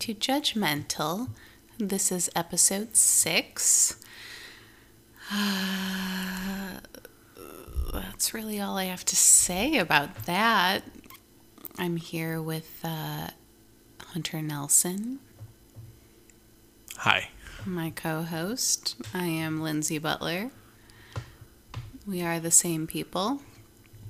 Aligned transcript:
to 0.00 0.14
Judgmental. 0.14 1.28
This 1.78 2.10
is 2.10 2.30
episode 2.34 2.96
six. 2.96 3.96
that's 7.92 8.32
really 8.32 8.58
all 8.58 8.78
I 8.78 8.84
have 8.84 9.04
to 9.04 9.16
say 9.16 9.76
about 9.76 10.24
that. 10.24 10.84
I'm 11.78 11.96
here 11.96 12.40
with 12.40 12.80
uh, 12.82 13.28
Hunter 14.06 14.40
Nelson, 14.40 15.18
Hi. 16.96 17.28
my 17.66 17.90
co 17.90 18.22
host. 18.22 18.96
I 19.12 19.26
am 19.26 19.60
Lindsay 19.60 19.98
Butler. 19.98 20.50
We 22.06 22.22
are 22.22 22.40
the 22.40 22.50
same 22.50 22.86
people. 22.86 23.42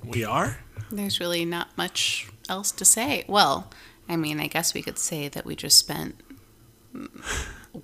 We 0.05 0.23
are? 0.23 0.59
There's 0.89 1.19
really 1.19 1.43
not 1.43 1.77
much 1.77 2.29
else 2.47 2.71
to 2.71 2.85
say. 2.85 3.25
Well, 3.27 3.69
I 4.09 4.15
mean, 4.15 4.39
I 4.39 4.47
guess 4.47 4.73
we 4.73 4.81
could 4.81 4.97
say 4.97 5.27
that 5.29 5.45
we 5.45 5.55
just 5.55 5.77
spent 5.77 6.15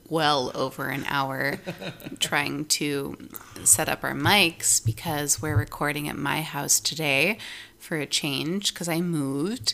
well 0.09 0.52
over 0.53 0.90
an 0.90 1.05
hour 1.07 1.59
trying 2.20 2.66
to 2.66 3.30
set 3.63 3.88
up 3.88 4.03
our 4.03 4.13
mics 4.13 4.84
because 4.84 5.41
we're 5.41 5.55
recording 5.55 6.09
at 6.09 6.17
my 6.17 6.41
house 6.41 6.80
today 6.80 7.38
for 7.80 7.98
a 7.98 8.05
change 8.05 8.73
because 8.73 8.90
I 8.90 9.02
moved. 9.02 9.73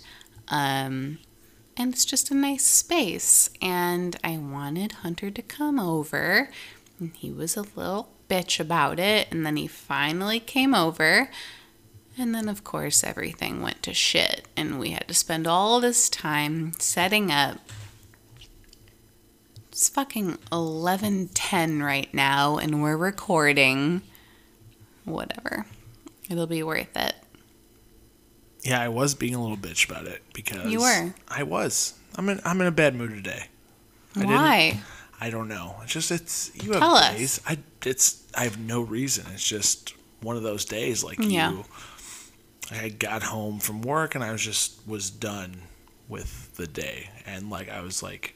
Um, 0.49 1.19
and 1.75 1.94
it's 1.94 2.05
just 2.05 2.30
a 2.30 2.36
nice 2.36 2.66
space. 2.66 3.49
And 3.61 4.16
I 4.23 4.38
wanted 4.38 4.91
Hunter 4.91 5.31
to 5.31 5.41
come 5.41 5.80
over. 5.80 6.49
And 6.99 7.16
he 7.16 7.31
was 7.31 7.58
a 7.58 7.64
little 7.75 8.09
bitch 8.30 8.59
about 8.59 8.99
it. 8.99 9.27
And 9.31 9.45
then 9.45 9.55
he 9.55 9.67
finally 9.67 10.39
came 10.39 10.75
over. 10.75 11.30
And 12.17 12.33
then, 12.36 12.47
of 12.47 12.64
course, 12.64 13.03
everything 13.03 13.61
went 13.61 13.81
to 13.83 13.94
shit. 13.94 14.47
And 14.56 14.80
we 14.80 14.92
had 14.92 15.08
to 15.08 15.14
spend 15.14 15.47
all 15.47 15.80
this 15.81 16.09
time 16.09 16.73
setting 16.80 17.31
up. 17.31 17.58
It's 19.72 19.89
fucking 19.89 20.38
11:10 20.52 21.81
right 21.83 22.14
now 22.14 22.58
and 22.58 22.81
we're 22.83 22.95
recording. 22.97 24.03
Whatever. 25.05 25.66
It'll 26.30 26.45
be 26.47 26.61
worth 26.64 26.95
it. 26.95 27.16
Yeah, 28.64 28.80
I 28.80 28.88
was 28.89 29.16
being 29.16 29.33
a 29.36 29.42
little 29.42 29.58
bitch 29.58 29.89
about 29.89 30.05
it 30.05 30.22
because 30.33 30.72
You 30.72 30.81
were. 30.81 31.14
I 31.27 31.44
was. 31.44 31.95
I'm 32.16 32.30
in 32.30 32.39
I'm 32.45 32.61
in 32.61 32.67
a 32.67 32.72
bad 32.72 32.95
mood 32.95 33.09
today. 33.11 33.45
I 34.16 34.20
didn't- 34.20 34.36
Why? 34.36 34.81
I 35.20 35.30
don't 35.31 35.48
know. 35.48 35.75
It's 35.83 35.92
just 35.92 36.11
it's 36.11 36.52
you 36.53 36.72
have 36.73 36.81
Tell 36.81 36.95
us. 36.95 37.16
days. 37.16 37.42
I 37.48 37.58
it's 37.83 38.22
I 38.36 38.44
have 38.44 38.59
no 38.59 38.81
reason. 38.81 39.25
It's 39.33 39.44
just 39.48 39.95
one 40.22 40.38
of 40.38 40.44
those 40.44 40.66
days 40.66 41.03
like 41.03 41.17
Yeah. 41.20 41.52
you 41.52 41.66
I 42.72 42.89
got 42.89 43.23
home 43.23 43.59
from 43.59 43.81
work 43.81 44.16
and 44.16 44.23
I 44.23 44.31
was 44.31 44.42
just 44.42 44.88
was 44.88 45.09
done 45.09 45.64
with 46.08 46.56
the 46.56 46.67
day 46.67 47.09
and 47.25 47.50
like 47.50 47.70
I 47.70 47.81
was 47.81 48.03
like 48.03 48.36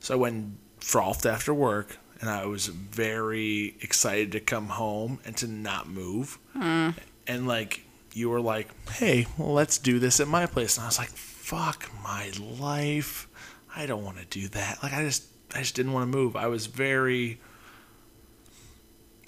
so 0.00 0.14
I 0.14 0.16
went 0.16 0.34
and 0.34 0.58
frothed 0.78 1.26
after 1.26 1.52
work 1.52 1.98
and 2.20 2.30
I 2.30 2.46
was 2.46 2.66
very 2.68 3.76
excited 3.80 4.32
to 4.32 4.40
come 4.40 4.68
home 4.68 5.20
and 5.24 5.36
to 5.38 5.46
not 5.46 5.88
move. 5.88 6.38
Hmm. 6.52 6.90
And 7.26 7.46
like 7.46 7.82
you 8.14 8.30
were 8.30 8.40
like, 8.40 8.68
"Hey, 8.90 9.26
well, 9.36 9.52
let's 9.52 9.78
do 9.78 9.98
this 9.98 10.20
at 10.20 10.28
my 10.28 10.46
place." 10.46 10.76
And 10.76 10.84
I 10.84 10.88
was 10.88 10.98
like, 10.98 11.10
"Fuck 11.10 11.90
my 12.02 12.30
life. 12.38 13.28
I 13.74 13.86
don't 13.86 14.04
want 14.04 14.18
to 14.18 14.24
do 14.24 14.48
that." 14.48 14.82
Like 14.82 14.94
I 14.94 15.02
just 15.02 15.24
I 15.54 15.58
just 15.58 15.74
didn't 15.74 15.92
want 15.92 16.10
to 16.10 16.16
move. 16.16 16.36
I 16.36 16.46
was 16.46 16.66
very 16.66 17.40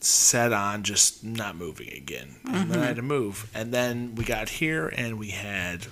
set 0.01 0.53
on 0.53 0.83
just 0.83 1.25
not 1.25 1.57
moving 1.57 1.89
again. 1.93 2.37
And 2.51 2.71
then 2.71 2.81
I 2.81 2.87
had 2.87 2.97
to 2.97 3.03
move. 3.03 3.51
And 3.55 3.73
then 3.73 4.15
we 4.15 4.25
got 4.25 4.49
here 4.49 4.89
and 4.89 5.19
we 5.19 5.29
had 5.31 5.87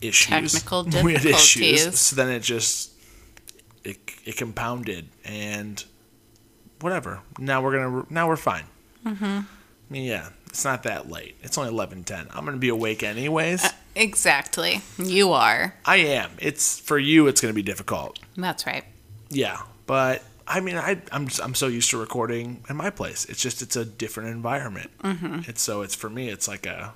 issues. 0.00 0.52
Technical 0.52 0.84
We 1.04 1.14
had 1.14 1.24
issues. 1.24 1.54
difficulties. 1.54 1.98
So 1.98 2.16
then 2.16 2.28
it 2.30 2.40
just 2.40 2.92
it, 3.84 3.98
it 4.24 4.36
compounded 4.36 5.08
and 5.24 5.82
whatever. 6.80 7.20
Now 7.38 7.62
we're 7.62 7.72
gonna 7.78 8.06
now 8.10 8.28
we're 8.28 8.36
fine. 8.36 8.64
Mm-hmm. 9.04 9.24
I 9.24 9.44
mean, 9.88 10.02
yeah, 10.04 10.30
it's 10.48 10.64
not 10.64 10.82
that 10.82 11.08
late. 11.08 11.36
It's 11.42 11.56
only 11.56 11.70
eleven 11.70 12.04
ten. 12.04 12.26
I'm 12.34 12.44
gonna 12.44 12.56
be 12.58 12.68
awake 12.68 13.02
anyways. 13.02 13.64
Uh, 13.64 13.68
Exactly. 13.94 14.82
You 14.98 15.32
are. 15.32 15.74
I 15.86 15.96
am. 15.96 16.30
It's 16.38 16.78
for 16.78 16.98
you. 16.98 17.28
It's 17.28 17.40
gonna 17.40 17.54
be 17.54 17.62
difficult. 17.62 18.18
That's 18.36 18.66
right. 18.66 18.84
Yeah, 19.30 19.62
but 19.86 20.22
I 20.48 20.60
mean, 20.60 20.76
I 20.76 21.00
I'm 21.12 21.26
just, 21.28 21.42
I'm 21.42 21.54
so 21.54 21.66
used 21.66 21.90
to 21.90 21.98
recording 21.98 22.64
in 22.68 22.76
my 22.76 22.90
place. 22.90 23.24
It's 23.26 23.40
just 23.42 23.62
it's 23.62 23.76
a 23.76 23.84
different 23.84 24.30
environment. 24.30 24.90
Mm-hmm. 25.02 25.48
It's 25.50 25.60
so 25.62 25.82
it's 25.82 25.94
for 25.94 26.08
me. 26.10 26.28
It's 26.28 26.46
like 26.48 26.66
a 26.66 26.94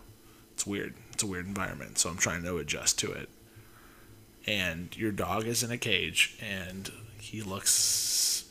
it's 0.55 0.67
weird. 0.67 0.95
It's 1.13 1.23
a 1.23 1.27
weird 1.27 1.47
environment. 1.47 1.99
So 1.99 2.11
I'm 2.11 2.17
trying 2.17 2.43
to 2.45 2.59
adjust 2.59 2.99
to 3.01 3.11
it. 3.13 3.29
And 4.47 4.97
your 4.97 5.13
dog 5.13 5.47
is 5.47 5.63
in 5.63 5.71
a 5.71 5.77
cage, 5.79 6.37
and 6.41 6.91
he 7.21 7.43
looks 7.43 8.47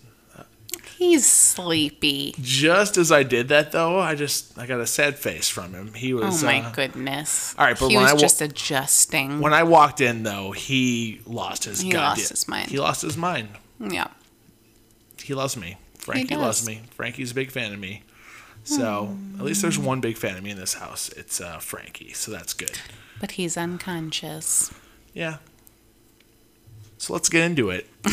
He's 0.98 1.26
sleepy. 1.26 2.36
just 2.42 2.98
as 2.98 3.10
I 3.10 3.24
did 3.24 3.48
that 3.48 3.72
though. 3.72 4.00
I 4.00 4.16
just 4.16 4.58
I 4.60 4.66
got 4.66 4.82
a 4.82 4.86
sad 4.88 5.18
face 5.18 5.48
from 5.48 5.74
him. 5.74 5.94
He 5.94 6.14
was. 6.14 6.44
Oh 6.44 6.46
my 6.46 6.60
uh, 6.60 6.72
goodness. 6.74 7.56
all 7.58 7.66
right, 7.66 7.80
but 7.80 7.88
he 7.88 7.96
when 7.96 8.04
was 8.04 8.12
I 8.12 8.16
wa- 8.16 8.20
just 8.20 8.42
adjusting. 8.42 9.40
when 9.40 9.54
I 9.54 9.64
walked 9.64 10.02
in 10.02 10.24
though. 10.24 10.52
He 10.52 11.22
lost 11.26 11.64
his 11.64 11.80
He 11.80 11.90
goddamn- 11.92 12.10
lost 12.20 12.30
his 12.30 12.48
mind. 12.50 12.70
He 12.70 12.80
lost 12.80 13.02
his 13.02 13.16
mind. 13.16 13.48
yeah. 13.80 14.08
He 15.30 15.36
loves 15.36 15.56
me. 15.56 15.78
Frankie 16.00 16.36
loves 16.36 16.66
me. 16.66 16.82
Frankie's 16.90 17.30
a 17.32 17.36
big 17.36 17.52
fan 17.52 17.72
of 17.72 17.80
me. 17.80 18.02
So 18.64 19.16
at 19.38 19.46
least 19.46 19.62
there's 19.62 19.78
one 19.78 20.02
big 20.02 20.18
fan 20.18 20.36
of 20.36 20.44
me 20.44 20.50
in 20.50 20.58
this 20.58 20.74
house. 20.74 21.10
It's 21.10 21.40
uh, 21.40 21.60
Frankie. 21.60 22.14
So 22.14 22.32
that's 22.32 22.54
good. 22.56 22.80
But 23.22 23.32
he's 23.34 23.56
unconscious. 23.56 24.74
Yeah. 25.14 25.38
So 26.98 27.14
let's 27.14 27.30
get 27.30 27.44
into 27.44 27.70
it. 27.70 27.88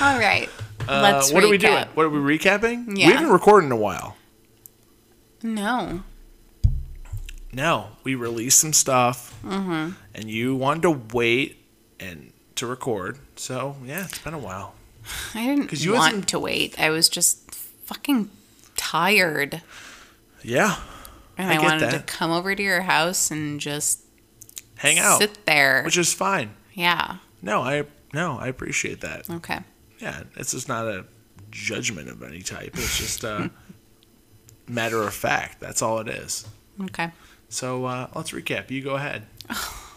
All 0.00 0.18
right. 0.18 0.48
Uh, 0.88 1.00
Let's 1.02 1.30
what 1.32 1.44
are 1.44 1.48
we 1.48 1.58
recap. 1.58 1.60
doing? 1.60 1.84
What 1.94 2.06
are 2.06 2.10
we 2.10 2.38
recapping? 2.38 2.96
Yeah. 2.96 3.08
We 3.08 3.12
haven't 3.12 3.30
recorded 3.30 3.66
in 3.66 3.72
a 3.72 3.76
while. 3.76 4.16
No. 5.42 6.02
No, 7.52 7.88
we 8.04 8.14
released 8.14 8.58
some 8.60 8.72
stuff, 8.72 9.34
Mm-hmm. 9.44 9.90
and 10.14 10.30
you 10.30 10.54
wanted 10.56 10.82
to 10.82 10.90
wait 11.14 11.58
and 12.00 12.32
to 12.58 12.66
record. 12.66 13.18
So 13.36 13.76
yeah, 13.84 14.04
it's 14.04 14.18
been 14.18 14.34
a 14.34 14.38
while. 14.38 14.74
I 15.34 15.46
didn't 15.46 15.72
you 15.82 15.94
want 15.94 16.28
to 16.28 16.38
wait. 16.38 16.78
I 16.78 16.90
was 16.90 17.08
just 17.08 17.54
fucking 17.54 18.30
tired. 18.76 19.62
Yeah, 20.42 20.76
And 21.36 21.48
I 21.50 21.54
I, 21.54 21.56
get 21.56 21.62
wanted 21.64 21.90
to 21.92 22.00
come 22.00 22.30
over 22.30 22.54
to 22.54 22.62
your 22.62 22.82
house 22.82 23.30
and 23.30 23.58
just 23.60 24.00
hang 24.76 24.98
out, 24.98 25.18
sit 25.18 25.44
there. 25.46 25.82
which 25.82 25.96
is 25.98 26.12
fine. 26.12 26.50
yeah. 26.74 27.16
No, 27.42 27.62
I 27.62 27.84
no, 28.12 28.38
I 28.38 28.48
appreciate 28.48 29.00
that. 29.02 29.28
Okay. 29.30 29.58
Yeah, 29.98 30.22
it's 30.36 30.52
just 30.52 30.68
not 30.68 30.86
a 30.86 31.04
judgment 31.50 32.08
of 32.08 32.22
any 32.22 32.42
type. 32.42 32.72
It's 32.74 32.98
just 32.98 33.24
a 33.24 33.50
matter 34.68 35.02
of 35.02 35.14
fact. 35.14 35.60
That's 35.60 35.82
all 35.82 35.98
it 36.00 36.08
is. 36.08 36.46
Okay. 36.82 37.10
So 37.48 37.84
uh, 37.86 38.08
let's 38.14 38.30
recap. 38.32 38.70
You 38.70 38.82
go 38.82 38.96
ahead. 38.96 39.26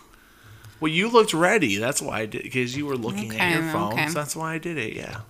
well, 0.82 0.92
you 0.92 1.10
looked 1.10 1.34
ready. 1.34 1.78
That's 1.78 2.02
why 2.02 2.22
I 2.22 2.26
did 2.26 2.44
because 2.44 2.76
you 2.76 2.88
were 2.88 2.98
looking 2.98 3.40
at 3.40 3.54
your 3.54 3.72
phone. 3.72 3.94
okay. 3.94 4.08
So 4.08 4.16
that's 4.16 4.36
why 4.36 4.56
I 4.56 4.58
did 4.58 4.78
it. 4.78 4.94
Yeah. 4.94 5.22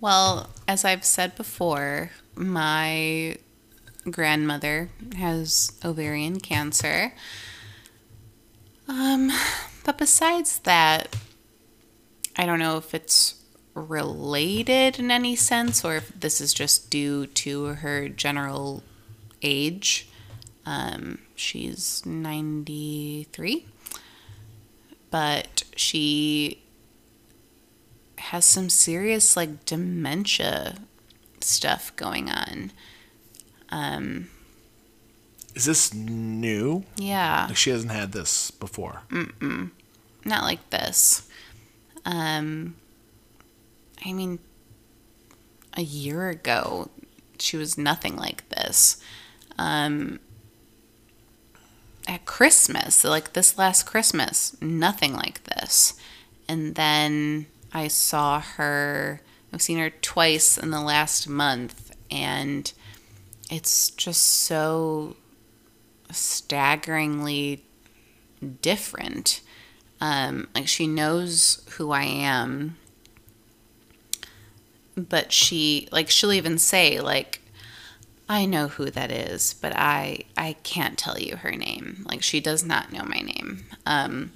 Well, 0.00 0.50
as 0.68 0.84
I've 0.84 1.04
said 1.04 1.34
before, 1.34 2.10
my 2.36 3.36
grandmother 4.08 4.90
has 5.16 5.72
ovarian 5.84 6.38
cancer. 6.38 7.14
Um, 8.86 9.32
but 9.84 9.98
besides 9.98 10.60
that, 10.60 11.16
I 12.36 12.46
don't 12.46 12.58
know 12.58 12.76
if 12.76 12.94
it's 12.94 13.34
related 13.74 14.98
in 14.98 15.10
any 15.10 15.34
sense 15.34 15.84
or 15.84 15.96
if 15.96 16.08
this 16.20 16.40
is 16.40 16.52
just 16.52 16.90
due 16.90 17.26
to 17.26 17.64
her 17.66 18.08
general 18.08 18.82
age. 19.42 20.08
Um, 20.66 21.20
she's 21.34 22.04
93, 22.04 23.66
but 25.10 25.64
she 25.76 26.62
has 28.18 28.44
some 28.44 28.68
serious 28.68 29.36
like 29.36 29.64
dementia 29.64 30.78
stuff 31.40 31.94
going 31.96 32.28
on. 32.30 32.72
Um, 33.70 34.28
Is 35.54 35.64
this 35.66 35.92
new? 35.94 36.84
yeah, 36.96 37.46
Like 37.48 37.56
she 37.56 37.70
hasn't 37.70 37.92
had 37.92 38.12
this 38.12 38.50
before. 38.50 39.02
Mm-mm. 39.10 39.70
Not 40.24 40.42
like 40.44 40.70
this. 40.70 41.28
Um, 42.04 42.76
I 44.04 44.12
mean, 44.12 44.38
a 45.76 45.82
year 45.82 46.28
ago, 46.28 46.90
she 47.38 47.56
was 47.56 47.78
nothing 47.78 48.16
like 48.16 48.48
this. 48.48 49.00
Um, 49.58 50.20
at 52.08 52.24
Christmas, 52.24 53.04
like 53.04 53.34
this 53.34 53.58
last 53.58 53.84
Christmas, 53.84 54.56
nothing 54.60 55.12
like 55.12 55.44
this. 55.44 55.94
And 56.48 56.74
then 56.74 57.46
I 57.72 57.88
saw 57.88 58.40
her, 58.40 59.20
I've 59.52 59.62
seen 59.62 59.78
her 59.78 59.90
twice 59.90 60.56
in 60.56 60.70
the 60.70 60.80
last 60.80 61.28
month, 61.28 61.94
and 62.10 62.72
it's 63.50 63.90
just 63.90 64.22
so 64.22 65.16
staggeringly 66.10 67.64
different. 68.62 69.42
Um, 70.00 70.48
like 70.54 70.68
she 70.68 70.86
knows 70.86 71.62
who 71.72 71.90
I 71.90 72.04
am, 72.04 72.78
but 74.96 75.32
she 75.32 75.88
like 75.92 76.08
she'll 76.08 76.32
even 76.32 76.56
say 76.58 77.00
like 77.00 77.37
I 78.28 78.44
know 78.44 78.68
who 78.68 78.90
that 78.90 79.10
is, 79.10 79.54
but 79.54 79.72
I 79.74 80.24
I 80.36 80.56
can't 80.62 80.98
tell 80.98 81.18
you 81.18 81.36
her 81.36 81.52
name. 81.52 82.04
Like 82.08 82.22
she 82.22 82.40
does 82.40 82.64
not 82.64 82.92
know 82.92 83.04
my 83.04 83.20
name. 83.20 83.64
Um, 83.86 84.32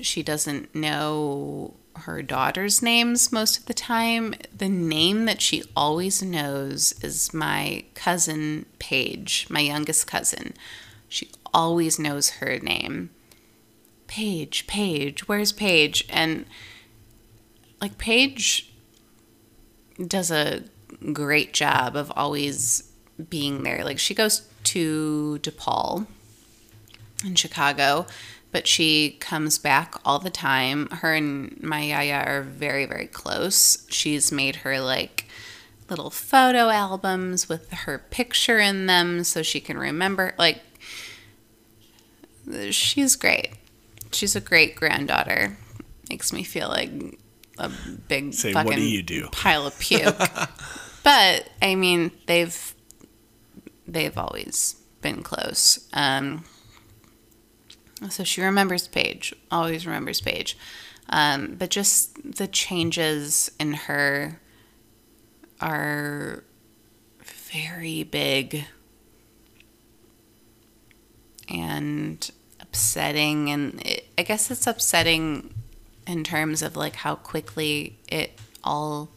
she 0.00 0.22
doesn't 0.22 0.74
know 0.74 1.74
her 2.00 2.22
daughter's 2.22 2.82
names 2.82 3.32
most 3.32 3.58
of 3.58 3.66
the 3.66 3.74
time. 3.74 4.34
The 4.56 4.68
name 4.68 5.24
that 5.26 5.40
she 5.40 5.64
always 5.76 6.22
knows 6.22 6.92
is 7.02 7.34
my 7.34 7.84
cousin 7.94 8.66
Paige, 8.78 9.46
my 9.48 9.60
youngest 9.60 10.06
cousin. 10.06 10.54
She 11.08 11.30
always 11.52 11.98
knows 11.98 12.30
her 12.30 12.58
name. 12.58 13.10
Paige, 14.06 14.66
Paige, 14.66 15.28
where's 15.28 15.52
Paige? 15.52 16.04
And 16.08 16.46
like 17.80 17.98
Paige 17.98 18.72
does 20.04 20.30
a 20.30 20.64
great 21.12 21.52
job 21.52 21.96
of 21.96 22.12
always 22.16 22.87
being 23.28 23.62
there. 23.62 23.84
Like 23.84 23.98
she 23.98 24.14
goes 24.14 24.42
to 24.64 25.38
DePaul 25.42 26.06
in 27.24 27.34
Chicago, 27.34 28.06
but 28.52 28.66
she 28.66 29.16
comes 29.20 29.58
back 29.58 29.94
all 30.04 30.18
the 30.18 30.30
time. 30.30 30.88
Her 30.90 31.14
and 31.14 31.60
my 31.62 31.82
Yaya 31.82 32.24
are 32.26 32.42
very, 32.42 32.86
very 32.86 33.06
close. 33.06 33.86
She's 33.90 34.30
made 34.32 34.56
her 34.56 34.80
like 34.80 35.26
little 35.88 36.10
photo 36.10 36.68
albums 36.68 37.48
with 37.48 37.70
her 37.72 37.98
picture 38.10 38.58
in 38.58 38.86
them 38.86 39.24
so 39.24 39.42
she 39.42 39.60
can 39.60 39.78
remember. 39.78 40.34
Like, 40.38 40.60
she's 42.70 43.16
great. 43.16 43.50
She's 44.12 44.36
a 44.36 44.40
great 44.40 44.76
granddaughter. 44.76 45.56
Makes 46.08 46.32
me 46.32 46.42
feel 46.42 46.68
like 46.68 46.90
a 47.58 47.70
big 48.08 48.32
Say, 48.34 48.52
fucking 48.52 48.66
what 48.66 48.76
do 48.76 48.82
you 48.82 49.02
do? 49.02 49.28
pile 49.32 49.66
of 49.66 49.78
puke. 49.78 50.16
but 51.02 51.48
I 51.60 51.74
mean, 51.74 52.10
they've 52.26 52.74
they've 53.88 54.16
always 54.16 54.76
been 55.00 55.22
close. 55.22 55.88
Um, 55.92 56.44
so 58.10 58.22
she 58.22 58.42
remembers 58.42 58.86
Paige, 58.86 59.34
always 59.50 59.86
remembers 59.86 60.20
Paige. 60.20 60.56
Um, 61.10 61.56
but 61.58 61.70
just 61.70 62.36
the 62.36 62.46
changes 62.46 63.50
in 63.58 63.72
her 63.72 64.40
are 65.60 66.44
very 67.24 68.04
big 68.04 68.66
and 71.48 72.30
upsetting. 72.60 73.50
And 73.50 73.84
it, 73.86 74.08
I 74.18 74.22
guess 74.22 74.50
it's 74.50 74.66
upsetting 74.66 75.54
in 76.06 76.24
terms 76.24 76.62
of 76.62 76.76
like 76.76 76.96
how 76.96 77.16
quickly 77.16 77.98
it 78.06 78.38
all 78.62 79.08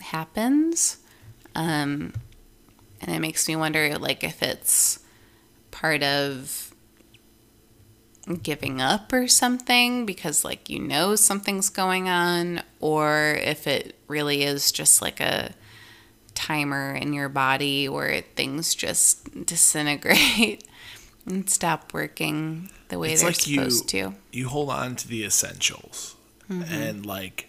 happens. 0.00 0.98
Um, 1.54 2.12
and 3.00 3.10
it 3.14 3.20
makes 3.20 3.48
me 3.48 3.56
wonder 3.56 3.98
like 3.98 4.24
if 4.24 4.42
it's 4.42 4.98
part 5.70 6.02
of 6.02 6.74
giving 8.42 8.80
up 8.80 9.12
or 9.12 9.26
something 9.26 10.04
because 10.04 10.44
like 10.44 10.68
you 10.68 10.78
know 10.78 11.16
something's 11.16 11.70
going 11.70 12.08
on 12.08 12.62
or 12.80 13.38
if 13.42 13.66
it 13.66 13.96
really 14.06 14.42
is 14.42 14.70
just 14.70 15.00
like 15.00 15.18
a 15.20 15.54
timer 16.34 16.94
in 16.94 17.12
your 17.14 17.28
body 17.28 17.88
where 17.88 18.20
things 18.36 18.74
just 18.74 19.46
disintegrate 19.46 20.62
and 21.26 21.48
stop 21.48 21.92
working 21.94 22.68
the 22.88 22.98
way 22.98 23.12
It's 23.12 23.22
they're 23.22 23.30
like 23.30 23.46
you- 23.46 23.56
supposed 23.56 23.88
to. 23.90 24.14
you 24.32 24.48
hold 24.48 24.70
on 24.70 24.94
to 24.96 25.08
the 25.08 25.24
essentials 25.24 26.14
mm-hmm. 26.50 26.70
and 26.70 27.06
like 27.06 27.47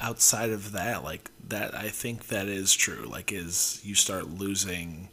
outside 0.00 0.50
of 0.50 0.72
that 0.72 1.02
like 1.02 1.30
that 1.48 1.74
i 1.74 1.88
think 1.88 2.28
that 2.28 2.48
is 2.48 2.74
true. 2.74 3.06
Like 3.06 3.32
is 3.32 3.80
you 3.84 3.94
start 3.94 4.28
losing 4.28 5.08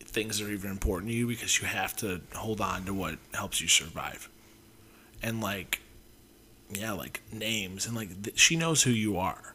things 0.00 0.38
that 0.38 0.48
are 0.48 0.52
even 0.52 0.70
important 0.70 1.10
to 1.10 1.16
you 1.16 1.26
because 1.26 1.60
you 1.60 1.66
have 1.66 1.96
to 1.96 2.20
hold 2.34 2.60
on 2.60 2.84
to 2.84 2.94
what 2.94 3.18
helps 3.32 3.60
you 3.60 3.68
survive. 3.68 4.28
And 5.22 5.40
like 5.40 5.80
yeah 6.70 6.92
like 6.92 7.20
names 7.32 7.86
and 7.86 7.94
like 7.94 8.22
th- 8.22 8.38
she 8.38 8.56
knows 8.56 8.82
who 8.82 8.90
you 8.90 9.16
are. 9.16 9.54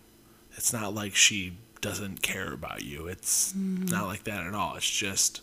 It's 0.56 0.74
not 0.74 0.94
like 0.94 1.16
she 1.16 1.58
doesn't 1.82 2.22
care 2.22 2.52
about 2.52 2.84
you. 2.84 3.08
It's 3.08 3.54
mm-hmm. 3.54 3.86
not 3.86 4.08
like 4.08 4.24
that 4.26 4.46
at 4.46 4.54
all. 4.54 4.76
It's 4.76 4.90
just 4.90 5.42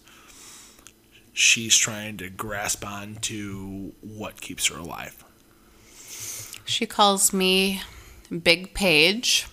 she's 1.33 1.77
trying 1.77 2.17
to 2.19 2.29
grasp 2.29 2.85
on 2.85 3.17
to 3.23 3.93
what 4.01 4.41
keeps 4.41 4.67
her 4.69 4.79
alive. 4.79 5.23
She 6.65 6.87
calls 6.87 7.33
me 7.33 7.83
Big 8.43 8.75
Paige. 8.75 9.47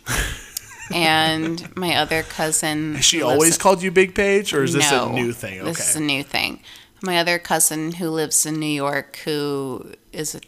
and 0.94 1.76
my 1.76 1.96
other 1.96 2.24
cousin. 2.24 2.96
Has 2.96 3.06
she 3.06 3.22
always 3.22 3.58
called 3.58 3.82
you 3.82 3.92
Big 3.92 4.14
Paige, 4.16 4.54
or 4.54 4.64
is 4.64 4.74
this 4.74 4.92
No, 4.92 5.10
a 5.10 5.14
new 5.14 5.32
thing? 5.34 5.60
Okay. 5.62 5.70
This 5.70 5.90
is 5.92 5.96
a 5.96 6.02
new 6.02 6.24
thing. 6.24 6.60
My 7.02 7.18
other 7.20 7.40
cousin 7.40 7.94
who 7.94 8.10
lives 8.10 8.46
in 8.46 8.60
New 8.60 8.66
York, 8.66 9.18
who 9.26 9.94
is 10.12 10.36
a 10.36 10.42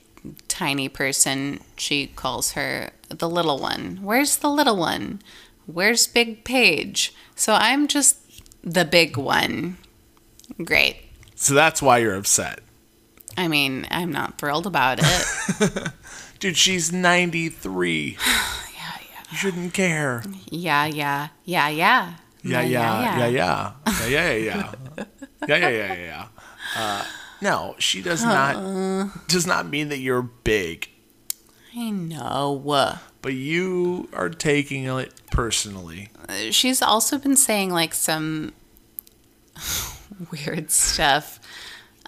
tiny 0.47 0.87
person, 0.89 1.59
she 1.77 2.07
calls 2.07 2.53
her 2.53 2.91
the 3.09 3.29
little 3.29 3.59
one. 3.59 3.99
Where's 4.01 4.37
the 4.37 4.49
little 4.49 4.77
one? 4.77 5.21
Where's 5.65 6.07
Big 6.07 6.43
Paige? 6.43 7.13
So 7.35 7.53
I'm 7.53 7.87
just 7.87 8.17
the 8.63 8.85
big 8.85 9.17
one. 9.17 9.77
Great. 10.63 10.97
so 11.35 11.53
that's 11.53 11.81
why 11.81 11.97
you're 11.97 12.15
upset. 12.15 12.59
I 13.37 13.47
mean, 13.49 13.85
I'm 13.91 14.11
not 14.11 14.37
thrilled 14.37 14.65
about 14.67 14.99
it. 15.01 15.89
Dude, 16.39 16.57
she's 16.57 16.91
93. 16.91 18.17
yeah, 18.27 18.41
yeah. 18.77 18.97
You 19.31 19.37
shouldn't 19.37 19.73
care. 19.73 20.23
yeah, 20.49 20.85
yeah, 20.85 21.29
yeah, 21.43 21.69
yeah, 21.69 22.13
Yeah, 22.43 22.61
yeah, 22.61 23.17
yeah, 23.17 23.27
yeah. 23.27 23.27
Yeah, 23.27 24.05
yeah, 24.07 24.31
yeah, 24.31 24.35
yeah, 24.35 24.73
yeah. 24.97 25.05
Yeah, 25.47 25.55
yeah, 25.57 25.69
yeah, 25.69 25.93
yeah. 25.93 26.25
Uh, 26.75 27.05
no, 27.41 27.75
she 27.79 28.01
does 28.01 28.23
not 28.23 29.27
does 29.27 29.45
not 29.45 29.67
mean 29.67 29.89
that 29.89 29.99
you're 29.99 30.21
big, 30.21 30.89
I 31.75 31.89
know. 31.91 32.61
but 33.21 33.33
you 33.33 34.09
are 34.13 34.29
taking 34.29 34.85
it 34.85 35.13
personally. 35.31 36.09
she's 36.51 36.81
also 36.81 37.17
been 37.17 37.35
saying 37.35 37.71
like 37.71 37.93
some 37.93 38.53
weird 40.31 40.71
stuff. 40.71 41.39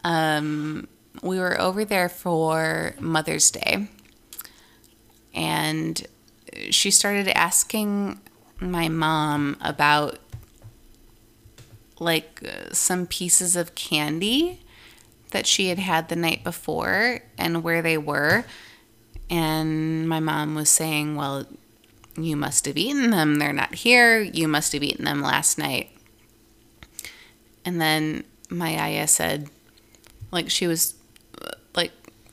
Um, 0.03 0.87
we 1.21 1.39
were 1.39 1.59
over 1.59 1.83
there 1.85 2.09
for 2.09 2.95
Mother's 2.99 3.51
Day, 3.51 3.87
and 5.37 6.05
she 6.71 6.89
started 6.89 7.29
asking 7.29 8.19
my 8.59 8.89
mom 8.89 9.55
about 9.61 10.17
like 11.99 12.41
some 12.71 13.05
pieces 13.05 13.55
of 13.55 13.75
candy 13.75 14.59
that 15.29 15.45
she 15.45 15.69
had 15.69 15.77
had 15.77 16.09
the 16.09 16.15
night 16.15 16.43
before 16.43 17.19
and 17.37 17.63
where 17.63 17.83
they 17.83 17.97
were. 17.97 18.45
And 19.29 20.09
my 20.09 20.19
mom 20.19 20.55
was 20.55 20.69
saying, 20.69 21.15
Well, 21.15 21.45
you 22.17 22.35
must 22.35 22.65
have 22.65 22.77
eaten 22.77 23.11
them. 23.11 23.35
They're 23.35 23.53
not 23.53 23.75
here. 23.75 24.19
You 24.19 24.47
must 24.47 24.73
have 24.73 24.81
eaten 24.81 25.05
them 25.05 25.21
last 25.21 25.59
night. 25.59 25.91
And 27.63 27.79
then 27.79 28.23
my 28.49 28.73
Yaya 28.75 29.07
said, 29.07 29.49
like, 30.31 30.49
she 30.49 30.65
was 30.65 30.95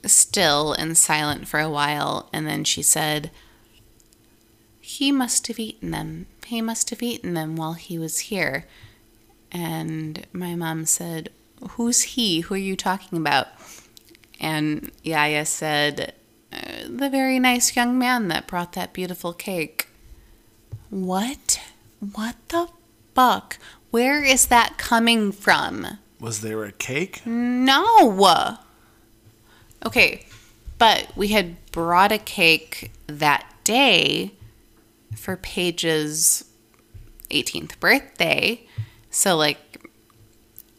still 0.08 0.72
and 0.72 0.96
silent 0.96 1.48
for 1.48 1.60
a 1.60 1.70
while. 1.70 2.28
And 2.32 2.46
then 2.46 2.64
she 2.64 2.82
said, 2.82 3.30
He 4.80 5.12
must 5.12 5.46
have 5.48 5.58
eaten 5.58 5.90
them. 5.90 6.26
He 6.46 6.60
must 6.60 6.90
have 6.90 7.02
eaten 7.02 7.34
them 7.34 7.56
while 7.56 7.74
he 7.74 7.98
was 7.98 8.18
here. 8.20 8.66
And 9.52 10.26
my 10.32 10.54
mom 10.54 10.84
said, 10.84 11.30
Who's 11.70 12.02
he? 12.02 12.40
Who 12.40 12.54
are 12.54 12.58
you 12.58 12.76
talking 12.76 13.18
about? 13.18 13.48
And 14.40 14.90
Yaya 15.02 15.46
said, 15.46 16.12
"Uh, 16.52 16.58
The 16.88 17.08
very 17.08 17.38
nice 17.38 17.76
young 17.76 17.98
man 17.98 18.28
that 18.28 18.46
brought 18.46 18.72
that 18.72 18.92
beautiful 18.92 19.32
cake. 19.32 19.88
What? 20.90 21.60
What 22.00 22.36
the 22.48 22.68
fuck? 23.14 23.58
Where 23.90 24.22
is 24.22 24.46
that 24.46 24.76
coming 24.76 25.32
from? 25.32 25.98
Was 26.20 26.40
there 26.40 26.64
a 26.64 26.72
cake? 26.72 27.22
No. 27.24 28.54
Okay, 29.86 30.26
but 30.78 31.08
we 31.16 31.28
had 31.28 31.56
brought 31.72 32.12
a 32.12 32.18
cake 32.18 32.90
that 33.06 33.44
day 33.64 34.32
for 35.16 35.36
Paige's 35.36 36.44
18th 37.30 37.78
birthday. 37.80 38.66
So, 39.10 39.36
like, 39.36 39.58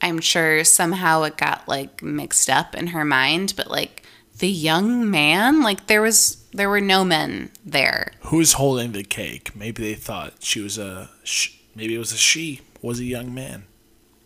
I'm 0.02 0.20
sure 0.20 0.64
somehow 0.64 1.24
it 1.24 1.38
got 1.38 1.68
like 1.68 2.04
mixed 2.04 2.50
up 2.50 2.76
in 2.76 2.88
her 2.88 3.06
mind, 3.06 3.54
but 3.56 3.70
like 3.70 4.04
the 4.40 4.50
young 4.50 5.10
man, 5.10 5.62
like, 5.62 5.88
there 5.88 6.02
was, 6.02 6.46
there 6.52 6.70
were 6.70 6.82
no 6.82 7.06
men 7.06 7.52
there. 7.66 8.12
Who's 8.22 8.54
holding 8.54 8.92
the 8.92 9.04
cake? 9.04 9.56
Maybe 9.56 9.82
they 9.82 9.96
thought 9.96 10.34
she 10.40 10.60
was 10.60 10.78
a 10.78 11.10
sh- 11.24 11.52
Maybe 11.76 11.96
it 11.96 12.00
was 12.00 12.14
a 12.14 12.18
she. 12.18 12.62
Was 12.82 13.00
a 13.00 13.06
young 13.06 13.34
man. 13.34 13.66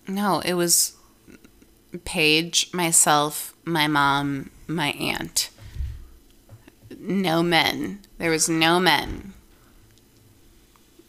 No, 0.07 0.41
it 0.43 0.53
was 0.53 0.95
Paige, 2.03 2.73
myself, 2.73 3.55
my 3.63 3.87
mom, 3.87 4.49
my 4.69 4.91
aunt. 4.91 5.49
No 6.97 7.43
men. 7.43 7.99
There 8.17 8.31
was 8.31 8.47
no 8.47 8.79
men. 8.79 9.33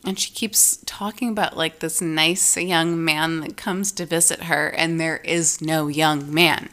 And 0.04 0.18
she 0.18 0.30
keeps 0.30 0.78
talking 0.86 1.28
about 1.28 1.56
like 1.56 1.80
this 1.80 2.00
nice 2.00 2.56
young 2.56 3.04
man 3.04 3.40
that 3.40 3.56
comes 3.56 3.92
to 3.92 4.06
visit 4.06 4.44
her, 4.44 4.68
and 4.68 4.98
there 4.98 5.18
is 5.18 5.60
no 5.60 5.88
young 5.88 6.32
man. 6.32 6.70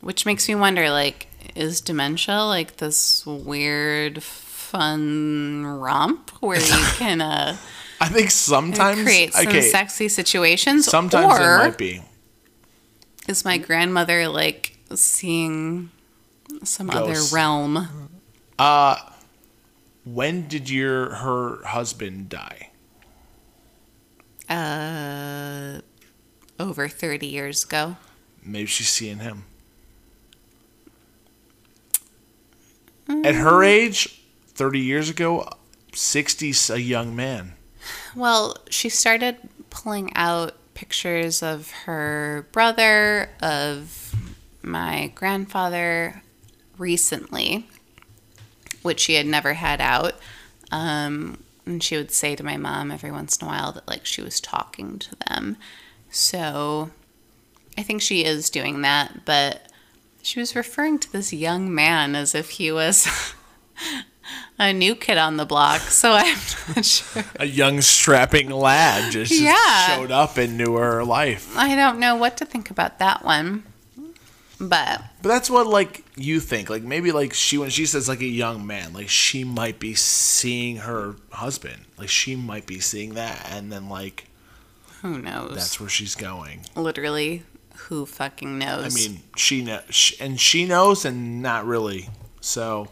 Which 0.00 0.24
makes 0.24 0.48
me 0.48 0.54
wonder 0.54 0.88
like, 0.90 1.26
is 1.56 1.80
dementia 1.80 2.44
like 2.44 2.76
this 2.76 3.26
weird, 3.26 4.22
fun 4.22 5.66
romp 5.66 6.30
where 6.40 6.60
you 6.60 6.84
can 6.96 7.20
uh, 7.20 7.56
I 8.00 8.08
think 8.08 8.30
sometimes 8.30 9.02
create 9.02 9.34
some 9.34 9.48
okay, 9.48 9.60
sexy 9.62 10.08
situations? 10.08 10.86
sometimes 10.86 11.38
or 11.38 11.56
it 11.56 11.58
might 11.58 11.78
be. 11.78 12.02
Is 13.30 13.44
my 13.44 13.56
grandmother 13.58 14.28
like 14.28 14.76
seeing 14.94 15.90
some 16.64 16.88
Ghosts. 16.88 17.32
other 17.32 17.36
realm? 17.36 18.10
Uh 18.58 18.96
when 20.04 20.48
did 20.48 20.68
your 20.68 21.14
her 21.16 21.64
husband 21.64 22.28
die? 22.28 22.70
Uh, 24.48 25.80
over 26.58 26.88
30 26.88 27.26
years 27.26 27.62
ago. 27.62 27.96
Maybe 28.44 28.66
she's 28.66 28.88
seeing 28.88 29.18
him. 29.20 29.44
At 33.08 33.34
her 33.36 33.62
age, 33.62 34.22
30 34.48 34.80
years 34.80 35.08
ago, 35.08 35.48
60's 35.92 36.70
a 36.70 36.80
young 36.80 37.14
man. 37.14 37.54
Well, 38.16 38.56
she 38.70 38.88
started 38.88 39.36
pulling 39.68 40.10
out 40.16 40.54
pictures 40.80 41.42
of 41.42 41.70
her 41.84 42.46
brother, 42.52 43.28
of 43.42 44.14
my 44.62 45.12
grandfather 45.14 46.22
recently, 46.78 47.68
which 48.80 49.00
she 49.00 49.12
had 49.12 49.26
never 49.26 49.52
had 49.52 49.78
out. 49.82 50.14
Um, 50.72 51.42
and 51.66 51.82
she 51.82 51.98
would 51.98 52.10
say 52.10 52.34
to 52.34 52.42
my 52.42 52.56
mom 52.56 52.90
every 52.90 53.10
once 53.10 53.36
in 53.36 53.46
a 53.46 53.50
while 53.50 53.72
that, 53.72 53.86
like, 53.86 54.06
she 54.06 54.22
was 54.22 54.40
talking 54.40 54.98
to 55.00 55.16
them. 55.28 55.58
So 56.10 56.88
I 57.76 57.82
think 57.82 58.00
she 58.00 58.24
is 58.24 58.48
doing 58.48 58.80
that, 58.80 59.26
but 59.26 59.70
she 60.22 60.40
was 60.40 60.56
referring 60.56 60.98
to 61.00 61.12
this 61.12 61.30
young 61.30 61.74
man 61.74 62.14
as 62.14 62.34
if 62.34 62.52
he 62.52 62.72
was 62.72 63.06
a 64.58 64.72
new 64.72 64.94
kid 64.94 65.18
on 65.18 65.36
the 65.36 65.44
block. 65.46 65.80
So 65.80 66.12
I'm 66.12 66.36
not 66.76 66.84
sure. 66.84 67.24
A 67.36 67.46
young 67.46 67.80
strapping 67.80 68.50
lad 68.50 69.12
just 69.12 69.32
Yeah. 69.32 69.86
showed 69.96 70.10
up 70.10 70.36
into 70.38 70.76
her 70.76 71.04
life. 71.04 71.56
I 71.56 71.74
don't 71.74 71.98
know 71.98 72.16
what 72.16 72.36
to 72.38 72.44
think 72.44 72.70
about 72.70 72.98
that 72.98 73.24
one. 73.24 73.64
But 74.62 75.02
But 75.22 75.28
that's 75.30 75.48
what 75.48 75.66
like 75.66 76.04
you 76.16 76.38
think. 76.38 76.68
Like 76.68 76.82
maybe 76.82 77.12
like 77.12 77.32
she 77.32 77.56
when 77.56 77.70
she 77.70 77.86
says 77.86 78.08
like 78.08 78.20
a 78.20 78.26
young 78.26 78.66
man, 78.66 78.92
like 78.92 79.08
she 79.08 79.42
might 79.42 79.78
be 79.78 79.94
seeing 79.94 80.76
her 80.78 81.16
husband. 81.30 81.84
Like 81.96 82.10
she 82.10 82.36
might 82.36 82.66
be 82.66 82.78
seeing 82.80 83.14
that 83.14 83.46
and 83.50 83.72
then 83.72 83.88
like 83.88 84.26
who 85.00 85.18
knows? 85.18 85.54
that's 85.54 85.80
where 85.80 85.88
she's 85.88 86.14
going. 86.14 86.60
literally 86.76 87.42
who 87.88 88.04
fucking 88.04 88.58
knows. 88.58 88.84
I 88.94 89.08
mean, 89.08 89.22
she 89.34 89.62
knows 89.64 90.12
and 90.20 90.38
she 90.38 90.66
knows 90.66 91.06
and 91.06 91.40
not 91.40 91.64
really. 91.64 92.10
So, 92.42 92.88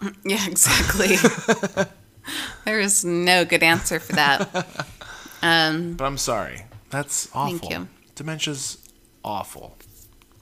yeah, 0.24 0.46
exactly. 0.46 1.16
there 2.64 2.80
is 2.80 3.04
no 3.04 3.44
good 3.44 3.62
answer 3.62 4.00
for 4.00 4.12
that. 4.12 4.86
Um, 5.40 5.94
but 5.94 6.04
I'm 6.04 6.18
sorry. 6.18 6.64
That's 6.90 7.28
awful. 7.32 7.58
Thank 7.58 7.70
you. 7.70 7.88
Dementia's 8.16 8.78
awful. 9.24 9.76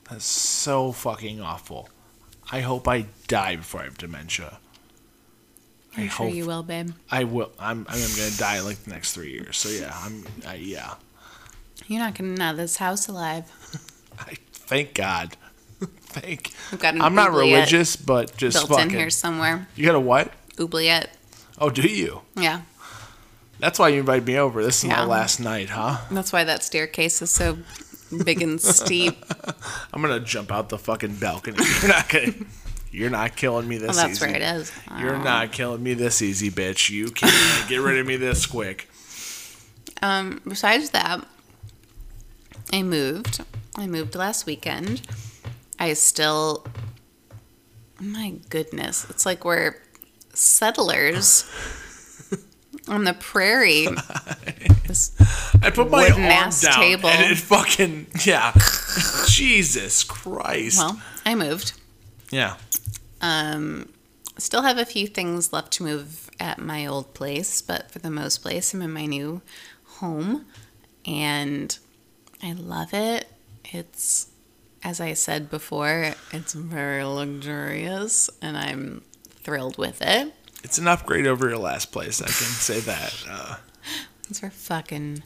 That's 0.08 0.24
so 0.24 0.92
fucking 0.92 1.42
awful. 1.42 1.90
I 2.50 2.60
hope 2.60 2.88
I 2.88 3.06
die 3.26 3.56
before 3.56 3.82
I 3.82 3.84
have 3.84 3.98
dementia. 3.98 4.58
I 5.96 6.02
I'm 6.02 6.08
sure 6.08 6.26
hope 6.26 6.34
you 6.34 6.46
will, 6.46 6.62
babe. 6.62 6.92
I 7.10 7.24
will. 7.24 7.52
I'm. 7.58 7.86
I'm 7.88 7.98
gonna 7.98 8.30
die 8.38 8.60
like 8.60 8.84
the 8.84 8.90
next 8.90 9.12
three 9.12 9.32
years. 9.32 9.56
So 9.56 9.68
yeah, 9.68 9.94
I'm. 9.94 10.24
I, 10.46 10.54
yeah. 10.54 10.94
You're 11.88 12.00
not 12.00 12.14
getting 12.14 12.40
out 12.40 12.52
of 12.52 12.56
this 12.56 12.76
house 12.76 13.08
alive. 13.08 13.50
I 14.18 14.36
thank 14.52 14.94
God. 14.94 15.36
Thank. 16.06 16.52
I've 16.72 16.78
got 16.78 16.94
an 16.94 17.02
I'm 17.02 17.14
not 17.14 17.32
religious, 17.32 17.96
but 17.96 18.36
just 18.36 18.56
built 18.56 18.68
fucking. 18.70 18.90
in 18.92 18.98
here 18.98 19.10
somewhere. 19.10 19.68
You 19.76 19.84
got 19.86 19.94
a 19.94 20.00
what? 20.00 20.32
Oubliette. 20.58 21.16
Oh, 21.58 21.70
do 21.70 21.82
you? 21.82 22.22
Yeah. 22.36 22.62
That's 23.58 23.78
why 23.78 23.88
you 23.88 24.00
invited 24.00 24.26
me 24.26 24.36
over. 24.38 24.62
This 24.62 24.84
is 24.84 24.90
my 24.90 25.04
last 25.04 25.40
night, 25.40 25.70
huh? 25.70 25.98
That's 26.10 26.32
why 26.32 26.44
that 26.44 26.62
staircase 26.62 27.22
is 27.22 27.30
so 27.30 27.58
big 28.24 28.42
and 28.42 28.60
steep. 28.60 29.24
I'm 29.92 30.02
gonna 30.02 30.20
jump 30.20 30.52
out 30.52 30.68
the 30.68 30.78
fucking 30.78 31.16
balcony. 31.16 31.56
You're 31.82 31.88
not 31.88 32.08
gonna. 32.08 32.32
You're 32.92 33.10
not 33.10 33.36
killing 33.36 33.66
me 33.68 33.78
this 33.78 33.88
Well, 33.88 33.96
that's 34.08 34.12
easy. 34.22 34.26
where 34.26 34.36
it 34.36 34.42
is. 34.42 34.72
You're 34.98 35.16
Oh. 35.16 35.22
not 35.22 35.52
killing 35.52 35.82
me 35.82 35.92
this 35.94 36.22
easy, 36.22 36.50
bitch. 36.50 36.88
You 36.90 37.10
can't 37.10 37.68
get 37.68 37.78
rid 37.78 37.98
of 37.98 38.06
me 38.06 38.16
this 38.16 38.46
quick. 38.46 38.88
Um, 40.02 40.40
besides 40.46 40.90
that, 40.90 41.26
I 42.72 42.82
moved. 42.82 43.42
I 43.76 43.86
moved 43.86 44.14
last 44.14 44.46
weekend. 44.46 45.02
I 45.78 45.92
still, 45.94 46.66
my 48.00 48.34
goodness, 48.48 49.06
it's 49.10 49.26
like 49.26 49.44
we're 49.44 49.76
settlers 50.32 51.44
on 52.88 53.04
the 53.04 53.14
prairie. 53.14 53.88
This- 54.86 55.12
I 55.62 55.70
put 55.70 55.90
my 55.90 56.08
arm 56.08 56.20
down 56.20 56.50
table. 56.52 57.08
and 57.08 57.32
it 57.32 57.38
fucking 57.38 58.06
yeah. 58.24 58.52
Jesus 59.26 60.04
Christ. 60.04 60.78
well, 60.78 61.00
I 61.24 61.34
moved. 61.34 61.72
yeah. 62.30 62.54
Um, 63.20 63.88
still 64.38 64.62
have 64.62 64.78
a 64.78 64.84
few 64.84 65.08
things 65.08 65.52
left 65.52 65.72
to 65.72 65.82
move 65.82 66.30
at 66.38 66.60
my 66.60 66.86
old 66.86 67.14
place, 67.14 67.60
but 67.62 67.90
for 67.90 67.98
the 67.98 68.10
most 68.10 68.38
place, 68.42 68.72
I'm 68.72 68.82
in 68.82 68.92
my 68.92 69.06
new 69.06 69.42
home, 69.84 70.46
and 71.04 71.76
I 72.40 72.52
love 72.52 72.94
it. 72.94 73.26
It's, 73.64 74.28
as 74.86 75.00
I 75.00 75.14
said 75.14 75.50
before, 75.50 76.14
it's 76.32 76.52
very 76.52 77.02
luxurious, 77.02 78.30
and 78.40 78.56
I'm 78.56 79.02
thrilled 79.42 79.76
with 79.78 80.00
it. 80.00 80.32
It's 80.62 80.78
an 80.78 80.86
upgrade 80.86 81.26
over 81.26 81.48
your 81.48 81.58
last 81.58 81.90
place. 81.90 82.22
I 82.22 82.26
can 82.26 82.32
say 82.34 82.78
that. 82.80 83.24
Uh, 83.28 83.56
It's 84.30 84.38
for 84.40 84.50
fucking 84.50 85.24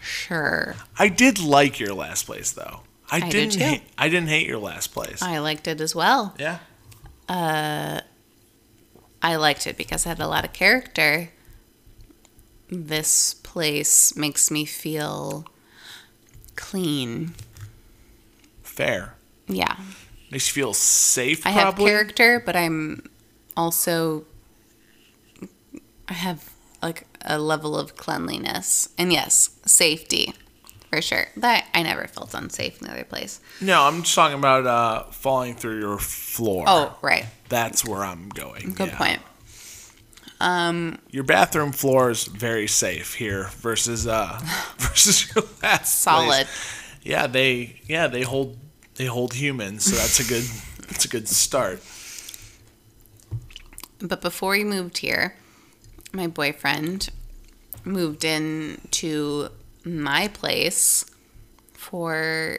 sure. 0.00 0.76
I 0.98 1.08
did 1.08 1.40
like 1.40 1.80
your 1.80 1.92
last 1.94 2.24
place 2.26 2.52
though. 2.52 2.80
I, 3.10 3.16
I 3.16 3.20
did 3.20 3.30
didn't. 3.30 3.52
too. 3.54 3.58
hate, 3.64 3.82
I 3.98 4.08
didn't 4.08 4.28
hate 4.28 4.46
your 4.46 4.58
last 4.58 4.88
place. 4.92 5.20
I 5.22 5.38
liked 5.38 5.66
it 5.66 5.80
as 5.80 5.94
well. 5.94 6.34
yeah. 6.38 6.58
Uh 7.28 8.00
I 9.22 9.36
liked 9.36 9.66
it 9.66 9.76
because 9.76 10.06
it 10.06 10.08
had 10.08 10.20
a 10.20 10.26
lot 10.26 10.44
of 10.44 10.52
character. 10.52 11.30
This 12.70 13.34
place 13.34 14.16
makes 14.16 14.50
me 14.50 14.64
feel 14.64 15.44
clean. 16.56 17.34
Fair. 18.80 19.14
Yeah. 19.46 19.76
Makes 20.30 20.48
you 20.48 20.62
feel 20.62 20.72
safe. 20.74 21.46
I 21.46 21.50
have 21.50 21.76
character, 21.76 22.40
but 22.44 22.56
I'm 22.56 23.10
also 23.56 24.24
I 26.08 26.14
have 26.14 26.50
like 26.82 27.06
a 27.22 27.38
level 27.38 27.76
of 27.76 27.96
cleanliness. 27.96 28.88
And 28.96 29.12
yes, 29.12 29.50
safety. 29.66 30.32
For 30.90 31.02
sure. 31.02 31.26
That 31.36 31.66
I 31.74 31.82
never 31.82 32.06
felt 32.08 32.34
unsafe 32.34 32.80
in 32.80 32.86
the 32.88 32.92
other 32.92 33.04
place. 33.04 33.40
No, 33.60 33.82
I'm 33.82 34.02
just 34.02 34.14
talking 34.14 34.38
about 34.38 34.66
uh, 34.66 35.04
falling 35.10 35.54
through 35.54 35.78
your 35.78 35.98
floor. 35.98 36.64
Oh, 36.66 36.96
right. 37.02 37.26
That's 37.48 37.84
where 37.84 38.02
I'm 38.02 38.28
going. 38.30 38.72
Good 38.72 38.88
yeah. 38.88 38.96
point. 38.98 39.22
Um 40.40 40.98
Your 41.10 41.24
bathroom 41.24 41.72
floor 41.72 42.10
is 42.10 42.24
very 42.24 42.66
safe 42.66 43.12
here 43.14 43.50
versus 43.58 44.06
uh 44.06 44.40
versus 44.78 45.34
your 45.34 45.44
last 45.62 45.98
solid. 45.98 46.46
place. 46.46 46.84
Yeah, 47.02 47.26
they 47.26 47.80
yeah 47.86 48.06
they 48.06 48.22
hold 48.22 48.56
they 49.00 49.06
hold 49.06 49.32
humans, 49.32 49.84
so 49.84 49.96
that's 49.96 50.20
a 50.20 50.24
good 50.24 50.44
that's 50.88 51.06
a 51.06 51.08
good 51.08 51.26
start. 51.26 51.80
But 53.98 54.20
before 54.20 54.50
we 54.50 54.62
moved 54.62 54.98
here, 54.98 55.36
my 56.12 56.26
boyfriend 56.26 57.08
moved 57.82 58.26
in 58.26 58.78
to 58.90 59.48
my 59.86 60.28
place 60.28 61.06
for 61.72 62.58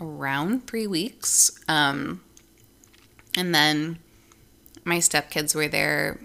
around 0.00 0.66
three 0.66 0.86
weeks. 0.86 1.50
Um, 1.68 2.22
and 3.36 3.54
then 3.54 3.98
my 4.82 4.96
stepkids 4.96 5.54
were 5.54 5.68
there 5.68 6.18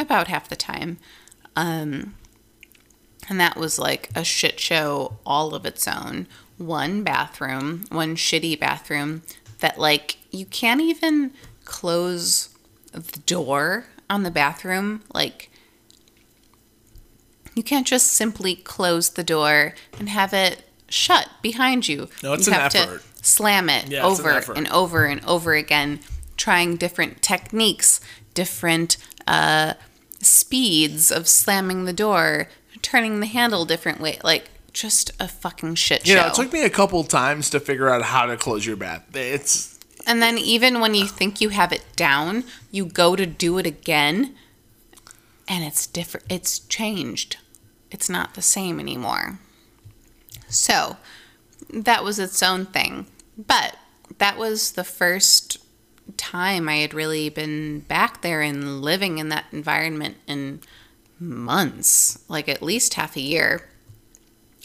about 0.00 0.26
half 0.26 0.48
the 0.48 0.56
time. 0.56 0.98
Um, 1.54 2.16
and 3.28 3.38
that 3.38 3.56
was 3.56 3.78
like 3.78 4.10
a 4.16 4.24
shit 4.24 4.58
show 4.58 5.20
all 5.24 5.54
of 5.54 5.64
its 5.64 5.86
own. 5.86 6.26
One 6.60 7.02
bathroom, 7.02 7.84
one 7.90 8.16
shitty 8.16 8.60
bathroom 8.60 9.22
that, 9.60 9.78
like, 9.78 10.18
you 10.30 10.44
can't 10.44 10.80
even 10.80 11.32
close 11.64 12.50
the 12.92 13.18
door 13.20 13.86
on 14.10 14.24
the 14.24 14.30
bathroom. 14.30 15.02
Like, 15.14 15.50
You 17.54 17.62
can't 17.62 17.86
just 17.86 18.08
simply 18.12 18.54
close 18.54 19.08
the 19.10 19.24
door 19.24 19.74
and 19.98 20.08
have 20.08 20.32
it 20.32 20.62
shut 20.88 21.28
behind 21.42 21.88
you. 21.88 22.08
No, 22.22 22.34
it's 22.34 22.46
you 22.46 22.52
an 22.52 22.60
have 22.60 22.74
effort. 22.74 23.02
to 23.02 23.24
slam 23.26 23.68
it 23.68 23.88
Yeah, 23.88 24.00
an 24.00 24.04
over 24.06 24.52
and 24.54 24.68
over 24.68 25.04
and 25.04 25.24
over 25.24 25.54
again, 25.54 26.00
trying 26.36 26.76
different 26.76 27.22
techniques, 27.22 28.00
different 28.34 28.96
uh, 29.26 29.74
speeds 30.20 31.10
of 31.10 31.26
slamming 31.28 31.84
the 31.86 31.92
door, 31.92 32.48
turning 32.82 33.20
the 33.20 33.26
handle 33.26 33.64
different 33.64 34.00
way. 34.00 34.18
Like 34.22 34.48
just 34.72 35.10
a 35.20 35.28
fucking 35.28 35.74
shit 35.74 36.06
show. 36.06 36.12
You 36.12 36.18
know, 36.18 36.26
it 36.28 36.34
took 36.34 36.52
me 36.52 36.64
a 36.64 36.70
couple 36.70 37.02
times 37.04 37.50
to 37.50 37.60
figure 37.60 37.88
out 37.88 38.02
how 38.02 38.26
to 38.26 38.36
close 38.36 38.66
your 38.66 38.76
bath. 38.76 39.04
It's 39.14 39.78
And 40.06 40.22
then 40.22 40.38
even 40.38 40.80
when 40.80 40.94
you 40.94 41.06
think 41.06 41.40
you 41.40 41.50
have 41.50 41.72
it 41.72 41.84
down, 41.96 42.44
you 42.70 42.86
go 42.86 43.16
to 43.16 43.26
do 43.26 43.58
it 43.58 43.66
again 43.66 44.34
and 45.48 45.64
it's 45.64 45.86
different. 45.86 46.26
It's 46.28 46.60
changed. 46.60 47.36
It's 47.90 48.08
not 48.08 48.34
the 48.34 48.42
same 48.42 48.78
anymore. 48.78 49.40
So, 50.48 50.96
that 51.72 52.04
was 52.04 52.18
its 52.18 52.42
own 52.42 52.66
thing. 52.66 53.06
But 53.36 53.76
that 54.18 54.36
was 54.36 54.72
the 54.72 54.84
first 54.84 55.58
time 56.16 56.68
I 56.68 56.76
had 56.76 56.94
really 56.94 57.28
been 57.28 57.80
back 57.80 58.22
there 58.22 58.42
and 58.42 58.82
living 58.82 59.18
in 59.18 59.28
that 59.30 59.46
environment 59.52 60.16
in 60.26 60.60
months, 61.18 62.18
like 62.28 62.48
at 62.48 62.62
least 62.62 62.94
half 62.94 63.16
a 63.16 63.20
year. 63.20 63.69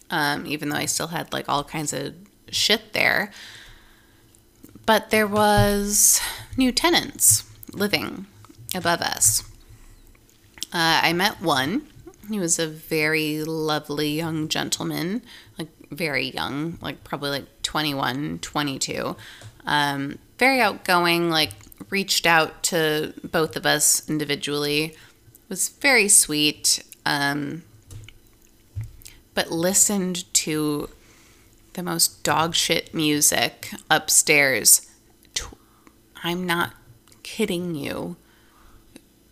Um, 0.09 0.45
even 0.45 0.69
though 0.69 0.77
I 0.77 0.85
still 0.85 1.07
had 1.07 1.33
like 1.33 1.49
all 1.49 1.63
kinds 1.63 1.91
of 1.91 2.13
shit 2.51 2.93
there 2.93 3.31
but 4.85 5.09
there 5.09 5.27
was 5.27 6.21
new 6.57 6.71
tenants 6.71 7.43
living 7.73 8.27
above 8.73 9.01
us. 9.01 9.43
Uh, 10.73 11.01
I 11.03 11.13
met 11.13 11.41
one. 11.41 11.87
He 12.29 12.39
was 12.39 12.59
a 12.59 12.67
very 12.67 13.43
lovely 13.43 14.09
young 14.09 14.47
gentleman, 14.47 15.21
like 15.57 15.69
very 15.91 16.29
young, 16.31 16.77
like 16.81 17.03
probably 17.03 17.29
like 17.29 17.61
21, 17.63 18.39
22. 18.39 19.15
Um, 19.65 20.19
very 20.37 20.61
outgoing, 20.61 21.29
like 21.29 21.51
reached 21.89 22.25
out 22.25 22.63
to 22.63 23.13
both 23.23 23.55
of 23.55 23.65
us 23.65 24.07
individually. 24.09 24.95
Was 25.49 25.69
very 25.69 26.07
sweet, 26.07 26.83
um, 27.05 27.63
but 29.35 29.51
listened 29.51 30.31
to 30.33 30.89
the 31.73 31.83
most 31.83 32.23
dog 32.23 32.55
shit 32.55 32.93
music 32.93 33.71
upstairs. 33.91 34.89
Tw- 35.35 35.55
I'm 36.23 36.45
not 36.45 36.73
kidding 37.21 37.75
you. 37.75 38.15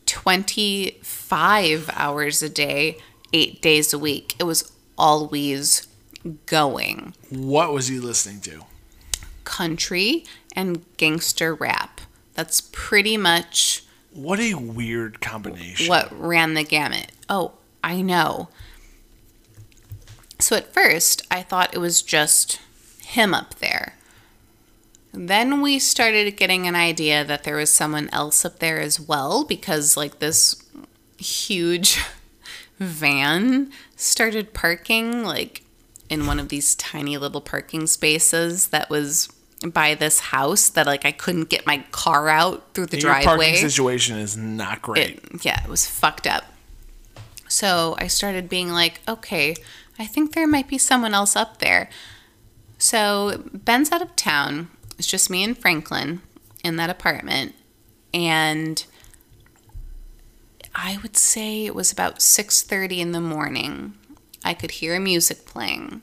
25 0.05 1.89
hours 1.93 2.43
a 2.43 2.50
day, 2.50 2.98
eight 3.31 3.62
days 3.62 3.93
a 3.93 4.00
week. 4.00 4.36
It 4.39 4.43
was 4.43 4.72
always 4.98 5.88
going. 6.45 7.13
what 7.29 7.74
was 7.74 7.88
he 7.88 8.00
listening 8.00 8.39
to? 8.41 8.63
Country 9.43 10.25
and 10.55 10.86
gangster 10.98 11.53
rap. 11.53 12.00
That's 12.36 12.62
pretty 12.72 13.17
much 13.17 13.83
What 14.13 14.39
a 14.39 14.53
weird 14.53 15.19
combination. 15.22 15.88
what 15.88 16.10
ran 16.17 16.53
the 16.53 16.63
gamut. 16.63 17.12
Oh, 17.29 17.53
I 17.83 18.01
know. 18.01 18.50
So 20.40 20.56
at 20.56 20.74
first, 20.74 21.25
I 21.32 21.42
thought 21.42 21.74
it 21.74 21.80
was 21.80 22.02
just 22.02 22.60
him 23.01 23.34
up 23.34 23.55
there. 23.55 23.96
Then 25.14 25.62
we 25.62 25.77
started 25.77 26.36
getting 26.38 26.68
an 26.68 26.75
idea 26.75 27.24
that 27.24 27.44
there 27.44 27.55
was 27.55 27.72
someone 27.72 28.10
else 28.12 28.44
up 28.44 28.60
there 28.60 28.81
as 28.81 29.00
well 29.00 29.46
because, 29.46 29.96
like, 29.96 30.20
this 30.20 30.62
huge 31.20 32.01
van 32.79 33.72
started 33.96 34.53
parking, 34.53 35.24
like, 35.24 35.64
in 36.10 36.25
one 36.25 36.40
of 36.40 36.50
these 36.50 36.74
tiny 36.75 37.18
little 37.18 37.42
parking 37.42 37.86
spaces 37.86 38.68
that 38.70 38.90
was 38.90 39.29
by 39.66 39.94
this 39.94 40.20
house 40.20 40.70
that, 40.70 40.88
like, 40.88 41.05
I 41.05 41.12
couldn't 41.12 41.48
get 41.50 41.68
my 41.68 41.86
car 41.92 42.27
out 42.27 42.74
through 42.74 42.88
the 42.88 43.00
Your 43.00 43.14
parking 43.22 43.55
situation 43.55 44.18
is 44.18 44.36
not 44.36 44.81
great. 44.81 45.18
it, 45.18 45.46
yeah, 45.46 45.64
it 45.64 45.70
was 45.70 45.88
fucked 45.88 46.25
up. 46.25 46.44
So 47.48 47.96
I 48.00 48.07
started 48.07 48.50
being 48.50 48.70
like, 48.72 49.00
okay, 49.07 49.55
I 50.00 50.06
think 50.06 50.34
there 50.34 50.48
might 50.48 50.68
be 50.68 50.77
someone 50.77 51.14
else 51.14 51.36
up 51.36 51.60
there. 51.60 51.90
So 52.77 53.44
Ben's 53.53 53.92
out 53.92 54.01
of 54.01 54.16
town. 54.16 54.70
It's 54.98 55.08
just 55.08 55.29
me 55.29 55.44
and 55.44 55.58
Franklin 55.58 56.22
in 56.64 56.75
that 56.77 56.90
apartment. 56.90 57.56
And 58.14 58.86
I 60.75 60.98
would 61.01 61.18
say 61.18 61.66
it 61.66 61.75
was 61.75 61.92
about 61.92 62.22
6:30 62.22 63.00
in 63.00 63.12
the 63.12 63.22
morning. 63.22 63.94
I 64.44 64.53
could 64.53 64.72
hear 64.72 65.00
music 65.00 65.46
playing. 65.46 66.01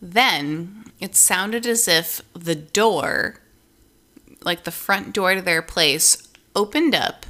Then 0.00 0.84
it 1.00 1.16
sounded 1.16 1.66
as 1.66 1.88
if 1.88 2.22
the 2.32 2.54
door, 2.54 3.40
like 4.42 4.64
the 4.64 4.70
front 4.70 5.12
door 5.12 5.34
to 5.34 5.42
their 5.42 5.62
place, 5.62 6.28
opened 6.54 6.94
up 6.94 7.26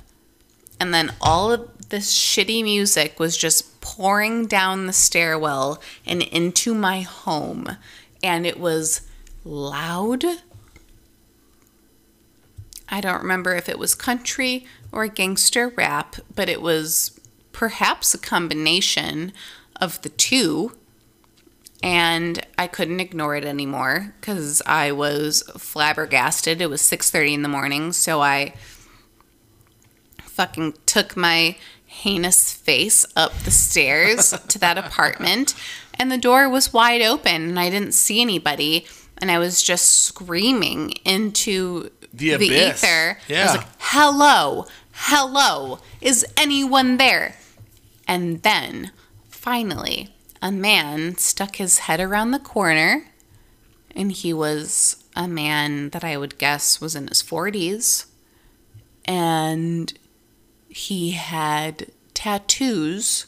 and 0.79 0.93
then 0.93 1.13
all 1.21 1.53
of 1.53 1.76
this 1.89 2.13
shitty 2.13 2.63
music 2.63 3.19
was 3.19 3.37
just 3.37 3.81
pouring 3.81 4.47
down 4.47 4.87
the 4.87 4.93
stairwell 4.93 5.81
and 6.05 6.23
into 6.23 6.75
my 6.75 7.01
home 7.03 7.77
and 8.23 8.47
it 8.47 8.59
was 8.59 9.03
loud. 9.45 10.25
I 12.89 13.01
don't 13.01 13.23
remember 13.23 13.55
if 13.55 13.69
it 13.69 13.79
was 13.79 13.95
country 13.95 14.67
or 14.91 15.07
gangster 15.07 15.69
rap 15.69 16.17
but 16.35 16.49
it 16.49 16.61
was 16.61 17.21
perhaps 17.53 18.15
a 18.15 18.19
combination 18.19 19.33
of 19.81 20.01
the 20.03 20.09
two 20.09 20.73
and 21.83 22.45
i 22.59 22.67
couldn't 22.67 23.01
ignore 23.01 23.37
it 23.37 23.45
anymore 23.45 24.15
because 24.21 24.63
i 24.67 24.91
was 24.91 25.43
flabbergasted. 25.57 26.61
It 26.61 26.71
was 26.71 26.83
6.30 26.83 27.35
in 27.35 27.43
the 27.43 27.49
morning 27.49 27.93
so 27.93 28.21
i 28.21 28.55
fucking 30.37 30.75
took 30.85 31.17
my 31.17 31.57
heinous 32.03 32.53
face 32.53 33.05
up 33.17 33.33
the 33.45 33.51
stairs 33.51 34.31
to 34.49 34.59
that 34.59 34.79
apartment 34.79 35.55
and 35.99 36.11
the 36.13 36.19
door 36.19 36.49
was 36.49 36.73
wide 36.73 37.03
open 37.03 37.49
and 37.49 37.59
I 37.61 37.71
didn't 37.71 37.93
see 37.93 38.21
anybody 38.21 38.87
and 39.19 39.31
I 39.31 39.39
was 39.39 39.63
just 39.63 40.03
screaming 40.05 40.91
into 41.05 41.91
The 42.13 42.33
abyss. 42.33 42.85
ether. 42.85 43.19
I 43.31 43.43
was 43.45 43.57
like, 43.57 43.67
"Hello. 43.79 44.67
Hello. 44.93 45.79
Is 46.03 46.25
anyone 46.37 46.99
there?" 46.99 47.35
And 48.07 48.43
then 48.43 48.93
finally, 49.29 50.15
a 50.43 50.53
man 50.53 51.17
stuck 51.17 51.57
his 51.57 51.79
head 51.81 51.99
around 51.99 52.31
the 52.33 52.39
corner 52.39 53.07
and 53.95 54.13
he 54.13 54.35
was 54.35 55.03
a 55.17 55.27
man 55.27 55.89
that 55.91 56.05
I 56.05 56.19
would 56.19 56.37
guess 56.37 56.79
was 56.79 56.95
in 56.95 57.09
his 57.09 57.23
40s 57.23 58.05
and 59.07 59.93
he 60.77 61.13
had 61.13 61.87
tattoos 62.13 63.27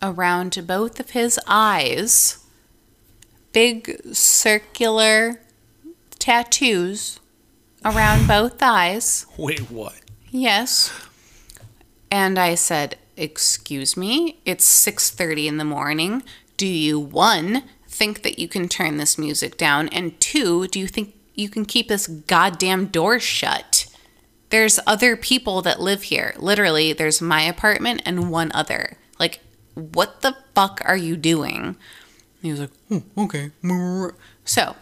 around 0.00 0.66
both 0.66 0.98
of 0.98 1.10
his 1.10 1.38
eyes, 1.46 2.38
big 3.52 4.00
circular 4.14 5.42
tattoos 6.18 7.20
around 7.84 8.26
both 8.36 8.62
eyes. 8.62 9.26
Wait, 9.36 9.70
what? 9.70 10.00
Yes. 10.30 10.90
And 12.10 12.38
I 12.38 12.54
said, 12.54 12.96
"Excuse 13.14 13.94
me, 13.94 14.38
it's 14.46 14.66
6:30 14.66 15.48
in 15.48 15.58
the 15.58 15.64
morning. 15.64 16.22
Do 16.56 16.66
you 16.66 16.98
one 16.98 17.64
think 17.86 18.22
that 18.22 18.38
you 18.38 18.48
can 18.48 18.70
turn 18.70 18.96
this 18.96 19.18
music 19.18 19.58
down 19.58 19.88
and 19.90 20.18
two, 20.18 20.66
do 20.68 20.80
you 20.80 20.88
think 20.88 21.14
you 21.34 21.50
can 21.50 21.66
keep 21.66 21.88
this 21.88 22.06
goddamn 22.06 22.86
door 22.86 23.20
shut?" 23.20 23.75
There's 24.50 24.78
other 24.86 25.16
people 25.16 25.62
that 25.62 25.80
live 25.80 26.04
here. 26.04 26.34
Literally, 26.38 26.92
there's 26.92 27.20
my 27.20 27.42
apartment 27.42 28.02
and 28.04 28.30
one 28.30 28.52
other. 28.54 28.96
Like, 29.18 29.40
what 29.74 30.22
the 30.22 30.36
fuck 30.54 30.80
are 30.84 30.96
you 30.96 31.16
doing? 31.16 31.76
He 32.42 32.50
was 32.52 32.60
like, 32.60 32.70
"Oh, 32.90 33.02
okay. 33.18 33.50
So, 34.44 34.76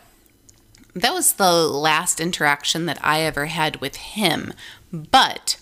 that 0.94 1.12
was 1.12 1.34
the 1.34 1.52
last 1.52 2.20
interaction 2.20 2.86
that 2.86 2.98
I 3.02 3.20
ever 3.22 3.46
had 3.46 3.80
with 3.80 3.96
him. 3.96 4.52
But 4.92 5.60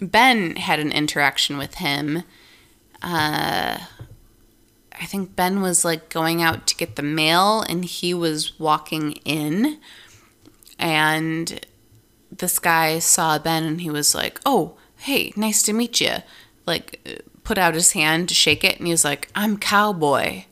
Ben 0.00 0.56
had 0.56 0.78
an 0.78 0.92
interaction 0.92 1.58
with 1.58 1.76
him. 1.76 2.22
Uh, 3.02 3.78
I 5.00 5.06
think 5.06 5.36
Ben 5.36 5.60
was 5.60 5.84
like 5.84 6.08
going 6.08 6.42
out 6.42 6.66
to 6.68 6.76
get 6.76 6.96
the 6.96 7.02
mail 7.02 7.60
and 7.62 7.84
he 7.84 8.14
was 8.14 8.58
walking 8.58 9.12
in. 9.24 9.78
And 10.78 11.66
this 12.38 12.58
guy 12.58 12.98
saw 12.98 13.38
Ben 13.38 13.64
and 13.64 13.80
he 13.80 13.90
was 13.90 14.14
like, 14.14 14.40
Oh, 14.46 14.76
hey, 14.96 15.32
nice 15.36 15.62
to 15.62 15.72
meet 15.72 16.00
you. 16.00 16.16
Like, 16.66 17.22
put 17.44 17.58
out 17.58 17.74
his 17.74 17.92
hand 17.92 18.28
to 18.28 18.34
shake 18.34 18.64
it 18.64 18.78
and 18.78 18.86
he 18.86 18.92
was 18.92 19.04
like, 19.04 19.30
I'm 19.34 19.56
Cowboy. 19.56 20.44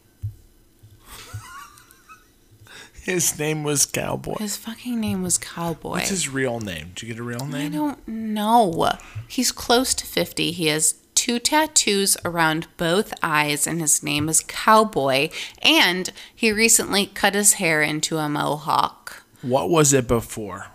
His 3.02 3.38
name 3.38 3.62
was 3.64 3.86
Cowboy. 3.86 4.36
His 4.38 4.56
fucking 4.56 4.98
name 4.98 5.22
was 5.22 5.38
Cowboy. 5.38 5.90
What's 5.90 6.08
his 6.08 6.28
real 6.28 6.58
name? 6.58 6.92
Did 6.94 7.02
you 7.02 7.08
get 7.08 7.20
a 7.20 7.22
real 7.22 7.46
name? 7.46 7.72
I 7.72 7.76
don't 7.76 8.08
know. 8.08 8.90
He's 9.28 9.52
close 9.52 9.94
to 9.94 10.06
50. 10.06 10.52
He 10.52 10.66
has 10.66 10.94
two 11.14 11.38
tattoos 11.38 12.16
around 12.24 12.66
both 12.76 13.12
eyes, 13.22 13.66
and 13.66 13.80
his 13.80 14.02
name 14.02 14.28
is 14.28 14.40
Cowboy. 14.40 15.28
And 15.62 16.10
he 16.34 16.50
recently 16.50 17.06
cut 17.06 17.34
his 17.34 17.54
hair 17.54 17.82
into 17.82 18.18
a 18.18 18.28
mohawk. 18.28 19.22
What 19.42 19.70
was 19.70 19.92
it 19.92 20.08
before? 20.08 20.68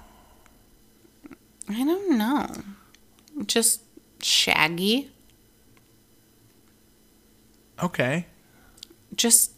I 1.70 1.84
don't 1.84 2.18
know. 2.18 2.48
Just 3.46 3.82
shaggy. 4.22 5.12
Okay. 7.82 8.26
Just 9.16 9.52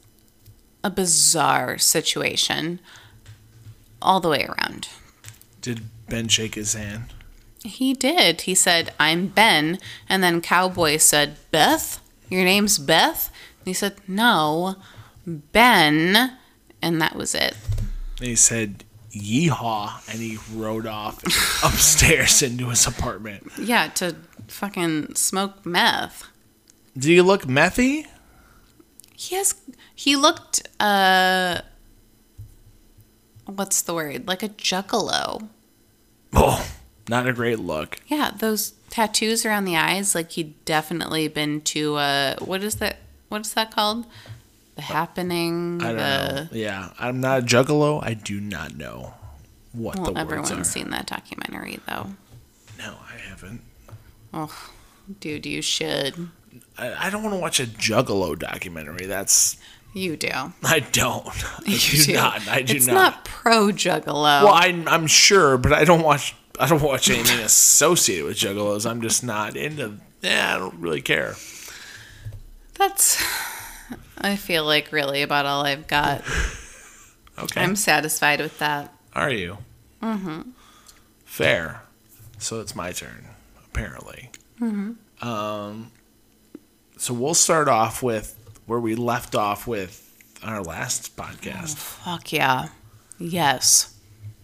a 0.84 0.90
bizarre 0.90 1.78
situation 1.78 2.80
all 4.02 4.20
the 4.20 4.30
way 4.30 4.46
around. 4.46 4.90
Did 5.62 5.82
Ben 6.10 6.28
shake 6.28 6.56
his 6.56 6.74
hand? 6.74 7.14
He 7.64 7.94
did. 7.94 8.42
He 8.42 8.56
said, 8.56 8.94
I'm 9.00 9.28
Ben. 9.28 9.80
And 10.10 10.22
then 10.22 10.42
Cowboy 10.42 10.98
said, 10.98 11.38
Beth? 11.52 12.02
Your 12.30 12.44
name's 12.44 12.78
Beth? 12.78 13.32
And 13.60 13.68
he 13.68 13.74
said, 13.74 13.96
No, 14.08 14.76
Ben. 15.26 16.38
And 16.82 17.02
that 17.02 17.16
was 17.16 17.34
it. 17.34 17.56
And 18.20 18.28
he 18.28 18.36
said, 18.36 18.84
Yeehaw. 19.14 20.10
And 20.12 20.20
he 20.20 20.38
rode 20.54 20.86
off 20.88 21.24
upstairs 21.64 22.42
into 22.42 22.70
his 22.70 22.86
apartment. 22.88 23.52
Yeah, 23.58 23.88
to 23.96 24.16
fucking 24.48 25.16
smoke 25.16 25.66
meth. 25.66 26.26
Do 26.98 27.12
you 27.12 27.24
look 27.24 27.44
methy? 27.44 28.06
He 29.16 29.36
has, 29.36 29.56
he 29.96 30.16
looked, 30.16 30.68
uh, 30.80 31.62
what's 33.46 33.82
the 33.82 33.94
word? 33.94 34.28
Like 34.28 34.44
a 34.44 34.50
juggalo. 34.50 35.48
Oh, 36.34 36.68
not 37.10 37.28
a 37.28 37.34
great 37.34 37.60
look. 37.60 38.00
Yeah, 38.08 38.32
those 38.38 38.74
tattoos 38.90 39.46
around 39.46 39.66
the 39.66 39.76
eyes, 39.76 40.16
like 40.16 40.32
he'd 40.32 40.64
definitely 40.66 41.28
been 41.28 41.62
to 41.62 41.96
uh 41.96 42.36
what 42.40 42.64
is 42.64 42.76
that 42.76 42.98
what's 43.30 43.54
that 43.54 43.72
called? 43.72 44.06
The 44.76 44.82
happening. 44.82 45.82
I 45.82 45.88
don't 45.88 45.98
the 45.98 46.44
know. 46.46 46.48
Yeah, 46.52 46.90
I'm 47.00 47.22
not 47.22 47.40
a 47.40 47.46
juggalo. 47.46 48.04
I 48.04 48.14
do 48.16 48.40
not 48.42 48.76
know 48.76 49.14
what 49.72 49.96
well, 49.96 50.06
the 50.06 50.12
words 50.14 50.20
everyone's 50.20 50.52
are. 50.52 50.64
seen 50.64 50.90
that 50.92 51.06
documentary 51.06 51.80
though. 51.88 52.08
No, 52.78 52.96
I 53.08 53.18
haven't. 53.30 53.62
Oh 54.34 54.72
dude, 55.20 55.46
you 55.46 55.62
should. 55.62 56.30
I, 56.78 57.08
I 57.08 57.10
don't 57.10 57.24
want 57.24 57.36
to 57.36 57.40
watch 57.40 57.60
a 57.60 57.66
juggalo 57.66 58.38
documentary. 58.38 59.06
That's 59.06 59.58
You 59.94 60.18
do. 60.18 60.30
I 60.64 60.80
don't. 60.80 61.28
I 61.60 61.62
You 61.68 62.04
do, 62.04 62.14
not. 62.14 62.48
I 62.48 62.62
do 62.62 62.76
it's 62.76 62.88
not. 62.88 62.94
not 62.94 63.26
pro 63.26 63.68
juggalo. 63.68 64.44
Well, 64.44 64.48
I, 64.50 64.84
I'm 64.88 65.08
sure, 65.08 65.58
but 65.58 65.74
I 65.74 65.86
don't 65.86 66.04
watch. 66.04 66.36
I 66.60 66.68
don't 66.68 66.82
watch 66.82 67.10
anything 67.10 67.40
associated 67.46 68.26
with 68.26 68.38
juggalos. 68.38 68.90
I'm 68.90 69.02
just 69.02 69.24
not 69.24 69.56
into. 69.56 69.98
Yeah, 70.22 70.56
I 70.56 70.60
don't 70.60 70.80
really 70.80 71.02
care. 71.02 71.36
That's 72.76 73.22
I 74.18 74.36
feel 74.36 74.66
like 74.66 74.92
really 74.92 75.22
about 75.22 75.46
all 75.46 75.64
I've 75.66 75.88
got. 75.88 76.24
Okay. 77.38 77.62
I'm 77.62 77.76
satisfied 77.76 78.40
with 78.40 78.60
that. 78.60 78.94
Are 79.14 79.32
you? 79.32 79.58
Mm-hmm. 80.02 80.52
Fair. 81.26 81.82
So 82.38 82.60
it's 82.60 82.76
my 82.76 82.92
turn, 82.92 83.26
apparently. 83.66 84.30
Mm-hmm. 84.62 85.28
Um, 85.28 85.92
so 86.98 87.14
we'll 87.14 87.34
start 87.34 87.68
off 87.68 88.04
with 88.04 88.38
where 88.66 88.80
we 88.80 88.96
left 88.96 89.34
off 89.34 89.66
with 89.66 90.00
our 90.44 90.62
last 90.62 91.16
podcast. 91.18 91.76
Fuck 91.76 92.32
yeah. 92.32 92.68
Yes. 93.18 93.96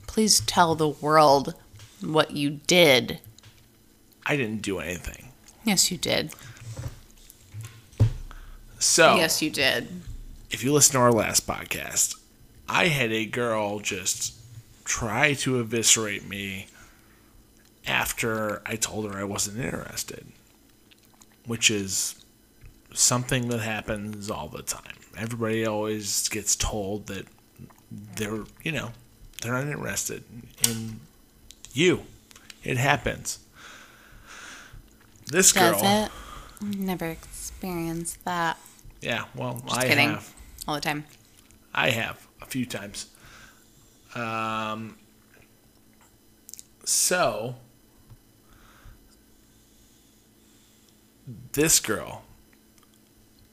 Please 0.07 0.39
tell 0.41 0.73
the 0.75 0.87
world 0.89 1.53
what 2.01 2.31
you 2.31 2.49
did. 2.49 3.19
I 4.25 4.35
didn't 4.35 4.61
do 4.61 4.79
anything. 4.79 5.31
Yes, 5.63 5.91
you 5.91 5.97
did. 5.97 6.33
So 8.79 9.15
Yes, 9.17 9.41
you 9.41 9.49
did. 9.49 9.87
if 10.49 10.63
you 10.63 10.73
listen 10.73 10.93
to 10.93 10.99
our 10.99 11.11
last 11.11 11.45
podcast, 11.45 12.15
I 12.67 12.87
had 12.87 13.11
a 13.11 13.25
girl 13.25 13.79
just 13.79 14.33
try 14.85 15.33
to 15.33 15.59
eviscerate 15.59 16.27
me 16.27 16.67
after 17.85 18.61
I 18.65 18.75
told 18.75 19.11
her 19.11 19.19
I 19.19 19.23
wasn't 19.23 19.59
interested, 19.59 20.25
which 21.45 21.69
is 21.69 22.23
something 22.93 23.49
that 23.49 23.59
happens 23.59 24.29
all 24.29 24.47
the 24.47 24.63
time. 24.63 24.93
Everybody 25.17 25.65
always 25.65 26.29
gets 26.29 26.55
told 26.55 27.07
that 27.07 27.25
they're, 27.91 28.43
you 28.63 28.71
know, 28.71 28.91
they're 29.41 29.53
not 29.53 29.67
interested 29.67 30.23
in 30.67 30.99
you. 31.73 32.03
It 32.63 32.77
happens. 32.77 33.39
This 35.27 35.51
girl, 35.51 35.79
it? 35.83 36.11
Never 36.61 37.05
experienced 37.07 38.23
that. 38.25 38.57
Yeah, 39.01 39.25
well, 39.35 39.61
Just 39.65 39.77
I 39.79 39.87
kidding. 39.87 40.09
have. 40.09 40.33
All 40.67 40.75
the 40.75 40.81
time. 40.81 41.05
I 41.73 41.89
have 41.91 42.27
a 42.41 42.45
few 42.45 42.65
times. 42.65 43.07
Um, 44.15 44.97
so 46.83 47.55
this 51.51 51.79
girl, 51.79 52.23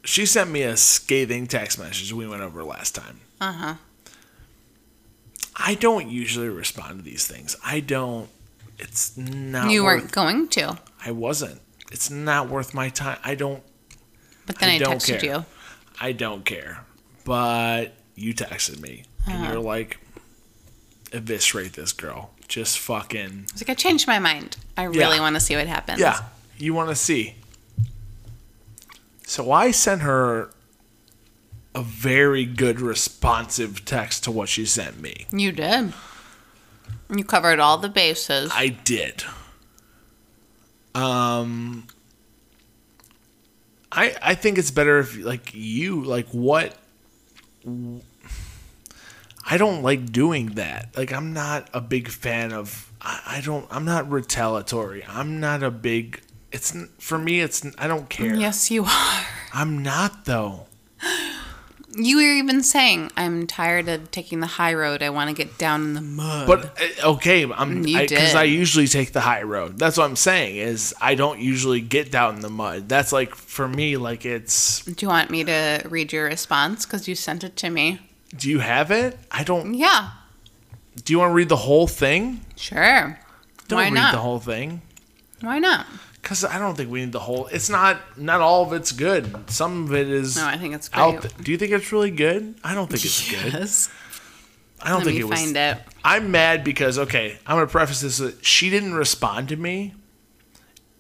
she 0.05 0.25
sent 0.27 0.51
me 0.51 0.63
a 0.63 0.77
scathing 0.77 1.47
text 1.47 1.79
message 1.79 2.13
we 2.13 2.27
went 2.27 2.43
over 2.43 2.65
last 2.65 2.95
time. 2.95 3.21
Uh 3.41 3.53
huh. 3.53 3.75
I 5.55 5.75
don't 5.75 6.09
usually 6.09 6.49
respond 6.49 6.99
to 6.99 7.03
these 7.05 7.27
things. 7.27 7.57
I 7.65 7.81
don't. 7.81 8.29
It's 8.79 9.17
not. 9.17 9.71
You 9.71 9.85
worth, 9.85 10.01
weren't 10.03 10.13
going 10.13 10.49
to, 10.49 10.79
I 11.05 11.13
wasn't. 11.13 11.61
It's 11.91 12.11
not 12.11 12.49
worth 12.49 12.75
my 12.75 12.89
time. 12.89 13.19
I 13.25 13.35
don't. 13.35 13.63
But 14.47 14.59
then 14.59 14.71
I 14.71 14.75
I, 14.75 14.79
don't 14.79 14.97
texted 14.97 15.21
care. 15.21 15.31
you. 15.39 15.45
I 16.01 16.13
don't 16.13 16.45
care. 16.45 16.85
But 17.25 17.95
you 18.15 18.33
texted 18.35 18.81
me 18.81 19.05
and 19.27 19.43
Uh-huh. 19.43 19.53
you're 19.53 19.63
like, 19.63 19.99
eviscerate 21.13 21.73
this 21.75 21.93
girl. 21.93 22.31
Just 22.49 22.79
fucking. 22.79 23.47
I 23.49 23.53
was 23.53 23.63
like, 23.63 23.71
I 23.71 23.75
changed 23.75 24.07
my 24.07 24.19
mind. 24.19 24.57
I 24.77 24.85
really 24.85 25.17
Yeah. 25.17 25.21
want 25.21 25.35
to 25.35 25.41
see 25.41 25.57
what 25.57 25.67
happens. 25.67 25.99
Yeah, 26.01 26.21
you 26.59 26.75
want 26.75 26.91
to 26.91 26.95
see. 26.97 27.35
So 29.27 29.51
I 29.51 29.73
sent 29.73 30.03
her 30.03 30.51
a 31.75 31.83
very 31.83 32.45
good 32.45 32.81
responsive 32.81 33.85
text 33.85 34.23
to 34.25 34.31
what 34.31 34.49
she 34.49 34.65
sent 34.65 35.01
me. 35.01 35.27
You 35.33 35.51
did. 35.53 35.93
You 37.15 37.25
covered 37.25 37.59
all 37.59 37.79
the 37.79 37.89
bases. 37.89 38.51
I 38.55 38.69
did. 38.69 39.25
Um 40.95 41.87
I 43.97 44.15
I 44.23 44.35
think 44.35 44.59
it's 44.59 44.71
better 44.71 44.99
if 44.99 45.17
like 45.17 45.53
you 45.55 46.05
like 46.05 46.29
what 46.29 46.77
I 49.49 49.57
don't 49.57 49.83
like 49.83 50.13
doing 50.13 50.49
that. 50.51 50.97
Like 50.97 51.13
I'm 51.13 51.33
not 51.33 51.69
a 51.73 51.81
big 51.81 52.09
fan 52.09 52.53
of 52.53 52.93
I, 53.01 53.39
I 53.39 53.41
don't 53.41 53.67
I'm 53.71 53.85
not 53.85 54.11
retaliatory. 54.11 55.05
I'm 55.09 55.41
not 55.41 55.63
a 55.63 55.71
big 55.71 56.21
it's 56.53 56.77
for 56.99 57.19
me 57.19 57.41
it's 57.41 57.67
I 57.79 57.89
don't 57.89 58.09
care. 58.09 58.35
yes, 58.35 58.71
you 58.71 58.85
are. 58.85 59.27
I'm 59.53 59.83
not 59.83 60.27
though. 60.27 60.67
You 61.99 62.17
were 62.19 62.23
even 62.35 62.63
saying, 62.63 63.11
I'm 63.17 63.47
tired 63.47 63.89
of 63.89 64.11
taking 64.11 64.41
the 64.41 64.47
high 64.47 64.75
road. 64.75 65.03
I 65.03 65.11
want 65.11 65.31
to 65.31 65.35
get 65.35 65.57
down 65.57 65.83
in 65.83 65.95
the 65.95 66.01
mud. 66.03 66.47
But 66.47 66.79
uh, 67.05 67.11
okay, 67.13 67.45
I'm 67.51 67.83
because 67.83 68.09
did. 68.09 68.37
I, 68.37 68.45
usually 68.45 68.87
take 68.87 69.13
the 69.13 69.21
high 69.21 69.43
road. 69.43 69.79
That's 69.79 69.97
what 69.97 70.05
I'm 70.05 70.17
saying 70.17 70.57
is 70.57 70.95
I 71.01 71.15
don't 71.15 71.41
usually 71.41 71.81
get 71.81 72.11
down 72.11 72.37
in 72.37 72.41
the 72.43 72.51
mud. 72.51 72.89
That's 72.89 73.13
like 73.13 73.35
for 73.35 73.67
me 73.67 73.97
like 73.97 74.27
it's 74.27 74.85
Do 74.85 75.07
you 75.07 75.09
want 75.09 75.31
me 75.31 75.45
to 75.45 75.83
read 75.89 76.13
your 76.13 76.25
response? 76.27 76.85
Because 76.85 77.09
you 77.09 77.15
sent 77.15 77.43
it 77.45 77.57
to 77.57 77.71
me. 77.71 78.01
Do 78.37 78.51
you 78.51 78.59
have 78.59 78.91
it? 78.91 79.19
I 79.31 79.43
don't. 79.45 79.75
Yeah, 79.75 80.11
Do 81.05 81.13
you 81.13 81.19
want 81.21 81.31
to 81.31 81.35
read 81.35 81.49
the 81.49 81.57
whole 81.57 81.87
thing? 81.87 82.41
sure. 82.57 83.19
Don't 83.69 83.79
Why 83.79 83.85
read 83.85 83.95
not? 83.95 84.13
the 84.13 84.19
whole 84.21 84.39
thing. 84.39 84.83
Why 85.41 85.59
not? 85.59 85.87
Because 86.27 86.45
I 86.45 86.59
don't 86.59 86.75
think 86.77 86.91
we 86.91 87.01
need 87.05 87.13
the 87.13 87.21
whole. 87.21 87.47
It's 87.53 87.71
not. 87.71 88.01
Not 88.19 88.41
all 88.41 88.65
of 88.65 88.73
it's 88.73 88.91
good. 88.91 89.49
Some 89.49 89.85
of 89.85 89.95
it 89.95 90.09
is 90.09 90.35
No, 90.37 90.45
I 90.45 90.59
think 90.59 90.75
it's 90.75 90.89
great. 90.89 91.01
out. 91.01 91.23
th- 91.23 91.35
Do 91.37 91.53
you 91.53 91.57
think 91.57 91.71
it's 91.71 91.93
really 91.93 92.11
good? 92.11 92.57
I 92.65 92.75
don't 92.75 92.91
think 92.91 93.05
it's 93.05 93.31
good. 93.31 93.53
Yes. 93.53 93.89
I 94.83 94.89
don't 94.89 94.99
Let 94.99 95.05
think 95.05 95.15
me 95.19 95.21
it 95.21 95.29
was. 95.29 95.41
find 95.41 95.57
it. 95.57 95.79
I'm 96.05 96.33
mad 96.33 96.65
because 96.65 96.99
okay, 96.99 97.39
I'm 97.47 97.55
gonna 97.57 97.69
preface 97.69 98.01
this 98.01 98.19
with 98.19 98.45
she 98.45 98.71
didn't 98.71 98.95
respond 98.95 99.51
to 99.51 99.57
me, 99.57 99.95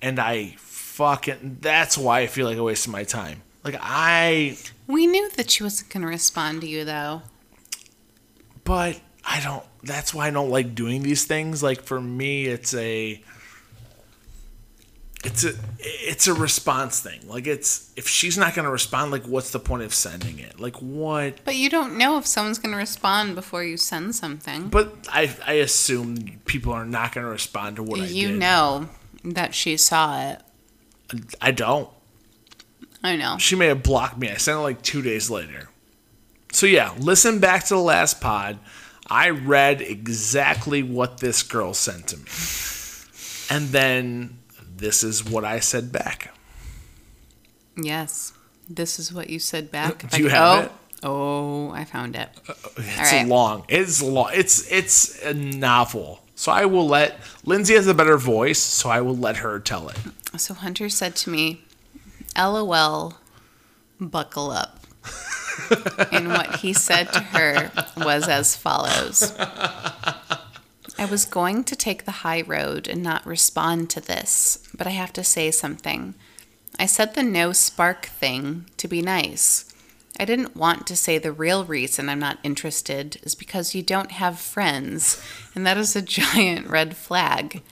and 0.00 0.20
I 0.20 0.54
fucking. 0.58 1.58
That's 1.60 1.98
why 1.98 2.20
I 2.20 2.28
feel 2.28 2.46
like 2.46 2.56
I 2.56 2.60
wasted 2.60 2.92
my 2.92 3.02
time. 3.02 3.42
Like 3.64 3.76
I, 3.80 4.56
We 4.86 5.08
knew 5.08 5.28
that 5.30 5.50
she 5.50 5.64
wasn't 5.64 5.90
going 5.90 6.02
to 6.02 6.08
respond 6.08 6.60
to 6.60 6.68
you, 6.68 6.84
though. 6.84 7.22
but 8.62 9.00
I 9.24 9.40
don't. 9.40 9.64
That's 9.82 10.14
why 10.14 10.28
I 10.28 10.30
don't 10.30 10.50
like 10.50 10.76
doing 10.76 11.02
these 11.02 11.24
things. 11.24 11.64
Like 11.64 11.82
for 11.82 12.00
me, 12.00 12.46
it's 12.46 12.72
a. 12.74 13.20
It's 15.24 15.44
a 15.44 15.54
it's 15.80 16.26
a 16.26 16.34
response 16.34 17.00
thing. 17.00 17.20
Like 17.26 17.46
it's 17.46 17.90
if 17.96 18.06
she's 18.08 18.38
not 18.38 18.54
gonna 18.54 18.70
respond, 18.70 19.10
like 19.10 19.24
what's 19.24 19.50
the 19.50 19.58
point 19.58 19.82
of 19.82 19.92
sending 19.94 20.38
it? 20.38 20.60
Like 20.60 20.76
what? 20.76 21.44
But 21.44 21.56
you 21.56 21.68
don't 21.68 21.96
know 21.98 22.18
if 22.18 22.26
someone's 22.26 22.58
going 22.58 22.72
to 22.72 22.78
respond 22.78 23.34
before 23.34 23.64
you 23.64 23.76
send 23.76 24.14
something. 24.14 24.68
But 24.68 24.94
I 25.08 25.34
I 25.46 25.54
assume 25.54 26.40
people 26.44 26.72
are 26.72 26.84
not 26.84 27.12
gonna 27.12 27.28
respond 27.28 27.76
to 27.76 27.82
what 27.82 28.00
I 28.00 28.04
you 28.04 28.36
know 28.36 28.88
that 29.24 29.54
she 29.54 29.76
saw 29.76 30.30
it. 30.30 30.42
I 31.40 31.50
don't. 31.50 31.88
I 33.02 33.16
know. 33.16 33.36
She 33.38 33.56
may 33.56 33.66
have 33.66 33.82
blocked 33.82 34.18
me. 34.18 34.30
I 34.30 34.36
sent 34.36 34.58
it 34.58 34.62
like 34.62 34.82
two 34.82 35.02
days 35.02 35.30
later. 35.30 35.68
So 36.52 36.66
yeah, 36.66 36.94
listen 36.98 37.38
back 37.38 37.64
to 37.64 37.74
the 37.74 37.80
last 37.80 38.20
pod. 38.20 38.58
I 39.08 39.30
read 39.30 39.80
exactly 39.80 40.82
what 40.82 41.18
this 41.18 41.42
girl 41.42 41.74
sent 41.74 42.08
to 42.08 42.16
me. 42.16 42.24
And 43.48 43.68
then 43.68 44.38
this 44.76 45.02
is 45.02 45.24
what 45.24 45.44
I 45.44 45.60
said 45.60 45.92
back. 45.92 46.34
Yes. 47.76 48.32
This 48.68 48.98
is 48.98 49.12
what 49.12 49.30
you 49.30 49.38
said 49.38 49.70
back. 49.70 50.10
Do 50.10 50.20
you 50.22 50.28
I- 50.28 50.32
have 50.32 50.58
oh, 50.58 50.60
it? 50.62 50.72
Oh, 51.02 51.70
I 51.70 51.84
found 51.84 52.16
it. 52.16 52.28
Uh, 52.48 52.54
it's 52.78 53.12
right. 53.12 53.26
long. 53.26 53.64
It's 53.68 54.02
long. 54.02 54.30
It's 54.32 54.70
it's 54.72 55.22
a 55.22 55.34
novel. 55.34 56.22
So 56.34 56.52
I 56.52 56.66
will 56.66 56.86
let 56.86 57.20
Lindsay 57.44 57.74
has 57.74 57.86
a 57.86 57.94
better 57.94 58.18
voice, 58.18 58.58
so 58.58 58.90
I 58.90 59.00
will 59.00 59.16
let 59.16 59.38
her 59.38 59.60
tell 59.60 59.88
it. 59.88 59.98
So 60.36 60.52
Hunter 60.52 60.88
said 60.88 61.16
to 61.16 61.30
me, 61.30 61.64
LOL, 62.36 63.18
buckle 64.00 64.50
up. 64.50 64.80
and 66.12 66.28
what 66.28 66.56
he 66.56 66.72
said 66.72 67.12
to 67.12 67.20
her 67.20 67.70
was 67.96 68.28
as 68.28 68.54
follows 68.56 69.32
I 70.98 71.04
was 71.04 71.26
going 71.26 71.64
to 71.64 71.76
take 71.76 72.04
the 72.04 72.22
high 72.22 72.42
road 72.42 72.88
and 72.88 73.02
not 73.02 73.26
respond 73.26 73.90
to 73.90 74.00
this, 74.00 74.66
but 74.76 74.86
I 74.86 74.90
have 74.90 75.12
to 75.14 75.24
say 75.24 75.50
something. 75.50 76.14
I 76.78 76.86
said 76.86 77.14
the 77.14 77.22
no 77.22 77.52
spark 77.52 78.06
thing 78.06 78.66
to 78.78 78.88
be 78.88 79.02
nice. 79.02 79.72
I 80.18 80.24
didn't 80.24 80.56
want 80.56 80.86
to 80.86 80.96
say 80.96 81.18
the 81.18 81.32
real 81.32 81.64
reason 81.64 82.08
I'm 82.08 82.18
not 82.18 82.38
interested 82.42 83.18
is 83.22 83.34
because 83.34 83.74
you 83.74 83.82
don't 83.82 84.12
have 84.12 84.40
friends, 84.40 85.22
and 85.54 85.66
that 85.66 85.76
is 85.76 85.94
a 85.94 86.02
giant 86.20 86.68
red 86.68 86.96
flag. 86.96 87.62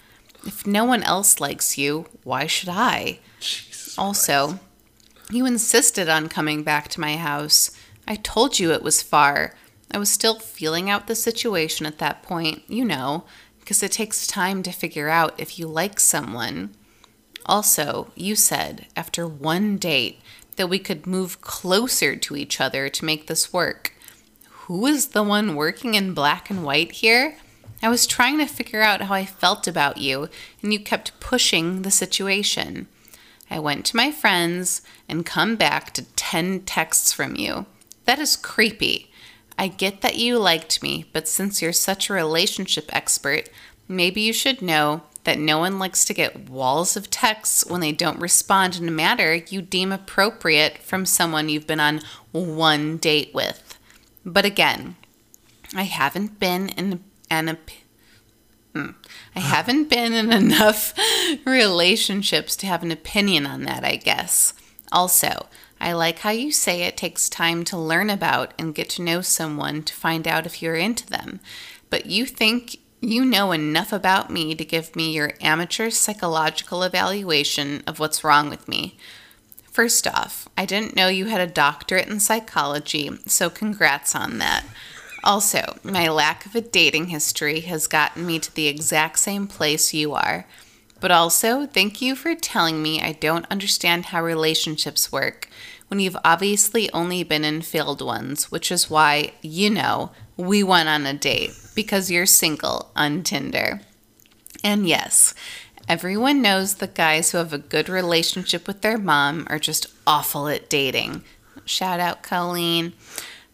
If 0.44 0.66
no 0.66 0.84
one 0.84 1.02
else 1.02 1.40
likes 1.40 1.78
you, 1.78 2.06
why 2.22 2.46
should 2.46 2.68
I? 2.68 3.20
also, 3.96 4.58
you 5.30 5.46
insisted 5.46 6.08
on 6.08 6.28
coming 6.28 6.62
back 6.62 6.88
to 6.88 7.00
my 7.00 7.16
house. 7.16 7.70
I 8.06 8.16
told 8.16 8.58
you 8.58 8.72
it 8.72 8.82
was 8.82 9.02
far. 9.02 9.54
I 9.94 9.98
was 9.98 10.10
still 10.10 10.40
feeling 10.40 10.90
out 10.90 11.06
the 11.06 11.14
situation 11.14 11.86
at 11.86 11.98
that 11.98 12.24
point, 12.24 12.64
you 12.66 12.84
know, 12.84 13.26
because 13.60 13.80
it 13.80 13.92
takes 13.92 14.26
time 14.26 14.64
to 14.64 14.72
figure 14.72 15.08
out 15.08 15.38
if 15.38 15.56
you 15.56 15.68
like 15.68 16.00
someone. 16.00 16.74
Also, 17.46 18.10
you 18.16 18.34
said 18.34 18.86
after 18.96 19.24
one 19.24 19.76
date 19.76 20.20
that 20.56 20.68
we 20.68 20.80
could 20.80 21.06
move 21.06 21.40
closer 21.40 22.16
to 22.16 22.34
each 22.34 22.60
other 22.60 22.88
to 22.88 23.04
make 23.04 23.28
this 23.28 23.52
work. 23.52 23.94
Who 24.66 24.84
is 24.86 25.08
the 25.08 25.22
one 25.22 25.54
working 25.54 25.94
in 25.94 26.12
black 26.12 26.50
and 26.50 26.64
white 26.64 26.90
here? 26.90 27.36
I 27.80 27.88
was 27.88 28.04
trying 28.04 28.38
to 28.38 28.46
figure 28.46 28.82
out 28.82 29.02
how 29.02 29.14
I 29.14 29.24
felt 29.24 29.68
about 29.68 29.98
you, 29.98 30.28
and 30.60 30.72
you 30.72 30.80
kept 30.80 31.20
pushing 31.20 31.82
the 31.82 31.92
situation. 31.92 32.88
I 33.48 33.60
went 33.60 33.86
to 33.86 33.96
my 33.96 34.10
friends 34.10 34.82
and 35.08 35.24
come 35.24 35.54
back 35.54 35.92
to 35.94 36.02
10 36.16 36.62
texts 36.62 37.12
from 37.12 37.36
you. 37.36 37.66
That 38.06 38.18
is 38.18 38.34
creepy. 38.34 39.12
I 39.58 39.68
get 39.68 40.00
that 40.00 40.16
you 40.16 40.38
liked 40.38 40.82
me, 40.82 41.06
but 41.12 41.28
since 41.28 41.62
you're 41.62 41.72
such 41.72 42.10
a 42.10 42.14
relationship 42.14 42.94
expert, 42.94 43.48
maybe 43.88 44.20
you 44.20 44.32
should 44.32 44.60
know 44.60 45.02
that 45.24 45.38
no 45.38 45.58
one 45.58 45.78
likes 45.78 46.04
to 46.04 46.14
get 46.14 46.48
walls 46.48 46.96
of 46.96 47.10
texts 47.10 47.64
when 47.66 47.80
they 47.80 47.92
don't 47.92 48.20
respond 48.20 48.76
in 48.76 48.88
a 48.88 48.92
manner 48.92 49.32
you 49.48 49.62
deem 49.62 49.90
appropriate 49.90 50.78
from 50.78 51.06
someone 51.06 51.48
you've 51.48 51.66
been 51.66 51.80
on 51.80 52.00
one 52.32 52.98
date 52.98 53.32
with. 53.34 53.78
But 54.24 54.44
again, 54.44 54.96
I 55.74 55.84
haven't 55.84 56.38
been 56.38 56.68
in 56.70 57.02
an 57.30 57.58
hmm. 58.72 58.90
I 59.34 59.40
haven't 59.40 59.88
been 59.88 60.12
in 60.12 60.32
enough 60.44 60.94
relationships 61.44 62.54
to 62.56 62.66
have 62.66 62.82
an 62.82 62.92
opinion 62.92 63.46
on 63.46 63.64
that, 63.64 63.84
I 63.84 63.96
guess. 63.96 64.52
Also, 64.92 65.46
I 65.80 65.92
like 65.92 66.20
how 66.20 66.30
you 66.30 66.50
say 66.52 66.82
it 66.82 66.96
takes 66.96 67.28
time 67.28 67.64
to 67.64 67.76
learn 67.76 68.10
about 68.10 68.54
and 68.58 68.74
get 68.74 68.88
to 68.90 69.02
know 69.02 69.20
someone 69.20 69.82
to 69.82 69.94
find 69.94 70.26
out 70.26 70.46
if 70.46 70.62
you're 70.62 70.76
into 70.76 71.06
them. 71.06 71.40
But 71.90 72.06
you 72.06 72.26
think 72.26 72.78
you 73.00 73.24
know 73.24 73.52
enough 73.52 73.92
about 73.92 74.30
me 74.30 74.54
to 74.54 74.64
give 74.64 74.96
me 74.96 75.12
your 75.12 75.34
amateur 75.40 75.90
psychological 75.90 76.82
evaluation 76.82 77.82
of 77.86 77.98
what's 77.98 78.24
wrong 78.24 78.48
with 78.48 78.66
me. 78.66 78.96
First 79.70 80.06
off, 80.06 80.48
I 80.56 80.64
didn't 80.64 80.96
know 80.96 81.08
you 81.08 81.26
had 81.26 81.40
a 81.40 81.52
doctorate 81.52 82.08
in 82.08 82.20
psychology, 82.20 83.10
so 83.26 83.50
congrats 83.50 84.14
on 84.14 84.38
that. 84.38 84.64
Also, 85.24 85.78
my 85.82 86.08
lack 86.08 86.46
of 86.46 86.54
a 86.54 86.60
dating 86.60 87.08
history 87.08 87.60
has 87.60 87.86
gotten 87.86 88.24
me 88.24 88.38
to 88.38 88.54
the 88.54 88.68
exact 88.68 89.18
same 89.18 89.46
place 89.46 89.92
you 89.92 90.12
are. 90.14 90.46
But 91.04 91.10
also, 91.10 91.66
thank 91.66 92.00
you 92.00 92.16
for 92.16 92.34
telling 92.34 92.82
me 92.82 92.98
I 92.98 93.12
don't 93.12 93.44
understand 93.50 94.06
how 94.06 94.24
relationships 94.24 95.12
work 95.12 95.50
when 95.88 96.00
you've 96.00 96.16
obviously 96.24 96.90
only 96.94 97.22
been 97.22 97.44
in 97.44 97.60
failed 97.60 98.00
ones, 98.00 98.50
which 98.50 98.72
is 98.72 98.88
why, 98.88 99.34
you 99.42 99.68
know, 99.68 100.12
we 100.38 100.62
went 100.62 100.88
on 100.88 101.04
a 101.04 101.12
date 101.12 101.50
because 101.74 102.10
you're 102.10 102.24
single 102.24 102.90
on 102.96 103.22
Tinder. 103.22 103.82
And 104.64 104.88
yes, 104.88 105.34
everyone 105.90 106.40
knows 106.40 106.76
that 106.76 106.94
guys 106.94 107.32
who 107.32 107.36
have 107.36 107.52
a 107.52 107.58
good 107.58 107.90
relationship 107.90 108.66
with 108.66 108.80
their 108.80 108.96
mom 108.96 109.46
are 109.50 109.58
just 109.58 109.88
awful 110.06 110.48
at 110.48 110.70
dating. 110.70 111.22
Shout 111.66 112.00
out, 112.00 112.22
Colleen. 112.22 112.94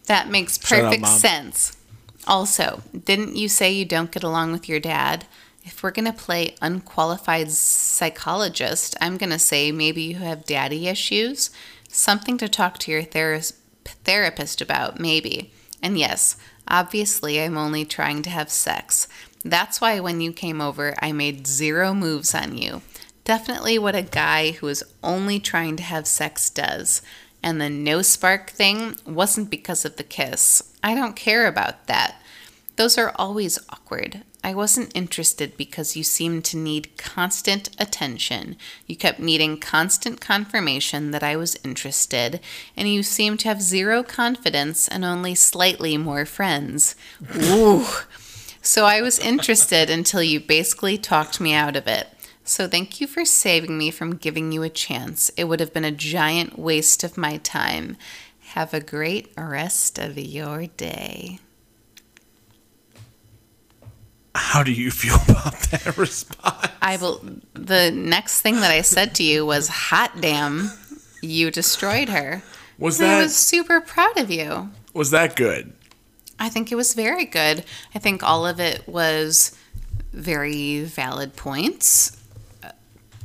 That 0.05 0.29
makes 0.29 0.57
Shout 0.57 0.85
out, 0.85 0.85
perfect 0.85 1.07
sense. 1.19 1.77
Also, 2.25 2.81
didn't 3.03 3.35
you 3.35 3.49
say 3.49 3.73
you 3.73 3.83
don't 3.83 4.09
get 4.09 4.23
along 4.23 4.53
with 4.53 4.69
your 4.69 4.79
dad? 4.79 5.25
If 5.63 5.83
we're 5.83 5.91
going 5.91 6.05
to 6.05 6.13
play 6.13 6.55
unqualified 6.61 7.51
psychologist, 7.51 8.95
I'm 8.99 9.17
going 9.17 9.29
to 9.29 9.39
say 9.39 9.71
maybe 9.71 10.01
you 10.01 10.15
have 10.15 10.45
daddy 10.45 10.87
issues. 10.87 11.51
Something 11.87 12.37
to 12.37 12.49
talk 12.49 12.79
to 12.79 12.91
your 12.91 13.03
ther- 13.03 13.41
therapist 13.85 14.61
about, 14.61 14.99
maybe. 14.99 15.51
And 15.81 15.99
yes, 15.99 16.35
obviously, 16.67 17.41
I'm 17.41 17.57
only 17.57 17.85
trying 17.85 18.23
to 18.23 18.29
have 18.29 18.49
sex. 18.49 19.07
That's 19.43 19.81
why 19.81 19.99
when 19.99 20.21
you 20.21 20.33
came 20.33 20.61
over, 20.61 20.95
I 20.99 21.11
made 21.11 21.47
zero 21.47 21.93
moves 21.93 22.33
on 22.33 22.57
you. 22.57 22.81
Definitely 23.23 23.77
what 23.77 23.95
a 23.95 24.01
guy 24.01 24.51
who 24.51 24.67
is 24.67 24.83
only 25.03 25.39
trying 25.39 25.75
to 25.77 25.83
have 25.83 26.07
sex 26.07 26.49
does. 26.49 27.01
And 27.43 27.59
the 27.59 27.69
no 27.69 28.01
spark 28.01 28.49
thing 28.49 28.97
wasn't 29.05 29.49
because 29.49 29.85
of 29.85 29.97
the 29.97 30.03
kiss. 30.03 30.73
I 30.83 30.95
don't 30.95 31.15
care 31.15 31.47
about 31.47 31.87
that. 31.87 32.21
Those 32.75 32.97
are 32.97 33.13
always 33.15 33.59
awkward. 33.69 34.23
I 34.43 34.55
wasn't 34.55 34.95
interested 34.95 35.55
because 35.55 35.95
you 35.95 36.03
seemed 36.03 36.43
to 36.45 36.57
need 36.57 36.97
constant 36.97 37.69
attention. 37.77 38.55
You 38.87 38.95
kept 38.95 39.19
needing 39.19 39.59
constant 39.59 40.19
confirmation 40.19 41.11
that 41.11 41.21
I 41.21 41.35
was 41.35 41.59
interested, 41.63 42.39
and 42.75 42.87
you 42.87 43.03
seemed 43.03 43.39
to 43.41 43.49
have 43.49 43.61
zero 43.61 44.01
confidence 44.01 44.87
and 44.87 45.05
only 45.05 45.35
slightly 45.35 45.95
more 45.95 46.25
friends. 46.25 46.95
Ooh. 47.35 47.85
So 48.63 48.85
I 48.85 49.01
was 49.01 49.19
interested 49.19 49.89
until 49.89 50.23
you 50.23 50.39
basically 50.39 50.97
talked 50.97 51.39
me 51.39 51.53
out 51.53 51.75
of 51.75 51.87
it. 51.87 52.07
So 52.43 52.67
thank 52.67 52.99
you 52.99 53.07
for 53.07 53.25
saving 53.25 53.77
me 53.77 53.91
from 53.91 54.15
giving 54.15 54.51
you 54.51 54.63
a 54.63 54.69
chance. 54.69 55.29
It 55.37 55.45
would 55.45 55.59
have 55.59 55.73
been 55.73 55.85
a 55.85 55.91
giant 55.91 56.57
waste 56.57 57.03
of 57.03 57.17
my 57.17 57.37
time. 57.37 57.97
Have 58.53 58.73
a 58.73 58.81
great 58.81 59.31
rest 59.37 59.99
of 59.99 60.17
your 60.17 60.65
day. 60.65 61.39
How 64.33 64.63
do 64.63 64.71
you 64.71 64.91
feel 64.91 65.15
about 65.29 65.59
that 65.71 65.97
response? 65.97 66.67
I 66.81 66.97
will. 66.97 67.23
The 67.53 67.91
next 67.91 68.41
thing 68.41 68.55
that 68.55 68.71
I 68.71 68.81
said 68.81 69.15
to 69.15 69.23
you 69.23 69.45
was, 69.45 69.67
"Hot 69.67 70.19
damn, 70.21 70.71
you 71.21 71.51
destroyed 71.51 72.09
her." 72.09 72.41
Was 72.77 72.99
And 72.99 73.11
I 73.11 73.21
was 73.21 73.35
super 73.35 73.79
proud 73.81 74.17
of 74.17 74.31
you. 74.31 74.71
was 74.93 75.11
that 75.11 75.35
good? 75.35 75.73
I 76.39 76.49
think 76.49 76.71
it 76.71 76.75
was 76.75 76.95
very 76.95 77.25
good. 77.25 77.63
I 77.93 77.99
think 77.99 78.23
all 78.23 78.47
of 78.47 78.59
it 78.59 78.87
was 78.87 79.55
very 80.11 80.83
valid 80.83 81.35
points. 81.35 82.17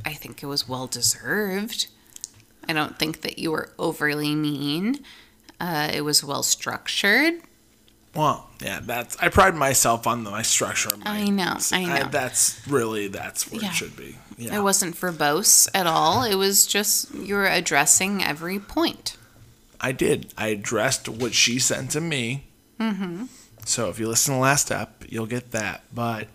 I 0.05 0.13
think 0.13 0.43
it 0.43 0.45
was 0.45 0.69
well 0.69 0.85
deserved. 0.85 1.87
I 2.69 2.73
don't 2.73 2.99
think 2.99 3.21
that 3.21 3.39
you 3.39 3.51
were 3.51 3.71
overly 3.79 4.35
mean. 4.35 5.03
Uh, 5.59 5.89
it 5.91 6.01
was 6.01 6.23
well 6.23 6.43
structured. 6.43 7.41
Well, 8.15 8.49
yeah, 8.61 8.79
that's 8.83 9.15
I 9.19 9.29
pride 9.29 9.55
myself 9.55 10.07
on 10.07 10.23
my 10.23 10.41
structure. 10.41 10.95
my- 10.97 11.05
I 11.05 11.29
know, 11.29 11.57
I 11.71 11.83
know. 11.85 12.07
that's 12.09 12.59
really 12.67 13.07
that's 13.07 13.51
where 13.51 13.61
Yeah. 13.61 13.69
it 13.69 13.73
should 13.75 13.95
be. 13.95 14.17
Yeah. 14.37 14.57
It 14.57 14.61
wasn't 14.63 14.95
verbose 14.95 15.67
at 15.73 15.85
all. 15.87 16.23
It 16.23 16.35
was 16.35 16.65
just 16.65 17.13
you 17.13 17.35
were 17.35 17.45
addressing 17.47 18.23
every 18.23 18.59
point. 18.59 19.15
I 19.79 19.91
did. 19.91 20.33
I 20.37 20.47
addressed 20.47 21.07
what 21.07 21.33
she 21.35 21.59
sent 21.59 21.91
to 21.91 22.01
me. 22.01 22.45
Mm-hmm. 22.79 23.25
So 23.65 23.89
if 23.89 23.99
you 23.99 24.07
listen 24.07 24.33
to 24.33 24.37
the 24.37 24.41
last 24.41 24.67
step, 24.67 25.03
you'll 25.09 25.25
get 25.27 25.51
that. 25.51 25.83
But 25.93 26.27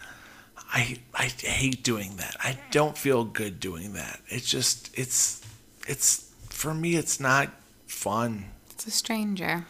I 0.73 0.99
I 1.15 1.25
hate 1.25 1.83
doing 1.83 2.17
that. 2.17 2.37
I 2.41 2.59
don't 2.71 2.97
feel 2.97 3.25
good 3.25 3.59
doing 3.59 3.95
that. 3.95 4.21
It's 4.29 4.49
just 4.49 4.91
it's 4.95 5.41
it's 5.89 6.29
for 6.51 6.75
me. 6.75 6.95
It's 6.95 7.19
not 7.19 7.51
fun. 7.87 8.47
It's 8.71 8.87
a 8.87 8.91
stranger. 8.93 9.67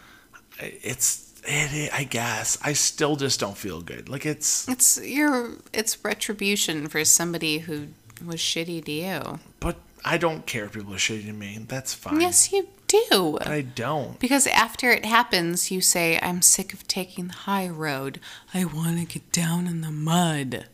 It's 0.59 1.32
it, 1.45 1.93
I 1.93 2.03
guess 2.03 2.57
I 2.63 2.73
still 2.73 3.15
just 3.15 3.39
don't 3.39 3.57
feel 3.57 3.81
good. 3.81 4.09
Like 4.09 4.25
it's 4.25 4.67
It's 4.69 4.99
your 5.03 5.51
it's 5.73 6.03
retribution 6.03 6.87
for 6.87 7.03
somebody 7.05 7.59
who 7.59 7.87
was 8.25 8.37
shitty 8.39 8.85
to 8.85 8.91
you. 8.91 9.39
but 9.59 9.77
I 10.05 10.17
don't 10.17 10.45
care 10.45 10.65
if 10.65 10.73
people 10.73 10.93
are 10.93 10.97
shitty 10.97 11.25
to 11.27 11.33
me. 11.33 11.57
That's 11.67 11.93
fine. 11.93 12.19
Yes, 12.21 12.51
you 12.51 12.67
do. 12.87 13.37
I 13.41 13.61
don't. 13.61 14.19
Because 14.19 14.47
after 14.47 14.91
it 14.91 15.05
happens, 15.05 15.71
you 15.71 15.79
say, 15.81 16.19
I'm 16.21 16.41
sick 16.41 16.73
of 16.73 16.85
taking 16.87 17.27
the 17.27 17.33
high 17.33 17.69
road. 17.69 18.19
I 18.53 18.65
want 18.65 18.99
to 18.99 19.05
get 19.05 19.31
down 19.31 19.65
in 19.65 19.79
the 19.81 19.91
mud. 19.91 20.65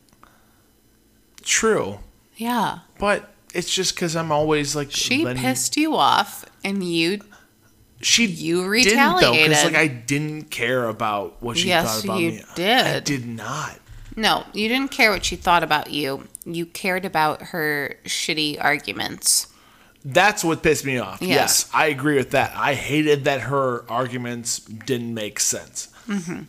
True. 1.43 1.99
Yeah. 2.37 2.79
But 2.97 3.31
it's 3.53 3.73
just 3.73 3.95
because 3.95 4.15
I'm 4.15 4.31
always 4.31 4.75
like 4.75 4.91
She 4.91 5.23
letting- 5.23 5.41
pissed 5.41 5.77
you 5.77 5.95
off, 5.95 6.45
and 6.63 6.83
you. 6.83 7.21
She 8.01 8.25
you 8.25 8.71
didn't 8.81 9.19
though, 9.19 9.33
because 9.33 9.65
like 9.65 9.75
I 9.75 9.87
didn't 9.87 10.45
care 10.51 10.85
about 10.87 11.41
what 11.41 11.57
she 11.57 11.67
Yes, 11.67 11.85
thought 11.85 12.03
about 12.05 12.19
you 12.21 12.31
me. 12.31 12.43
I 12.49 12.53
did. 12.55 13.03
did 13.03 13.25
not. 13.25 13.79
No, 14.15 14.45
you 14.53 14.67
didn't 14.69 14.91
care 14.91 15.11
what 15.11 15.25
she 15.25 15.35
thought 15.35 15.63
about 15.63 15.91
you. 15.91 16.27
You 16.45 16.65
cared 16.65 17.05
about 17.05 17.41
her 17.47 17.95
shitty 18.05 18.61
arguments. 18.63 19.47
That's 20.05 20.43
what 20.45 20.63
pissed 20.63 20.85
me 20.85 20.97
off. 20.97 21.21
Yes, 21.21 21.29
Yes. 21.29 21.69
I 21.73 21.87
agree 21.87 22.15
with 22.15 22.31
that. 22.31 22.53
I 22.55 22.73
hated 22.73 23.25
that 23.25 23.41
her 23.41 23.83
arguments 23.89 24.59
didn't 24.59 25.13
make 25.13 25.39
sense. 25.41 25.89
Mm-hmm. 26.07 26.43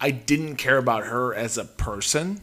I 0.00 0.10
didn't 0.12 0.56
care 0.56 0.78
about 0.78 1.06
her 1.06 1.34
as 1.34 1.58
a 1.58 1.64
person. 1.64 2.40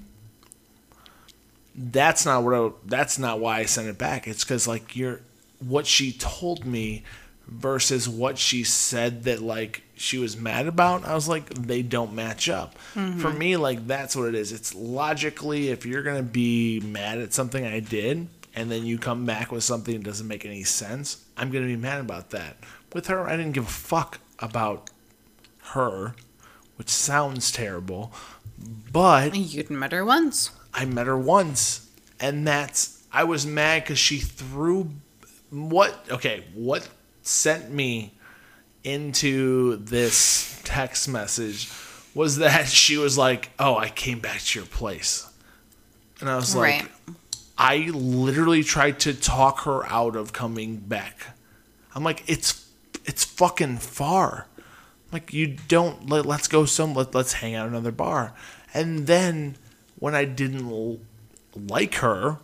That's 1.73 2.25
not 2.25 2.43
what. 2.43 2.53
I, 2.53 2.69
that's 2.85 3.17
not 3.17 3.39
why 3.39 3.59
I 3.59 3.65
sent 3.65 3.87
it 3.87 3.97
back. 3.97 4.27
It's 4.27 4.43
because 4.43 4.67
like 4.67 4.95
you're 4.95 5.21
what 5.59 5.87
she 5.87 6.11
told 6.11 6.65
me 6.65 7.03
versus 7.47 8.07
what 8.07 8.37
she 8.37 8.63
said 8.63 9.23
that 9.23 9.41
like 9.41 9.83
she 9.95 10.17
was 10.17 10.37
mad 10.37 10.67
about. 10.67 11.05
I 11.05 11.13
was 11.13 11.27
like 11.27 11.49
they 11.49 11.81
don't 11.81 12.13
match 12.13 12.49
up. 12.49 12.77
For 12.77 12.99
mm-hmm. 12.99 13.37
me, 13.37 13.57
like 13.57 13.87
that's 13.87 14.15
what 14.15 14.27
it 14.27 14.35
is. 14.35 14.51
It's 14.51 14.73
logically 14.73 15.69
if 15.69 15.85
you're 15.85 16.03
gonna 16.03 16.23
be 16.23 16.79
mad 16.79 17.19
at 17.19 17.33
something 17.33 17.65
I 17.65 17.79
did 17.79 18.27
and 18.55 18.71
then 18.71 18.85
you 18.85 18.97
come 18.97 19.25
back 19.25 19.51
with 19.51 19.63
something 19.63 19.95
that 19.95 20.03
doesn't 20.03 20.27
make 20.27 20.45
any 20.45 20.63
sense, 20.63 21.23
I'm 21.37 21.51
gonna 21.51 21.67
be 21.67 21.75
mad 21.75 21.99
about 21.99 22.31
that. 22.31 22.57
With 22.93 23.07
her, 23.07 23.27
I 23.27 23.37
didn't 23.37 23.53
give 23.53 23.65
a 23.65 23.69
fuck 23.69 24.19
about 24.39 24.89
her, 25.71 26.15
which 26.75 26.89
sounds 26.89 27.51
terrible, 27.51 28.11
but 28.91 29.35
You'd 29.35 29.69
met 29.69 29.91
her 29.91 30.03
once. 30.03 30.51
I 30.73 30.85
met 30.85 31.07
her 31.07 31.17
once, 31.17 31.89
and 32.19 32.47
that's 32.47 33.03
I 33.11 33.23
was 33.23 33.45
mad 33.45 33.83
because 33.83 33.99
she 33.99 34.19
threw 34.19 34.91
what? 35.49 36.05
Okay, 36.09 36.45
what 36.53 36.87
sent 37.21 37.71
me 37.71 38.13
into 38.83 39.75
this 39.77 40.59
text 40.63 41.07
message 41.07 41.71
was 42.13 42.37
that 42.37 42.67
she 42.67 42.97
was 42.97 43.17
like, 43.17 43.51
"Oh, 43.59 43.75
I 43.77 43.89
came 43.89 44.19
back 44.19 44.41
to 44.41 44.59
your 44.59 44.67
place," 44.67 45.29
and 46.19 46.29
I 46.29 46.35
was 46.35 46.55
like, 46.55 46.81
Right. 46.81 46.91
I 47.57 47.77
literally 47.93 48.63
tried 48.63 48.99
to 49.01 49.13
talk 49.13 49.61
her 49.61 49.85
out 49.85 50.15
of 50.15 50.33
coming 50.33 50.77
back. 50.77 51.37
I'm 51.93 52.03
like, 52.03 52.23
it's 52.27 52.67
it's 53.05 53.23
fucking 53.23 53.77
far. 53.77 54.47
Like 55.11 55.33
you 55.33 55.57
don't 55.67 56.09
let, 56.09 56.25
let's 56.25 56.47
go 56.47 56.65
some 56.65 56.93
let, 56.93 57.13
let's 57.13 57.33
hang 57.33 57.53
out 57.53 57.67
another 57.67 57.91
bar. 57.91 58.33
And 58.73 59.05
then 59.07 59.57
when 59.99 60.15
I 60.15 60.25
didn't 60.25 60.71
l- 60.71 60.99
like 61.55 61.95
her, 61.95 62.37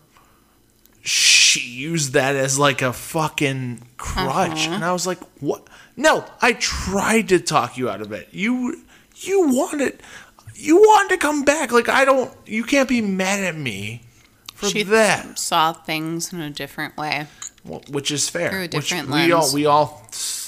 she 1.01 1.46
used 1.65 2.13
that 2.13 2.35
as 2.35 2.57
like 2.59 2.81
a 2.81 2.93
fucking 2.93 3.81
crutch. 3.97 4.65
Uh-huh. 4.67 4.75
And 4.75 4.83
I 4.83 4.93
was 4.93 5.07
like, 5.07 5.19
"What? 5.39 5.67
No, 5.95 6.25
I 6.41 6.53
tried 6.53 7.29
to 7.29 7.39
talk 7.39 7.77
you 7.77 7.89
out 7.89 8.01
of 8.01 8.11
it. 8.11 8.29
You 8.31 8.81
you 9.15 9.49
wanted 9.49 10.01
you 10.55 10.77
wanted 10.77 11.09
to 11.09 11.17
come 11.17 11.43
back. 11.43 11.71
Like 11.71 11.89
I 11.89 12.05
don't 12.05 12.31
you 12.45 12.63
can't 12.63 12.89
be 12.89 13.01
mad 13.01 13.43
at 13.43 13.55
me 13.55 14.03
for 14.53 14.67
She 14.69 14.83
that." 14.83 15.37
saw 15.37 15.73
things 15.73 16.31
in 16.33 16.39
a 16.39 16.49
different 16.49 16.97
way. 16.97 17.27
Well, 17.63 17.81
which 17.89 18.11
is 18.11 18.29
fair. 18.29 18.49
Through 18.49 18.59
a 18.59 18.61
which 18.63 18.89
different 18.89 19.09
we 19.09 19.31
all 19.31 19.53
we 19.53 19.65
all 19.65 20.07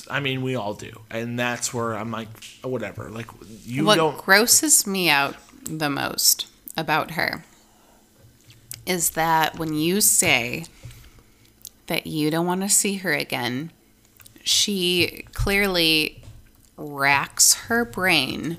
I 0.09 0.19
mean 0.19 0.41
we 0.41 0.55
all 0.55 0.73
do. 0.73 1.01
And 1.09 1.37
that's 1.37 1.73
where 1.73 1.93
I'm 1.93 2.11
like 2.11 2.29
whatever. 2.63 3.09
Like 3.09 3.27
you 3.65 3.85
what 3.85 3.95
don't 3.95 4.17
grosses 4.17 4.87
me 4.87 5.09
out 5.09 5.35
the 5.63 5.89
most 5.89 6.47
about 6.77 7.11
her 7.11 7.43
is 8.85 9.11
that 9.11 9.59
when 9.59 9.75
you 9.75 10.01
say 10.01 10.65
that 11.89 12.07
you 12.07 12.31
don't 12.31 12.45
want 12.47 12.61
to 12.61 12.69
see 12.69 12.97
her 12.97 13.11
again, 13.13 13.71
she 14.43 15.25
clearly 15.33 16.23
racks 16.77 17.53
her 17.65 17.83
brain 17.83 18.57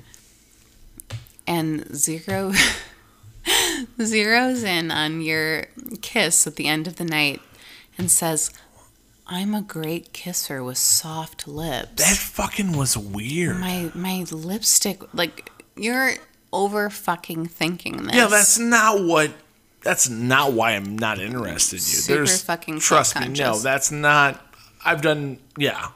and 1.47 1.97
zero 1.97 2.53
zeroes 3.99 4.63
in 4.63 4.91
on 4.91 5.21
your 5.23 5.65
kiss 6.03 6.47
at 6.47 6.57
the 6.57 6.67
end 6.67 6.87
of 6.87 6.97
the 6.97 7.05
night 7.05 7.41
and 7.97 8.11
says, 8.11 8.53
I'm 9.27 9.55
a 9.55 9.63
great 9.63 10.13
kisser 10.13 10.63
with 10.63 10.79
soft 10.79 11.49
lips. 11.49 12.05
That 12.05 12.17
fucking 12.17 12.77
was 12.77 12.97
weird. 12.99 13.59
my 13.59 13.91
my 13.95 14.27
lipstick 14.31 15.03
like 15.15 15.51
you're 15.77 16.13
over 16.53 16.91
fucking 16.91 17.47
thinking 17.47 17.97
this. 18.05 18.17
yeah, 18.17 18.27
that's 18.27 18.59
not 18.59 19.05
what 19.05 19.31
that's 19.83 20.09
not 20.09 20.53
why 20.53 20.73
I'm 20.73 20.97
not 20.99 21.19
interested 21.19 21.77
in 21.77 21.79
you. 21.79 21.81
Super 21.83 22.17
There's 22.19 22.43
fucking 22.43 22.81
trust 22.81 23.19
me, 23.21 23.29
no, 23.29 23.59
that's 23.59 23.91
not 23.91 24.45
I've 24.85 25.03
done 25.03 25.39
yeah. 25.57 25.89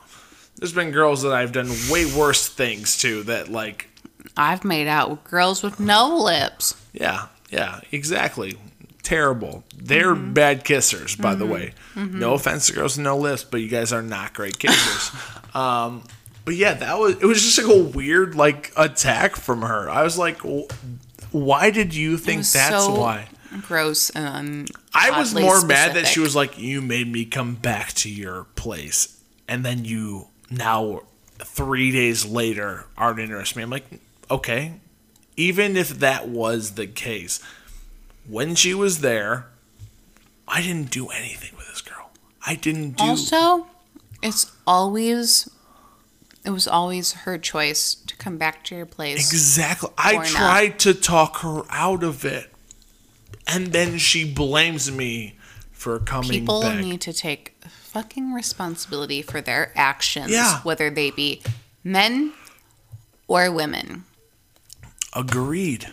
There's 0.56 0.72
been 0.72 0.90
girls 0.92 1.22
that 1.22 1.32
I've 1.32 1.52
done 1.52 1.68
way 1.90 2.06
worse 2.06 2.48
things 2.48 2.96
to 2.98 3.22
that 3.24 3.48
like 3.50 3.88
i've 4.36 4.64
made 4.64 4.86
out 4.88 5.10
with 5.10 5.22
girls 5.24 5.62
with 5.62 5.78
no 5.78 6.16
lips 6.16 6.74
Yeah, 6.92 7.26
yeah, 7.50 7.80
exactly. 7.92 8.56
Terrible. 9.02 9.64
They're 9.76 10.14
Mm-hmm. 10.14 10.32
bad 10.32 10.64
kissers, 10.64 11.20
by 11.20 11.34
the 11.34 11.44
way. 11.44 11.74
No 11.94 12.32
offense 12.34 12.68
to 12.68 12.72
girls 12.72 12.96
with 12.96 13.04
no 13.04 13.18
lips, 13.18 13.44
but 13.44 13.60
you 13.60 13.68
guys 13.68 13.92
are 13.92 14.00
not 14.02 14.32
great 14.32 14.58
kissers. 14.58 15.54
um, 15.54 16.02
but 16.46 16.54
yeah, 16.54 16.72
that 16.74 16.98
was 16.98 17.16
it. 17.16 17.24
Was 17.26 17.42
just 17.42 17.58
like 17.62 17.76
a 17.76 17.82
weird 17.82 18.34
like 18.34 18.72
attack 18.78 19.36
from 19.36 19.60
her. 19.62 19.90
I 19.90 20.02
was 20.02 20.16
like, 20.16 20.40
why 21.32 21.70
did 21.70 21.94
you 21.94 22.16
think 22.16 22.44
that's 22.46 22.84
so 22.86 22.98
why? 22.98 23.28
Gross 23.62 24.10
and 24.10 24.70
I 24.92 25.18
was 25.18 25.34
more 25.34 25.64
mad 25.64 25.94
that 25.94 26.06
she 26.06 26.20
was 26.20 26.34
like, 26.34 26.58
you 26.58 26.80
made 26.80 27.10
me 27.10 27.24
come 27.24 27.54
back 27.54 27.92
to 27.94 28.10
your 28.10 28.44
place, 28.56 29.20
and 29.48 29.64
then 29.64 29.84
you 29.84 30.28
now 30.50 31.02
three 31.38 31.90
days 31.90 32.24
later 32.24 32.86
aren't 32.96 33.20
interested 33.20 33.56
me. 33.56 33.62
I'm 33.62 33.70
like, 33.70 33.86
okay, 34.30 34.74
even 35.36 35.76
if 35.76 35.90
that 36.00 36.28
was 36.28 36.72
the 36.72 36.86
case, 36.86 37.40
when 38.28 38.54
she 38.54 38.74
was 38.74 39.00
there, 39.00 39.46
I 40.46 40.62
didn't 40.62 40.90
do 40.90 41.08
anything 41.08 41.56
with 41.56 41.68
this 41.68 41.80
girl. 41.80 42.10
I 42.46 42.54
didn't 42.54 42.92
do. 42.92 43.04
also 43.04 43.66
it's 44.22 44.52
always 44.66 45.48
it 46.44 46.50
was 46.50 46.68
always 46.68 47.12
her 47.12 47.38
choice 47.38 47.94
to 47.94 48.16
come 48.16 48.36
back 48.36 48.64
to 48.64 48.74
your 48.74 48.86
place 48.86 49.30
Exactly. 49.32 49.90
I 49.96 50.14
not. 50.16 50.26
tried 50.26 50.78
to 50.80 50.94
talk 50.94 51.38
her 51.38 51.62
out 51.70 52.02
of 52.02 52.24
it. 52.24 52.50
And 53.46 53.68
then 53.68 53.98
she 53.98 54.24
blames 54.30 54.90
me 54.90 55.36
for 55.72 55.98
coming 55.98 56.30
people 56.30 56.62
back. 56.62 56.80
need 56.80 57.00
to 57.02 57.12
take 57.12 57.54
fucking 57.68 58.32
responsibility 58.32 59.20
for 59.22 59.40
their 59.40 59.70
actions 59.76 60.30
Yeah. 60.30 60.60
whether 60.62 60.88
they 60.90 61.10
be 61.10 61.42
men 61.84 62.32
or 63.28 63.50
women 63.52 64.04
Agreed. 65.12 65.92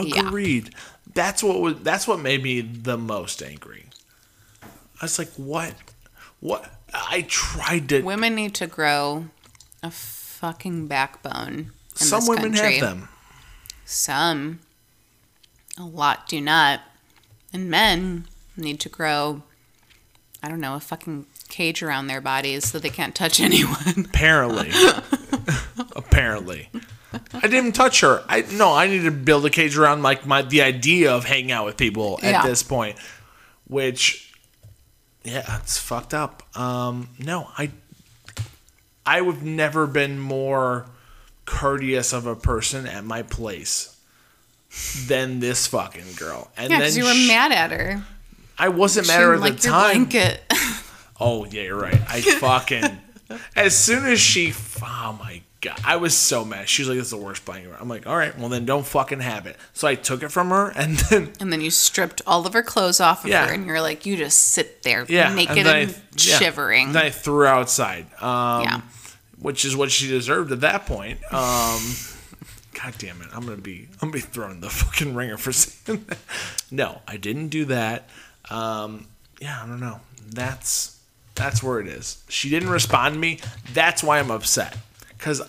Yeah. 0.00 0.28
Agreed. 0.28 0.70
That's 1.14 1.42
what 1.42 1.60
was 1.60 1.80
that's 1.80 2.06
what 2.06 2.20
made 2.20 2.42
me 2.42 2.60
the 2.60 2.96
most 2.98 3.42
angry. 3.42 3.86
I 4.62 4.68
was 5.02 5.18
like, 5.18 5.32
what? 5.34 5.74
What? 6.40 6.70
I 6.94 7.24
tried 7.28 7.88
to. 7.88 8.02
women 8.02 8.34
need 8.36 8.54
to 8.56 8.66
grow 8.66 9.26
a 9.82 9.90
fucking 9.90 10.86
backbone 10.86 11.72
some 11.94 12.26
women 12.26 12.52
country. 12.52 12.76
have 12.78 12.88
them. 12.90 13.08
Some, 13.84 14.60
a 15.78 15.84
lot 15.84 16.28
do 16.28 16.40
not. 16.40 16.80
And 17.52 17.70
men 17.70 18.26
need 18.56 18.80
to 18.80 18.88
grow, 18.88 19.42
I 20.42 20.48
don't 20.48 20.60
know, 20.60 20.74
a 20.74 20.80
fucking 20.80 21.26
cage 21.48 21.82
around 21.82 22.06
their 22.08 22.20
bodies 22.20 22.66
so 22.68 22.78
they 22.78 22.90
can't 22.90 23.14
touch 23.14 23.40
anyone. 23.40 24.06
Apparently. 24.08 24.70
Apparently. 25.96 26.68
I 27.32 27.46
didn't 27.48 27.72
touch 27.72 28.00
her. 28.00 28.22
I 28.28 28.42
no. 28.52 28.74
I 28.74 28.88
need 28.88 29.04
to 29.04 29.10
build 29.10 29.46
a 29.46 29.50
cage 29.50 29.76
around 29.78 30.02
like 30.02 30.26
my 30.26 30.42
the 30.42 30.62
idea 30.62 31.12
of 31.12 31.24
hanging 31.24 31.52
out 31.52 31.64
with 31.64 31.76
people 31.76 32.18
at 32.22 32.30
Yeah. 32.30 32.42
this 32.46 32.62
point, 32.62 32.98
which, 33.66 34.34
yeah, 35.24 35.58
it's 35.60 35.78
fucked 35.78 36.12
up. 36.12 36.42
Um, 36.58 37.08
no, 37.18 37.48
I, 37.56 37.70
I 39.06 39.22
have 39.22 39.42
never 39.42 39.86
been 39.86 40.18
more 40.18 40.86
courteous 41.46 42.12
of 42.12 42.26
a 42.26 42.36
person 42.36 42.86
at 42.86 43.04
my 43.04 43.22
place 43.22 43.95
than 45.06 45.40
this 45.40 45.66
fucking 45.66 46.12
girl. 46.16 46.50
And 46.56 46.70
yeah, 46.70 46.80
then 46.80 46.94
you 46.94 47.04
were 47.04 47.14
mad 47.28 47.52
at 47.52 47.70
her. 47.70 48.02
I 48.58 48.68
wasn't 48.68 49.06
She 49.06 49.12
mad 49.12 49.20
at 49.20 49.26
her 49.26 49.34
at 49.34 49.40
like 49.40 49.56
the 49.56 49.68
time. 49.68 50.08
Oh 51.18 51.46
yeah, 51.46 51.62
you're 51.62 51.80
right. 51.80 52.00
I 52.08 52.20
fucking 52.40 52.98
as 53.56 53.74
soon 53.76 54.04
as 54.04 54.20
she 54.20 54.52
oh 54.82 55.16
my 55.18 55.40
god, 55.62 55.80
I 55.82 55.96
was 55.96 56.14
so 56.14 56.44
mad. 56.44 56.68
She's 56.68 56.86
like, 56.88 56.98
"This 56.98 57.06
is 57.06 57.10
the 57.10 57.16
worst 57.16 57.44
blanket." 57.46 57.68
ever." 57.68 57.78
I'm 57.80 57.88
like, 57.88 58.06
"All 58.06 58.16
right, 58.16 58.38
well 58.38 58.50
then 58.50 58.66
don't 58.66 58.86
fucking 58.86 59.20
have 59.20 59.46
it." 59.46 59.56
So 59.72 59.88
I 59.88 59.94
took 59.94 60.22
it 60.22 60.28
from 60.28 60.50
her, 60.50 60.68
and 60.76 60.96
then 61.10 61.32
And 61.40 61.50
then 61.50 61.62
you 61.62 61.70
stripped 61.70 62.20
all 62.26 62.46
of 62.46 62.52
her 62.52 62.62
clothes 62.62 63.00
off 63.00 63.24
of 63.24 63.30
Yeah. 63.30 63.46
her, 63.46 63.54
and 63.54 63.66
you're 63.66 63.80
like, 63.80 64.04
you 64.04 64.16
just 64.18 64.38
sit 64.52 64.82
there 64.82 65.06
yeah, 65.08 65.34
naked 65.34 65.56
and, 65.56 65.66
then 65.66 65.88
I- 65.88 65.94
yeah. 66.18 66.38
shivering. 66.38 66.92
Then 66.92 67.06
I 67.06 67.10
threw 67.10 67.38
her 67.38 67.46
outside. 67.46 68.04
Um, 68.22 68.62
Yeah. 68.64 68.80
which 69.40 69.64
is 69.64 69.74
what 69.74 69.90
she 69.90 70.08
deserved 70.08 70.52
at 70.52 70.60
that 70.60 70.84
point. 70.84 71.18
Um, 71.32 71.80
God 72.86 72.94
damn 72.98 73.20
it! 73.20 73.26
I'm 73.32 73.44
gonna 73.44 73.56
be 73.56 73.88
I'm 73.94 74.10
gonna 74.10 74.12
be 74.12 74.20
throwing 74.20 74.60
the 74.60 74.70
fucking 74.70 75.16
ringer 75.16 75.36
for 75.36 75.50
saying 75.50 76.04
that. 76.06 76.18
No, 76.70 77.00
I 77.08 77.16
didn't 77.16 77.48
do 77.48 77.64
that. 77.64 78.08
Um, 78.48 79.08
yeah, 79.40 79.60
I 79.60 79.66
don't 79.66 79.80
know. 79.80 79.98
That's 80.30 80.96
that's 81.34 81.64
where 81.64 81.80
it 81.80 81.88
is. 81.88 82.22
She 82.28 82.48
didn't 82.48 82.68
respond 82.68 83.14
to 83.14 83.18
me. 83.18 83.40
That's 83.72 84.04
why 84.04 84.20
I'm 84.20 84.30
upset. 84.30 84.78
Cause 85.18 85.42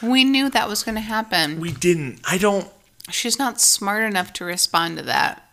we 0.00 0.22
knew 0.22 0.48
that 0.50 0.68
was 0.68 0.84
to 0.84 1.00
happen. 1.00 1.58
we 1.58 1.72
didn't. 1.72 2.20
I 2.24 2.38
don't. 2.38 2.68
She's 3.10 3.40
not 3.40 3.60
smart 3.60 4.04
enough 4.04 4.32
to 4.34 4.44
respond 4.44 4.96
to 4.98 5.02
that. 5.02 5.50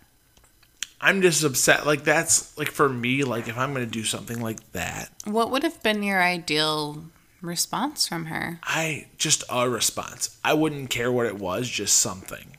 I'm 1.02 1.24
just 1.24 1.44
upset. 1.44 1.88
Like 1.88 2.04
that's 2.04 2.56
like 2.60 2.70
for 2.70 2.88
me. 2.88 3.24
Like 3.24 3.48
if 3.48 3.58
I'm 3.58 3.74
gonna 3.74 3.88
do 3.88 4.04
something 4.04 4.40
like 4.40 4.72
that, 4.74 5.10
What 5.26 5.50
would 5.50 5.64
have 5.64 5.82
been 5.82 6.04
your 6.04 6.22
ideal 6.22 7.06
response 7.42 8.08
from 8.08 8.26
her? 8.26 8.60
I 8.64 9.08
just 9.18 9.44
a 9.50 9.70
response. 9.70 10.38
I 10.44 10.54
wouldn't 10.54 10.90
care 10.90 11.12
what 11.12 11.26
it 11.26 11.38
was, 11.38 11.70
just 11.70 11.98
something. 11.98 12.58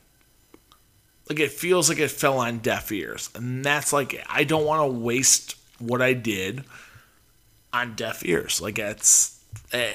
Like 1.29 1.39
it 1.39 1.51
feels 1.51 1.89
like 1.89 1.99
it 1.99 2.09
fell 2.09 2.39
on 2.39 2.59
deaf 2.59 2.91
ears, 2.91 3.29
and 3.35 3.63
that's 3.63 3.93
like 3.93 4.23
I 4.29 4.43
don't 4.43 4.65
want 4.65 4.81
to 4.81 4.97
waste 4.97 5.55
what 5.77 6.01
I 6.01 6.13
did 6.13 6.63
on 7.71 7.95
deaf 7.95 8.25
ears. 8.25 8.59
Like 8.61 8.79
it's 8.79 9.39
eh, 9.71 9.91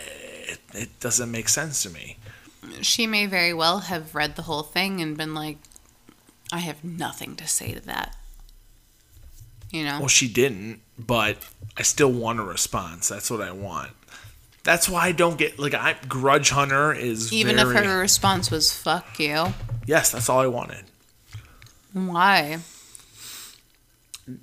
it, 0.48 0.60
it 0.72 1.00
doesn't 1.00 1.30
make 1.30 1.48
sense 1.48 1.82
to 1.82 1.90
me. 1.90 2.18
She 2.80 3.06
may 3.06 3.26
very 3.26 3.52
well 3.52 3.80
have 3.80 4.14
read 4.14 4.36
the 4.36 4.42
whole 4.42 4.62
thing 4.62 5.00
and 5.00 5.16
been 5.16 5.34
like, 5.34 5.58
I 6.52 6.58
have 6.58 6.82
nothing 6.82 7.36
to 7.36 7.46
say 7.46 7.72
to 7.72 7.80
that. 7.80 8.16
You 9.70 9.84
know? 9.84 9.98
Well, 9.98 10.08
she 10.08 10.28
didn't, 10.28 10.80
but 10.98 11.36
I 11.76 11.82
still 11.82 12.12
want 12.12 12.38
a 12.38 12.44
response. 12.44 13.08
That's 13.08 13.30
what 13.30 13.40
I 13.40 13.50
want. 13.50 13.90
That's 14.64 14.88
why 14.88 15.06
I 15.06 15.12
don't 15.12 15.38
get 15.38 15.58
like 15.58 15.74
I 15.74 15.94
grudge 16.08 16.50
hunter 16.50 16.92
is 16.92 17.32
Even 17.32 17.56
very, 17.56 17.76
if 17.76 17.84
her 17.84 17.98
response 17.98 18.50
was 18.50 18.72
fuck 18.72 19.18
you. 19.20 19.46
yes, 19.86 20.10
that's 20.10 20.28
all 20.28 20.40
I 20.40 20.46
wanted. 20.46 20.84
Why? 21.92 22.58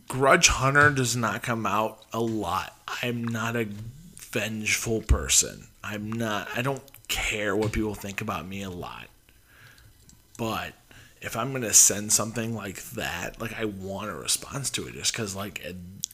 Grudge 0.07 0.47
Hunter 0.47 0.91
does 0.91 1.15
not 1.15 1.41
come 1.41 1.65
out 1.65 2.03
a 2.13 2.19
lot. 2.19 2.77
I'm 3.01 3.27
not 3.27 3.55
a 3.55 3.67
vengeful 4.15 5.01
person. 5.01 5.67
I'm 5.83 6.11
not. 6.11 6.47
I 6.55 6.61
don't 6.61 6.83
care 7.07 7.55
what 7.55 7.71
people 7.71 7.95
think 7.95 8.21
about 8.21 8.47
me 8.47 8.61
a 8.61 8.69
lot. 8.69 9.07
But 10.37 10.73
if 11.19 11.35
I'm 11.35 11.51
gonna 11.51 11.73
send 11.73 12.13
something 12.13 12.53
like 12.55 12.81
that, 12.91 13.41
like 13.41 13.59
I 13.59 13.65
want 13.65 14.11
a 14.11 14.15
response 14.15 14.69
to 14.71 14.87
it, 14.87 14.93
just 14.93 15.13
because 15.13 15.35
like 15.35 15.65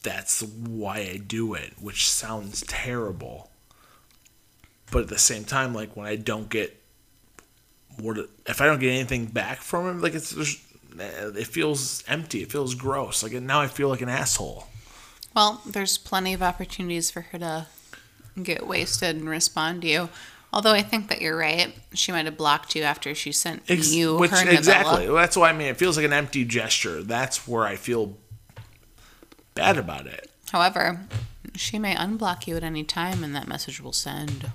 that's 0.02 0.42
why 0.42 0.96
I 1.12 1.20
do 1.24 1.52
it, 1.54 1.74
which 1.78 2.08
sounds 2.08 2.62
terrible. 2.66 3.50
But 4.90 5.02
at 5.02 5.08
the 5.08 5.18
same 5.18 5.44
time, 5.44 5.74
like 5.74 5.96
when 5.96 6.06
I 6.06 6.16
don't 6.16 6.48
get 6.48 6.74
what 8.00 8.18
if 8.46 8.60
I 8.60 8.66
don't 8.66 8.78
get 8.78 8.90
anything 8.90 9.26
back 9.26 9.60
from 9.60 9.88
him, 9.88 10.00
like 10.00 10.14
it's 10.14 10.30
there's, 10.30 10.62
eh, 10.98 11.30
it 11.36 11.46
feels 11.46 12.04
empty. 12.08 12.42
It 12.42 12.50
feels 12.52 12.74
gross. 12.74 13.22
Like 13.22 13.32
now 13.32 13.60
I 13.60 13.66
feel 13.66 13.88
like 13.88 14.00
an 14.00 14.08
asshole. 14.08 14.66
Well, 15.34 15.60
there's 15.66 15.98
plenty 15.98 16.32
of 16.32 16.42
opportunities 16.42 17.10
for 17.10 17.20
her 17.22 17.38
to 17.38 17.66
get 18.42 18.66
wasted 18.66 19.16
and 19.16 19.28
respond 19.28 19.82
to 19.82 19.88
you. 19.88 20.08
Although 20.52 20.72
I 20.72 20.82
think 20.82 21.08
that 21.08 21.20
you're 21.20 21.36
right. 21.36 21.74
She 21.92 22.10
might 22.10 22.24
have 22.24 22.38
blocked 22.38 22.74
you 22.74 22.82
after 22.82 23.14
she 23.14 23.32
sent 23.32 23.62
Ex- 23.68 23.92
you 23.92 24.16
which 24.16 24.30
her 24.30 24.38
novella. 24.38 24.58
exactly. 24.58 25.06
That's 25.06 25.36
what 25.36 25.50
I 25.50 25.52
mean. 25.56 25.68
It 25.68 25.76
feels 25.76 25.96
like 25.96 26.06
an 26.06 26.12
empty 26.12 26.44
gesture. 26.44 27.02
That's 27.02 27.46
where 27.46 27.64
I 27.64 27.76
feel 27.76 28.16
bad 29.54 29.76
about 29.76 30.06
it. 30.06 30.30
However, 30.50 31.06
she 31.54 31.78
may 31.78 31.94
unblock 31.94 32.46
you 32.46 32.56
at 32.56 32.64
any 32.64 32.82
time 32.82 33.22
and 33.22 33.34
that 33.34 33.46
message 33.46 33.80
will 33.80 33.92
send. 33.92 34.50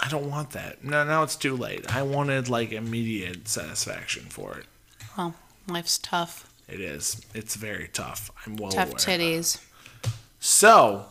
I 0.00 0.08
don't 0.08 0.30
want 0.30 0.50
that. 0.50 0.84
No, 0.84 1.04
now 1.04 1.22
it's 1.22 1.36
too 1.36 1.56
late. 1.56 1.92
I 1.94 2.02
wanted 2.02 2.48
like 2.48 2.72
immediate 2.72 3.48
satisfaction 3.48 4.24
for 4.24 4.56
it. 4.58 4.66
Well, 5.16 5.34
life's 5.68 5.98
tough. 5.98 6.52
It 6.68 6.80
is. 6.80 7.20
It's 7.34 7.54
very 7.54 7.88
tough. 7.92 8.30
I'm 8.44 8.56
well 8.56 8.70
tough 8.72 8.88
aware. 8.88 8.98
titties. 8.98 9.64
So, 10.40 11.06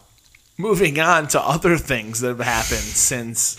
moving 0.57 0.99
on 0.99 1.27
to 1.29 1.41
other 1.41 1.77
things 1.77 2.19
that 2.21 2.29
have 2.29 2.39
happened 2.39 2.79
since 2.79 3.57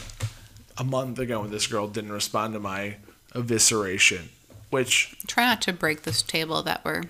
a 0.79 0.85
month 0.85 1.19
ago 1.19 1.41
when 1.41 1.51
this 1.51 1.67
girl 1.67 1.89
didn't 1.89 2.13
respond 2.13 2.55
to 2.55 2.61
my 2.61 2.97
evisceration, 3.35 4.29
which 4.71 5.17
Try 5.27 5.47
not 5.47 5.63
to 5.63 5.73
break 5.73 6.03
this 6.03 6.23
table 6.23 6.63
that 6.63 6.85
we're 6.85 7.03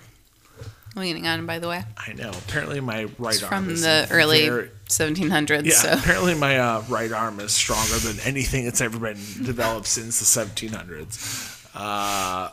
leaning 0.97 1.27
on, 1.27 1.45
by 1.45 1.59
the 1.59 1.67
way. 1.67 1.83
I 1.97 2.13
know. 2.13 2.29
Apparently, 2.29 2.79
my 2.79 3.05
right 3.17 3.33
It's 3.35 3.43
arm 3.43 3.65
from 3.65 3.69
is 3.73 3.81
the 3.83 4.07
early 4.11 4.47
very- 4.49 4.71
1700s. 4.89 5.65
Yeah, 5.65 5.73
So 5.73 5.91
apparently 5.93 6.35
my 6.35 6.57
uh, 6.59 6.83
right 6.89 7.11
arm 7.11 7.39
is 7.39 7.53
stronger 7.53 7.95
than 7.97 8.19
anything 8.25 8.65
that's 8.65 8.81
ever 8.81 8.97
been 8.99 9.15
developed 9.43 9.87
since 9.87 10.19
the 10.19 10.45
1700s. 10.45 11.67
Uh, 11.75 12.49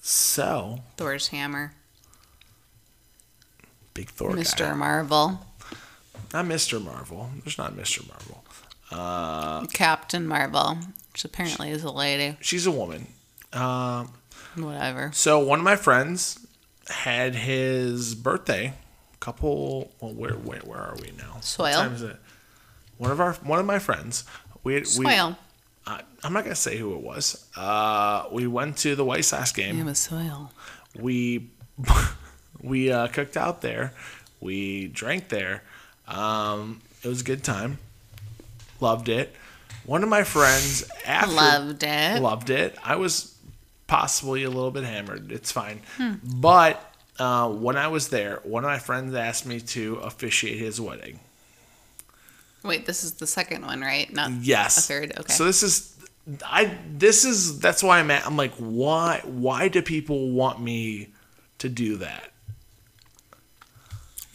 so, 0.00 0.80
Thor's 0.96 1.28
hammer. 1.28 1.72
big 3.94 4.08
Thor 4.10 4.30
Mr. 4.32 4.58
guy. 4.58 4.74
Marvel. 4.74 5.40
Not 6.32 6.44
Mr. 6.46 6.82
Marvel. 6.82 7.30
There's 7.44 7.58
not 7.58 7.74
Mr. 7.74 8.06
Marvel. 8.08 8.42
Captain 9.72 10.26
Marvel, 10.26 10.78
which 11.12 11.24
apparently 11.24 11.70
is 11.70 11.82
a 11.82 11.90
lady. 11.90 12.36
She's 12.40 12.66
a 12.66 12.70
woman. 12.70 13.08
Um, 13.52 14.12
Whatever. 14.54 15.10
so 15.12 15.38
one 15.38 15.58
of 15.60 15.64
my 15.64 15.76
friends 15.76 16.45
had 16.88 17.34
his 17.34 18.14
birthday. 18.14 18.72
Couple. 19.20 19.90
Well, 20.00 20.14
where 20.14 20.34
where 20.34 20.60
where 20.60 20.78
are 20.78 20.96
we 21.00 21.10
now? 21.16 21.38
Soil. 21.40 21.64
What 21.64 21.72
time 21.72 21.94
is 21.94 22.02
it? 22.02 22.16
One 22.98 23.10
of 23.10 23.20
our 23.20 23.32
one 23.34 23.58
of 23.58 23.66
my 23.66 23.78
friends. 23.78 24.24
We 24.62 24.74
we. 24.76 24.84
Soil. 24.84 25.36
Uh, 25.86 25.98
I'm 26.22 26.32
not 26.32 26.44
gonna 26.44 26.54
say 26.54 26.76
who 26.76 26.94
it 26.94 27.00
was. 27.00 27.48
Uh, 27.56 28.24
we 28.32 28.46
went 28.46 28.76
to 28.78 28.94
the 28.94 29.04
White 29.04 29.24
Sox 29.24 29.52
game. 29.52 29.78
It 29.78 29.84
was 29.84 29.98
soil. 29.98 30.52
we 30.98 31.50
we 32.62 32.90
uh, 32.92 33.06
cooked 33.08 33.36
out 33.36 33.62
there. 33.62 33.92
We 34.40 34.88
drank 34.88 35.28
there. 35.28 35.62
Um, 36.06 36.82
it 37.02 37.08
was 37.08 37.20
a 37.20 37.24
good 37.24 37.42
time. 37.42 37.78
Loved 38.80 39.08
it. 39.08 39.34
One 39.84 40.02
of 40.02 40.08
my 40.08 40.24
friends 40.24 40.84
after 41.06 41.32
Loved 41.32 41.82
it. 41.84 42.20
loved 42.20 42.50
it. 42.50 42.76
I 42.84 42.96
was 42.96 43.35
possibly 43.86 44.42
a 44.42 44.48
little 44.50 44.70
bit 44.70 44.84
hammered. 44.84 45.30
It's 45.32 45.52
fine. 45.52 45.80
But 46.22 46.94
uh, 47.18 47.48
when 47.50 47.76
I 47.76 47.88
was 47.88 48.08
there, 48.08 48.40
one 48.44 48.64
of 48.64 48.68
my 48.68 48.78
friends 48.78 49.14
asked 49.14 49.46
me 49.46 49.60
to 49.60 49.96
officiate 49.96 50.58
his 50.58 50.80
wedding. 50.80 51.20
Wait, 52.62 52.86
this 52.86 53.04
is 53.04 53.14
the 53.14 53.26
second 53.26 53.64
one, 53.64 53.80
right? 53.80 54.12
Not 54.12 54.30
Yes. 54.42 54.78
a 54.78 54.80
third. 54.82 55.12
Okay. 55.18 55.32
So 55.32 55.44
this 55.44 55.62
is 55.62 55.94
I 56.44 56.76
this 56.92 57.24
is 57.24 57.60
that's 57.60 57.82
why 57.84 58.00
I'm 58.00 58.10
at 58.10 58.26
I'm 58.26 58.36
like 58.36 58.52
why 58.54 59.20
why 59.24 59.68
do 59.68 59.80
people 59.82 60.30
want 60.32 60.60
me 60.60 61.10
to 61.58 61.68
do 61.68 61.96
that? 61.98 62.30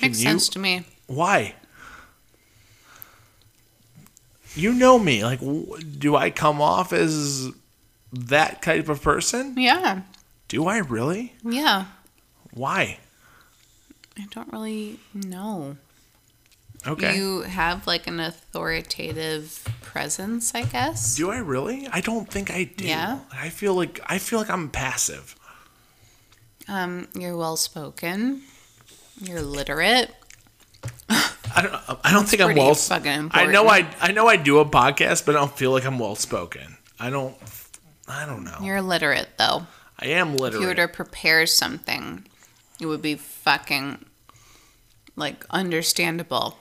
Makes 0.01 0.19
you- 0.21 0.29
sense 0.29 0.47
to 0.49 0.59
me. 0.59 0.85
Why? 1.07 1.55
You 4.55 4.73
know 4.73 4.97
me. 4.99 5.23
Like 5.23 5.39
do 5.99 6.15
I 6.15 6.29
come 6.29 6.61
off 6.61 6.93
as 6.93 7.51
that 8.11 8.61
type 8.61 8.89
of 8.89 9.01
person? 9.01 9.55
Yeah. 9.57 10.01
Do 10.47 10.67
I 10.67 10.77
really? 10.77 11.33
Yeah. 11.43 11.85
Why? 12.53 12.99
I 14.17 14.25
don't 14.31 14.51
really 14.51 14.99
know. 15.13 15.77
Okay. 16.85 17.15
You 17.15 17.41
have 17.41 17.85
like 17.85 18.07
an 18.07 18.19
authoritative 18.19 19.63
presence, 19.81 20.53
I 20.55 20.63
guess. 20.63 21.15
do 21.15 21.29
I 21.29 21.37
really? 21.37 21.87
I 21.91 22.01
don't 22.01 22.29
think 22.29 22.49
I 22.51 22.63
do. 22.63 22.87
Yeah? 22.87 23.19
I 23.31 23.49
feel 23.49 23.75
like 23.75 23.99
I 24.07 24.17
feel 24.17 24.39
like 24.39 24.49
I'm 24.49 24.69
passive. 24.69 25.35
Um, 26.67 27.07
you're 27.13 27.37
well 27.37 27.57
spoken. 27.57 28.41
You're 29.21 29.41
literate. 29.41 30.11
I 31.09 31.61
don't. 31.61 31.99
I 32.03 32.11
don't 32.11 32.27
think 32.27 32.41
I'm 32.41 32.55
well. 32.55 32.73
fucking 32.73 33.29
I 33.33 33.45
know. 33.45 33.67
I. 33.67 33.85
I 33.99 34.11
know 34.11 34.27
I 34.27 34.37
do 34.37 34.59
a 34.59 34.65
podcast, 34.65 35.25
but 35.25 35.35
I 35.35 35.39
don't 35.39 35.55
feel 35.55 35.71
like 35.71 35.85
I'm 35.85 35.99
well 35.99 36.15
spoken. 36.15 36.77
I 36.99 37.09
don't. 37.09 37.35
I 38.11 38.25
don't 38.25 38.43
know. 38.43 38.57
You're 38.61 38.81
literate 38.81 39.29
though. 39.37 39.67
I 39.99 40.07
am 40.07 40.35
literate. 40.35 40.55
If 40.55 40.61
you 40.61 40.67
were 40.67 40.75
to 40.75 40.87
prepare 40.87 41.45
something, 41.45 42.27
it 42.79 42.85
would 42.87 43.01
be 43.01 43.15
fucking 43.15 44.03
like 45.15 45.45
understandable. 45.49 46.57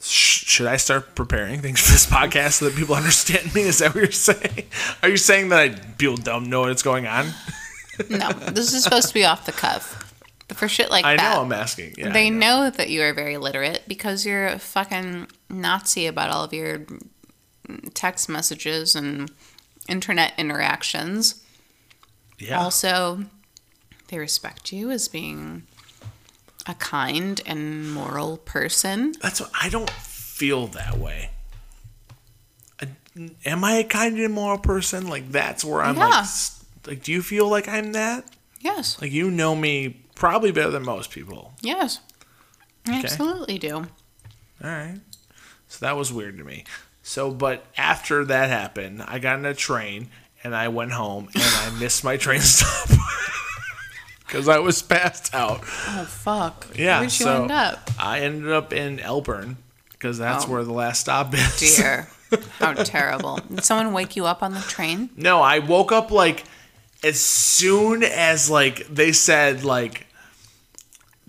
Should 0.00 0.68
I 0.68 0.76
start 0.76 1.16
preparing 1.16 1.60
things 1.60 1.80
for 1.80 1.90
this 1.90 2.06
podcast 2.18 2.52
so 2.52 2.66
that 2.66 2.76
people 2.76 2.94
understand 2.94 3.52
me? 3.54 3.62
Is 3.62 3.78
that 3.78 3.94
what 3.94 4.02
you're 4.02 4.12
saying? 4.12 4.66
Are 5.02 5.08
you 5.08 5.16
saying 5.16 5.48
that 5.48 5.58
I, 5.58 5.68
people 5.98 6.16
don't 6.16 6.48
know 6.48 6.60
what's 6.62 6.82
going 6.82 7.06
on? 7.06 7.26
No, 8.08 8.30
this 8.30 8.72
is 8.72 8.84
supposed 8.84 9.08
to 9.08 9.14
be 9.14 9.24
off 9.24 9.44
the 9.44 9.50
cuff. 9.52 10.04
The 10.46 10.54
for 10.54 10.68
shit 10.68 10.88
like 10.88 11.04
I 11.04 11.16
that. 11.16 11.32
I 11.32 11.34
know 11.34 11.42
I'm 11.42 11.52
asking. 11.52 11.94
Yeah, 11.98 12.10
they 12.10 12.28
I 12.28 12.30
know. 12.30 12.70
that 12.70 12.90
you 12.90 13.02
are 13.02 13.12
very 13.12 13.38
literate 13.38 13.82
because 13.88 14.24
you're 14.24 14.46
a 14.46 14.58
fucking 14.60 15.26
Nazi 15.50 16.06
about 16.06 16.30
all 16.30 16.44
of 16.44 16.52
your 16.52 16.86
text 17.94 18.28
messages 18.28 18.94
and 18.94 19.30
internet 19.88 20.32
interactions. 20.38 21.42
Yeah. 22.38 22.58
Also, 22.60 23.24
they 24.08 24.18
respect 24.18 24.72
you 24.72 24.90
as 24.90 25.08
being 25.08 25.64
a 26.66 26.74
kind 26.74 27.40
and 27.46 27.92
moral 27.92 28.36
person. 28.38 29.14
That's 29.20 29.40
what 29.40 29.50
I 29.60 29.68
don't 29.68 29.90
feel 29.90 30.66
that 30.68 30.98
way. 30.98 31.30
I- 32.80 32.88
Am 33.44 33.64
I 33.64 33.72
a 33.76 33.84
kind 33.84 34.18
and 34.18 34.32
moral 34.34 34.58
person? 34.58 35.08
Like 35.08 35.32
that's 35.32 35.64
where 35.64 35.82
I'm 35.82 35.96
like, 35.96 36.12
Yeah. 36.12 36.20
s- 36.20 36.64
like, 36.86 37.02
do 37.02 37.10
you 37.12 37.22
feel 37.22 37.48
like 37.48 37.66
I'm 37.68 37.92
that? 37.92 38.24
Yes. 38.60 39.00
Like 39.00 39.12
you 39.12 39.30
know 39.30 39.54
me 39.56 40.04
probably 40.14 40.52
better 40.52 40.70
than 40.70 40.84
most 40.84 41.10
people. 41.10 41.54
Yes. 41.60 42.00
I 42.86 42.98
absolutely 43.00 43.58
do. 43.58 43.74
All 43.76 43.86
right. 44.62 45.00
So 45.68 45.84
that 45.84 45.96
was 45.96 46.12
weird 46.12 46.38
to 46.38 46.44
me. 46.44 46.64
So, 47.08 47.30
but 47.30 47.64
after 47.78 48.22
that 48.26 48.50
happened, 48.50 49.02
I 49.02 49.18
got 49.18 49.38
in 49.38 49.46
a 49.46 49.54
train 49.54 50.10
and 50.44 50.54
I 50.54 50.68
went 50.68 50.92
home 50.92 51.30
and 51.34 51.42
I 51.42 51.70
missed 51.80 52.04
my 52.04 52.18
train 52.18 52.42
stop 52.42 52.86
because 54.26 54.46
I 54.46 54.58
was 54.58 54.82
passed 54.82 55.34
out. 55.34 55.60
Oh 55.62 56.04
fuck. 56.06 56.66
Yeah. 56.76 56.98
Where'd 56.98 57.04
you 57.04 57.24
so 57.24 57.42
end 57.44 57.50
up? 57.50 57.90
I 57.98 58.20
ended 58.20 58.52
up 58.52 58.74
in 58.74 58.98
Elburn 58.98 59.56
because 59.92 60.18
that's 60.18 60.44
Oh. 60.44 60.50
where 60.50 60.64
the 60.64 60.72
last 60.74 61.00
stop 61.00 61.32
is. 61.32 61.76
Dear. 61.78 62.08
How 62.58 62.74
terrible. 62.74 63.38
Did 63.38 63.64
someone 63.64 63.94
wake 63.94 64.14
you 64.14 64.26
up 64.26 64.42
on 64.42 64.52
the 64.52 64.60
train? 64.60 65.08
No, 65.16 65.40
I 65.40 65.60
woke 65.60 65.92
up 65.92 66.10
like 66.10 66.44
as 67.02 67.18
soon 67.18 68.02
as 68.02 68.50
like 68.50 68.86
they 68.88 69.12
said 69.12 69.64
like 69.64 70.06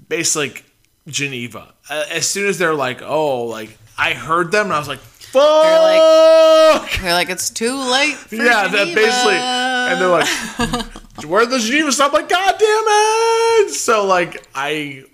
basically 0.10 0.50
like, 0.50 0.66
Geneva. 1.08 1.74
Uh, 1.90 2.04
as 2.12 2.28
soon 2.28 2.50
as 2.50 2.58
they're 2.58 2.76
like, 2.76 3.02
oh, 3.02 3.46
like 3.46 3.78
I 3.98 4.14
heard 4.14 4.52
them 4.52 4.66
and 4.66 4.74
I 4.74 4.80
was 4.80 4.90
like, 4.90 5.00
fuck. 5.32 6.92
They're 7.02 7.14
like, 7.14 7.30
it's 7.30 7.50
too 7.50 7.76
late. 7.76 8.16
For 8.16 8.36
yeah, 8.36 8.68
that 8.68 8.96
basically, 8.96 9.36
and 9.36 10.02
they're 10.02 10.10
like, 10.10 11.26
where 11.26 11.46
the 11.46 11.60
Geneva 11.60 11.92
stop? 11.92 12.14
I'm 12.14 12.22
like, 12.22 12.30
god 12.30 12.56
damn 12.58 12.84
it! 12.88 13.70
So 13.72 14.06
like 14.06 14.46
I 14.56 15.06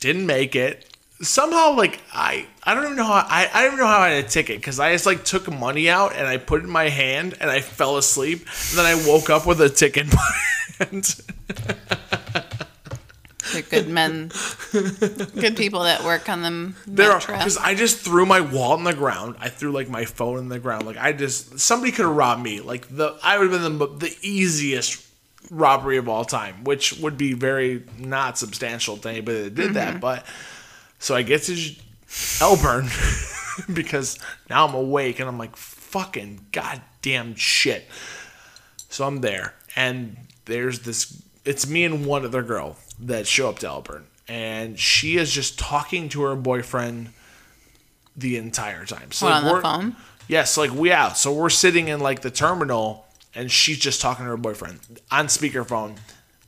didn't 0.00 0.26
make 0.26 0.56
it. 0.56 0.90
Somehow, 1.22 1.76
like 1.76 2.00
I, 2.12 2.46
I 2.64 2.74
don't 2.74 2.84
even 2.84 2.96
know 2.96 3.04
how 3.04 3.24
I, 3.26 3.48
I 3.52 3.62
don't 3.62 3.74
even 3.74 3.78
know 3.78 3.86
how 3.86 4.00
I 4.00 4.10
had 4.10 4.24
a 4.24 4.28
ticket 4.28 4.58
because 4.58 4.78
I 4.80 4.92
just 4.92 5.06
like 5.06 5.24
took 5.24 5.50
money 5.50 5.88
out 5.88 6.14
and 6.14 6.26
I 6.26 6.36
put 6.36 6.60
it 6.60 6.64
in 6.64 6.70
my 6.70 6.88
hand 6.88 7.34
and 7.40 7.50
I 7.50 7.60
fell 7.60 7.96
asleep. 7.96 8.40
And 8.40 8.78
then 8.78 8.84
I 8.86 8.94
woke 9.06 9.30
up 9.30 9.46
with 9.46 9.60
a 9.60 9.68
ticket 9.68 10.04
in 10.04 10.10
my 10.10 10.32
hand. 10.78 11.22
They're 13.54 13.62
good 13.62 13.88
men, 13.88 14.30
good 14.72 15.56
people 15.56 15.84
that 15.84 16.04
work 16.04 16.28
on 16.28 16.42
them. 16.42 16.76
There 16.86 17.10
are 17.10 17.20
because 17.20 17.56
I 17.56 17.74
just 17.74 17.98
threw 17.98 18.26
my 18.26 18.40
wallet 18.40 18.80
in 18.80 18.84
the 18.84 18.94
ground. 18.94 19.36
I 19.40 19.48
threw 19.48 19.72
like 19.72 19.88
my 19.88 20.04
phone 20.04 20.38
in 20.38 20.48
the 20.48 20.58
ground. 20.58 20.86
Like 20.86 20.98
I 20.98 21.12
just 21.12 21.58
somebody 21.58 21.92
could 21.92 22.04
have 22.04 22.14
robbed 22.14 22.42
me. 22.42 22.60
Like 22.60 22.94
the 22.94 23.18
I 23.22 23.38
would 23.38 23.50
have 23.50 23.62
been 23.62 23.78
the 23.78 23.86
the 23.86 24.16
easiest 24.22 25.04
robbery 25.50 25.96
of 25.96 26.08
all 26.08 26.24
time, 26.24 26.64
which 26.64 26.94
would 26.98 27.16
be 27.16 27.32
very 27.32 27.84
not 27.98 28.38
substantial 28.38 28.96
to 28.98 29.08
anybody 29.08 29.44
that 29.44 29.54
did 29.54 29.74
that. 29.74 29.90
Mm-hmm. 29.92 30.00
But 30.00 30.26
so 30.98 31.14
I 31.14 31.22
get 31.22 31.42
to 31.44 31.52
Elburn 32.40 32.88
because 33.74 34.18
now 34.48 34.66
I'm 34.66 34.74
awake 34.74 35.20
and 35.20 35.28
I'm 35.28 35.38
like 35.38 35.56
fucking 35.56 36.46
goddamn 36.52 37.34
shit. 37.34 37.86
So 38.88 39.06
I'm 39.06 39.20
there 39.20 39.54
and 39.76 40.16
there's 40.44 40.80
this. 40.80 41.22
It's 41.44 41.68
me 41.68 41.84
and 41.84 42.06
one 42.06 42.24
other 42.24 42.42
girl 42.42 42.76
that 43.06 43.26
show 43.26 43.48
up 43.48 43.58
to 43.60 43.66
Elburn, 43.66 44.02
and 44.28 44.78
she 44.78 45.16
is 45.16 45.30
just 45.32 45.58
talking 45.58 46.08
to 46.10 46.22
her 46.22 46.36
boyfriend 46.36 47.10
the 48.16 48.36
entire 48.36 48.84
time. 48.84 49.12
So 49.12 49.26
What, 49.26 49.34
on 49.34 49.44
the 49.44 49.60
phone? 49.60 49.96
Yes, 50.28 50.56
like 50.56 50.72
we 50.72 50.92
out. 50.92 51.18
So 51.18 51.32
we're 51.32 51.50
sitting 51.50 51.88
in 51.88 52.00
like 52.00 52.20
the 52.22 52.30
terminal, 52.30 53.06
and 53.34 53.50
she's 53.50 53.78
just 53.78 54.00
talking 54.00 54.24
to 54.24 54.30
her 54.30 54.36
boyfriend 54.36 54.80
on 55.10 55.26
speakerphone 55.26 55.96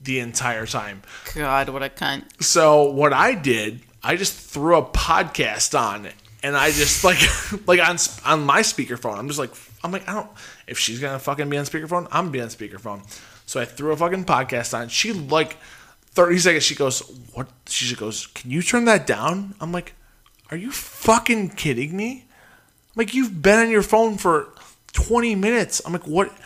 the 0.02 0.20
entire 0.20 0.66
time. 0.66 1.02
God, 1.34 1.68
what 1.68 1.82
a 1.82 1.88
cunt. 1.88 2.42
So 2.42 2.90
what 2.90 3.12
I 3.12 3.34
did, 3.34 3.80
I 4.02 4.16
just 4.16 4.34
threw 4.34 4.76
a 4.76 4.82
podcast 4.82 5.78
on, 5.78 6.08
and 6.42 6.56
I 6.56 6.70
just 6.70 7.04
like 7.04 7.18
like 7.66 7.80
on 7.80 7.96
on 8.24 8.46
my 8.46 8.60
speakerphone. 8.60 9.18
I'm 9.18 9.26
just 9.26 9.38
like 9.38 9.50
I'm 9.84 9.92
like 9.92 10.08
I 10.08 10.14
don't. 10.14 10.30
If 10.66 10.78
she's 10.78 11.00
gonna 11.00 11.18
fucking 11.18 11.50
be 11.50 11.58
on 11.58 11.64
speakerphone, 11.64 12.06
I'm 12.10 12.26
gonna 12.26 12.30
be 12.30 12.40
on 12.40 12.48
speakerphone. 12.48 13.02
So 13.44 13.60
I 13.60 13.64
threw 13.64 13.92
a 13.92 13.96
fucking 13.96 14.24
podcast 14.24 14.76
on. 14.76 14.88
She 14.88 15.12
like 15.12 15.56
30 16.16 16.38
seconds. 16.38 16.64
She 16.64 16.74
goes, 16.74 17.00
"What?" 17.34 17.48
She 17.68 17.86
just 17.86 18.00
goes, 18.00 18.26
"Can 18.28 18.50
you 18.50 18.62
turn 18.62 18.86
that 18.86 19.06
down?" 19.06 19.54
I'm 19.60 19.70
like, 19.70 19.94
"Are 20.50 20.56
you 20.56 20.72
fucking 20.72 21.50
kidding 21.50 21.96
me?" 21.96 22.24
I'm 22.24 22.96
like, 22.96 23.14
"You've 23.14 23.42
been 23.42 23.58
on 23.58 23.70
your 23.70 23.82
phone 23.82 24.16
for 24.16 24.48
20 24.92 25.34
minutes." 25.34 25.82
I'm 25.84 25.92
like, 25.92 26.06
"What?" 26.06 26.28
I'm 26.30 26.36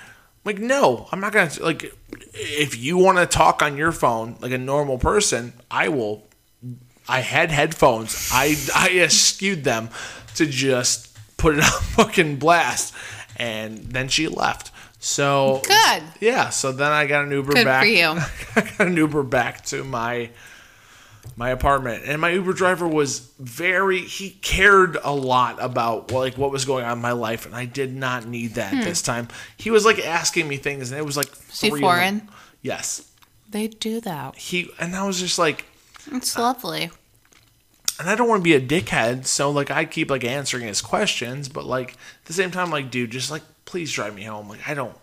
like, 0.45 0.59
"No, 0.59 1.09
I'm 1.13 1.21
not 1.21 1.33
gonna 1.33 1.51
like." 1.61 1.95
If 2.35 2.77
you 2.77 2.99
want 2.99 3.19
to 3.19 3.27
talk 3.27 3.63
on 3.63 3.77
your 3.77 3.93
phone 3.93 4.37
like 4.41 4.53
a 4.53 4.59
normal 4.59 4.99
person, 4.99 5.53
I 5.71 5.89
will 5.89 6.25
I 7.09 7.21
had 7.21 7.51
headphones. 7.51 8.29
I 8.33 8.57
I 8.75 8.91
eschewed 8.99 9.65
them 9.65 9.91
to 10.35 10.47
just 10.47 11.09
put 11.37 11.57
it 11.57 11.65
on 11.65 11.71
fucking 11.97 12.37
blast, 12.37 12.95
and 13.37 13.79
then 13.79 14.09
she 14.09 14.29
left. 14.29 14.71
So 15.03 15.63
Good. 15.67 16.03
yeah. 16.21 16.51
So 16.51 16.73
then 16.73 16.93
I 16.93 17.07
got 17.07 17.25
an 17.25 17.31
Uber 17.33 17.53
Good 17.55 17.65
back. 17.65 17.83
for 17.83 17.89
you. 17.89 18.05
I 18.57 18.61
got 18.77 18.87
an 18.87 18.97
Uber 18.97 19.23
back 19.23 19.65
to 19.67 19.83
my 19.83 20.31
my 21.37 21.51
apartment, 21.51 22.05
and 22.07 22.21
my 22.21 22.31
Uber 22.31 22.53
driver 22.53 22.87
was 22.87 23.21
very. 23.39 24.01
He 24.03 24.31
cared 24.31 24.99
a 25.03 25.13
lot 25.15 25.57
about 25.61 26.11
like 26.13 26.37
what 26.37 26.51
was 26.51 26.65
going 26.67 26.85
on 26.85 26.93
in 26.99 27.03
my 27.03 27.13
life, 27.13 27.47
and 27.47 27.55
I 27.55 27.65
did 27.65 27.95
not 27.95 28.27
need 28.27 28.55
that 28.55 28.73
this 28.85 29.01
time. 29.03 29.29
He 29.57 29.71
was 29.71 29.85
like 29.87 29.99
asking 30.05 30.49
me 30.49 30.57
things, 30.59 30.91
and 30.91 30.99
it 31.01 31.05
was 31.05 31.17
like 31.17 31.29
Hmm. 31.29 31.75
the- 31.75 31.81
foreign? 31.81 32.29
Yes. 32.63 33.07
They 33.49 33.69
do 33.69 34.01
that. 34.03 34.37
He 34.37 34.71
and 34.79 34.95
I 34.95 35.07
was 35.07 35.19
just 35.21 35.39
like. 35.39 35.65
It's 36.13 36.37
lovely. 36.39 36.91
and 37.99 38.09
I 38.09 38.15
don't 38.15 38.29
want 38.29 38.41
to 38.41 38.45
be 38.45 38.55
a 38.55 38.61
dickhead, 38.61 39.27
so 39.27 39.51
like 39.51 39.71
I 39.71 39.85
keep 39.87 40.11
like 40.11 40.25
answering 40.25 40.67
his 40.67 40.81
questions, 40.83 41.49
but 41.49 41.65
like 41.65 41.93
at 41.93 42.25
the 42.27 42.33
same 42.33 42.51
time, 42.51 42.71
like 42.71 42.91
dude, 42.91 43.11
just 43.11 43.31
like 43.31 43.43
please 43.71 43.93
drive 43.93 44.15
me 44.15 44.25
home. 44.25 44.49
Like 44.49 44.69
I 44.69 44.75
don't, 44.75 44.97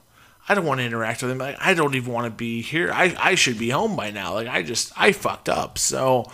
I 0.48 0.54
don't 0.54 0.66
want 0.66 0.80
to 0.82 0.86
interact 0.86 1.22
with 1.22 1.32
him. 1.32 1.38
Like 1.38 1.58
I 1.60 1.74
don't 1.74 1.96
even 1.96 2.12
want 2.12 2.26
to 2.26 2.32
be 2.32 2.62
here. 2.62 2.92
I 2.92 3.16
I 3.18 3.36
should 3.36 3.58
be 3.58 3.70
home 3.70 3.96
by 3.96 4.12
now. 4.12 4.34
Like 4.34 4.48
I 4.48 4.62
just 4.62 4.92
I 4.98 5.14
fucked 5.14 5.48
up. 5.50 5.78
So 5.78 6.30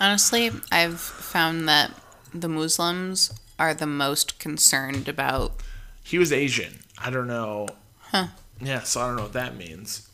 Honestly, 0.00 0.50
I've 0.70 1.00
found 1.00 1.68
that 1.68 1.90
the 2.32 2.48
Muslims 2.48 3.32
are 3.58 3.74
the 3.74 3.86
most 3.86 4.38
concerned 4.38 5.08
about. 5.08 5.62
he 6.02 6.18
was 6.18 6.32
Asian. 6.32 6.80
I 6.98 7.10
don't 7.10 7.26
know. 7.26 7.68
Huh. 8.10 8.28
Yeah, 8.60 8.80
so 8.80 9.00
I 9.00 9.06
don't 9.08 9.16
know 9.16 9.22
what 9.24 9.32
that 9.32 9.56
means, 9.56 10.08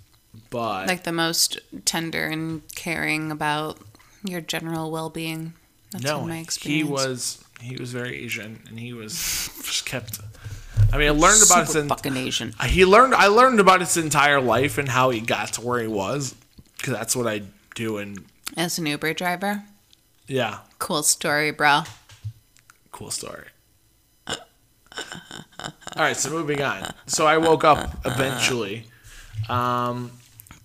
but 0.51 0.89
like 0.89 1.05
the 1.05 1.13
most 1.13 1.59
tender 1.85 2.27
and 2.27 2.63
caring 2.75 3.31
about 3.31 3.79
your 4.25 4.41
general 4.41 4.91
well-being. 4.91 5.53
That's 5.91 6.05
no, 6.05 6.23
my 6.23 6.45
he 6.61 6.83
was 6.83 7.45
he 7.61 7.77
was 7.77 7.93
very 7.93 8.25
Asian, 8.25 8.63
and 8.69 8.79
he 8.79 8.93
was 8.93 9.13
just 9.63 9.85
kept. 9.87 10.21
I 10.93 10.99
mean, 10.99 11.09
I 11.09 11.11
learned 11.11 11.43
about 11.43 11.69
Super 11.69 11.81
his. 11.81 11.89
fucking 11.89 12.17
Asian. 12.17 12.53
He 12.67 12.85
learned. 12.85 13.15
I 13.15 13.27
learned 13.29 13.61
about 13.61 13.81
his 13.81 13.97
entire 13.97 14.41
life 14.41 14.77
and 14.79 14.89
how 14.89 15.11
he 15.11 15.21
got 15.21 15.55
to 15.55 15.61
where 15.63 15.81
he 15.81 15.87
was, 15.89 16.35
because 16.77 16.93
that's 16.93 17.17
what 17.17 17.27
I 17.27 17.43
do. 17.75 17.97
And 17.99 18.25
As 18.57 18.79
an 18.79 18.87
Uber 18.87 19.15
driver, 19.15 19.65
yeah, 20.27 20.59
cool 20.79 21.03
story, 21.03 21.51
bro. 21.51 21.83
cool 22.91 23.11
story. 23.11 23.47
All 24.27 24.37
right, 25.97 26.17
so 26.17 26.31
moving 26.31 26.61
on. 26.63 26.93
So 27.07 27.27
I 27.27 27.39
woke 27.39 27.65
up 27.65 27.97
eventually. 28.05 28.85
Um, 29.49 30.11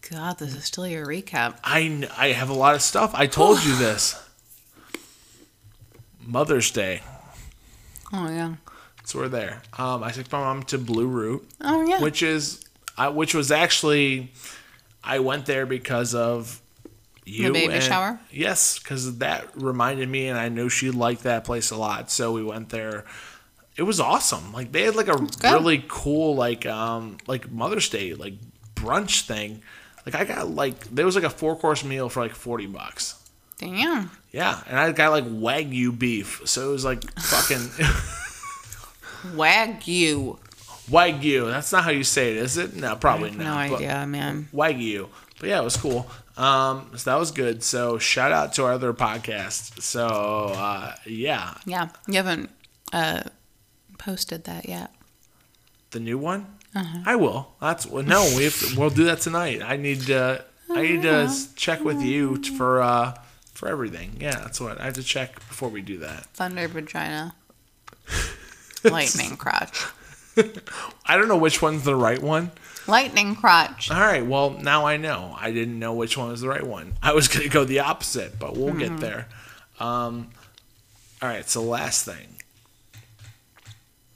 God, 0.10 0.38
this 0.40 0.54
is 0.56 0.66
still 0.66 0.86
your 0.88 1.06
recap. 1.06 1.58
I 1.64 2.08
I 2.18 2.28
have 2.34 2.50
a 2.50 2.54
lot 2.54 2.76
of 2.76 2.82
stuff. 2.82 3.12
I 3.14 3.28
told 3.28 3.64
you 3.64 3.76
this. 3.78 4.22
Mother's 6.26 6.72
Day. 6.72 7.02
Oh 8.12 8.28
yeah. 8.30 8.56
So 9.08 9.20
we're 9.20 9.30
there. 9.30 9.62
Um, 9.78 10.04
I 10.04 10.12
took 10.12 10.30
my 10.34 10.40
mom 10.42 10.64
to 10.64 10.78
Blue 10.78 11.08
Root. 11.08 11.48
Oh 11.62 11.82
yeah. 11.88 12.02
which 12.02 12.22
is 12.22 12.66
I, 12.98 13.08
which 13.08 13.34
was 13.34 13.52
actually 13.52 14.34
I 15.02 15.20
went 15.20 15.46
there 15.46 15.66
because 15.66 16.14
of 16.14 16.62
you 17.24 17.54
baby 17.54 17.74
and- 17.74 17.82
shower? 17.82 18.20
Yes, 18.32 18.78
because 18.78 19.20
that 19.20 19.48
reminded 19.56 20.10
me, 20.10 20.28
and 20.28 20.38
I 20.38 20.50
know 20.50 20.68
she 20.68 20.92
liked 20.92 21.24
that 21.24 21.46
place 21.46 21.72
a 21.72 21.78
lot, 21.78 22.12
so 22.12 22.34
we 22.34 22.44
went 22.44 22.68
there. 22.68 23.06
It 23.78 23.84
was 23.84 24.02
awesome. 24.02 24.52
Like 24.52 24.74
they 24.74 24.82
had 24.82 24.98
like 24.98 25.08
a 25.08 25.26
really 25.54 25.86
cool 25.88 26.36
like 26.36 26.66
um 26.66 27.16
like 27.28 27.50
Mother's 27.50 27.88
Day 27.88 28.14
like 28.14 28.34
brunch 28.76 29.22
thing. 29.22 29.62
Like 30.06 30.16
I 30.16 30.26
got 30.26 30.50
like 30.50 30.84
there 30.90 31.06
was 31.06 31.16
like 31.16 31.24
a 31.24 31.30
four 31.30 31.56
course 31.56 31.82
meal 31.82 32.10
for 32.10 32.20
like 32.20 32.36
forty 32.36 32.66
bucks. 32.66 33.16
Damn. 33.58 34.12
Yeah, 34.34 34.62
and 34.68 34.78
I 34.78 34.92
got 34.92 35.12
like 35.12 35.24
wagyu 35.24 35.98
beef, 35.98 36.42
so 36.44 36.70
it 36.70 36.74
was 36.74 36.84
like 36.84 37.10
fucking 37.18 37.70
Wagyu. 39.36 40.38
wagyu. 40.90 41.50
That's 41.52 41.72
not 41.72 41.84
how 41.84 41.92
you 41.92 42.04
say 42.04 42.32
it, 42.32 42.38
is 42.38 42.58
it? 42.58 42.76
No, 42.76 42.96
probably 42.96 43.32
No 43.32 43.44
not. 43.44 43.70
but- 43.70 43.76
idea, 43.78 44.06
man. 44.08 44.48
Wagyu. 44.54 45.10
But 45.40 45.50
yeah, 45.50 45.62
it 45.62 45.64
was 45.64 45.78
cool. 45.78 46.08
Um, 46.36 46.92
so 46.96 47.12
that 47.12 47.20
was 47.20 47.32
good. 47.32 47.64
So 47.64 47.98
shout 47.98 48.32
out 48.32 48.54
to 48.54 48.66
our 48.66 48.74
other 48.74 48.94
podcast. 48.94 49.82
So 49.82 50.08
uh, 50.08 50.96
yeah, 51.06 51.56
Yeah, 51.66 51.90
you 52.08 52.14
haven't 52.16 52.50
uh, 52.94 53.24
posted 53.98 54.44
that 54.46 54.68
yet. 54.68 54.92
the 55.92 56.00
new 56.00 56.18
one. 56.18 56.46
I 57.06 57.16
will. 57.16 57.54
That's 57.60 57.88
well, 57.88 58.04
no. 58.04 58.22
We 58.38 58.44
have 58.44 58.60
to, 58.60 58.80
we'll 58.80 58.92
do 58.92 59.06
that 59.06 59.20
tonight. 59.22 59.64
I 59.64 59.78
need 59.78 60.02
to. 60.02 60.46
I 60.70 60.82
need 60.84 61.02
to 61.04 61.10
s- 61.26 61.52
check 61.56 61.84
with 61.84 62.02
you 62.04 62.38
t- 62.38 62.56
for 62.56 62.82
uh 62.84 63.16
for 63.54 63.68
everything. 63.68 64.18
Yeah, 64.20 64.36
that's 64.36 64.62
what 64.62 64.80
I 64.80 64.86
have 64.86 64.94
to 64.94 65.02
check 65.04 65.34
before 65.36 65.70
we 65.70 65.82
do 65.82 65.98
that. 66.00 66.26
Thunder 66.36 66.68
vagina. 66.68 67.34
Lightning 68.92 69.38
crotch. 69.38 69.86
I 71.06 71.18
don't 71.18 71.28
know 71.28 71.38
which 71.38 71.62
one's 71.62 71.84
the 71.84 71.96
right 71.96 72.22
one. 72.22 72.52
Lightning 72.88 73.36
crotch. 73.36 73.92
All 73.92 74.00
right. 74.00 74.26
Well, 74.26 74.52
now 74.52 74.86
I 74.86 74.98
know. 74.98 75.36
I 75.40 75.52
didn't 75.52 75.78
know 75.78 75.94
which 75.94 76.18
one 76.18 76.30
was 76.30 76.42
the 76.42 76.48
right 76.48 76.66
one. 76.66 76.94
I 77.02 77.14
was 77.14 77.28
gonna 77.30 77.50
go 77.50 77.64
the 77.64 77.80
opposite, 77.80 78.40
but 78.40 78.56
we'll 78.56 78.74
get 78.74 78.98
there. 79.00 79.28
Um, 79.80 80.30
all 81.22 81.30
right. 81.30 81.48
So 81.50 81.62
last 81.64 82.06
thing, 82.06 82.38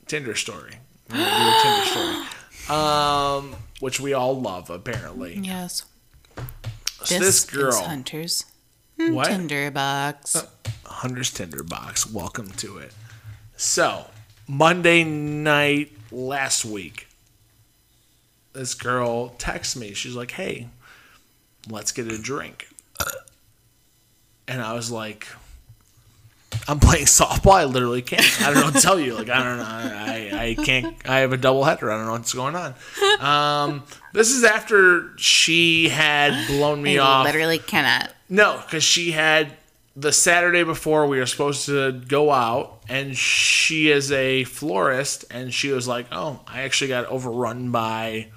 Tinder 0.07 0.35
story. 0.35 0.75
We're 1.09 1.17
gonna 1.17 1.29
do 1.29 1.49
a 1.49 1.61
Tinder 1.63 2.25
story, 2.65 2.69
um, 2.77 3.55
which 3.79 3.99
we 3.99 4.13
all 4.13 4.39
love 4.39 4.69
apparently. 4.69 5.37
Yes. 5.41 5.85
So 7.03 7.17
this 7.17 7.43
is 7.43 7.45
girl, 7.45 7.81
Hunter's 7.81 8.45
what? 8.97 9.27
Tinder 9.27 9.71
box. 9.71 10.45
Hunter's 10.85 11.31
Tinder 11.31 11.63
box. 11.63 12.09
Welcome 12.11 12.49
to 12.51 12.77
it. 12.77 12.93
So, 13.57 14.05
Monday 14.47 15.03
night 15.03 15.91
last 16.11 16.65
week, 16.65 17.07
this 18.53 18.73
girl 18.73 19.29
texts 19.37 19.75
me. 19.75 19.93
She's 19.93 20.15
like, 20.15 20.31
hey, 20.31 20.67
let's 21.69 21.91
get 21.91 22.11
a 22.11 22.17
drink. 22.17 22.67
And 24.47 24.61
I 24.61 24.73
was 24.73 24.91
like, 24.91 25.27
I'm 26.67 26.79
playing 26.79 27.05
softball. 27.05 27.53
I 27.53 27.63
literally 27.63 28.01
can't. 28.01 28.41
I 28.41 28.53
don't 28.53 28.73
know 28.73 28.79
tell 28.81 28.99
you. 28.99 29.15
Like, 29.15 29.29
I 29.29 29.43
don't 29.43 29.57
know. 29.57 29.63
I, 29.63 30.57
I 30.59 30.63
can't. 30.63 30.95
I 31.09 31.19
have 31.19 31.31
a 31.31 31.37
double 31.37 31.63
header. 31.63 31.89
I 31.89 31.95
don't 31.97 32.05
know 32.05 32.11
what's 32.11 32.33
going 32.33 32.55
on. 32.55 32.75
Um, 33.21 33.83
this 34.13 34.31
is 34.31 34.43
after 34.43 35.17
she 35.17 35.87
had 35.89 36.47
blown 36.47 36.81
me 36.83 36.99
I 36.99 37.05
off. 37.05 37.25
literally 37.25 37.59
cannot. 37.59 38.13
No, 38.27 38.61
because 38.65 38.83
she 38.83 39.11
had 39.11 39.53
the 39.95 40.11
Saturday 40.11 40.63
before 40.63 41.07
we 41.07 41.19
were 41.19 41.25
supposed 41.25 41.65
to 41.65 41.91
go 41.91 42.31
out, 42.31 42.81
and 42.87 43.15
she 43.15 43.89
is 43.89 44.11
a 44.11 44.43
florist, 44.45 45.25
and 45.31 45.53
she 45.53 45.71
was 45.71 45.87
like, 45.87 46.07
"Oh, 46.11 46.39
I 46.47 46.61
actually 46.61 46.89
got 46.89 47.05
overrun 47.07 47.71
by." 47.71 48.27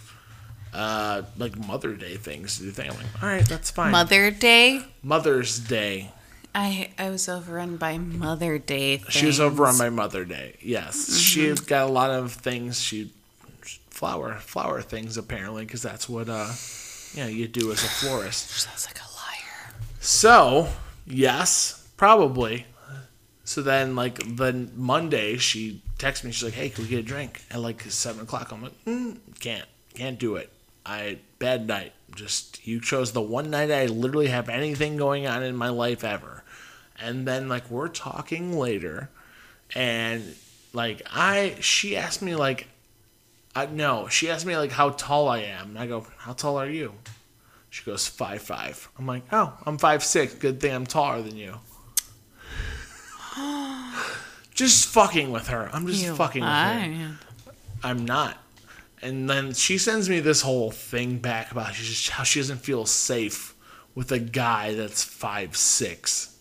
Uh, 0.72 1.22
like 1.38 1.56
Mother 1.68 1.94
Day 1.94 2.16
things 2.16 2.56
to 2.58 2.64
do 2.64 2.70
thing. 2.72 2.90
I'm 2.90 2.96
like, 2.96 3.22
all 3.22 3.28
right, 3.28 3.48
that's 3.48 3.70
fine. 3.70 3.92
Mother 3.92 4.32
Day. 4.32 4.84
Mother's 5.04 5.60
Day. 5.60 6.10
I 6.52 6.90
I 6.98 7.10
was 7.10 7.28
overrun 7.28 7.76
by 7.76 7.96
Mother 7.98 8.58
Day. 8.58 8.98
She 9.08 9.26
was 9.26 9.36
things. 9.36 9.40
overrun 9.40 9.78
by 9.78 9.90
Mother 9.90 10.24
Day. 10.24 10.56
Yes, 10.60 11.16
she's 11.16 11.60
got 11.60 11.88
a 11.88 11.92
lot 11.92 12.10
of 12.10 12.32
things. 12.32 12.80
She 12.80 13.12
flower 13.94 14.34
flower 14.34 14.82
things 14.82 15.16
apparently 15.16 15.64
because 15.64 15.82
that's 15.82 16.08
what 16.08 16.28
uh, 16.28 16.50
yeah, 17.14 17.26
you 17.26 17.46
do 17.46 17.70
as 17.70 17.82
a 17.82 17.88
florist. 17.88 18.50
Sounds 18.50 18.86
like 18.86 18.98
a 18.98 19.08
liar. 19.14 19.74
So, 20.00 20.68
yes, 21.06 21.88
probably. 21.96 22.66
So 23.44 23.60
then, 23.60 23.94
like, 23.94 24.18
the 24.36 24.68
Monday, 24.74 25.36
she 25.36 25.82
texts 25.98 26.24
me. 26.24 26.32
She's 26.32 26.44
like, 26.44 26.54
hey, 26.54 26.70
can 26.70 26.84
we 26.84 26.90
get 26.90 27.00
a 27.00 27.02
drink? 27.02 27.42
At 27.50 27.60
like 27.60 27.82
7 27.82 28.22
o'clock. 28.22 28.50
I'm 28.50 28.62
like, 28.62 28.84
mm, 28.84 29.18
can't. 29.38 29.68
Can't 29.94 30.18
do 30.18 30.36
it. 30.36 30.50
I, 30.86 31.18
bad 31.38 31.66
night. 31.66 31.92
Just, 32.14 32.66
you 32.66 32.80
chose 32.80 33.12
the 33.12 33.20
one 33.20 33.50
night 33.50 33.70
I 33.70 33.86
literally 33.86 34.28
have 34.28 34.48
anything 34.48 34.96
going 34.96 35.26
on 35.26 35.42
in 35.42 35.56
my 35.56 35.68
life 35.68 36.04
ever. 36.04 36.42
And 36.98 37.26
then, 37.26 37.48
like, 37.48 37.70
we're 37.70 37.88
talking 37.88 38.58
later. 38.58 39.10
And, 39.74 40.34
like, 40.72 41.02
I, 41.12 41.56
she 41.60 41.96
asked 41.96 42.22
me, 42.22 42.34
like, 42.34 42.68
I, 43.54 43.66
no, 43.66 44.08
she 44.08 44.30
asked 44.30 44.46
me, 44.46 44.56
like, 44.56 44.72
how 44.72 44.90
tall 44.90 45.28
I 45.28 45.40
am. 45.40 45.70
And 45.70 45.78
I 45.78 45.86
go, 45.86 46.06
how 46.18 46.32
tall 46.32 46.58
are 46.58 46.68
you? 46.68 46.94
She 47.74 47.82
goes 47.82 48.06
five 48.06 48.40
five. 48.40 48.88
I'm 48.96 49.04
like, 49.04 49.24
oh, 49.32 49.52
I'm 49.66 49.78
five 49.78 50.04
six. 50.04 50.32
Good 50.32 50.60
thing 50.60 50.72
I'm 50.72 50.86
taller 50.86 51.20
than 51.22 51.36
you. 51.36 51.58
just 54.54 54.86
fucking 54.86 55.32
with 55.32 55.48
her. 55.48 55.70
I'm 55.72 55.84
just 55.88 56.04
You 56.04 56.14
fucking 56.14 56.40
with 56.40 56.50
her. 56.52 57.16
I'm 57.82 58.04
not. 58.04 58.38
And 59.02 59.28
then 59.28 59.54
she 59.54 59.76
sends 59.78 60.08
me 60.08 60.20
this 60.20 60.42
whole 60.42 60.70
thing 60.70 61.18
back 61.18 61.50
about 61.50 61.72
just, 61.72 62.10
how 62.10 62.22
she 62.22 62.38
doesn't 62.38 62.58
feel 62.58 62.86
safe 62.86 63.56
with 63.96 64.12
a 64.12 64.20
guy 64.20 64.76
that's 64.76 65.02
five 65.02 65.56
six. 65.56 66.38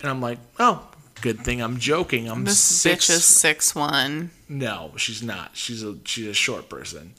And 0.00 0.08
I'm 0.08 0.20
like, 0.20 0.38
oh, 0.60 0.86
good 1.22 1.40
thing 1.40 1.60
I'm 1.60 1.78
joking. 1.80 2.30
I'm 2.30 2.44
This 2.44 2.60
six. 2.60 3.06
bitch 3.06 3.10
is 3.10 3.24
six 3.24 3.74
one. 3.74 4.30
No, 4.48 4.92
she's 4.96 5.24
not. 5.24 5.56
She's 5.56 5.82
a 5.82 5.96
she's 6.04 6.28
a 6.28 6.34
short 6.34 6.68
person. 6.68 7.14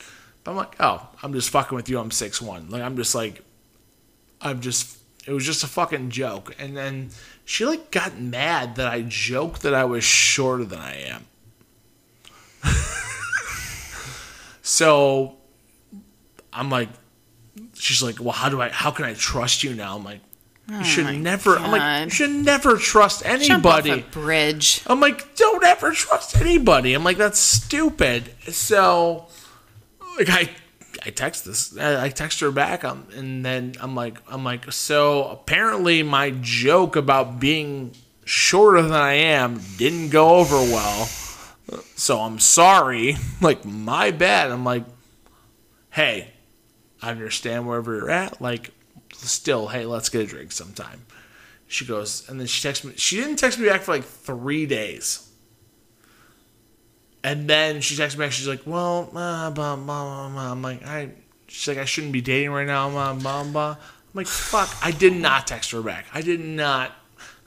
I'm 0.51 0.57
like, 0.57 0.75
oh, 0.79 1.07
I'm 1.23 1.33
just 1.33 1.49
fucking 1.49 1.75
with 1.75 1.89
you. 1.89 1.99
I'm 1.99 2.11
six 2.11 2.41
one. 2.41 2.69
Like 2.69 2.81
I'm 2.81 2.95
just 2.95 3.15
like, 3.15 3.43
I'm 4.41 4.61
just. 4.61 4.99
It 5.27 5.31
was 5.31 5.43
just 5.43 5.63
a 5.63 5.67
fucking 5.67 6.11
joke. 6.11 6.55
And 6.59 6.77
then 6.77 7.09
she 7.45 7.65
like 7.65 7.89
got 7.89 8.19
mad 8.19 8.75
that 8.75 8.87
I 8.87 9.01
joked 9.07 9.63
that 9.63 9.73
I 9.73 9.85
was 9.85 10.03
shorter 10.03 10.63
than 10.65 10.79
I 10.79 10.95
am. 10.97 11.25
so 14.61 15.37
I'm 16.53 16.69
like, 16.69 16.89
she's 17.73 18.03
like, 18.03 18.19
well, 18.19 18.33
how 18.33 18.49
do 18.49 18.61
I? 18.61 18.69
How 18.69 18.91
can 18.91 19.05
I 19.05 19.13
trust 19.15 19.63
you 19.63 19.73
now? 19.73 19.95
I'm 19.95 20.03
like, 20.03 20.21
you 20.67 20.77
oh 20.79 20.83
should 20.83 21.05
Oh 21.05 21.11
never. 21.11 21.57
I'm 21.57 21.71
like, 21.71 22.05
you 22.05 22.09
should 22.09 22.31
never 22.31 22.77
trust 22.77 23.23
Jump 23.23 23.65
off 23.65 23.85
anybody. 23.85 23.91
a 23.91 24.11
bridge. 24.11 24.81
I'm 24.87 24.99
like, 24.99 25.35
don't 25.35 25.63
ever 25.63 25.91
trust 25.91 26.35
anybody. 26.37 26.93
I'm 26.93 27.03
like, 27.03 27.17
that's 27.17 27.39
stupid. 27.39 28.31
So, 28.47 29.27
like, 30.17 30.29
I, 30.29 30.49
I 31.05 31.09
text 31.09 31.45
this, 31.45 31.77
I 31.77 32.09
text 32.09 32.39
her 32.39 32.51
back, 32.51 32.83
um, 32.83 33.07
and 33.15 33.45
then 33.45 33.75
I'm 33.79 33.95
like, 33.95 34.17
I'm 34.29 34.43
like, 34.43 34.71
so 34.71 35.25
apparently 35.25 36.03
my 36.03 36.31
joke 36.41 36.95
about 36.95 37.39
being 37.39 37.93
shorter 38.25 38.81
than 38.81 38.91
I 38.91 39.13
am 39.13 39.61
didn't 39.77 40.09
go 40.09 40.35
over 40.35 40.55
well. 40.55 41.05
So 41.95 42.19
I'm 42.19 42.39
sorry. 42.39 43.17
Like, 43.41 43.65
my 43.65 44.11
bad. 44.11 44.49
I'm 44.49 44.63
like, 44.63 44.85
hey, 45.91 46.31
I 47.01 47.11
understand 47.11 47.67
wherever 47.67 47.93
you're 47.93 48.09
at. 48.09 48.41
Like, 48.41 48.71
still, 49.13 49.67
hey, 49.67 49.85
let's 49.85 50.09
get 50.09 50.21
a 50.21 50.25
drink 50.25 50.51
sometime. 50.51 51.05
She 51.67 51.85
goes, 51.85 52.27
and 52.27 52.39
then 52.39 52.47
she 52.47 52.61
texts 52.63 52.85
me. 52.85 52.93
She 52.95 53.17
didn't 53.17 53.35
text 53.35 53.59
me 53.59 53.67
back 53.67 53.81
for 53.81 53.91
like 53.91 54.05
three 54.05 54.65
days. 54.65 55.24
And 57.25 57.49
then 57.49 57.81
she 57.81 57.95
texts 57.95 58.17
me 58.19 58.23
back. 58.23 58.31
She's 58.33 58.47
like, 58.47 58.61
well, 58.67 59.09
uh, 59.15 59.49
blah, 59.49 59.75
blah, 59.75 59.75
blah, 59.75 60.29
blah. 60.29 60.51
I'm 60.51 60.61
like, 60.61 60.85
I. 60.85 61.09
She's 61.47 61.67
like, 61.67 61.77
I 61.79 61.85
shouldn't 61.85 62.13
be 62.13 62.21
dating 62.21 62.51
right 62.51 62.67
now. 62.67 62.89
Blah, 62.89 63.13
blah, 63.15 63.43
blah. 63.43 63.69
I'm 63.71 63.77
like, 64.13 64.27
fuck. 64.27 64.69
I 64.83 64.91
did 64.91 65.13
not 65.13 65.47
text 65.47 65.71
her 65.71 65.81
back. 65.81 66.05
I 66.13 66.21
did 66.21 66.39
not. 66.39 66.91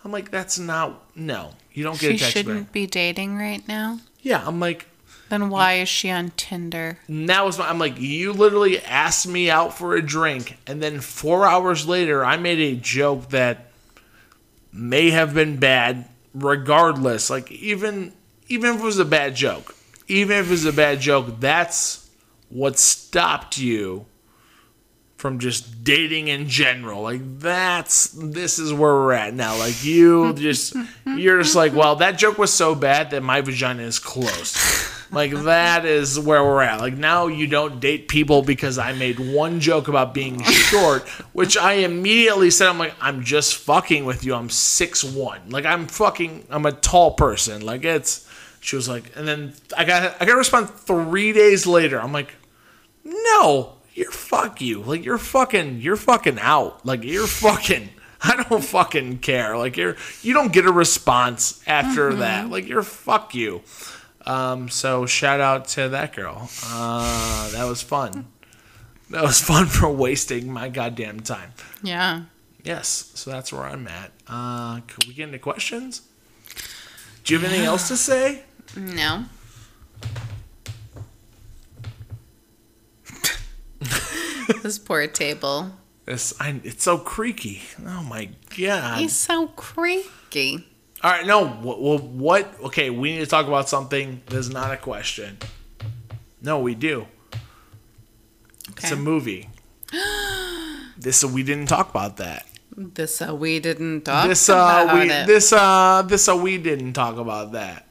I'm 0.04 0.10
like, 0.10 0.30
that's 0.32 0.58
not. 0.58 1.16
No, 1.16 1.52
you 1.72 1.84
don't 1.84 1.98
get 1.98 2.10
She 2.10 2.16
a 2.16 2.18
text 2.18 2.32
shouldn't 2.32 2.64
back. 2.66 2.72
be 2.72 2.86
dating 2.86 3.36
right 3.36 3.66
now. 3.68 4.00
Yeah, 4.20 4.42
I'm 4.44 4.58
like, 4.58 4.86
Then 5.28 5.48
why 5.48 5.74
is 5.74 5.88
she 5.88 6.10
on 6.10 6.32
Tinder? 6.36 6.98
And 7.06 7.28
that 7.28 7.44
was 7.44 7.56
my, 7.58 7.68
I'm 7.68 7.78
like, 7.78 8.00
you 8.00 8.32
literally 8.32 8.80
asked 8.84 9.28
me 9.28 9.48
out 9.48 9.76
for 9.78 9.94
a 9.94 10.02
drink, 10.02 10.56
and 10.66 10.82
then 10.82 11.00
four 11.00 11.46
hours 11.46 11.86
later, 11.86 12.24
I 12.24 12.36
made 12.36 12.58
a 12.58 12.74
joke 12.76 13.30
that 13.30 13.70
may 14.72 15.10
have 15.10 15.34
been 15.34 15.56
bad, 15.58 16.08
regardless. 16.34 17.30
Like 17.30 17.50
even 17.52 18.12
even 18.48 18.74
if 18.74 18.80
it 18.80 18.84
was 18.84 18.98
a 18.98 19.04
bad 19.04 19.34
joke, 19.34 19.74
even 20.06 20.38
if 20.38 20.46
it 20.46 20.50
was 20.50 20.64
a 20.64 20.72
bad 20.72 21.00
joke, 21.00 21.40
that's 21.40 22.08
what 22.48 22.78
stopped 22.78 23.58
you 23.58 24.06
from 25.18 25.40
just 25.40 25.82
dating 25.82 26.28
in 26.28 26.48
general. 26.48 27.02
Like 27.02 27.40
that's 27.40 28.08
this 28.10 28.58
is 28.58 28.72
where 28.72 28.94
we're 28.94 29.12
at 29.12 29.34
now. 29.34 29.58
Like 29.58 29.84
you 29.84 30.32
just 30.36 30.74
you're 31.04 31.42
just 31.42 31.56
like, 31.56 31.74
well, 31.74 31.96
that 31.96 32.18
joke 32.18 32.38
was 32.38 32.52
so 32.52 32.74
bad 32.74 33.10
that 33.10 33.22
my 33.22 33.40
vagina 33.40 33.82
is 33.82 33.98
closed. 33.98 34.56
Like 35.10 35.32
that 35.32 35.84
is 35.86 36.20
where 36.20 36.44
we're 36.44 36.62
at. 36.62 36.80
Like 36.80 36.94
now 36.94 37.26
you 37.26 37.46
don't 37.46 37.80
date 37.80 38.08
people 38.08 38.42
because 38.42 38.78
I 38.78 38.92
made 38.92 39.18
one 39.18 39.58
joke 39.58 39.88
about 39.88 40.14
being 40.14 40.42
short, 40.44 41.08
which 41.32 41.56
I 41.56 41.74
immediately 41.74 42.50
said 42.50 42.68
I'm 42.68 42.78
like 42.78 42.94
I'm 43.00 43.24
just 43.24 43.56
fucking 43.56 44.04
with 44.04 44.24
you. 44.24 44.34
I'm 44.34 44.50
six 44.50 45.02
one. 45.02 45.50
Like 45.50 45.64
I'm 45.64 45.86
fucking 45.88 46.46
I'm 46.50 46.66
a 46.66 46.72
tall 46.72 47.12
person. 47.12 47.64
Like 47.64 47.84
it's 47.84 48.27
she 48.60 48.76
was 48.76 48.88
like 48.88 49.12
and 49.16 49.26
then 49.26 49.52
I 49.76 49.84
got 49.84 50.16
I 50.20 50.24
got 50.26 50.34
a 50.34 50.38
response 50.38 50.70
3 50.70 51.32
days 51.32 51.66
later. 51.66 52.00
I'm 52.00 52.12
like 52.12 52.34
no, 53.04 53.76
you're 53.94 54.10
fuck 54.10 54.60
you. 54.60 54.82
Like 54.82 55.04
you're 55.04 55.18
fucking 55.18 55.80
you're 55.80 55.96
fucking 55.96 56.38
out. 56.40 56.84
Like 56.84 57.04
you're 57.04 57.26
fucking 57.26 57.88
I 58.20 58.42
don't 58.48 58.64
fucking 58.64 59.18
care. 59.18 59.56
Like 59.56 59.76
you're 59.76 59.96
you 60.22 60.34
don't 60.34 60.52
get 60.52 60.66
a 60.66 60.72
response 60.72 61.62
after 61.66 62.14
that. 62.14 62.50
Like 62.50 62.66
you're 62.68 62.82
fuck 62.82 63.34
you. 63.34 63.62
Um 64.26 64.68
so 64.68 65.06
shout 65.06 65.40
out 65.40 65.68
to 65.68 65.88
that 65.90 66.14
girl. 66.14 66.50
Uh 66.66 67.50
that 67.52 67.64
was 67.64 67.80
fun. 67.82 68.26
that 69.10 69.22
was 69.22 69.40
fun 69.40 69.66
for 69.76 69.88
wasting 69.88 70.52
my 70.52 70.68
goddamn 70.68 71.20
time. 71.20 71.52
Yeah. 71.82 72.22
Yes, 72.64 73.12
so 73.14 73.30
that's 73.30 73.52
where 73.52 73.62
I'm 73.62 73.86
at. 73.88 74.10
Uh, 74.26 74.80
could 74.86 75.06
we 75.06 75.14
get 75.14 75.28
into 75.28 75.38
questions? 75.38 76.02
Do 77.24 77.32
you 77.32 77.38
have 77.40 77.48
anything 77.48 77.64
else 77.66 77.88
to 77.88 77.96
say? 77.96 78.42
No. 78.78 79.24
this 84.62 84.78
poor 84.78 85.06
table. 85.08 85.72
This, 86.04 86.32
I, 86.40 86.60
it's 86.62 86.84
so 86.84 86.96
creaky. 86.96 87.62
Oh 87.84 88.02
my 88.04 88.30
god! 88.56 88.98
He's 88.98 89.14
so 89.14 89.48
creaky. 89.48 90.66
All 91.02 91.10
right, 91.10 91.26
no. 91.26 91.42
Well, 91.62 91.98
what? 91.98 92.04
What? 92.04 92.54
Okay, 92.66 92.90
we 92.90 93.12
need 93.12 93.18
to 93.20 93.26
talk 93.26 93.46
about 93.46 93.68
something. 93.68 94.22
That's 94.26 94.48
not 94.48 94.72
a 94.72 94.76
question. 94.76 95.38
No, 96.40 96.60
we 96.60 96.74
do. 96.76 97.06
It's 98.76 98.92
a 98.92 98.96
movie. 98.96 99.48
this 100.98 101.24
we 101.24 101.42
didn't 101.42 101.66
talk 101.66 101.90
about 101.90 102.16
that. 102.18 102.46
This 102.76 103.20
uh, 103.20 103.34
we 103.34 103.58
didn't 103.58 104.02
talk 104.02 104.28
This 104.28 104.48
uh 104.48 104.52
about 104.54 104.94
we 104.94 105.10
it. 105.10 105.26
this 105.26 105.52
uh 105.52 106.02
this 106.06 106.28
uh 106.28 106.36
we 106.36 106.58
didn't 106.58 106.92
talk 106.92 107.16
about 107.16 107.50
that. 107.52 107.87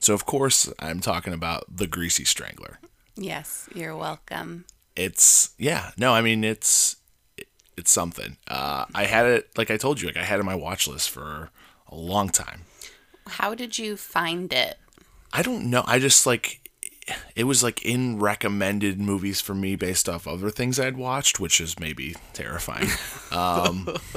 So 0.00 0.14
of 0.14 0.26
course 0.26 0.72
I'm 0.78 1.00
talking 1.00 1.32
about 1.32 1.64
the 1.76 1.86
Greasy 1.86 2.24
Strangler. 2.24 2.78
yes, 3.16 3.68
you're 3.74 3.96
welcome. 3.96 4.64
It's 4.94 5.50
yeah 5.58 5.90
no 5.96 6.12
I 6.14 6.22
mean 6.22 6.44
it's 6.44 6.96
it's 7.76 7.90
something. 7.90 8.38
Uh, 8.48 8.86
I 8.94 9.04
had 9.04 9.26
it 9.26 9.50
like 9.56 9.70
I 9.70 9.76
told 9.76 10.00
you 10.00 10.08
like 10.08 10.16
I 10.16 10.24
had 10.24 10.36
it 10.36 10.40
on 10.40 10.46
my 10.46 10.54
watch 10.54 10.88
list 10.88 11.10
for 11.10 11.50
a 11.88 11.94
long 11.94 12.30
time. 12.30 12.62
How 13.26 13.54
did 13.54 13.78
you 13.78 13.96
find 13.96 14.52
it? 14.52 14.78
I 15.32 15.42
don't 15.42 15.68
know. 15.68 15.84
I 15.86 15.98
just 15.98 16.26
like 16.26 16.70
it 17.34 17.44
was 17.44 17.62
like 17.62 17.84
in 17.84 18.18
recommended 18.18 18.98
movies 18.98 19.40
for 19.40 19.54
me 19.54 19.76
based 19.76 20.08
off 20.08 20.26
other 20.26 20.50
things 20.50 20.80
I'd 20.80 20.96
watched, 20.96 21.38
which 21.38 21.60
is 21.60 21.78
maybe 21.78 22.16
terrifying. 22.32 22.88
Um, 23.32 23.84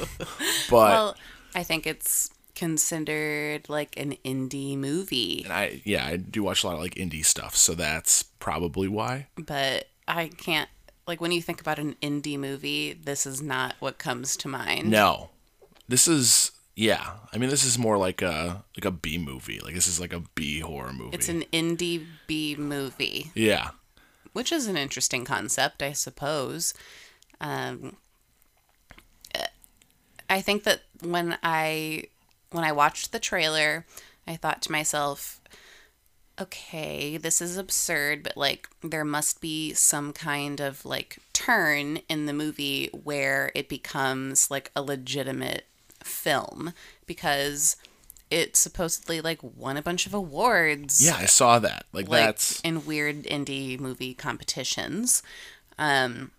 but 0.70 0.70
Well, 0.70 1.16
I 1.56 1.64
think 1.64 1.88
it's 1.88 2.30
considered 2.60 3.70
like 3.70 3.98
an 3.98 4.18
indie 4.26 4.78
movie, 4.78 5.44
and 5.46 5.54
I 5.54 5.82
yeah 5.86 6.06
I 6.06 6.18
do 6.18 6.44
watch 6.44 6.64
a 6.64 6.68
lot 6.68 6.74
of 6.74 6.82
like 6.82 6.96
indie 6.96 7.24
stuff, 7.24 7.56
so 7.56 7.74
that's 7.74 8.24
probably 8.24 8.90
why. 8.90 9.28
but 9.38 9.88
I 10.10 10.28
can't 10.28 10.70
like 11.08 11.22
when 11.22 11.32
you 11.32 11.42
think 11.42 11.62
about 11.62 11.80
an 11.80 11.96
indie 12.02 12.38
movie, 12.38 12.92
this 12.92 13.26
is 13.26 13.42
not 13.42 13.76
what 13.80 13.98
comes 13.98 14.36
to 14.38 14.50
mind. 14.50 14.92
No, 14.92 15.30
this 15.88 16.06
is 16.06 16.52
yeah. 16.76 17.12
I 17.32 17.38
mean, 17.38 17.50
this 17.50 17.64
is 17.64 17.80
more 17.80 17.98
like 17.98 18.22
a 18.22 18.66
like 18.76 18.84
a 18.84 18.92
B 18.92 19.18
movie. 19.18 19.62
Like 19.62 19.74
this 19.74 19.88
is 19.88 20.02
like 20.02 20.12
a 20.12 20.24
B 20.36 20.60
horror 20.60 20.92
movie. 20.92 21.16
It's 21.16 21.30
an 21.30 21.44
indie 21.54 22.06
B 22.28 22.58
movie, 22.58 23.32
yeah. 23.36 23.70
which 24.34 24.52
is 24.52 24.68
an 24.68 24.76
interesting 24.76 25.24
concept, 25.24 25.82
I 25.82 25.94
suppose. 25.94 26.74
Um, 27.40 27.96
I 30.30 30.42
think 30.42 30.64
that 30.66 30.82
when 31.02 31.38
I 31.42 32.04
when 32.52 32.64
I 32.64 32.72
watched 32.72 33.12
the 33.12 33.20
trailer, 33.20 33.86
I 34.28 34.36
thought 34.36 34.62
to 34.64 34.72
myself, 34.72 35.42
okay, 36.40 37.18
this 37.18 37.42
is 37.42 37.58
absurd, 37.58 38.24
but 38.24 38.38
like 38.38 38.70
there 38.82 39.06
must 39.06 39.42
be 39.42 39.74
some 39.74 40.14
kind 40.14 40.60
of 40.60 40.86
like 40.86 41.20
turn 41.34 41.98
in 42.08 42.26
the 42.26 42.34
movie 42.34 42.90
where 43.04 43.52
it 43.56 43.68
becomes 43.70 44.50
like 44.50 44.72
a 44.76 44.82
legitimate 44.82 45.66
film 46.04 46.74
because 47.06 47.76
it 48.32 48.56
supposedly 48.56 49.22
like 49.22 49.40
won 49.42 49.76
a 49.76 49.82
bunch 49.82 50.06
of 50.06 50.14
awards 50.14 51.04
Yeah, 51.04 51.18
I 51.18 51.26
saw 51.26 51.60
that. 51.60 51.86
Like, 51.92 52.08
like 52.08 52.26
that's 52.26 52.62
in 52.62 52.86
weird 52.86 53.24
indie 53.24 53.80
movie 53.80 54.14
competitions. 54.14 55.24
Um, 55.78 56.32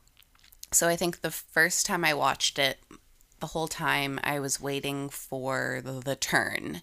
so 0.73 0.89
I 0.89 0.97
think 0.97 1.21
the 1.21 1.31
first 1.31 1.85
time 1.85 2.05
I 2.05 2.15
watched 2.15 2.59
it, 2.59 2.79
the 3.41 3.49
whole 3.49 3.69
time 3.69 4.21
I 4.23 4.41
was 4.41 4.61
waiting 4.61 5.09
for 5.09 5.81
the, 5.85 5.93
the 5.93 6.17
turn, 6.17 6.83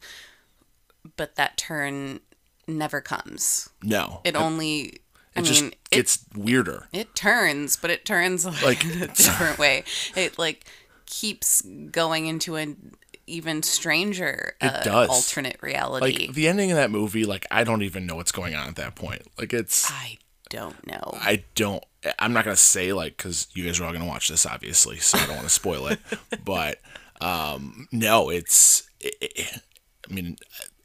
but 1.15 1.35
that 1.35 1.57
turn 1.57 2.19
never 2.67 3.01
comes. 3.01 3.69
no. 3.81 4.21
It 4.23 4.35
only, 4.35 4.99
I 5.35 5.39
it 5.39 5.45
just 5.45 5.61
mean, 5.61 5.73
it, 5.91 6.17
weirder. 6.35 6.87
it 6.91 7.15
turns, 7.15 7.77
but 7.77 7.89
it 7.89 8.05
turns 8.05 8.45
like, 8.63 8.83
a 8.83 9.07
different 9.07 9.57
way. 9.57 9.83
It 10.15 10.37
like 10.37 10.65
keeps 11.05 11.61
going 11.61 12.27
into 12.27 12.55
an 12.55 12.95
even 13.27 13.61
stranger 13.61 14.55
uh, 14.61 14.81
does. 14.83 15.09
alternate 15.09 15.61
reality. 15.61 16.25
Like 16.25 16.33
the 16.33 16.47
ending 16.47 16.71
of 16.71 16.77
that 16.77 16.91
movie, 16.91 17.25
like 17.25 17.45
I 17.51 17.63
don't 17.63 17.83
even 17.83 18.05
know 18.05 18.15
what's 18.15 18.31
going 18.31 18.55
on 18.55 18.67
at 18.69 18.75
that 18.77 18.95
point. 18.95 19.23
Like 19.37 19.53
it's 19.53 19.91
I 19.91 20.17
don't 20.49 20.85
know. 20.87 21.01
I 21.13 21.43
don't. 21.55 21.83
I'm 22.19 22.33
not 22.33 22.45
gonna 22.45 22.55
say 22.55 22.93
like 22.93 23.17
because 23.17 23.47
you 23.53 23.65
guys 23.65 23.79
are 23.79 23.85
all 23.85 23.93
gonna 23.93 24.05
watch 24.05 24.27
this, 24.29 24.45
obviously, 24.45 24.97
so 24.97 25.17
I 25.17 25.25
don't 25.25 25.35
want 25.35 25.47
to 25.47 25.53
spoil 25.53 25.87
it. 25.87 25.99
But 26.45 26.79
um, 27.21 27.87
no, 27.91 28.29
it's. 28.29 28.89
It, 28.99 29.15
it- 29.21 29.61
I 30.09 30.13
mean, 30.13 30.37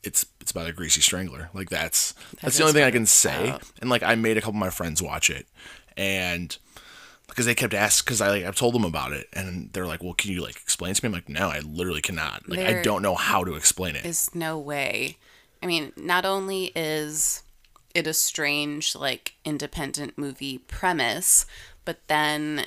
it's 0.03 0.27
it's 0.41 0.51
about 0.51 0.67
a 0.69 0.73
greasy 0.73 1.01
strangler. 1.01 1.49
Like 1.55 1.71
that's 1.71 2.13
that's 2.41 2.57
the 2.59 2.65
only 2.65 2.73
thing 2.73 2.83
I 2.83 2.91
can 2.91 3.07
say. 3.07 3.51
about. 3.51 3.63
And 3.81 3.89
like 3.89 4.03
I 4.03 4.17
made 4.17 4.37
a 4.37 4.41
couple 4.41 4.55
of 4.57 4.61
my 4.61 4.71
friends 4.71 5.01
watch 5.01 5.31
it, 5.31 5.47
and 5.97 6.57
because 7.29 7.47
they 7.47 7.55
kept 7.55 7.73
asking, 7.73 8.05
because 8.07 8.21
I 8.21 8.29
like 8.31 8.45
I've 8.45 8.57
told 8.57 8.75
them 8.75 8.85
about 8.85 9.13
it, 9.13 9.29
and 9.33 9.73
they're 9.73 9.87
like, 9.87 10.03
"Well, 10.03 10.15
can 10.15 10.33
you 10.33 10.43
like 10.43 10.57
explain 10.57 10.91
it 10.91 10.95
to 10.97 11.05
me?" 11.05 11.07
I'm 11.07 11.13
like, 11.13 11.29
"No, 11.29 11.51
I 11.51 11.61
literally 11.61 12.03
cannot. 12.03 12.49
Like 12.49 12.59
I 12.59 12.83
don't 12.83 13.01
know 13.03 13.15
how 13.15 13.45
to 13.45 13.55
explain 13.55 13.95
it." 13.95 14.03
There's 14.03 14.35
no 14.35 14.59
way. 14.59 15.19
I 15.63 15.67
mean, 15.67 15.93
not 15.97 16.25
only 16.25 16.73
is 16.75 17.42
it 17.95 18.07
a 18.07 18.15
strange, 18.15 18.95
like, 18.95 19.35
independent 19.45 20.17
movie 20.17 20.59
premise, 20.59 21.47
but 21.85 21.99
then 22.09 22.67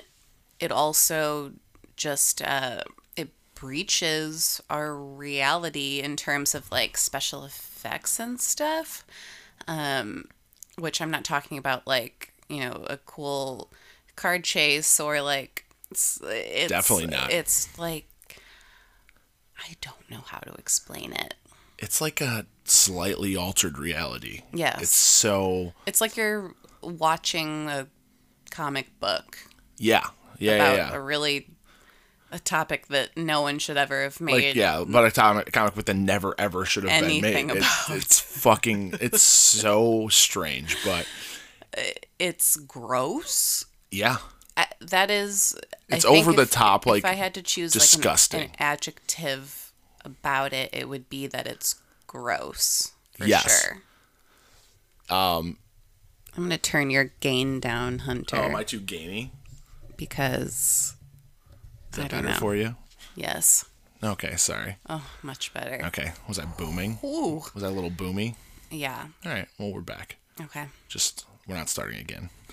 it 0.59 0.71
also 0.71 1.53
just 1.95 2.41
uh, 2.41 2.82
it 3.15 3.30
breaches 3.53 4.61
our 4.69 4.95
reality 4.95 6.01
in 6.01 6.15
terms 6.15 6.53
of 6.55 6.71
like 6.71 6.97
special 6.97 7.45
effects 7.45 8.19
and 8.19 8.39
stuff. 8.39 9.05
Um, 9.67 10.26
which 10.78 11.01
I'm 11.01 11.11
not 11.11 11.23
talking 11.23 11.57
about 11.57 11.88
like 11.88 12.34
you 12.49 12.59
know 12.59 12.86
a 12.89 12.97
cool 12.97 13.71
card 14.15 14.43
chase 14.43 14.99
or 14.99 15.21
like 15.21 15.65
it's, 15.91 16.19
it's 16.23 16.69
Definitely 16.69 17.07
not. 17.07 17.32
It's 17.32 17.78
like 17.80 18.07
I 19.57 19.76
don't 19.82 20.09
know 20.09 20.23
how 20.26 20.39
to 20.39 20.53
explain 20.55 21.13
it. 21.13 21.36
It's 21.78 22.01
like 22.01 22.21
a 22.21 22.45
slightly 22.72 23.36
altered 23.36 23.78
reality. 23.78 24.41
Yes. 24.53 24.82
It's 24.82 24.95
so 24.95 25.74
It's 25.86 26.01
like 26.01 26.18
you're 26.18 26.53
watching 26.82 27.68
a 27.70 27.88
comic 28.51 28.99
book 28.99 29.38
yeah. 29.78 30.05
Yeah, 30.38 30.55
about 30.55 30.78
yeah, 30.78 30.89
yeah. 30.89 30.95
a 30.95 30.99
really 30.99 31.49
a 32.32 32.39
topic 32.39 32.88
that 32.88 33.16
no 33.16 33.41
one 33.41 33.59
should 33.59 33.78
ever 33.78 34.03
have 34.03 34.20
made. 34.20 34.34
like 34.34 34.55
yeah, 34.55 34.84
but 34.86 35.05
a 35.05 35.11
comic, 35.11 35.51
comic 35.51 35.76
book 35.76 35.86
that 35.86 35.95
never 35.95 36.36
ever 36.38 36.66
should 36.66 36.84
have 36.84 37.07
been 37.07 37.22
made. 37.22 37.49
It's, 37.51 37.86
about. 37.86 37.97
it's 37.97 38.20
fucking. 38.20 38.95
It's 38.99 39.22
so 39.22 40.09
strange, 40.09 40.78
but 40.84 41.07
It's 42.20 42.55
gross. 42.57 43.66
yeah, 43.91 44.18
I, 44.57 44.68
that 44.82 45.11
is. 45.11 45.55
It's 45.89 46.05
over 46.05 46.34
the 46.34 46.43
if- 46.43 46.51
top, 46.51 46.86
like, 46.86 46.99
if 46.99 47.09
I 47.09 47.13
had 47.13 47.34
to 47.36 47.41
choose 47.41 47.74
disgusting. 47.74 48.41
like 48.41 48.49
an, 48.49 48.55
an 48.59 48.59
adjective 48.59 49.74
about 50.03 50.53
it, 50.53 50.70
it 50.74 50.89
would 50.89 51.09
be 51.09 51.28
that 51.28 51.47
it's 51.47 51.76
gross. 52.22 52.91
For 53.18 53.26
Yes. 53.26 53.63
sure. 53.63 53.82
Um, 55.16 55.57
I'm 56.36 56.43
gonna 56.43 56.57
turn 56.57 56.89
your 56.89 57.05
gain 57.20 57.59
down, 57.59 57.99
Hunter, 57.99 58.36
oh, 58.38 58.43
am 58.43 58.55
I 58.55 58.63
too 58.63 58.80
gainy? 58.80 59.32
because 59.97 60.95
Is 61.91 61.97
that 61.97 62.11
better 62.11 62.28
know. 62.30 62.36
for 62.36 62.55
you? 62.55 62.76
yes. 63.16 63.66
Okay, 64.03 64.36
sorry. 64.36 64.76
Oh, 64.89 65.09
much 65.24 65.53
better. 65.53 65.84
Okay, 65.86 66.11
was 66.28 66.38
that 66.38 66.57
booming? 66.57 66.99
Ooh, 67.03 67.43
Was 67.53 67.63
that 67.63 67.70
a 67.70 67.76
little 67.76 67.89
boomy? 67.91 68.36
yeah. 68.70 69.07
All 69.26 69.32
right, 69.32 69.47
well 69.57 69.72
we're 69.72 69.82
back. 69.82 70.18
Okay. 70.41 70.66
Just 70.89 71.26
we're 71.47 71.55
not 71.55 71.70
starting 71.70 71.99
again. 71.99 72.30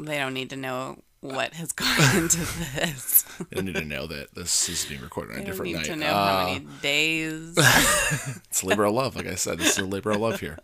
they 0.00 0.18
don't 0.18 0.34
need 0.34 0.50
to 0.50 0.56
know 0.56 0.98
what 1.24 1.54
has 1.54 1.72
gone 1.72 1.88
into 2.16 2.36
this. 2.76 3.24
I 3.56 3.62
need 3.62 3.74
to 3.76 3.84
know 3.84 4.06
that 4.06 4.34
this 4.34 4.68
is 4.68 4.84
being 4.84 5.00
recorded 5.00 5.36
on 5.36 5.42
a 5.42 5.44
different 5.46 5.72
need 5.72 5.76
night. 5.78 5.84
to 5.86 5.96
know 5.96 6.06
Uh, 6.08 6.40
how 6.40 6.46
many 6.52 6.66
days. 6.82 7.56
It's 8.50 8.62
labor 8.62 8.84
of 8.84 8.92
love, 8.94 9.16
like 9.16 9.26
I 9.26 9.34
said. 9.34 9.58
This 9.58 9.72
is 9.72 9.78
a 9.78 9.86
labor 9.86 10.10
of 10.10 10.20
love 10.20 10.40
here. 10.40 10.58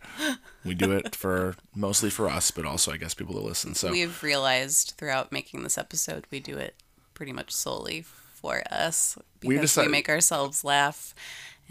We 0.63 0.75
do 0.75 0.91
it 0.91 1.15
for 1.15 1.55
mostly 1.75 2.09
for 2.11 2.29
us, 2.29 2.51
but 2.51 2.65
also 2.65 2.91
I 2.91 2.97
guess 2.97 3.13
people 3.15 3.33
that 3.35 3.41
listen. 3.43 3.73
So 3.75 3.89
We've 3.91 4.21
realized 4.21 4.93
throughout 4.97 5.31
making 5.31 5.63
this 5.63 5.77
episode, 5.77 6.25
we 6.31 6.39
do 6.39 6.57
it 6.57 6.75
pretty 7.15 7.33
much 7.33 7.51
solely 7.51 8.03
for 8.03 8.61
us 8.71 9.17
because 9.39 9.47
we, 9.55 9.57
decided- 9.59 9.91
make 9.91 10.09
ourselves 10.09 10.63
laugh, 10.63 11.13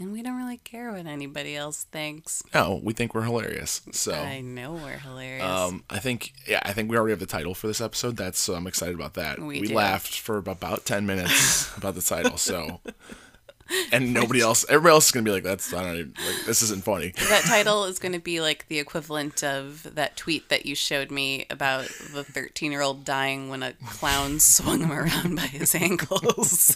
and 0.01 0.11
we 0.11 0.23
don't 0.23 0.37
really 0.37 0.57
care 0.57 0.91
what 0.91 1.05
anybody 1.05 1.55
else 1.55 1.83
thinks. 1.85 2.43
no, 2.53 2.81
we 2.83 2.93
think 2.93 3.13
we're 3.13 3.23
hilarious. 3.23 3.81
So 3.91 4.13
I 4.13 4.41
know 4.41 4.73
we're 4.73 4.97
hilarious. 4.97 5.45
Um, 5.45 5.83
I 5.89 5.99
think 5.99 6.33
yeah, 6.47 6.61
I 6.63 6.73
think 6.73 6.89
we 6.89 6.97
already 6.97 7.11
have 7.11 7.19
the 7.19 7.25
title 7.25 7.53
for 7.53 7.67
this 7.67 7.81
episode. 7.81 8.17
That's 8.17 8.39
so 8.39 8.55
I'm 8.55 8.67
excited 8.67 8.95
about 8.95 9.13
that. 9.13 9.39
We 9.39 9.61
we 9.61 9.67
laughed 9.67 10.19
for 10.19 10.37
about 10.37 10.85
ten 10.85 11.05
minutes 11.05 11.75
about 11.77 11.95
the 11.95 12.01
title. 12.01 12.37
So 12.37 12.81
and 13.91 14.13
nobody 14.13 14.41
else, 14.41 14.65
everybody 14.69 14.93
else 14.93 15.05
is 15.05 15.11
gonna 15.11 15.23
be 15.23 15.31
like, 15.31 15.43
"That's 15.43 15.73
I 15.73 15.83
don't 15.83 15.95
even, 15.95 16.13
like 16.25 16.45
this 16.45 16.61
isn't 16.61 16.83
funny." 16.83 17.13
That 17.29 17.43
title 17.45 17.85
is 17.85 17.99
going 17.99 18.13
to 18.13 18.19
be 18.19 18.41
like 18.41 18.67
the 18.67 18.79
equivalent 18.79 19.43
of 19.43 19.95
that 19.95 20.17
tweet 20.17 20.49
that 20.49 20.65
you 20.65 20.75
showed 20.75 21.11
me 21.11 21.45
about 21.49 21.85
the 22.13 22.23
13 22.23 22.71
year 22.71 22.81
old 22.81 23.05
dying 23.05 23.49
when 23.49 23.63
a 23.63 23.73
clown 23.87 24.39
swung 24.39 24.81
him 24.81 24.91
around 24.91 25.35
by 25.35 25.43
his 25.43 25.75
ankles. 25.75 26.75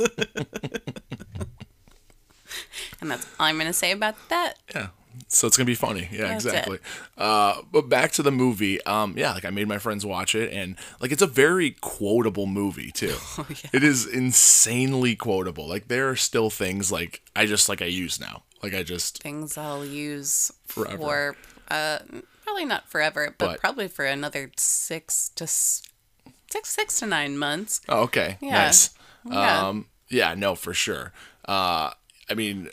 and 3.01 3.11
that's 3.11 3.25
all 3.39 3.45
I'm 3.47 3.55
going 3.55 3.67
to 3.67 3.73
say 3.73 3.91
about 3.91 4.15
that. 4.29 4.55
Yeah. 4.73 4.87
So 5.29 5.47
it's 5.47 5.55
gonna 5.55 5.65
be 5.65 5.75
funny. 5.75 6.09
Yeah, 6.11 6.27
That's 6.27 6.45
exactly. 6.45 6.79
Uh, 7.17 7.61
but 7.71 7.87
back 7.87 8.11
to 8.13 8.21
the 8.21 8.31
movie. 8.33 8.83
Um, 8.85 9.15
yeah, 9.17 9.31
like 9.31 9.45
I 9.45 9.49
made 9.49 9.67
my 9.67 9.77
friends 9.77 10.05
watch 10.05 10.35
it, 10.35 10.51
and 10.51 10.75
like 10.99 11.11
it's 11.13 11.21
a 11.21 11.27
very 11.27 11.71
quotable 11.79 12.45
movie 12.47 12.91
too. 12.91 13.15
Oh, 13.37 13.45
yeah. 13.49 13.69
It 13.73 13.81
is 13.83 14.05
insanely 14.05 15.15
quotable. 15.15 15.67
Like 15.69 15.87
there 15.87 16.09
are 16.09 16.17
still 16.17 16.49
things 16.49 16.91
like 16.91 17.21
I 17.33 17.45
just 17.45 17.69
like 17.69 17.81
I 17.81 17.85
use 17.85 18.19
now. 18.19 18.43
Like 18.61 18.73
I 18.73 18.83
just 18.83 19.19
Things 19.23 19.57
I'll 19.57 19.85
use 19.85 20.51
Forever. 20.65 20.97
for, 20.97 21.37
uh, 21.73 21.99
probably 22.43 22.65
not 22.65 22.89
forever, 22.89 23.33
but, 23.37 23.45
But- 23.45 23.59
probably 23.61 23.87
for 23.87 24.03
another 24.05 24.51
six 24.57 25.29
to 25.35 25.47
six, 25.47 26.69
six 26.69 26.99
to 26.99 27.05
nine 27.07 27.37
months. 27.37 27.79
Oh, 27.87 28.01
okay. 28.03 28.37
Yeah. 28.41 28.65
Nice. 28.65 28.89
Yeah. 29.29 29.67
Um, 29.67 29.85
yeah, 30.09 30.33
no, 30.35 30.55
for 30.55 30.73
sure. 30.73 31.13
Uh, 31.45 31.91
I 32.29 32.33
mean, 32.33 32.69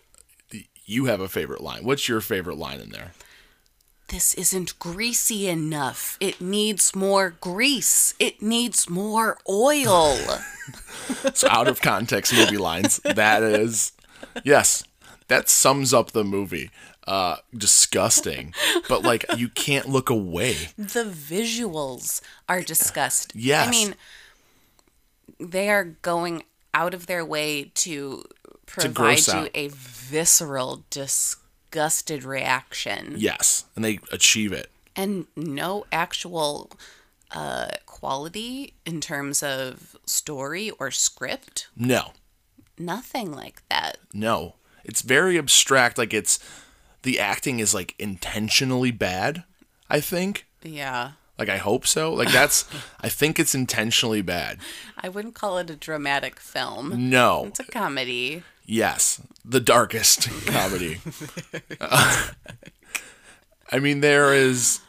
you 0.84 1.06
have 1.06 1.20
a 1.20 1.28
favorite 1.28 1.60
line. 1.60 1.84
What's 1.84 2.08
your 2.08 2.20
favorite 2.20 2.56
line 2.58 2.80
in 2.80 2.90
there? 2.90 3.12
This 4.08 4.34
isn't 4.34 4.78
greasy 4.78 5.48
enough. 5.48 6.18
It 6.20 6.40
needs 6.40 6.94
more 6.94 7.30
grease. 7.40 8.12
It 8.18 8.42
needs 8.42 8.88
more 8.88 9.38
oil. 9.48 10.18
So 11.34 11.48
out 11.50 11.66
of 11.66 11.80
context 11.80 12.32
movie 12.32 12.56
lines. 12.58 12.98
That 12.98 13.42
is, 13.42 13.92
yes, 14.44 14.84
that 15.28 15.48
sums 15.48 15.92
up 15.92 16.12
the 16.12 16.22
movie. 16.24 16.70
Uh, 17.06 17.36
disgusting, 17.56 18.54
but 18.88 19.02
like 19.02 19.24
you 19.36 19.48
can't 19.48 19.88
look 19.88 20.08
away. 20.08 20.54
the 20.78 21.02
visuals 21.04 22.20
are 22.48 22.62
disgusting. 22.62 23.40
Yes. 23.42 23.66
I 23.66 23.70
mean, 23.70 23.94
they 25.40 25.68
are 25.68 25.84
going 25.84 26.44
out 26.72 26.94
of 26.94 27.06
their 27.06 27.24
way 27.24 27.72
to 27.74 28.24
provide 28.66 29.26
you 29.26 29.32
out. 29.32 29.50
a 29.54 29.68
visceral, 29.72 30.84
disgusted 30.90 32.24
reaction. 32.24 33.14
Yes, 33.18 33.64
and 33.76 33.84
they 33.84 33.98
achieve 34.10 34.52
it. 34.52 34.70
and 34.96 35.26
no 35.36 35.86
actual 35.90 36.70
uh, 37.30 37.68
quality 37.86 38.74
in 38.84 39.00
terms 39.00 39.42
of 39.42 39.96
story 40.06 40.70
or 40.78 40.90
script. 40.90 41.68
No, 41.76 42.12
Nothing 42.78 43.32
like 43.32 43.62
that. 43.68 43.98
no, 44.12 44.54
it's 44.84 45.02
very 45.02 45.38
abstract. 45.38 45.96
Like 45.98 46.12
it's 46.12 46.38
the 47.02 47.18
acting 47.20 47.60
is 47.60 47.72
like 47.74 47.94
intentionally 47.98 48.90
bad. 48.90 49.44
I 49.88 50.00
think. 50.00 50.46
Yeah. 50.62 51.12
Like 51.42 51.48
I 51.48 51.58
hope 51.58 51.88
so. 51.88 52.14
Like 52.14 52.30
that's. 52.30 52.64
I 53.00 53.08
think 53.08 53.40
it's 53.40 53.52
intentionally 53.52 54.22
bad. 54.22 54.58
I 54.96 55.08
wouldn't 55.08 55.34
call 55.34 55.58
it 55.58 55.70
a 55.70 55.74
dramatic 55.74 56.38
film. 56.38 57.10
No. 57.10 57.46
It's 57.46 57.58
a 57.58 57.64
comedy. 57.64 58.44
Yes, 58.64 59.20
the 59.44 59.58
darkest 59.58 60.30
comedy. 60.46 61.00
Uh, 61.80 62.28
I 63.72 63.80
mean, 63.80 64.02
there 64.02 64.32
is. 64.32 64.82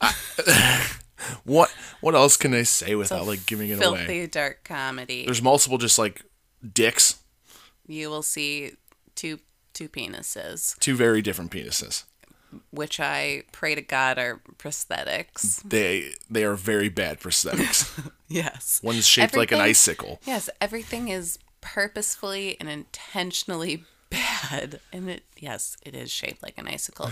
what 1.44 1.70
what 2.00 2.14
else 2.14 2.38
can 2.38 2.54
I 2.54 2.62
say 2.62 2.94
without 2.94 3.26
like 3.26 3.44
giving 3.44 3.68
it 3.68 3.76
Filthy 3.78 3.88
away? 3.98 4.06
Filthy 4.06 4.26
dark 4.28 4.64
comedy. 4.64 5.26
There's 5.26 5.42
multiple 5.42 5.76
just 5.76 5.98
like 5.98 6.22
dicks, 6.72 7.18
you 7.86 8.08
will 8.08 8.22
see 8.22 8.72
two 9.14 9.40
two 9.74 9.90
penises, 9.90 10.78
two 10.78 10.96
very 10.96 11.20
different 11.20 11.50
penises. 11.50 12.04
Which 12.70 12.98
I 13.00 13.42
pray 13.52 13.74
to 13.74 13.82
God 13.82 14.18
are 14.18 14.40
prosthetics. 14.58 15.62
They 15.62 16.14
they 16.30 16.44
are 16.44 16.54
very 16.54 16.88
bad 16.88 17.20
prosthetics. 17.20 18.10
Yes. 18.32 18.80
One's 18.84 19.08
shaped 19.08 19.36
like 19.36 19.50
an 19.50 19.60
icicle. 19.60 20.20
Yes, 20.24 20.48
everything 20.60 21.08
is 21.08 21.36
purposefully 21.60 22.56
and 22.60 22.68
intentionally 22.68 23.82
bad. 24.10 24.78
And 24.92 25.10
it 25.10 25.24
yes, 25.36 25.76
it 25.84 25.96
is 25.96 26.12
shaped 26.12 26.40
like 26.40 26.56
an 26.56 26.68
icicle. 26.68 27.10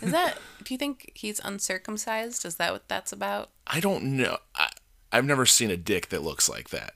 Is 0.00 0.10
that 0.12 0.38
do 0.64 0.72
you 0.72 0.78
think 0.78 1.12
he's 1.14 1.38
uncircumcised? 1.44 2.46
Is 2.46 2.54
that 2.56 2.72
what 2.72 2.88
that's 2.88 3.12
about? 3.12 3.50
I 3.66 3.80
don't 3.80 4.04
know. 4.16 4.38
I, 4.54 4.70
I've 5.12 5.26
never 5.26 5.44
seen 5.44 5.70
a 5.70 5.76
dick 5.76 6.08
that 6.08 6.22
looks 6.22 6.48
like 6.48 6.70
that. 6.70 6.94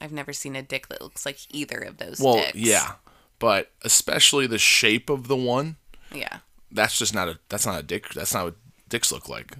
I've 0.00 0.10
never 0.12 0.32
seen 0.32 0.56
a 0.56 0.62
dick 0.62 0.88
that 0.88 1.00
looks 1.00 1.24
like 1.24 1.38
either 1.50 1.78
of 1.78 1.98
those 1.98 2.18
Well, 2.20 2.34
dicks. 2.34 2.54
yeah, 2.56 2.94
but 3.38 3.70
especially 3.82 4.48
the 4.48 4.58
shape 4.58 5.08
of 5.08 5.28
the 5.28 5.36
one. 5.36 5.76
Yeah. 6.12 6.38
That's 6.74 6.98
just 6.98 7.14
not 7.14 7.28
a. 7.28 7.38
That's 7.48 7.64
not 7.66 7.78
a 7.80 7.82
dick. 7.82 8.10
That's 8.14 8.34
not 8.34 8.44
what 8.44 8.56
dicks 8.88 9.10
look 9.12 9.28
like. 9.28 9.56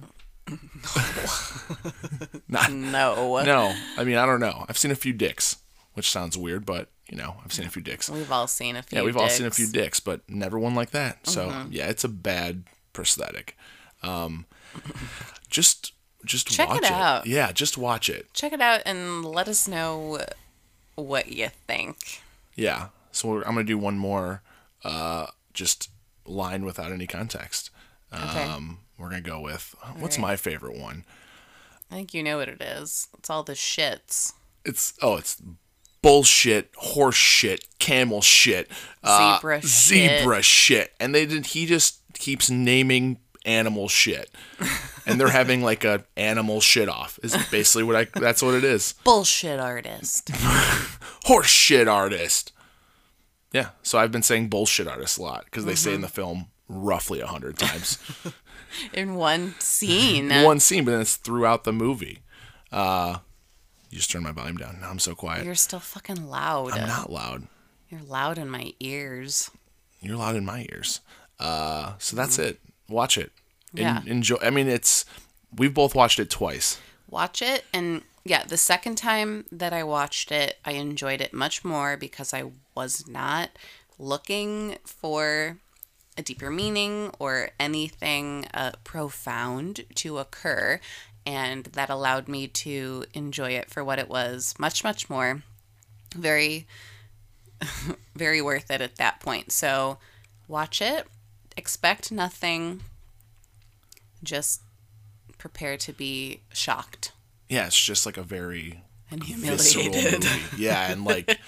not, 2.47 2.71
No. 2.71 3.41
no, 3.43 3.75
I 3.97 4.03
mean 4.03 4.17
I 4.17 4.25
don't 4.25 4.39
know. 4.39 4.65
I've 4.69 4.77
seen 4.77 4.91
a 4.91 4.95
few 4.95 5.13
dicks, 5.13 5.57
which 5.93 6.09
sounds 6.09 6.37
weird, 6.37 6.65
but 6.65 6.89
you 7.09 7.17
know 7.17 7.37
I've 7.43 7.51
seen 7.53 7.65
a 7.65 7.69
few 7.69 7.81
dicks. 7.81 8.09
We've 8.09 8.31
all 8.31 8.47
seen 8.47 8.75
a 8.75 8.83
few 8.83 8.97
Yeah, 8.99 9.03
we've 9.03 9.17
all 9.17 9.29
seen 9.29 9.47
a 9.47 9.51
few 9.51 9.67
dicks. 9.67 9.99
Mm-hmm. 9.99 10.11
but 10.11 10.29
never 10.29 10.59
one 10.59 10.75
like 10.75 10.91
that. 10.91 11.25
So 11.27 11.65
yeah, 11.71 11.87
it's 11.87 12.03
a 12.03 12.09
bad 12.09 12.63
prosthetic. 12.93 13.57
Um, 14.03 14.45
just 15.49 15.93
just 16.25 16.47
Check 16.47 16.69
watch 16.69 16.77
it 16.83 16.91
out. 16.91 17.25
Yeah, 17.25 17.51
just 17.51 17.77
watch 17.77 18.09
it. 18.09 18.33
Check 18.33 18.53
it 18.53 18.61
out 18.61 18.81
and 18.85 19.23
let 19.25 19.47
us 19.47 19.67
know 19.67 20.19
what 20.95 21.31
you 21.31 21.49
think. 21.67 22.21
Yeah. 22.55 22.87
So 23.11 23.29
we're, 23.29 23.41
I'm 23.43 23.53
gonna 23.53 23.63
do 23.63 23.77
one 23.77 23.97
more, 23.97 24.41
uh, 24.83 25.27
just 25.53 25.89
line 26.25 26.65
without 26.65 26.91
any 26.91 27.07
context. 27.07 27.69
Okay. 28.13 28.43
Um, 28.43 28.79
we're 28.97 29.09
gonna 29.09 29.21
go 29.21 29.39
with 29.39 29.75
what's 29.97 30.17
right. 30.17 30.21
my 30.21 30.35
favorite 30.35 30.77
one? 30.77 31.05
I 31.91 31.95
think 31.95 32.13
you 32.13 32.23
know 32.23 32.37
what 32.37 32.49
it 32.49 32.61
is. 32.61 33.07
It's 33.17 33.29
all 33.29 33.43
the 33.43 33.53
shits. 33.53 34.33
It's 34.63 34.93
oh, 35.01 35.17
it's 35.17 35.41
bullshit, 36.01 36.71
horse 36.75 37.15
shit, 37.15 37.65
camel 37.79 38.21
shit, 38.21 38.69
uh, 39.03 39.37
Zebra 39.37 39.61
shit. 39.61 39.69
zebra 39.69 40.41
shit, 40.41 40.93
and 40.99 41.13
they 41.13 41.25
did. 41.25 41.47
He 41.47 41.65
just 41.65 41.99
keeps 42.13 42.49
naming 42.49 43.19
animal 43.45 43.87
shit, 43.87 44.31
and 45.05 45.19
they're 45.19 45.29
having 45.29 45.61
like 45.61 45.83
a 45.83 46.03
animal 46.15 46.61
shit 46.61 46.89
off. 46.89 47.19
Is 47.23 47.35
basically 47.49 47.83
what 47.83 47.95
I. 47.95 48.19
That's 48.19 48.41
what 48.41 48.55
it 48.55 48.63
is. 48.63 48.93
Bullshit 49.03 49.59
artist. 49.59 50.29
Horse 51.25 51.47
shit 51.47 51.87
artist. 51.87 52.51
Yeah. 53.55 53.69
So 53.83 53.97
I've 53.97 54.11
been 54.11 54.21
saying 54.21 54.49
bullshit 54.49 54.85
artist 54.85 55.17
a 55.17 55.21
lot 55.21 55.45
because 55.45 55.63
they 55.63 55.75
say 55.75 55.93
in 55.93 56.01
the 56.01 56.09
film 56.09 56.47
roughly 56.67 57.21
a 57.21 57.27
hundred 57.27 57.57
times. 57.57 57.97
In 58.93 59.15
one 59.15 59.55
scene. 59.59 60.29
One 60.43 60.59
scene, 60.59 60.83
but 60.83 60.91
then 60.91 60.99
it's 61.01 61.15
throughout 61.15 61.63
the 61.63 61.71
movie. 61.71 62.19
Uh, 62.73 63.19
you 63.89 63.99
just 63.99 64.11
turn 64.11 64.23
my 64.23 64.33
volume 64.33 64.57
down. 64.57 64.79
Now 64.81 64.89
I'm 64.89 64.99
so 64.99 65.15
quiet. 65.15 65.45
You're 65.45 65.55
still 65.55 65.79
fucking 65.79 66.27
loud. 66.29 66.73
I'm 66.73 66.85
not 66.85 67.09
loud. 67.09 67.47
You're 67.89 68.01
loud 68.01 68.37
in 68.37 68.49
my 68.49 68.73
ears. 68.81 69.49
You're 70.01 70.17
loud 70.17 70.35
in 70.35 70.43
my 70.43 70.67
ears. 70.73 70.99
Uh, 71.39 71.93
so 71.99 72.17
that's 72.17 72.37
it. 72.37 72.59
Watch 72.89 73.17
it. 73.17 73.31
En- 73.77 73.81
Yeah. 73.83 74.01
enjoy. 74.05 74.35
I 74.41 74.49
mean, 74.49 74.67
it's. 74.67 75.05
We've 75.55 75.73
both 75.73 75.95
watched 75.95 76.19
it 76.19 76.29
twice. 76.29 76.77
Watch 77.09 77.41
it 77.41 77.63
and 77.73 78.01
yeah, 78.27 78.43
the 78.43 78.57
second 78.57 78.95
time 78.95 79.45
that 79.51 79.71
I 79.71 79.83
watched 79.83 80.31
it, 80.31 80.57
I 80.65 80.71
enjoyed 80.71 81.21
it 81.21 81.31
much 81.31 81.63
more 81.63 81.95
because 81.95 82.33
I 82.33 82.51
was 82.73 83.07
not 83.07 83.51
looking 83.99 84.77
for 84.83 85.59
a 86.17 86.23
deeper 86.23 86.49
meaning 86.49 87.11
or 87.19 87.51
anything 87.59 88.47
uh, 88.51 88.71
profound 88.83 89.85
to 89.95 90.17
occur. 90.17 90.79
And 91.23 91.65
that 91.65 91.91
allowed 91.91 92.27
me 92.27 92.47
to 92.47 93.05
enjoy 93.13 93.51
it 93.51 93.69
for 93.69 93.83
what 93.83 93.99
it 93.99 94.09
was 94.09 94.55
much, 94.57 94.83
much 94.83 95.07
more. 95.07 95.43
Very, 96.15 96.65
very 98.15 98.41
worth 98.41 98.71
it 98.71 98.81
at 98.81 98.95
that 98.95 99.19
point. 99.19 99.51
So 99.51 99.99
watch 100.47 100.81
it, 100.81 101.05
expect 101.55 102.11
nothing, 102.11 102.81
just 104.23 104.61
prepare 105.37 105.77
to 105.77 105.93
be 105.93 106.41
shocked 106.51 107.11
Yeah, 107.49 107.67
it's 107.67 107.81
just 107.81 108.05
like 108.05 108.17
a 108.17 108.23
very 108.23 108.83
and 109.11 109.23
visceral 109.23 109.83
humiliated. 109.83 110.23
movie. 110.23 110.63
Yeah, 110.63 110.91
and 110.91 111.05
like 111.05 111.39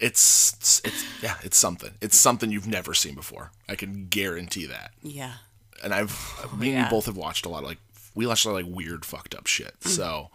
it's 0.00 0.82
it's 0.84 1.04
yeah, 1.22 1.36
it's 1.42 1.56
something. 1.56 1.92
It's 2.00 2.16
something 2.16 2.50
you've 2.50 2.66
never 2.66 2.94
seen 2.94 3.14
before. 3.14 3.52
I 3.68 3.74
can 3.74 4.06
guarantee 4.06 4.66
that. 4.66 4.92
Yeah. 5.02 5.34
And 5.82 5.92
I've 5.92 6.12
me 6.56 6.68
and 6.68 6.76
yeah. 6.76 6.84
you 6.84 6.90
both 6.90 7.06
have 7.06 7.16
watched 7.16 7.46
a 7.46 7.48
lot 7.48 7.62
of 7.62 7.68
like 7.68 7.78
we 8.14 8.26
watched 8.26 8.44
a 8.46 8.50
lot 8.50 8.60
of 8.60 8.66
like 8.66 8.74
weird 8.74 9.04
fucked 9.04 9.34
up 9.34 9.46
shit. 9.46 9.78
Mm-hmm. 9.80 9.90
So 9.90 10.30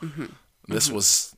this 0.67 0.91
was 0.91 1.35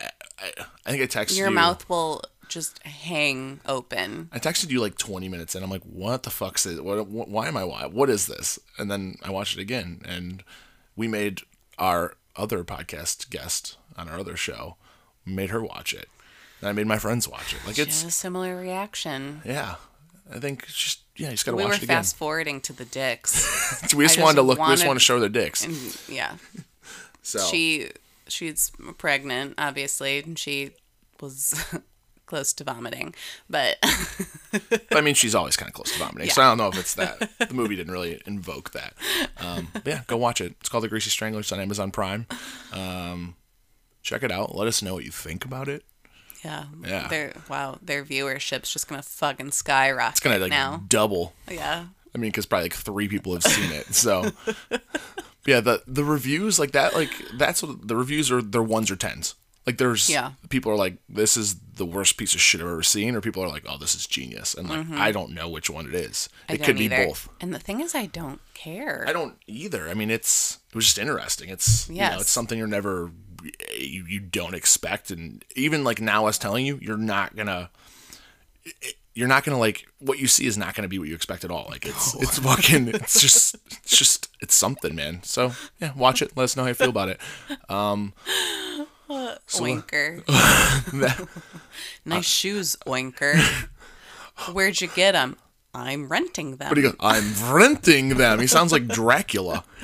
I, 0.00 0.52
I 0.84 0.90
think 0.90 1.02
I 1.02 1.06
texted 1.06 1.38
Your 1.38 1.48
you. 1.48 1.54
mouth 1.54 1.88
will 1.88 2.22
just 2.48 2.82
hang 2.84 3.60
open. 3.66 4.28
I 4.32 4.38
texted 4.38 4.70
you 4.70 4.80
like 4.80 4.96
20 4.96 5.28
minutes 5.28 5.54
and 5.54 5.64
I'm 5.64 5.70
like, 5.70 5.82
what 5.82 6.22
the 6.22 6.30
fuck's 6.30 6.66
it? 6.66 6.84
What, 6.84 7.06
what, 7.08 7.28
why 7.28 7.48
am 7.48 7.56
I? 7.56 7.64
Why? 7.64 7.86
What 7.86 8.10
is 8.10 8.26
this? 8.26 8.58
And 8.78 8.90
then 8.90 9.16
I 9.22 9.30
watched 9.30 9.58
it 9.58 9.60
again, 9.60 10.00
and 10.04 10.44
we 10.94 11.08
made 11.08 11.40
our 11.78 12.14
other 12.38 12.64
podcast 12.64 13.30
guest 13.30 13.76
on 13.96 14.08
our 14.08 14.18
other 14.18 14.36
show. 14.36 14.76
Made 15.24 15.50
her 15.50 15.62
watch 15.62 15.92
it, 15.92 16.08
And 16.60 16.68
I 16.68 16.72
made 16.72 16.86
my 16.86 16.98
friends 16.98 17.26
watch 17.28 17.52
it. 17.52 17.58
Like 17.66 17.76
She 17.76 17.82
it's 17.82 18.04
a 18.04 18.10
similar 18.10 18.56
reaction. 18.56 19.42
yeah. 19.44 19.76
I 20.32 20.38
think 20.40 20.66
just 20.66 21.00
yeah, 21.16 21.26
you 21.28 21.32
just 21.32 21.44
gotta 21.46 21.56
We 21.56 21.62
watch 21.64 21.70
were 21.70 21.74
it 21.76 21.82
again. 21.84 21.96
fast 21.96 22.16
forwarding 22.16 22.60
to 22.62 22.72
the 22.72 22.84
dicks. 22.84 23.92
we 23.94 24.04
just 24.04 24.20
wanted 24.20 24.36
to 24.36 24.42
look. 24.42 24.58
We 24.58 24.66
just 24.66 24.86
wanted- 24.86 24.98
to 25.00 25.04
show 25.04 25.18
their 25.20 25.28
dicks. 25.28 25.64
and 25.64 25.76
yeah, 26.08 26.36
So 27.22 27.38
she 27.40 27.90
she's 28.28 28.70
pregnant, 28.98 29.54
obviously, 29.58 30.18
and 30.18 30.36
she 30.38 30.72
was 31.20 31.54
close 32.26 32.52
to 32.54 32.64
vomiting. 32.64 33.14
But 33.48 33.78
I 34.92 35.00
mean, 35.02 35.14
she's 35.14 35.34
always 35.34 35.56
kind 35.56 35.68
of 35.68 35.74
close 35.74 35.92
to 35.92 35.98
vomiting, 35.98 36.30
so 36.30 36.42
I 36.42 36.46
don't 36.48 36.58
know 36.58 36.68
if 36.68 36.78
it's 36.78 36.94
that. 36.94 37.28
The 37.38 37.52
movie 37.54 37.76
didn't 37.76 37.92
really 37.92 38.20
invoke 38.26 38.70
that. 38.72 38.94
Um, 39.38 39.68
yeah, 39.84 40.02
go 40.06 40.16
watch 40.16 40.40
it. 40.40 40.54
It's 40.60 40.68
called 40.68 40.84
The 40.84 40.88
Greasy 40.88 41.10
Strangler. 41.10 41.40
It's 41.40 41.52
on 41.52 41.60
Amazon 41.60 41.90
Prime. 41.90 42.26
Um, 42.72 43.36
check 44.02 44.22
it 44.22 44.30
out. 44.32 44.54
Let 44.54 44.66
us 44.68 44.82
know 44.82 44.94
what 44.94 45.04
you 45.04 45.10
think 45.10 45.44
about 45.44 45.68
it. 45.68 45.84
yeah, 46.44 46.64
Yeah. 46.84 47.08
their 47.08 47.32
wow, 47.50 47.78
their 47.82 48.04
viewership's 48.04 48.72
just 48.72 48.88
gonna 48.88 49.02
fucking 49.02 49.50
skyrocket 49.52 50.12
It's 50.14 50.20
gonna 50.20 50.38
like 50.38 50.50
now. 50.50 50.82
double. 50.88 51.34
Yeah, 51.50 51.86
I 52.14 52.18
mean, 52.18 52.30
because 52.30 52.46
probably 52.46 52.64
like 52.66 52.74
three 52.74 53.08
people 53.08 53.34
have 53.34 53.42
seen 53.42 53.72
it. 53.72 53.94
So 53.94 54.30
yeah, 55.46 55.60
the 55.60 55.82
the 55.86 56.04
reviews 56.04 56.58
like 56.58 56.72
that, 56.72 56.94
like 56.94 57.10
that's 57.36 57.62
what 57.62 57.86
the 57.86 57.96
reviews 57.96 58.30
are. 58.30 58.40
They're 58.42 58.62
ones 58.62 58.90
or 58.90 58.96
tens. 58.96 59.34
Like 59.66 59.78
there's 59.78 60.08
Yeah. 60.08 60.32
people 60.48 60.70
are 60.70 60.76
like, 60.76 60.96
this 61.08 61.36
is 61.36 61.56
the 61.74 61.84
worst 61.84 62.16
piece 62.16 62.34
of 62.34 62.40
shit 62.40 62.60
I've 62.60 62.66
ever 62.68 62.82
seen, 62.84 63.16
or 63.16 63.20
people 63.20 63.42
are 63.42 63.48
like, 63.48 63.64
oh, 63.68 63.76
this 63.78 63.94
is 63.96 64.06
genius, 64.06 64.54
and 64.54 64.68
like 64.68 64.88
I 64.92 65.10
don't 65.12 65.32
know 65.32 65.48
which 65.48 65.68
one 65.68 65.86
it 65.86 65.94
is. 65.94 66.28
Mm-hmm. 66.48 66.52
I 66.52 66.54
it 66.54 66.62
could 66.64 66.78
be 66.78 66.88
both. 66.88 67.28
And 67.40 67.52
the 67.52 67.58
thing 67.58 67.80
is, 67.80 67.94
I 67.94 68.06
don't 68.06 68.40
care. 68.54 69.04
I 69.08 69.12
don't 69.12 69.34
either. 69.46 69.88
I 69.88 69.94
mean, 69.94 70.10
it's 70.10 70.58
it 70.68 70.74
was 70.74 70.84
just 70.84 70.98
interesting. 70.98 71.48
It's 71.50 71.88
you 71.88 71.96
know, 71.96 72.18
it's 72.20 72.30
something 72.30 72.56
you're 72.56 72.66
never 72.68 73.10
you, 73.76 74.04
you 74.06 74.20
don't 74.20 74.54
expect, 74.54 75.10
and 75.10 75.44
even 75.54 75.82
like 75.84 76.00
now, 76.00 76.22
I 76.22 76.26
was 76.26 76.38
telling 76.38 76.64
you, 76.64 76.78
you're 76.80 76.96
not 76.96 77.34
gonna. 77.36 77.70
You're 79.14 79.28
not 79.28 79.44
gonna 79.44 79.58
like 79.58 79.86
what 79.98 80.18
you 80.18 80.26
see 80.26 80.46
is 80.46 80.58
not 80.58 80.74
gonna 80.74 80.88
be 80.88 80.98
what 80.98 81.08
you 81.08 81.14
expect 81.14 81.42
at 81.44 81.50
all. 81.50 81.66
Like 81.70 81.86
it's 81.86 82.14
it's 82.16 82.38
fucking 82.38 82.88
it's 82.88 83.18
just 83.20 83.54
it's 83.82 83.96
just 83.96 84.28
it's 84.42 84.54
something, 84.54 84.94
man. 84.94 85.22
So 85.22 85.52
yeah, 85.80 85.92
watch 85.96 86.20
it. 86.22 86.36
Let 86.36 86.44
us 86.44 86.56
know 86.56 86.62
how 86.64 86.68
you 86.68 86.74
feel 86.74 86.90
about 86.90 87.08
it. 87.08 87.20
Oinker. 89.08 90.24
That- 90.92 91.28
nice 92.04 92.24
shoes, 92.26 92.76
Oinker. 92.86 93.38
Where'd 94.52 94.80
you 94.80 94.88
get 94.88 95.12
them? 95.12 95.36
I'm 95.74 96.08
renting 96.08 96.56
them. 96.56 96.68
But 96.68 96.78
he 96.78 96.82
goes, 96.82 96.96
I'm 97.00 97.32
renting 97.52 98.10
them. 98.10 98.40
He 98.40 98.46
sounds 98.46 98.72
like 98.72 98.86
Dracula. 98.88 99.64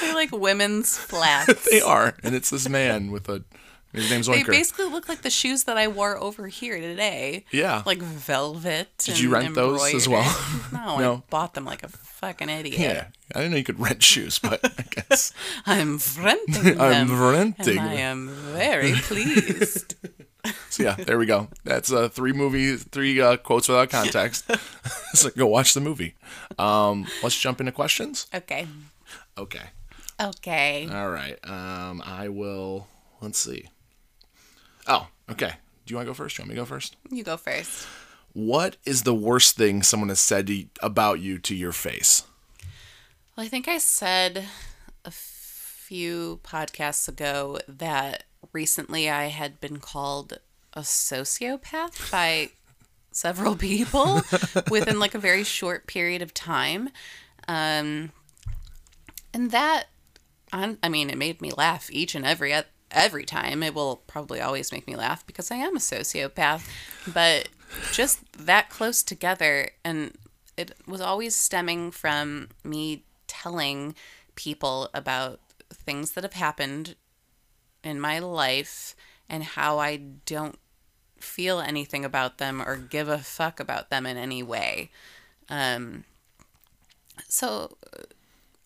They're 0.00 0.14
like 0.14 0.32
women's 0.32 0.98
flats. 0.98 1.68
They 1.70 1.80
are, 1.80 2.16
and 2.24 2.34
it's 2.34 2.50
this 2.50 2.68
man 2.68 3.12
with 3.12 3.28
a 3.28 3.44
his 3.92 4.10
name's 4.10 4.26
They 4.26 4.42
basically 4.42 4.86
look 4.86 5.08
like 5.08 5.22
the 5.22 5.30
shoes 5.30 5.64
that 5.64 5.76
I 5.76 5.88
wore 5.88 6.16
over 6.16 6.46
here 6.48 6.78
today. 6.80 7.44
yeah. 7.50 7.82
Like 7.84 7.98
velvet. 8.00 8.88
Did 8.98 9.18
you 9.20 9.30
rent 9.30 9.54
those 9.54 9.94
as 9.94 10.08
well? 10.08 10.24
No, 10.72 10.98
No. 10.98 11.14
I 11.14 11.22
bought 11.30 11.54
them 11.54 11.64
like 11.64 11.82
a 11.82 11.88
fucking 11.88 12.48
idiot. 12.48 12.78
yeah. 12.78 13.06
I 13.34 13.38
didn't 13.40 13.52
know 13.52 13.56
you 13.58 13.64
could 13.64 13.78
rent 13.80 14.02
shoes, 14.02 14.38
but 14.38 14.60
I 14.64 14.82
guess 15.08 15.32
I'm 15.66 15.98
renting 16.18 16.62
them. 16.76 16.80
I'm 16.80 17.20
renting. 17.20 17.78
I 17.78 17.94
am 17.94 18.28
very 18.30 18.92
pleased. 18.94 19.94
So 20.70 20.82
yeah, 20.82 20.94
there 20.96 21.18
we 21.18 21.26
go. 21.26 21.48
That's 21.64 21.92
uh, 21.92 22.08
three 22.08 22.32
movies, 22.32 22.82
three 22.90 23.20
uh, 23.20 23.36
quotes 23.36 23.68
without 23.68 23.90
context. 23.90 24.50
so 25.12 25.30
go 25.36 25.46
watch 25.46 25.72
the 25.74 25.80
movie. 25.80 26.14
Um, 26.58 27.06
let's 27.22 27.38
jump 27.38 27.60
into 27.60 27.72
questions. 27.72 28.26
okay. 28.34 28.66
Okay. 29.38 29.70
Okay. 30.20 30.88
All 30.92 31.10
right. 31.10 31.38
Um, 31.48 32.02
I 32.04 32.28
will. 32.28 32.88
Let's 33.20 33.38
see. 33.38 33.68
Oh, 34.86 35.08
okay. 35.30 35.52
Do 35.86 35.92
you 35.92 35.96
want 35.96 36.06
to 36.06 36.10
go 36.10 36.14
first? 36.14 36.36
Do 36.36 36.42
you 36.42 36.44
want 36.44 36.50
me 36.50 36.54
to 36.54 36.60
go 36.60 36.66
first? 36.66 36.96
You 37.10 37.24
go 37.24 37.36
first. 37.36 37.86
What 38.32 38.76
is 38.84 39.02
the 39.02 39.14
worst 39.14 39.56
thing 39.56 39.82
someone 39.82 40.08
has 40.08 40.20
said 40.20 40.46
to, 40.46 40.64
about 40.80 41.20
you 41.20 41.38
to 41.40 41.54
your 41.54 41.72
face? 41.72 42.24
Well, 43.36 43.44
I 43.44 43.48
think 43.48 43.68
I 43.68 43.78
said 43.78 44.44
a 45.04 45.10
few 45.10 46.40
podcasts 46.42 47.08
ago 47.08 47.58
that 47.68 48.24
recently 48.52 49.10
I 49.10 49.26
had 49.26 49.60
been 49.60 49.78
called 49.78 50.38
a 50.72 50.80
sociopath 50.80 52.10
by 52.10 52.50
several 53.12 53.56
people 53.56 54.22
within 54.70 54.98
like 54.98 55.14
a 55.14 55.18
very 55.18 55.44
short 55.44 55.86
period 55.86 56.22
of 56.22 56.32
time. 56.32 56.88
Um, 57.46 58.12
and 59.34 59.50
that, 59.50 59.86
I, 60.52 60.76
I 60.82 60.88
mean, 60.88 61.10
it 61.10 61.18
made 61.18 61.42
me 61.42 61.50
laugh 61.50 61.90
each 61.92 62.14
and 62.14 62.24
every 62.24 62.54
every 62.92 63.24
time. 63.24 63.62
It 63.62 63.74
will 63.74 63.96
probably 64.06 64.40
always 64.40 64.72
make 64.72 64.86
me 64.86 64.96
laugh 64.96 65.26
because 65.26 65.50
I 65.50 65.56
am 65.56 65.76
a 65.76 65.80
sociopath. 65.80 66.68
But 67.12 67.48
just 67.92 68.20
that 68.32 68.70
close 68.70 69.02
together, 69.02 69.70
and 69.84 70.16
it 70.56 70.72
was 70.86 71.00
always 71.00 71.34
stemming 71.34 71.90
from 71.90 72.48
me 72.64 73.04
telling 73.26 73.94
people 74.34 74.88
about 74.94 75.40
things 75.72 76.12
that 76.12 76.24
have 76.24 76.34
happened 76.34 76.94
in 77.82 78.00
my 78.00 78.18
life 78.18 78.94
and 79.28 79.42
how 79.42 79.78
I 79.78 79.96
don't 80.26 80.58
feel 81.18 81.60
anything 81.60 82.04
about 82.04 82.38
them 82.38 82.60
or 82.60 82.76
give 82.76 83.08
a 83.08 83.18
fuck 83.18 83.60
about 83.60 83.90
them 83.90 84.06
in 84.06 84.16
any 84.16 84.42
way. 84.42 84.90
Um, 85.48 86.04
so 87.28 87.76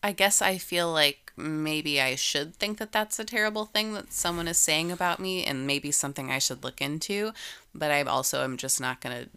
I 0.03 0.11
guess 0.11 0.41
I 0.41 0.57
feel 0.57 0.91
like 0.91 1.26
maybe 1.37 2.01
I 2.01 2.15
should 2.15 2.55
think 2.55 2.79
that 2.79 2.91
that's 2.91 3.19
a 3.19 3.23
terrible 3.23 3.65
thing 3.65 3.93
that 3.93 4.11
someone 4.11 4.47
is 4.47 4.57
saying 4.57 4.91
about 4.91 5.19
me 5.19 5.45
and 5.45 5.67
maybe 5.67 5.91
something 5.91 6.31
I 6.31 6.39
should 6.39 6.63
look 6.63 6.81
into, 6.81 7.31
but 7.73 7.91
I 7.91 8.01
also 8.03 8.43
am 8.43 8.57
just 8.57 8.81
not 8.81 8.99
going 9.01 9.23
to 9.25 9.29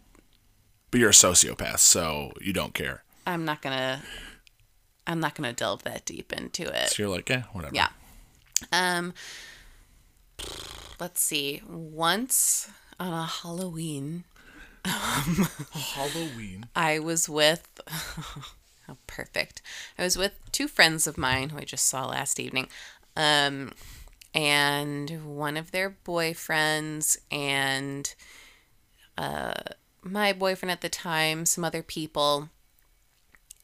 But 0.91 1.01
you're 1.01 1.11
a 1.11 1.13
sociopath, 1.13 1.79
so 1.81 2.33
you 2.41 2.53
don't 2.53 2.75
care. 2.75 3.05
I'm 3.27 3.45
not 3.45 3.63
going 3.63 3.77
to 3.77 4.01
I'm 5.07 5.21
not 5.21 5.35
to 5.35 5.53
delve 5.53 5.83
that 5.85 6.05
deep 6.05 6.33
into 6.33 6.63
it. 6.63 6.91
So 6.91 7.03
you're 7.03 7.13
like, 7.13 7.31
eh, 7.31 7.43
whatever. 7.53 7.75
Yeah. 7.75 7.89
Um 8.73 9.13
let's 10.99 11.23
see. 11.23 11.63
Once 11.69 12.71
on 12.99 13.13
a 13.13 13.27
Halloween, 13.27 14.25
Um, 14.85 15.47
Halloween. 15.73 16.67
I 16.75 16.99
was 17.01 17.29
with 17.29 17.69
oh, 18.91 18.97
perfect. 19.07 19.63
I 19.99 20.03
was 20.03 20.17
with 20.17 20.33
two 20.53 20.69
friends 20.69 21.07
of 21.07 21.19
mine 21.19 21.51
who 21.51 21.59
I 21.59 21.65
just 21.65 21.87
saw 21.87 22.07
last 22.07 22.41
evening. 22.41 22.69
Um 23.17 23.73
and 24.33 25.37
one 25.37 25.57
of 25.57 25.73
their 25.73 25.97
boyfriends 26.05 27.19
and 27.31 28.15
uh 29.19 29.55
my 30.03 30.33
boyfriend 30.33 30.71
at 30.71 30.81
the 30.81 30.89
time, 30.89 31.45
some 31.45 31.65
other 31.65 31.83
people, 31.83 32.49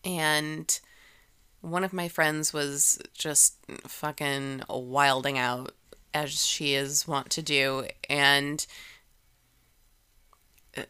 and 0.04 0.78
one 1.60 1.82
of 1.82 1.92
my 1.92 2.08
friends 2.08 2.52
was 2.52 2.98
just 3.14 3.56
fucking 3.86 4.62
wilding 4.68 5.38
out 5.38 5.72
as 6.14 6.44
she 6.44 6.74
is 6.74 7.06
wont 7.06 7.28
to 7.30 7.42
do 7.42 7.86
and 8.08 8.66
uh, 10.76 10.82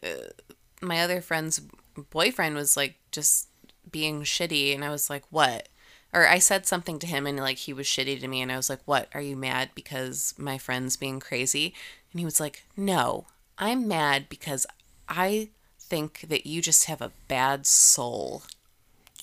my 0.81 1.01
other 1.01 1.21
friend's 1.21 1.61
boyfriend 2.09 2.55
was 2.55 2.77
like 2.77 2.95
just 3.11 3.49
being 3.91 4.23
shitty 4.23 4.73
and 4.73 4.83
I 4.83 4.89
was 4.89 5.09
like 5.09 5.23
what 5.29 5.69
or 6.13 6.27
I 6.27 6.39
said 6.39 6.65
something 6.65 6.99
to 6.99 7.07
him 7.07 7.27
and 7.27 7.37
like 7.37 7.57
he 7.57 7.73
was 7.73 7.85
shitty 7.85 8.19
to 8.19 8.27
me 8.27 8.41
and 8.41 8.51
I 8.51 8.57
was 8.57 8.69
like 8.69 8.81
what 8.85 9.09
are 9.13 9.21
you 9.21 9.35
mad 9.35 9.69
because 9.75 10.33
my 10.37 10.57
friend's 10.57 10.97
being 10.97 11.19
crazy 11.19 11.73
and 12.11 12.19
he 12.19 12.25
was 12.25 12.39
like 12.39 12.63
no 12.75 13.25
I'm 13.57 13.87
mad 13.87 14.27
because 14.29 14.65
I 15.09 15.49
think 15.79 16.25
that 16.27 16.45
you 16.45 16.61
just 16.61 16.85
have 16.85 17.01
a 17.01 17.11
bad 17.27 17.65
soul 17.65 18.43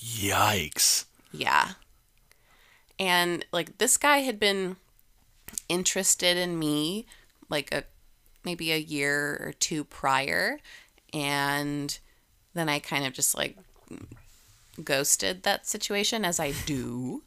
Yikes. 0.01 1.05
yeah. 1.33 1.73
And 2.99 3.45
like 3.53 3.79
this 3.79 3.97
guy 3.97 4.19
had 4.19 4.39
been 4.39 4.77
interested 5.69 6.37
in 6.37 6.59
me 6.59 7.07
like 7.49 7.73
a 7.73 7.85
maybe 8.45 8.73
a 8.73 8.79
year 8.79 9.41
or 9.41 9.53
two 9.59 9.85
prior 9.85 10.59
and 11.13 11.99
then 12.55 12.69
I 12.69 12.79
kind 12.79 13.05
of 13.05 13.13
just 13.13 13.37
like 13.37 13.57
ghosted 14.83 15.43
that 15.43 15.67
situation 15.67 16.25
as 16.25 16.41
I 16.41 16.53
do. 16.67 17.23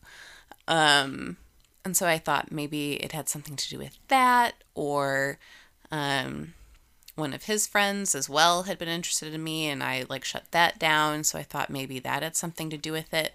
Um 0.67 1.37
and 1.85 1.95
so 1.95 2.05
I 2.05 2.17
thought 2.17 2.51
maybe 2.51 2.95
it 2.95 3.13
had 3.13 3.29
something 3.29 3.55
to 3.55 3.69
do 3.69 3.77
with 3.77 3.97
that 4.09 4.55
or 4.75 5.39
um 5.91 6.53
one 7.15 7.33
of 7.33 7.43
his 7.43 7.65
friends 7.65 8.13
as 8.13 8.29
well 8.29 8.63
had 8.63 8.77
been 8.77 8.89
interested 8.89 9.33
in 9.33 9.43
me 9.43 9.67
and 9.67 9.81
I 9.81 10.05
like 10.09 10.25
shut 10.25 10.51
that 10.51 10.77
down 10.77 11.23
so 11.23 11.39
I 11.39 11.43
thought 11.43 11.69
maybe 11.69 11.99
that 11.99 12.23
had 12.23 12.35
something 12.35 12.69
to 12.69 12.77
do 12.77 12.91
with 12.91 13.13
it 13.13 13.33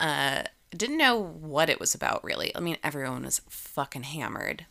uh 0.00 0.44
didn't 0.76 0.98
know 0.98 1.16
what 1.18 1.70
it 1.70 1.80
was 1.80 1.94
about 1.94 2.22
really. 2.24 2.54
I 2.54 2.60
mean, 2.60 2.76
everyone 2.82 3.24
was 3.24 3.40
fucking 3.48 4.02
hammered. 4.04 4.66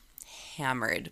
Hammered. 0.57 1.09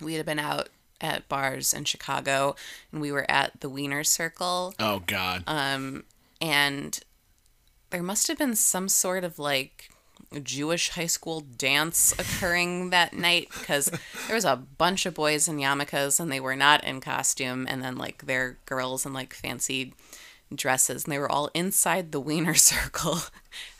We 0.00 0.14
had 0.14 0.26
been 0.26 0.38
out 0.38 0.68
at 1.00 1.28
bars 1.28 1.74
in 1.74 1.84
Chicago 1.84 2.54
and 2.92 3.00
we 3.00 3.10
were 3.10 3.28
at 3.30 3.60
the 3.60 3.68
Wiener 3.68 4.04
Circle 4.04 4.74
Oh 4.78 5.02
God. 5.06 5.44
And 6.42 6.98
there 7.90 8.02
must 8.02 8.26
have 8.26 8.36
been 8.36 8.56
some 8.56 8.88
sort 8.88 9.22
of 9.22 9.38
like 9.38 9.90
Jewish 10.42 10.90
high 10.90 11.06
school 11.06 11.40
dance 11.40 12.12
occurring 12.18 12.90
that 12.90 13.12
night 13.12 13.48
because 13.58 13.86
there 14.26 14.34
was 14.34 14.44
a 14.44 14.56
bunch 14.56 15.06
of 15.06 15.14
boys 15.14 15.46
in 15.46 15.58
yarmulkes 15.58 16.18
and 16.18 16.32
they 16.32 16.40
were 16.40 16.56
not 16.56 16.82
in 16.84 17.00
costume, 17.00 17.66
and 17.70 17.82
then 17.82 17.96
like 17.96 18.26
their 18.26 18.58
girls 18.66 19.06
in 19.06 19.12
like 19.12 19.32
fancy 19.32 19.94
dresses, 20.52 21.04
and 21.04 21.12
they 21.12 21.18
were 21.18 21.30
all 21.30 21.50
inside 21.54 22.10
the 22.10 22.20
wiener 22.20 22.54
circle. 22.56 23.18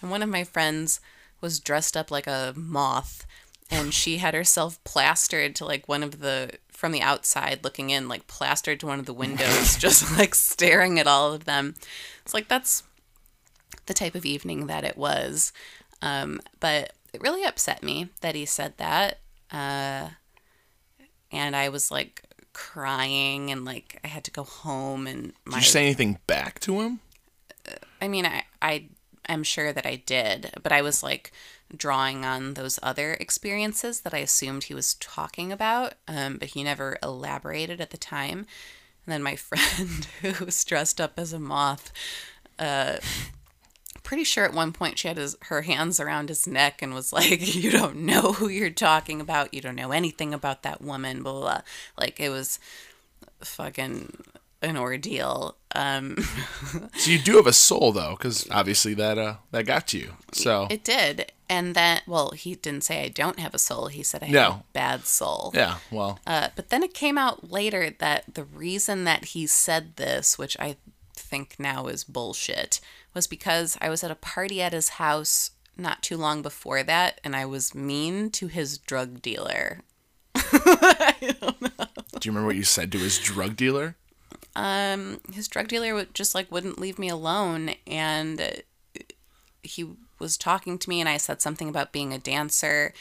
And 0.01 0.11
one 0.11 0.23
of 0.23 0.29
my 0.29 0.45
friends 0.45 1.01
was 1.41 1.59
dressed 1.59 1.97
up 1.97 2.13
like 2.13 2.29
a 2.29 2.55
moth, 2.55 3.27
and 3.71 3.93
she 3.93 4.19
had 4.19 4.35
herself 4.35 4.83
plastered 4.85 5.57
to 5.57 5.65
like 5.65 5.89
one 5.89 6.05
of 6.05 6.21
the 6.21 6.53
from 6.71 6.93
the 6.93 7.03
outside 7.03 7.61
looking 7.65 7.91
in, 7.91 8.09
like 8.09 8.27
plastered 8.27 8.81
to 8.81 8.87
one 8.87 8.99
of 8.99 9.07
the 9.07 9.15
windows, 9.15 9.77
just 9.79 10.17
like 10.19 10.35
staring 10.35 10.99
at 10.99 11.07
all 11.07 11.33
of 11.33 11.45
them. 11.45 11.75
It's 12.23 12.35
like 12.35 12.49
that's 12.49 12.83
the 13.87 13.95
type 13.95 14.15
of 14.15 14.25
evening 14.25 14.67
that 14.67 14.85
it 14.85 14.97
was. 14.97 15.53
Um, 16.01 16.41
but 16.61 16.93
it 17.13 17.21
really 17.21 17.45
upset 17.45 17.83
me 17.83 18.09
that 18.21 18.35
he 18.35 18.47
said 18.47 18.75
that. 18.79 19.19
Uh, 19.51 20.11
and 21.31 21.57
I 21.57 21.69
was 21.69 21.91
like 21.91 22.23
crying 22.53 23.51
and 23.51 23.65
like 23.65 23.99
I 24.05 24.09
had 24.09 24.25
to 24.25 24.31
go 24.31 24.45
home 24.45 25.07
and 25.07 25.33
my 25.45 25.59
Did 25.59 25.67
you 25.67 25.71
say 25.71 25.87
anything 25.87 26.19
back 26.27 26.61
to 26.61 26.81
him? 26.81 27.01
I 28.01 28.09
mean 28.09 28.27
I 28.27 28.45
I 28.61 28.87
am 29.29 29.43
sure 29.43 29.73
that 29.73 29.87
I 29.87 29.97
did, 29.97 30.51
but 30.63 30.73
I 30.73 30.83
was 30.83 31.03
like 31.03 31.33
drawing 31.75 32.25
on 32.25 32.55
those 32.55 32.79
other 32.83 33.15
experiences 33.15 34.01
that 34.01 34.13
I 34.13 34.19
assumed 34.19 34.65
he 34.65 34.75
was 34.75 34.95
talking 34.95 35.51
about, 35.51 35.95
um, 36.07 36.37
but 36.37 36.51
he 36.51 36.63
never 36.63 36.99
elaborated 37.03 37.81
at 37.81 37.91
the 37.91 37.97
time. 37.97 38.47
And 39.07 39.13
then 39.13 39.23
my 39.23 39.37
friend 39.37 40.07
who 40.21 40.45
was 40.45 40.65
dressed 40.65 41.01
up 41.01 41.19
as 41.19 41.33
a 41.33 41.39
moth, 41.39 41.93
uh, 42.59 42.99
pretty 44.03 44.25
sure 44.25 44.45
at 44.45 44.53
one 44.53 44.73
point 44.73 44.99
she 44.99 45.09
had 45.09 45.17
his, 45.17 45.37
her 45.43 45.63
hands 45.63 45.99
around 45.99 46.29
his 46.29 46.47
neck 46.47 46.83
and 46.83 46.95
was 46.95 47.13
like, 47.13 47.55
"You 47.55 47.71
don't 47.71 47.97
know 47.97 48.33
who 48.33 48.49
you're 48.49 48.71
talking 48.71 49.21
about. 49.21 49.55
You 49.55 49.61
don't 49.61 49.77
know 49.77 49.93
anything 49.93 50.35
about 50.35 50.63
that 50.63 50.83
woman." 50.83 51.23
Blah 51.23 51.33
blah. 51.33 51.41
blah. 51.41 51.61
Like 51.99 52.21
it 52.21 52.29
was 52.31 52.59
fucking 53.41 54.23
an 54.63 54.77
ordeal. 54.77 55.57
Um, 55.75 56.17
So 56.97 57.11
you 57.11 57.19
do 57.19 57.37
have 57.37 57.47
a 57.47 57.53
soul 57.53 57.93
though, 57.93 58.17
because 58.17 58.47
obviously 58.51 58.95
that 58.95 59.19
uh 59.19 59.35
that 59.51 59.65
got 59.67 59.93
you. 59.93 60.13
So 60.33 60.67
it 60.71 60.85
did, 60.85 61.33
and 61.49 61.75
then 61.75 62.01
well, 62.07 62.31
he 62.31 62.55
didn't 62.55 62.85
say 62.85 63.03
I 63.05 63.09
don't 63.09 63.39
have 63.41 63.55
a 63.55 63.59
soul. 63.59 63.87
He 63.89 64.03
said 64.03 64.23
I 64.23 64.27
have 64.27 64.53
a 64.53 64.65
bad 64.73 65.07
soul. 65.07 65.51
yeah, 65.55 65.77
well, 65.91 66.19
Uh, 66.27 66.49
but 66.57 66.69
then 66.69 66.83
it 66.83 66.95
came 66.95 67.17
out 67.19 67.51
later 67.51 67.91
that 67.99 68.35
the 68.35 68.45
reason 68.45 69.05
that 69.05 69.27
he 69.27 69.47
said 69.47 69.97
this, 69.97 70.39
which 70.39 70.57
I 70.61 70.77
think 71.15 71.57
now 71.59 71.87
is 71.87 72.05
bullshit, 72.05 72.81
was 73.15 73.27
because 73.27 73.77
I 73.81 73.89
was 73.89 74.05
at 74.05 74.11
a 74.11 74.15
party 74.17 74.61
at 74.63 74.73
his 74.73 74.91
house 74.91 75.51
not 75.77 76.03
too 76.03 76.17
long 76.19 76.43
before 76.43 76.83
that, 76.83 77.19
and 77.25 77.35
I 77.35 77.47
was 77.47 77.75
mean 77.75 78.31
to 78.33 78.47
his 78.49 78.77
drug 78.79 79.23
dealer. 79.23 79.81
do 80.35 80.59
you 82.25 82.31
remember 82.31 82.47
what 82.47 82.57
you 82.57 82.65
said 82.65 82.93
to 82.93 82.99
his 82.99 83.19
drug 83.19 83.57
dealer? 83.57 83.97
Um, 84.55 85.21
his 85.33 85.49
drug 85.49 85.69
dealer 85.69 85.95
would 85.95 86.15
just 86.15 86.35
like 86.35 86.51
wouldn't 86.53 86.79
leave 86.79 86.99
me 86.99 87.09
alone, 87.09 87.73
and 87.87 88.63
he 89.63 89.87
was 90.19 90.37
talking 90.37 90.79
to 90.79 90.89
me, 90.89 91.01
and 91.01 91.09
I 91.09 91.17
said 91.17 91.41
something 91.41 91.69
about 91.69 91.93
being 91.93 92.13
a 92.13 92.19
dancer, 92.19 92.93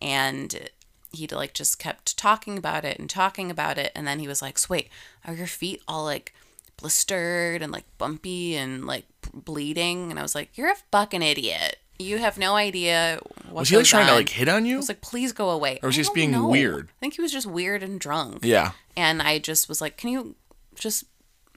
and 0.00 0.68
he 1.12 1.26
like 1.28 1.54
just 1.54 1.78
kept 1.78 2.16
talking 2.16 2.58
about 2.58 2.84
it 2.84 2.98
and 2.98 3.08
talking 3.08 3.50
about 3.50 3.78
it, 3.78 3.92
and 3.94 4.06
then 4.06 4.18
he 4.18 4.28
was 4.28 4.42
like, 4.42 4.58
"So 4.58 4.66
wait, 4.70 4.88
are 5.24 5.34
your 5.34 5.46
feet 5.46 5.82
all 5.86 6.04
like 6.04 6.34
blistered 6.76 7.62
and 7.62 7.72
like 7.72 7.84
bumpy 7.98 8.56
and 8.56 8.84
like 8.86 9.06
bleeding?" 9.32 10.10
And 10.10 10.18
I 10.18 10.22
was 10.22 10.34
like, 10.34 10.56
"You're 10.56 10.72
a 10.72 10.76
fucking 10.90 11.22
idiot. 11.22 11.78
You 11.98 12.18
have 12.18 12.36
no 12.36 12.56
idea 12.56 13.20
what." 13.48 13.60
Was 13.60 13.68
he 13.68 13.76
like 13.76 13.86
trying 13.86 14.08
to 14.08 14.14
like 14.14 14.28
hit 14.30 14.48
on 14.48 14.64
I 14.64 14.68
you? 14.68 14.76
was 14.76 14.88
like, 14.88 15.00
"Please 15.00 15.32
go 15.32 15.50
away." 15.50 15.78
Or 15.82 15.88
was 15.88 15.96
he 15.96 16.02
just 16.02 16.14
being 16.14 16.32
know. 16.32 16.48
weird? 16.48 16.88
I 16.88 17.00
think 17.00 17.14
he 17.14 17.22
was 17.22 17.32
just 17.32 17.46
weird 17.46 17.82
and 17.82 18.00
drunk. 18.00 18.40
Yeah. 18.44 18.72
And 18.96 19.22
I 19.22 19.38
just 19.38 19.68
was 19.68 19.80
like, 19.80 19.96
can 19.96 20.10
you 20.10 20.34
just 20.78 21.04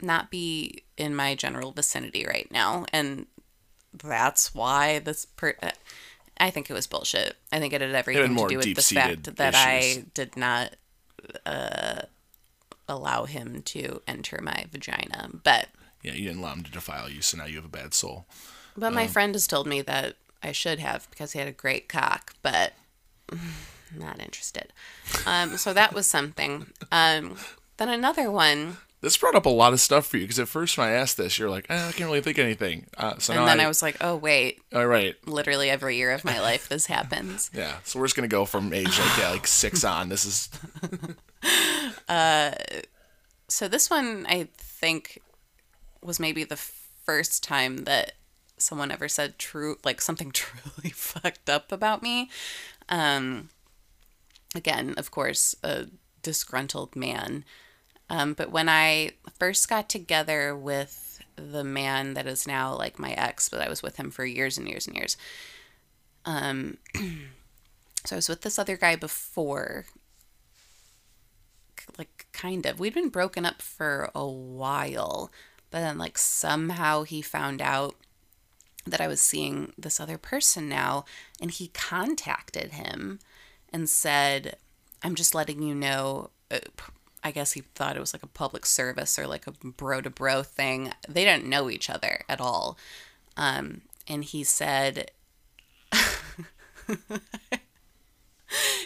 not 0.01 0.31
be 0.31 0.83
in 0.97 1.15
my 1.15 1.35
general 1.35 1.71
vicinity 1.71 2.25
right 2.25 2.49
now? 2.51 2.85
And 2.93 3.27
that's 3.93 4.53
why 4.53 4.99
this 4.99 5.25
per. 5.25 5.55
I 6.41 6.51
think 6.51 6.69
it 6.69 6.73
was 6.73 6.87
bullshit. 6.87 7.35
I 7.51 7.59
think 7.59 7.73
it 7.73 7.81
had 7.81 7.93
everything 7.93 8.35
to 8.35 8.47
do 8.47 8.57
with 8.57 8.75
the 8.75 8.81
fact 8.81 9.35
that 9.35 9.53
issues. 9.53 10.05
I 10.05 10.05
did 10.13 10.37
not 10.37 10.75
uh, 11.45 12.03
allow 12.87 13.25
him 13.25 13.61
to 13.63 14.01
enter 14.07 14.39
my 14.41 14.65
vagina. 14.71 15.29
But 15.43 15.67
Yeah, 16.01 16.13
you 16.13 16.25
didn't 16.27 16.39
allow 16.39 16.53
him 16.53 16.63
to 16.63 16.71
defile 16.71 17.09
you, 17.09 17.21
so 17.21 17.37
now 17.37 17.45
you 17.45 17.55
have 17.55 17.65
a 17.65 17.69
bad 17.69 17.93
soul. 17.93 18.25
but 18.77 18.93
my 18.93 19.07
friend 19.07 19.35
has 19.35 19.47
told 19.47 19.67
me 19.67 19.81
that 19.81 20.15
I 20.41 20.53
should 20.53 20.79
have 20.79 21.09
because 21.09 21.33
he 21.33 21.39
had 21.39 21.47
a 21.47 21.53
great 21.53 21.89
cock, 21.89 22.33
but 22.41 22.73
not 23.97 24.21
interested. 24.21 24.71
Um, 25.25 25.57
so 25.57 25.73
that 25.73 25.93
was 25.93 26.07
something. 26.07 26.67
Um, 26.91 27.35
then 27.77 27.89
another 27.89 28.31
one, 28.31 28.77
This 29.01 29.15
brought 29.15 29.35
up 29.35 29.45
a 29.45 29.49
lot 29.49 29.71
of 29.71 29.79
stuff 29.79 30.07
for 30.07 30.17
you 30.17 30.23
because 30.23 30.39
at 30.39 30.49
first 30.49 30.77
when 30.77 30.87
I 30.87 30.91
asked 30.91 31.15
this, 31.15 31.39
you're 31.39 31.49
like, 31.49 31.65
eh, 31.69 31.87
I 31.87 31.91
can't 31.93 32.09
really 32.09 32.19
think 32.21 32.37
of 32.37 32.43
anything. 32.43 32.87
Uh, 32.97 33.17
so 33.17 33.33
and 33.33 33.47
then 33.47 33.59
I, 33.61 33.63
I 33.63 33.67
was 33.67 33.81
like, 33.81 33.95
oh 34.01 34.15
wait, 34.17 34.61
all 34.73 34.87
right, 34.87 35.15
literally 35.25 35.69
every 35.69 35.95
year 35.95 36.11
of 36.11 36.25
my 36.25 36.39
life 36.41 36.67
this 36.67 36.87
happens. 36.87 37.49
yeah. 37.53 37.77
So 37.85 37.99
we're 37.99 38.05
just 38.07 38.15
gonna 38.15 38.27
go 38.27 38.43
from 38.45 38.73
age 38.73 38.99
like 38.99 39.17
yeah, 39.17 39.29
like 39.31 39.47
six 39.47 39.83
on. 39.85 40.09
This 40.09 40.25
is 40.25 40.49
uh, 42.09 42.51
So 43.47 43.67
this 43.67 43.89
one, 43.89 44.25
I 44.27 44.49
think, 44.57 45.21
was 46.03 46.19
maybe 46.19 46.43
the 46.43 46.57
first 47.05 47.43
time 47.43 47.85
that 47.85 48.13
someone 48.57 48.91
ever 48.91 49.07
said 49.07 49.39
true, 49.39 49.77
like 49.83 50.01
something 50.01 50.31
truly 50.33 50.89
fucked 50.91 51.49
up 51.49 51.71
about 51.71 52.03
me. 52.03 52.29
Um, 52.89 53.49
again, 54.55 54.93
of 54.97 55.11
course, 55.11 55.55
a 55.63 55.87
disgruntled 56.21 56.95
man. 56.95 57.45
Um, 58.09 58.33
but 58.33 58.51
when 58.51 58.69
I 58.69 59.11
first 59.37 59.69
got 59.69 59.87
together 59.87 60.55
with 60.55 61.21
the 61.35 61.63
man 61.63 62.13
that 62.15 62.27
is 62.27 62.47
now 62.47 62.75
like 62.75 62.99
my 62.99 63.11
ex, 63.13 63.49
but 63.49 63.61
I 63.61 63.69
was 63.69 63.81
with 63.81 63.97
him 63.97 64.11
for 64.11 64.25
years 64.25 64.57
and 64.57 64.67
years 64.67 64.87
and 64.87 64.95
years. 64.95 65.17
Um, 66.25 66.77
so 68.05 68.15
I 68.15 68.17
was 68.17 68.29
with 68.29 68.41
this 68.41 68.59
other 68.59 68.77
guy 68.77 68.95
before, 68.95 69.85
like 71.97 72.27
kind 72.31 72.65
of. 72.65 72.79
We'd 72.79 72.93
been 72.93 73.09
broken 73.09 73.45
up 73.45 73.61
for 73.61 74.09
a 74.13 74.27
while, 74.27 75.31
but 75.71 75.79
then 75.79 75.97
like 75.97 76.17
somehow 76.17 77.03
he 77.03 77.21
found 77.21 77.61
out 77.61 77.95
that 78.85 79.01
I 79.01 79.07
was 79.07 79.21
seeing 79.21 79.73
this 79.77 79.99
other 79.99 80.17
person 80.17 80.67
now, 80.67 81.05
and 81.41 81.51
he 81.51 81.69
contacted 81.69 82.71
him 82.71 83.19
and 83.71 83.89
said, 83.89 84.57
"I'm 85.03 85.15
just 85.15 85.35
letting 85.35 85.61
you 85.61 85.75
know." 85.75 86.31
I 87.23 87.31
guess 87.31 87.53
he 87.53 87.61
thought 87.75 87.95
it 87.95 87.99
was 87.99 88.13
like 88.13 88.23
a 88.23 88.27
public 88.27 88.65
service 88.65 89.19
or 89.19 89.27
like 89.27 89.45
a 89.47 89.51
bro 89.51 90.01
to 90.01 90.09
bro 90.09 90.43
thing. 90.43 90.91
They 91.07 91.25
didn't 91.25 91.45
know 91.45 91.69
each 91.69 91.89
other 91.89 92.21
at 92.29 92.39
all. 92.39 92.77
Um, 93.35 93.81
and 94.07 94.23
he 94.23 94.43
said, 94.43 95.11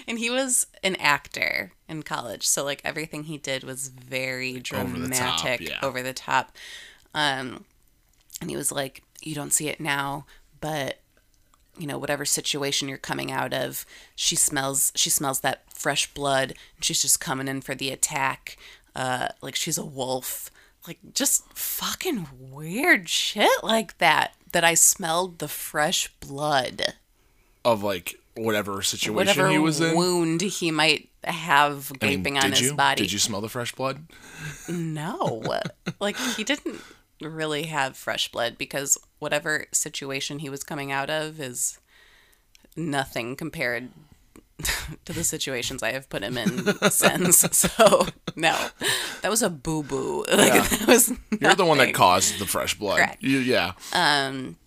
and 0.07 0.17
he 0.19 0.29
was 0.29 0.67
an 0.83 0.95
actor 0.97 1.71
in 1.87 2.03
college. 2.03 2.47
So, 2.47 2.63
like, 2.63 2.81
everything 2.83 3.23
he 3.25 3.37
did 3.37 3.63
was 3.63 3.87
very 3.87 4.59
dramatic, 4.59 4.95
Over 4.97 5.07
the 5.07 5.15
top, 5.15 5.61
yeah. 5.61 5.79
over 5.81 6.01
the 6.01 6.13
top. 6.13 6.51
Um, 7.13 7.65
and 8.41 8.49
he 8.49 8.55
was 8.55 8.71
like, 8.71 9.03
You 9.21 9.35
don't 9.35 9.53
see 9.53 9.69
it 9.69 9.79
now, 9.79 10.25
but 10.59 10.99
you 11.77 11.87
know 11.87 11.97
whatever 11.97 12.25
situation 12.25 12.87
you're 12.87 12.97
coming 12.97 13.31
out 13.31 13.53
of 13.53 13.85
she 14.15 14.35
smells 14.35 14.91
she 14.95 15.09
smells 15.09 15.39
that 15.41 15.63
fresh 15.75 16.11
blood 16.13 16.53
and 16.75 16.85
she's 16.85 17.01
just 17.01 17.19
coming 17.19 17.47
in 17.47 17.61
for 17.61 17.73
the 17.75 17.89
attack 17.89 18.57
uh 18.95 19.29
like 19.41 19.55
she's 19.55 19.77
a 19.77 19.85
wolf 19.85 20.51
like 20.87 20.99
just 21.13 21.51
fucking 21.53 22.27
weird 22.39 23.09
shit 23.09 23.63
like 23.63 23.97
that 23.97 24.33
that 24.51 24.63
i 24.63 24.73
smelled 24.73 25.39
the 25.39 25.47
fresh 25.47 26.09
blood 26.19 26.93
of 27.65 27.81
like 27.83 28.15
whatever 28.35 28.81
situation 28.81 29.15
whatever 29.15 29.49
he 29.49 29.57
was 29.57 29.79
in. 29.81 29.95
wound 29.95 30.41
he 30.41 30.71
might 30.71 31.09
have 31.23 31.91
I 32.01 32.07
mean, 32.07 32.17
gaping 32.23 32.37
on 32.37 32.51
his 32.51 32.61
you? 32.61 32.73
body 32.75 33.01
Did 33.03 33.11
you 33.11 33.19
smell 33.19 33.39
the 33.41 33.47
fresh 33.49 33.71
blood? 33.73 34.05
no. 34.67 35.41
like 35.99 36.17
he 36.17 36.43
didn't 36.43 36.81
really 37.21 37.63
have 37.63 37.95
fresh 37.97 38.31
blood 38.31 38.57
because 38.57 38.97
whatever 39.19 39.65
situation 39.71 40.39
he 40.39 40.49
was 40.49 40.63
coming 40.63 40.91
out 40.91 41.09
of 41.09 41.39
is 41.39 41.79
nothing 42.75 43.35
compared 43.35 43.89
to 45.05 45.13
the 45.13 45.23
situations 45.23 45.81
I 45.83 45.91
have 45.93 46.09
put 46.09 46.23
him 46.23 46.37
in 46.37 46.65
since. 46.91 47.39
So 47.57 48.07
no, 48.35 48.67
that 49.21 49.29
was 49.31 49.41
a 49.41 49.49
boo 49.49 49.83
boo. 49.83 50.25
Like, 50.31 50.53
Yeah. 50.53 50.61
that 50.67 50.87
was 50.87 51.11
You're 51.39 51.55
the 51.55 51.65
one 51.65 51.77
that 51.79 51.93
caused 51.93 52.39
the 52.39 52.45
fresh 52.45 52.77
blood. 52.77 52.97
Correct. 52.97 53.23
You, 53.23 53.39
yeah. 53.39 53.73
Um, 53.93 54.57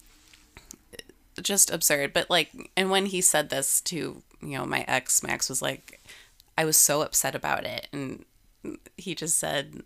just 1.43 1.71
absurd. 1.71 2.13
But 2.13 2.31
like, 2.31 2.51
and 2.77 2.91
when 2.91 3.07
he 3.07 3.21
said 3.21 3.51
this 3.51 3.81
to 3.83 4.23
you 4.43 4.59
know 4.59 4.65
my 4.67 4.85
ex, 4.89 5.23
Max 5.23 5.49
was 5.49 5.61
like, 5.63 6.01
I 6.57 6.65
was 6.65 6.77
so 6.77 7.03
upset 7.03 7.35
about 7.35 7.65
it, 7.65 7.89
and 7.93 8.25
he 8.97 9.15
just 9.15 9.39
said, 9.39 9.83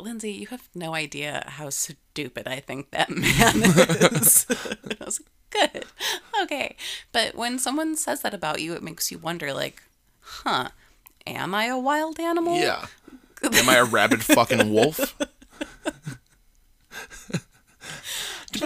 Lindsay, 0.00 0.32
you 0.32 0.46
have 0.48 0.68
no 0.74 0.94
idea 0.94 1.44
how 1.46 1.70
stupid 1.70 2.48
I 2.48 2.60
think 2.60 2.90
that 2.90 3.10
man 3.10 3.62
is. 3.62 4.46
I 4.50 5.04
was 5.04 5.20
like, 5.20 5.72
good. 5.72 5.84
okay. 6.42 6.76
But 7.12 7.34
when 7.34 7.58
someone 7.58 7.96
says 7.96 8.22
that 8.22 8.34
about 8.34 8.60
you, 8.60 8.74
it 8.74 8.82
makes 8.82 9.10
you 9.10 9.18
wonder, 9.18 9.52
like, 9.52 9.82
huh, 10.20 10.68
am 11.26 11.54
I 11.54 11.66
a 11.66 11.78
wild 11.78 12.18
animal? 12.18 12.58
Yeah. 12.58 12.86
Am 13.42 13.68
I 13.68 13.74
a 13.74 13.84
rabid 13.84 14.22
fucking 14.22 14.72
wolf? 14.72 15.16
but 15.18 15.28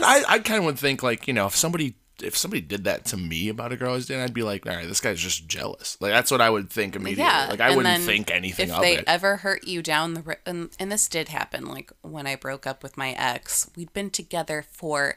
I, 0.02 0.22
I 0.28 0.38
kind 0.40 0.58
of 0.58 0.66
would 0.66 0.78
think 0.78 1.02
like 1.02 1.26
you 1.26 1.32
know 1.32 1.46
if 1.46 1.56
somebody 1.56 1.94
if 2.22 2.36
somebody 2.36 2.60
did 2.60 2.84
that 2.84 3.04
to 3.06 3.16
me 3.16 3.48
about 3.48 3.72
a 3.72 3.76
girl 3.76 3.90
I 3.90 3.94
was 3.94 4.06
dating, 4.06 4.22
I'd 4.22 4.34
be 4.34 4.42
like, 4.42 4.66
all 4.66 4.74
right, 4.74 4.86
this 4.86 5.00
guy's 5.00 5.20
just 5.20 5.46
jealous. 5.46 5.96
Like 6.00 6.12
that's 6.12 6.30
what 6.30 6.40
I 6.40 6.50
would 6.50 6.70
think 6.70 6.96
immediately. 6.96 7.24
Yeah, 7.24 7.48
like 7.50 7.60
I 7.60 7.76
wouldn't 7.76 8.04
think 8.04 8.30
anything 8.30 8.70
if 8.70 8.80
they 8.80 8.98
it. 8.98 9.04
ever 9.06 9.38
hurt 9.38 9.66
you 9.66 9.82
down 9.82 10.14
the 10.14 10.22
road, 10.22 10.38
and, 10.46 10.70
and 10.78 10.90
this 10.90 11.08
did 11.08 11.28
happen 11.28 11.66
like 11.66 11.92
when 12.02 12.26
i 12.26 12.36
broke 12.36 12.66
up 12.66 12.82
with 12.82 12.96
my 12.96 13.12
ex 13.12 13.70
we'd 13.76 13.92
been 13.92 14.10
together 14.10 14.62
for 14.62 15.14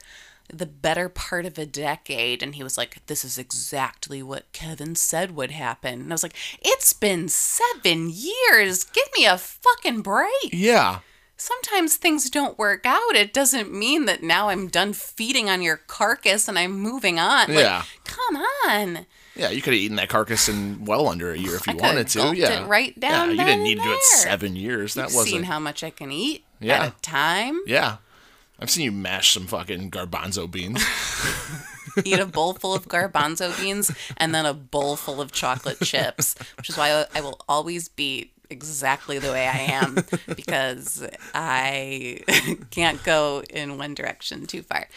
the 0.52 0.66
better 0.66 1.10
part 1.10 1.46
of 1.46 1.58
a 1.58 1.66
decade 1.66 2.42
and 2.42 2.56
he 2.56 2.64
was 2.64 2.78
like 2.78 3.06
this 3.06 3.24
is 3.24 3.38
exactly 3.38 4.24
what 4.24 4.52
kevin 4.52 4.96
said 4.96 5.36
would 5.36 5.52
happen 5.52 6.02
and 6.02 6.12
i 6.12 6.14
was 6.14 6.24
like 6.24 6.36
it's 6.62 6.94
been 6.94 7.30
seven 7.30 8.10
years 8.10 8.84
give 8.86 9.08
me 9.18 9.26
a 9.26 9.38
fucking 9.38 10.02
break 10.02 10.30
yeah. 10.52 11.00
Sometimes 11.40 11.95
things 11.95 12.30
don't 12.30 12.57
work 12.60 12.86
out 12.86 13.16
it 13.16 13.34
doesn't 13.34 13.72
mean 13.74 14.06
that 14.06 14.22
now 14.22 14.49
i'm 14.49 14.68
done 14.68 14.94
feeding 14.94 15.49
on 15.49 15.61
your 15.61 15.78
carcass 15.78 16.48
and 16.48 16.60
i'm 16.60 16.72
moving 16.80 17.18
on 17.20 17.48
Like, 17.48 17.57
Yeah. 17.60 17.84
come 18.03 18.38
on 18.68 19.06
Yeah, 19.36 19.49
you 19.49 19.61
could 19.61 19.74
have 19.74 19.82
eaten 19.82 19.95
that 19.98 20.10
carcass 20.10 20.49
in 20.49 20.84
well 20.86 21.07
under 21.07 21.32
a 21.32 21.38
year 21.38 21.56
if 21.56 21.66
you 21.66 21.78
wanted 21.78 22.07
to. 22.10 22.36
Yeah, 22.36 22.64
it 22.64 22.68
right 22.68 22.99
down 22.99 23.30
Yeah, 23.30 23.36
you 23.41 23.45
didn't 23.45 23.64
need 23.64 23.78
to 23.78 23.84
do 23.84 23.91
it 23.94 24.03
seven 24.03 24.56
years. 24.57 24.95
That 24.95 25.07
You've 25.10 25.16
wasn't. 25.16 25.34
seen 25.36 25.44
how 25.44 25.60
much 25.60 25.82
i 25.84 25.90
can 25.90 26.11
eat 26.11 26.44
Yeah. 26.60 26.84
at 26.84 26.88
a 26.98 27.02
time 27.02 27.61
yeah, 27.66 27.98
I've 28.60 28.70
seen 28.70 28.84
you 28.84 28.91
mash 28.91 29.32
some 29.34 29.48
fucking 29.48 29.91
garbanzo 29.91 30.52
beans. 30.52 30.84
eat 32.03 32.20
a 32.20 32.26
bowl 32.26 32.53
full 32.53 32.74
of 32.74 32.88
garbanzo 32.88 33.57
beans 33.60 33.91
and 34.18 34.36
then 34.36 34.45
a 34.45 34.53
bowl 34.53 34.95
full 34.98 35.22
of 35.22 35.32
chocolate 35.32 35.80
chips, 35.82 36.36
which 36.57 36.70
is 36.70 36.78
why 36.78 37.06
I 37.16 37.22
will 37.22 37.40
always 37.48 37.88
be 37.88 38.32
exactly 38.50 39.20
the 39.20 39.32
way 39.32 39.48
I 39.48 39.58
am 39.74 39.96
because 40.36 41.08
I 41.34 42.22
can't 42.72 43.04
go 43.04 43.44
in 43.50 43.78
one 43.78 43.94
direction 43.94 44.46
too 44.46 44.62
far. 44.64 44.88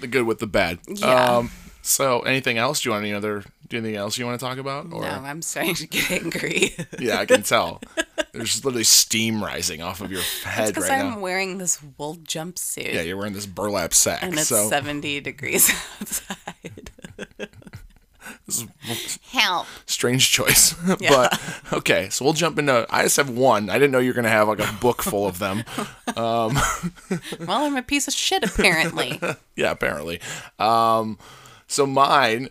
the 0.00 0.06
good 0.06 0.26
with 0.26 0.38
the 0.38 0.46
bad. 0.46 0.78
Yeah. 0.88 1.36
Um, 1.38 1.50
so, 1.82 2.20
anything 2.22 2.58
else? 2.58 2.82
Do 2.82 2.88
you 2.88 2.92
want 2.94 3.04
any 3.04 3.14
other? 3.14 3.44
Do 3.68 3.76
you 3.76 3.78
anything 3.82 3.96
else 3.96 4.18
you 4.18 4.26
want 4.26 4.38
to 4.40 4.44
talk 4.46 4.58
about? 4.58 4.86
Or 4.92 5.02
No, 5.02 5.08
I'm 5.08 5.40
starting 5.42 5.74
to 5.76 5.86
get 5.86 6.10
angry. 6.10 6.74
yeah, 7.00 7.18
I 7.18 7.26
can 7.26 7.42
tell. 7.44 7.80
There's 8.32 8.64
literally 8.64 8.82
steam 8.84 9.42
rising 9.42 9.82
off 9.82 10.00
of 10.00 10.10
your 10.10 10.20
head 10.44 10.68
Because 10.68 10.88
right 10.88 11.00
I'm 11.00 11.10
now. 11.10 11.18
wearing 11.20 11.58
this 11.58 11.80
wool 11.96 12.16
jumpsuit 12.16 12.92
Yeah, 12.92 13.02
you're 13.02 13.16
wearing 13.16 13.32
this 13.34 13.46
burlap 13.46 13.92
sack. 13.94 14.22
and 14.22 14.34
it's 14.34 14.48
so 14.48 14.68
70 14.68 15.20
degrees 15.20 15.70
outside. 16.00 16.85
This 18.46 18.62
is 18.62 19.18
Help. 19.30 19.66
strange 19.86 20.30
choice. 20.30 20.74
Yeah. 21.00 21.10
but 21.10 21.72
okay, 21.72 22.08
so 22.10 22.24
we'll 22.24 22.34
jump 22.34 22.58
into. 22.58 22.86
I 22.88 23.02
just 23.02 23.16
have 23.16 23.28
one. 23.30 23.68
I 23.70 23.74
didn't 23.74 23.90
know 23.90 23.98
you 23.98 24.10
were 24.10 24.14
gonna 24.14 24.28
have 24.28 24.48
like 24.48 24.60
a 24.60 24.72
book 24.80 25.02
full 25.02 25.26
of 25.26 25.38
them. 25.38 25.64
Well, 26.16 27.64
I'm 27.64 27.76
a 27.76 27.82
piece 27.82 28.08
of 28.08 28.14
shit, 28.14 28.42
apparently. 28.44 29.20
yeah, 29.56 29.70
apparently. 29.70 30.20
Um, 30.58 31.18
so 31.66 31.86
mine, 31.86 32.48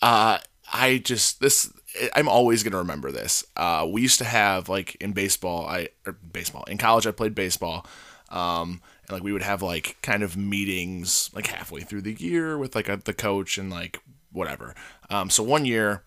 uh, 0.00 0.38
I 0.72 0.98
just 0.98 1.40
this. 1.40 1.72
I'm 2.16 2.28
always 2.28 2.62
gonna 2.62 2.78
remember 2.78 3.12
this. 3.12 3.44
Uh, 3.56 3.86
we 3.90 4.00
used 4.02 4.18
to 4.18 4.24
have 4.24 4.68
like 4.68 4.96
in 4.96 5.12
baseball. 5.12 5.66
I 5.66 5.88
or 6.06 6.12
baseball 6.12 6.64
in 6.64 6.78
college. 6.78 7.06
I 7.06 7.10
played 7.12 7.34
baseball. 7.34 7.86
Um, 8.30 8.80
and 9.08 9.12
like 9.12 9.22
we 9.22 9.32
would 9.32 9.42
have 9.42 9.62
like 9.62 9.96
kind 10.02 10.22
of 10.22 10.36
meetings 10.36 11.30
like 11.34 11.46
halfway 11.48 11.80
through 11.82 12.02
the 12.02 12.14
year 12.14 12.56
with 12.56 12.74
like 12.74 12.88
a, 12.88 12.96
the 12.96 13.12
coach 13.12 13.58
and 13.58 13.70
like 13.70 14.00
whatever. 14.32 14.74
Um, 15.12 15.30
so 15.30 15.42
one 15.42 15.64
year. 15.64 16.02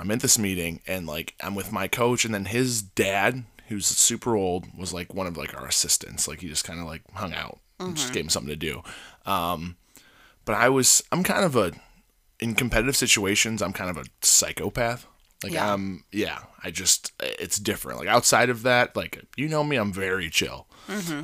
I'm 0.00 0.12
at 0.12 0.20
this 0.20 0.38
meeting 0.38 0.80
and 0.86 1.08
like 1.08 1.34
I'm 1.40 1.56
with 1.56 1.72
my 1.72 1.88
coach 1.88 2.24
and 2.24 2.32
then 2.32 2.44
his 2.44 2.82
dad, 2.82 3.42
who's 3.66 3.84
super 3.86 4.36
old, 4.36 4.64
was 4.78 4.92
like 4.92 5.12
one 5.12 5.26
of 5.26 5.36
like 5.36 5.56
our 5.60 5.66
assistants. 5.66 6.28
Like 6.28 6.40
he 6.40 6.48
just 6.48 6.64
kind 6.64 6.78
of 6.78 6.86
like 6.86 7.02
hung 7.14 7.32
out, 7.34 7.58
and 7.80 7.96
just 7.96 8.12
gave 8.12 8.22
him 8.22 8.28
something 8.28 8.48
to 8.50 8.54
do. 8.54 8.82
Um, 9.26 9.76
but 10.44 10.54
I 10.54 10.68
was 10.68 11.02
I'm 11.10 11.24
kind 11.24 11.44
of 11.44 11.56
a 11.56 11.72
in 12.38 12.54
competitive 12.54 12.94
situations 12.96 13.60
I'm 13.60 13.72
kind 13.72 13.90
of 13.90 13.96
a 13.96 14.04
psychopath. 14.22 15.04
Like 15.42 15.54
Yeah. 15.54 15.72
I'm 15.72 16.04
yeah 16.12 16.44
I 16.62 16.70
just 16.70 17.10
it's 17.18 17.58
different. 17.58 17.98
Like 17.98 18.08
outside 18.08 18.50
of 18.50 18.62
that, 18.62 18.94
like 18.94 19.24
you 19.36 19.48
know 19.48 19.64
me, 19.64 19.74
I'm 19.76 19.92
very 19.92 20.30
chill. 20.30 20.68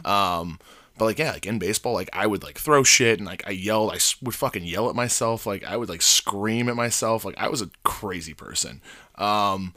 Um, 0.05 0.59
but 0.97 1.07
like 1.07 1.19
yeah, 1.19 1.33
like 1.33 1.47
in 1.47 1.59
baseball, 1.59 1.93
like 1.93 2.11
I 2.12 2.27
would 2.27 2.43
like 2.43 2.59
throw 2.59 2.83
shit 2.83 3.19
and 3.19 3.27
like 3.27 3.47
I 3.47 3.51
yelled, 3.51 3.93
I 3.93 3.99
would 4.23 4.35
fucking 4.35 4.65
yell 4.65 4.89
at 4.89 4.95
myself. 4.95 5.47
Like 5.47 5.65
I 5.65 5.77
would 5.77 5.89
like 5.89 6.03
scream 6.03 6.69
at 6.69 6.77
myself. 6.77 7.25
Like 7.25 7.37
I 7.37 7.49
was 7.49 7.62
a 7.62 7.71
crazy 7.83 8.35
person. 8.35 8.81
Um, 9.16 9.75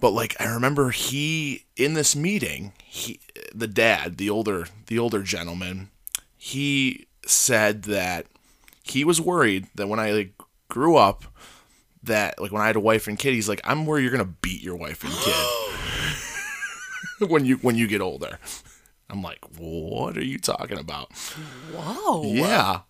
but 0.00 0.10
like 0.10 0.34
I 0.40 0.46
remember 0.52 0.90
he 0.90 1.64
in 1.76 1.94
this 1.94 2.16
meeting, 2.16 2.72
he 2.84 3.20
the 3.54 3.66
dad, 3.66 4.16
the 4.16 4.30
older 4.30 4.66
the 4.86 4.98
older 4.98 5.22
gentleman, 5.22 5.90
he 6.36 7.06
said 7.26 7.82
that 7.82 8.26
he 8.82 9.04
was 9.04 9.20
worried 9.20 9.66
that 9.74 9.88
when 9.88 10.00
I 10.00 10.12
like 10.12 10.32
grew 10.68 10.96
up, 10.96 11.24
that 12.02 12.40
like 12.40 12.52
when 12.52 12.62
I 12.62 12.66
had 12.66 12.76
a 12.76 12.80
wife 12.80 13.06
and 13.08 13.18
kid, 13.18 13.34
he's 13.34 13.48
like, 13.48 13.60
I'm 13.64 13.84
worried 13.84 14.02
you're 14.02 14.12
gonna 14.12 14.24
beat 14.24 14.62
your 14.62 14.76
wife 14.76 15.04
and 15.04 15.12
kid 15.12 15.34
when 17.28 17.44
you 17.44 17.56
when 17.58 17.76
you 17.76 17.86
get 17.86 18.00
older. 18.00 18.38
I'm 19.08 19.22
like, 19.22 19.38
what 19.58 20.16
are 20.16 20.24
you 20.24 20.38
talking 20.38 20.78
about? 20.78 21.12
Whoa. 21.72 22.22
Yeah, 22.24 22.80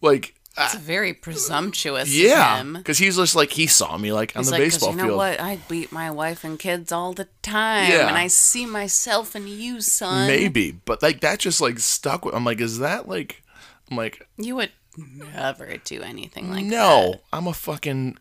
like. 0.00 0.34
It's 0.58 0.74
very 0.74 1.12
presumptuous 1.12 2.08
Yeah, 2.16 2.62
because 2.62 2.96
he's 2.96 3.16
just 3.16 3.36
like 3.36 3.50
he 3.52 3.66
saw 3.66 3.98
me 3.98 4.10
like 4.10 4.34
on 4.34 4.40
He's 4.40 4.46
the 4.46 4.52
like, 4.52 4.62
baseball 4.62 4.90
you 4.92 4.96
know 4.96 5.04
field. 5.08 5.16
what? 5.18 5.38
I 5.38 5.58
beat 5.68 5.92
my 5.92 6.10
wife 6.10 6.44
and 6.44 6.58
kids 6.58 6.90
all 6.90 7.12
the 7.12 7.28
time, 7.42 7.90
Yeah. 7.92 8.08
and 8.08 8.16
I 8.16 8.28
see 8.28 8.64
myself 8.64 9.36
in 9.36 9.46
you, 9.48 9.82
son. 9.82 10.26
Maybe, 10.26 10.70
but 10.72 11.02
like 11.02 11.20
that 11.20 11.40
just 11.40 11.60
like 11.60 11.78
stuck 11.78 12.24
with. 12.24 12.34
I'm 12.34 12.46
like, 12.46 12.58
is 12.62 12.78
that 12.78 13.06
like? 13.06 13.42
I'm 13.90 13.98
like, 13.98 14.26
you 14.38 14.56
would 14.56 14.72
never 14.96 15.76
do 15.76 16.00
anything 16.00 16.50
like 16.50 16.64
that. 16.64 16.70
no, 16.70 17.20
I'm 17.34 17.46
a 17.46 17.52
fucking 17.52 18.16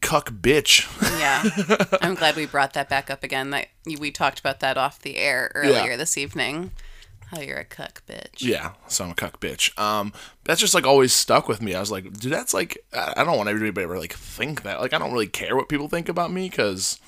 cuck 0.00 0.30
bitch. 0.30 0.86
Yeah, 1.18 1.96
I'm 2.02 2.14
glad 2.14 2.36
we 2.36 2.46
brought 2.46 2.72
that 2.74 2.88
back 2.88 3.10
up 3.10 3.22
again. 3.22 3.50
That 3.50 3.68
we 3.98 4.10
talked 4.10 4.40
about 4.40 4.60
that 4.60 4.76
off 4.76 5.00
the 5.00 5.16
air 5.16 5.50
earlier 5.54 5.96
this 5.96 6.16
evening. 6.18 6.72
How 7.26 7.40
you're 7.40 7.58
a 7.58 7.64
cuck 7.64 8.02
bitch. 8.08 8.40
yeah, 8.42 8.72
so 8.88 9.04
I'm 9.04 9.12
a 9.12 9.14
cuck 9.14 9.38
bitch. 9.38 9.78
Um, 9.78 10.12
that's 10.44 10.60
just 10.60 10.74
like 10.74 10.84
always 10.84 11.12
stuck 11.12 11.46
with 11.46 11.62
me. 11.62 11.76
I 11.76 11.80
was 11.80 11.90
like, 11.92 12.12
dude, 12.18 12.32
that's 12.32 12.52
like, 12.52 12.78
I 12.92 13.22
don't 13.22 13.36
want 13.36 13.48
everybody 13.48 13.72
to 13.72 13.80
ever 13.82 13.98
like 14.00 14.14
think 14.14 14.62
that. 14.62 14.80
Like, 14.80 14.92
I 14.92 14.98
don't 14.98 15.12
really 15.12 15.28
care 15.28 15.54
what 15.54 15.68
people 15.68 15.86
think 15.88 16.08
about 16.08 16.32
me, 16.32 16.48
cause, 16.48 16.98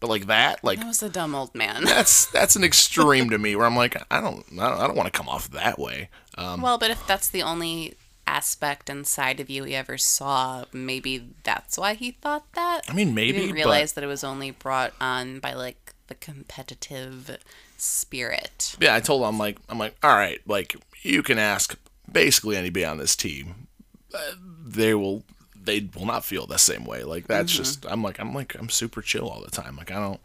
but 0.00 0.08
like 0.08 0.28
that, 0.28 0.64
like 0.64 0.78
That 0.78 0.86
was 0.86 1.02
a 1.02 1.10
dumb 1.10 1.34
old 1.34 1.54
man. 1.54 1.84
that's 1.84 2.24
that's 2.30 2.56
an 2.56 2.64
extreme 2.64 3.28
to 3.28 3.36
me. 3.38 3.54
Where 3.54 3.66
I'm 3.66 3.76
like, 3.76 3.96
I 4.10 4.22
don't, 4.22 4.46
I 4.52 4.68
don't, 4.70 4.78
I 4.80 4.86
don't 4.86 4.96
want 4.96 5.12
to 5.12 5.18
come 5.18 5.28
off 5.28 5.50
that 5.50 5.78
way. 5.78 6.08
Um, 6.38 6.62
well, 6.62 6.78
but 6.78 6.90
if 6.90 7.06
that's 7.06 7.28
the 7.28 7.42
only 7.42 7.96
aspect 8.26 8.90
and 8.90 9.06
side 9.06 9.40
of 9.40 9.48
you 9.50 9.64
he 9.64 9.74
ever 9.74 9.96
saw, 9.98 10.64
maybe 10.72 11.28
that's 11.44 11.78
why 11.78 11.94
he 11.94 12.10
thought 12.12 12.50
that. 12.54 12.82
I 12.88 12.92
mean, 12.92 13.08
He 13.08 13.12
maybe, 13.14 13.38
didn't 13.38 13.62
but- 13.64 13.94
that 13.94 14.04
it 14.04 14.08
was 14.08 14.24
only 14.24 14.50
brought 14.50 14.92
on 15.00 15.38
by 15.40 15.52
like 15.54 15.94
the 16.08 16.14
competitive 16.14 17.38
spirit. 17.76 18.76
yeah, 18.80 18.94
I 18.94 19.00
told 19.00 19.22
him, 19.22 19.28
I'm 19.28 19.38
like, 19.38 19.58
I'm 19.68 19.78
like, 19.78 19.96
all 20.02 20.14
right, 20.14 20.40
like 20.46 20.76
you 21.02 21.22
can 21.22 21.38
ask 21.38 21.76
basically 22.10 22.56
anybody 22.56 22.84
on 22.84 22.98
this 22.98 23.16
team, 23.16 23.66
uh, 24.14 24.18
they 24.64 24.94
will, 24.94 25.24
they 25.60 25.88
will 25.94 26.06
not 26.06 26.24
feel 26.24 26.46
the 26.46 26.58
same 26.58 26.84
way. 26.84 27.02
Like 27.04 27.26
that's 27.26 27.52
just, 27.52 27.84
I'm 27.86 28.02
like, 28.02 28.18
I'm 28.18 28.34
like, 28.34 28.54
I'm 28.58 28.68
super 28.68 29.02
chill 29.02 29.28
all 29.28 29.40
the 29.42 29.50
time. 29.50 29.76
Like 29.76 29.90
I 29.90 29.96
don't, 29.96 30.20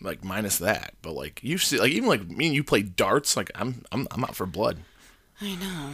like 0.00 0.22
minus 0.24 0.58
that, 0.58 0.94
but 1.02 1.12
like 1.12 1.40
you 1.42 1.56
see, 1.56 1.78
like 1.78 1.92
even 1.92 2.08
like 2.08 2.28
me 2.28 2.46
and 2.46 2.54
you 2.54 2.64
play 2.64 2.82
darts. 2.82 3.36
Like 3.36 3.50
I'm, 3.54 3.84
I'm, 3.92 4.06
I'm 4.10 4.24
out 4.24 4.34
for 4.36 4.44
blood. 4.46 4.78
I 5.40 5.54
know. 5.54 5.90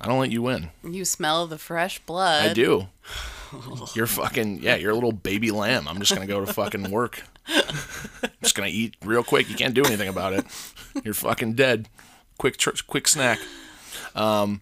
I 0.00 0.06
don't 0.06 0.18
let 0.20 0.30
you 0.30 0.42
win. 0.42 0.70
You 0.84 1.04
smell 1.04 1.46
the 1.46 1.58
fresh 1.58 1.98
blood. 2.00 2.50
I 2.50 2.52
do. 2.52 2.88
You're 3.94 4.06
fucking 4.06 4.62
yeah. 4.62 4.76
You're 4.76 4.90
a 4.90 4.94
little 4.94 5.12
baby 5.12 5.50
lamb. 5.50 5.88
I'm 5.88 5.98
just 6.00 6.12
gonna 6.14 6.26
go 6.26 6.44
to 6.44 6.52
fucking 6.52 6.90
work. 6.90 7.22
just 8.42 8.54
gonna 8.54 8.68
eat 8.68 8.96
real 9.04 9.22
quick. 9.22 9.48
You 9.48 9.54
can't 9.54 9.74
do 9.74 9.84
anything 9.84 10.08
about 10.08 10.32
it. 10.32 10.44
You're 11.04 11.14
fucking 11.14 11.54
dead. 11.54 11.88
Quick, 12.38 12.56
tr- 12.58 12.70
quick 12.86 13.08
snack. 13.08 13.38
Um, 14.14 14.60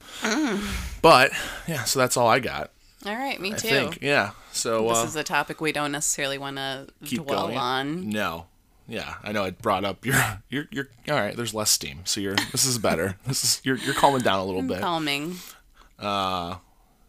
but 1.02 1.32
yeah. 1.66 1.84
So 1.84 1.98
that's 1.98 2.16
all 2.16 2.28
I 2.28 2.38
got. 2.40 2.70
All 3.06 3.14
right, 3.14 3.40
me 3.40 3.52
I 3.52 3.56
too. 3.56 3.68
think 3.68 3.98
yeah. 4.02 4.30
So 4.52 4.88
This 4.88 4.98
uh, 4.98 5.04
is 5.06 5.16
a 5.16 5.24
topic 5.24 5.60
we 5.60 5.72
don't 5.72 5.92
necessarily 5.92 6.38
want 6.38 6.56
to 6.56 6.86
keep 7.04 7.22
dwell 7.24 7.46
going. 7.48 7.58
on. 7.58 8.08
No. 8.10 8.46
Yeah, 8.86 9.14
I 9.22 9.32
know. 9.32 9.44
I 9.44 9.50
brought 9.50 9.84
up 9.84 10.04
your, 10.04 10.16
you're, 10.48 10.66
you're 10.70 10.88
all 11.08 11.14
right. 11.14 11.36
There's 11.36 11.54
less 11.54 11.70
steam, 11.70 12.00
so 12.04 12.20
you're. 12.20 12.36
This 12.52 12.64
is 12.64 12.78
better. 12.78 13.16
This 13.26 13.44
is 13.44 13.60
you're, 13.64 13.76
you're 13.76 13.94
calming 13.94 14.22
down 14.22 14.40
a 14.40 14.44
little 14.44 14.62
bit. 14.62 14.80
Calming. 14.80 15.36
Uh, 15.98 16.56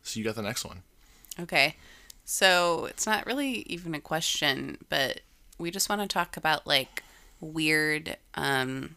so 0.04 0.20
you 0.20 0.26
got 0.26 0.36
the 0.36 0.42
next 0.42 0.64
one. 0.64 0.84
Okay. 1.40 1.76
So 2.24 2.86
it's 2.86 3.06
not 3.06 3.26
really 3.26 3.64
even 3.68 3.94
a 3.94 4.00
question, 4.00 4.78
but 4.90 5.22
we 5.58 5.70
just 5.70 5.90
want 5.90 6.02
to 6.02 6.08
talk 6.08 6.38
about 6.38 6.66
like 6.66 7.04
weird 7.40 8.18
um, 8.36 8.96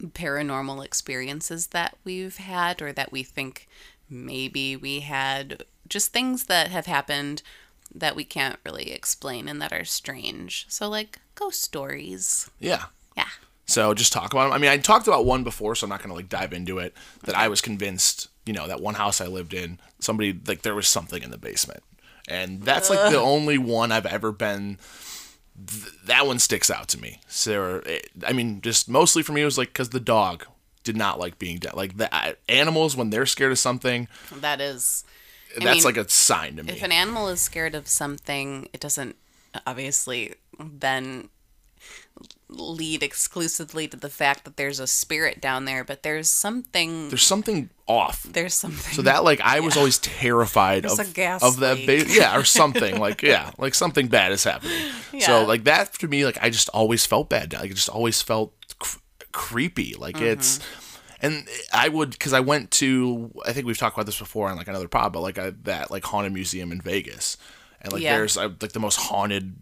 paranormal 0.00 0.84
experiences 0.84 1.68
that 1.68 1.96
we've 2.04 2.36
had 2.36 2.82
or 2.82 2.92
that 2.92 3.12
we 3.12 3.22
think 3.22 3.68
maybe 4.10 4.76
we 4.76 5.00
had 5.00 5.64
just 5.88 6.12
things 6.12 6.44
that 6.44 6.70
have 6.70 6.86
happened 6.86 7.42
that 7.94 8.16
we 8.16 8.24
can't 8.24 8.58
really 8.64 8.92
explain 8.92 9.48
and 9.48 9.60
that 9.60 9.72
are 9.72 9.84
strange. 9.84 10.66
So 10.68 10.88
like 10.88 11.20
ghost 11.34 11.62
stories. 11.62 12.50
Yeah. 12.58 12.84
Yeah. 13.16 13.28
So 13.66 13.94
just 13.94 14.12
talk 14.12 14.32
about 14.32 14.44
them. 14.44 14.52
I 14.52 14.58
mean, 14.58 14.70
I 14.70 14.76
talked 14.78 15.06
about 15.06 15.24
one 15.24 15.44
before, 15.44 15.74
so 15.74 15.84
I'm 15.84 15.90
not 15.90 16.00
going 16.00 16.10
to 16.10 16.16
like 16.16 16.28
dive 16.28 16.52
into 16.52 16.78
it. 16.78 16.94
That 17.24 17.36
I 17.36 17.48
was 17.48 17.60
convinced, 17.60 18.28
you 18.44 18.52
know, 18.52 18.66
that 18.66 18.80
one 18.80 18.94
house 18.94 19.20
I 19.20 19.26
lived 19.26 19.54
in, 19.54 19.78
somebody 19.98 20.38
like 20.46 20.62
there 20.62 20.74
was 20.74 20.88
something 20.88 21.22
in 21.22 21.30
the 21.30 21.38
basement, 21.38 21.82
and 22.28 22.62
that's 22.62 22.90
like 22.90 23.10
the 23.10 23.18
only 23.20 23.58
one 23.58 23.92
I've 23.92 24.06
ever 24.06 24.32
been. 24.32 24.78
Th- 25.66 25.92
that 26.06 26.26
one 26.26 26.38
sticks 26.38 26.70
out 26.70 26.88
to 26.88 27.00
me. 27.00 27.20
So, 27.28 27.82
it, 27.86 28.10
I 28.26 28.32
mean, 28.32 28.60
just 28.62 28.88
mostly 28.88 29.22
for 29.22 29.32
me, 29.32 29.42
it 29.42 29.46
was 29.46 29.58
like 29.58 29.68
because 29.68 29.90
the 29.90 30.00
dog 30.00 30.46
did 30.82 30.96
not 30.96 31.18
like 31.18 31.38
being 31.38 31.58
dead. 31.58 31.74
Like 31.74 31.96
the 31.96 32.12
uh, 32.14 32.32
animals, 32.48 32.96
when 32.96 33.10
they're 33.10 33.26
scared 33.26 33.52
of 33.52 33.58
something, 33.58 34.08
That 34.40 34.60
is 34.60 35.04
that's 35.60 35.84
mean, 35.84 35.84
like 35.84 35.96
a 35.96 36.08
sign 36.08 36.56
to 36.56 36.62
me. 36.62 36.72
if 36.72 36.82
an 36.82 36.92
animal 36.92 37.28
is 37.28 37.40
scared 37.40 37.74
of 37.74 37.88
something, 37.88 38.68
it 38.72 38.80
doesn't 38.80 39.16
obviously 39.66 40.34
then 40.58 41.28
lead 42.48 43.02
exclusively 43.02 43.88
to 43.88 43.96
the 43.96 44.10
fact 44.10 44.44
that 44.44 44.56
there's 44.56 44.78
a 44.78 44.86
spirit 44.86 45.40
down 45.40 45.64
there, 45.64 45.82
but 45.84 46.02
there's 46.02 46.28
something 46.28 47.08
There's 47.08 47.22
something 47.26 47.70
off. 47.88 48.22
there's 48.24 48.52
something 48.54 48.92
So 48.94 49.02
that 49.02 49.24
like 49.24 49.40
I 49.40 49.60
was 49.60 49.76
always 49.76 49.98
terrified 49.98 50.84
There's 50.84 50.98
of 50.98 51.08
a 51.08 51.10
gas 51.12 51.42
of 51.42 51.58
that 51.60 51.78
ba- 51.86 52.04
yeah 52.08 52.36
or 52.38 52.44
something 52.44 52.98
like 53.06 53.22
yeah 53.22 53.50
like 53.58 53.74
something 53.74 54.06
bad 54.08 54.32
is 54.32 54.44
happening. 54.44 54.76
Yeah. 55.12 55.26
So 55.26 55.44
like 55.44 55.64
that 55.64 55.94
to 55.94 56.08
me 56.08 56.24
like 56.26 56.38
I 56.42 56.50
just 56.50 56.68
always 56.70 57.06
felt 57.06 57.30
bad. 57.30 57.54
Like 57.54 57.70
it 57.70 57.74
just 57.74 57.88
always 57.88 58.20
felt 58.20 58.52
cr- 58.78 58.98
creepy. 59.32 59.94
Like 59.94 60.16
Mm-hmm. 60.16 60.24
it's 60.26 60.60
and 61.22 61.48
I 61.72 61.88
would 61.88 62.10
because 62.10 62.32
I 62.32 62.40
went 62.40 62.70
to 62.72 63.32
I 63.46 63.52
think 63.52 63.66
we've 63.66 63.78
talked 63.78 63.96
about 63.96 64.06
this 64.06 64.18
before 64.18 64.48
on 64.48 64.56
like 64.56 64.68
another 64.68 64.88
pod, 64.88 65.12
but 65.12 65.20
like 65.20 65.38
I, 65.38 65.50
that 65.62 65.90
like 65.90 66.04
haunted 66.04 66.32
museum 66.32 66.72
in 66.72 66.80
Vegas, 66.80 67.36
and 67.80 67.92
like 67.92 68.02
Yeah. 68.02 68.16
there's 68.16 68.36
like 68.36 68.58
the 68.72 68.80
most 68.80 68.96
haunted 68.96 69.56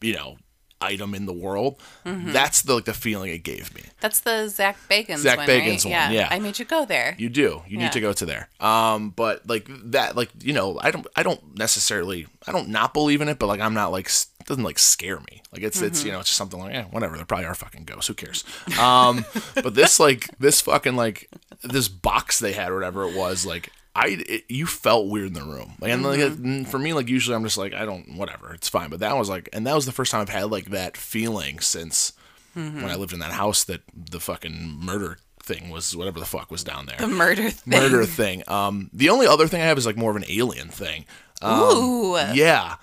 you 0.00 0.14
know 0.14 0.36
item 0.84 1.14
in 1.14 1.26
the 1.26 1.32
world. 1.32 1.80
That's 2.04 2.62
the 2.62 2.74
like 2.74 2.84
the 2.84 2.94
feeling 2.94 3.30
it 3.32 3.42
gave 3.42 3.74
me. 3.74 3.82
That's 4.00 4.20
the 4.20 4.48
Zak 4.48 4.76
Bagans 4.90 5.18
Zak 5.18 5.38
one, 5.38 5.48
Bagans 5.48 5.84
right? 5.84 5.84
one, 5.84 5.90
yeah. 5.92 6.10
yeah. 6.10 6.28
I 6.30 6.38
made 6.38 6.58
you 6.58 6.64
go 6.64 6.84
there. 6.84 7.14
You 7.18 7.28
do. 7.28 7.62
You 7.66 7.78
Yeah. 7.78 7.84
need 7.84 7.92
to 7.92 8.00
go 8.00 8.12
to 8.12 8.26
there. 8.26 8.48
Um, 8.60 9.10
but 9.10 9.46
like 9.48 9.66
that, 9.90 10.16
like 10.16 10.30
you 10.42 10.52
know, 10.52 10.78
I 10.80 10.90
don't, 10.90 11.06
I 11.16 11.22
don't 11.22 11.56
necessarily, 11.58 12.26
I 12.46 12.52
don't 12.52 12.68
not 12.68 12.92
believe 12.94 13.20
in 13.20 13.28
it, 13.28 13.38
but 13.38 13.46
like 13.46 13.60
I'm 13.60 13.74
not 13.74 13.90
like 13.92 14.06
it 14.06 14.46
doesn't 14.46 14.64
like 14.64 14.78
scare 14.78 15.20
me. 15.20 15.42
Like 15.52 15.62
it's, 15.62 15.80
it's 15.80 15.98
Mm-hmm. 16.00 16.06
you 16.06 16.12
know, 16.12 16.20
it's 16.20 16.28
just 16.28 16.38
something 16.38 16.60
like, 16.60 16.72
yeah, 16.74 16.84
whatever. 16.86 17.16
There 17.16 17.24
probably 17.24 17.46
are 17.46 17.54
fucking 17.54 17.84
ghosts. 17.84 18.08
Who 18.08 18.14
cares? 18.14 18.44
Um, 18.78 19.24
but 19.54 19.74
this 19.74 19.98
like 19.98 20.28
this 20.38 20.60
fucking 20.60 20.96
like 20.96 21.30
this 21.62 21.88
box 21.88 22.38
they 22.40 22.52
had 22.52 22.70
or 22.70 22.74
whatever 22.74 23.04
it 23.08 23.16
was 23.16 23.46
like. 23.46 23.70
I 23.96 24.16
it, 24.28 24.44
you 24.48 24.66
felt 24.66 25.08
weird 25.08 25.28
in 25.28 25.32
the 25.34 25.42
room, 25.42 25.74
like, 25.80 25.92
and 25.92 26.02
like 26.02 26.18
Mm-hmm. 26.20 26.64
for 26.64 26.78
me, 26.78 26.92
like 26.92 27.08
usually 27.08 27.36
I'm 27.36 27.44
just 27.44 27.56
like 27.58 27.74
I 27.74 27.84
don't 27.84 28.16
whatever, 28.16 28.52
it's 28.52 28.68
fine. 28.68 28.90
But 28.90 29.00
that 29.00 29.16
was 29.16 29.28
like, 29.28 29.48
and 29.52 29.66
that 29.66 29.74
was 29.74 29.86
the 29.86 29.92
first 29.92 30.10
time 30.10 30.20
I've 30.22 30.28
had 30.28 30.50
like 30.50 30.66
that 30.70 30.96
feeling 30.96 31.60
since 31.60 32.12
Mm-hmm. 32.56 32.82
when 32.82 32.90
I 32.92 32.94
lived 32.94 33.12
in 33.12 33.18
that 33.18 33.32
house 33.32 33.64
that 33.64 33.80
the 33.92 34.20
fucking 34.20 34.78
murder 34.80 35.18
thing 35.42 35.70
was 35.70 35.96
whatever 35.96 36.20
the 36.20 36.24
fuck 36.24 36.52
was 36.52 36.62
down 36.62 36.86
there 36.86 36.96
the 36.98 37.08
murder 37.08 37.50
thing. 37.50 37.70
murder 37.80 38.04
thing. 38.04 38.44
Um, 38.46 38.90
the 38.92 39.08
only 39.10 39.26
other 39.26 39.48
thing 39.48 39.60
I 39.60 39.64
have 39.64 39.76
is 39.76 39.84
like 39.86 39.96
more 39.96 40.10
of 40.12 40.16
an 40.16 40.24
alien 40.28 40.68
thing. 40.68 41.04
Um, 41.42 41.60
Ooh. 41.60 42.16
Yeah, 42.32 42.76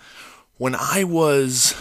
when 0.57 0.75
I 0.75 1.05
was, 1.05 1.73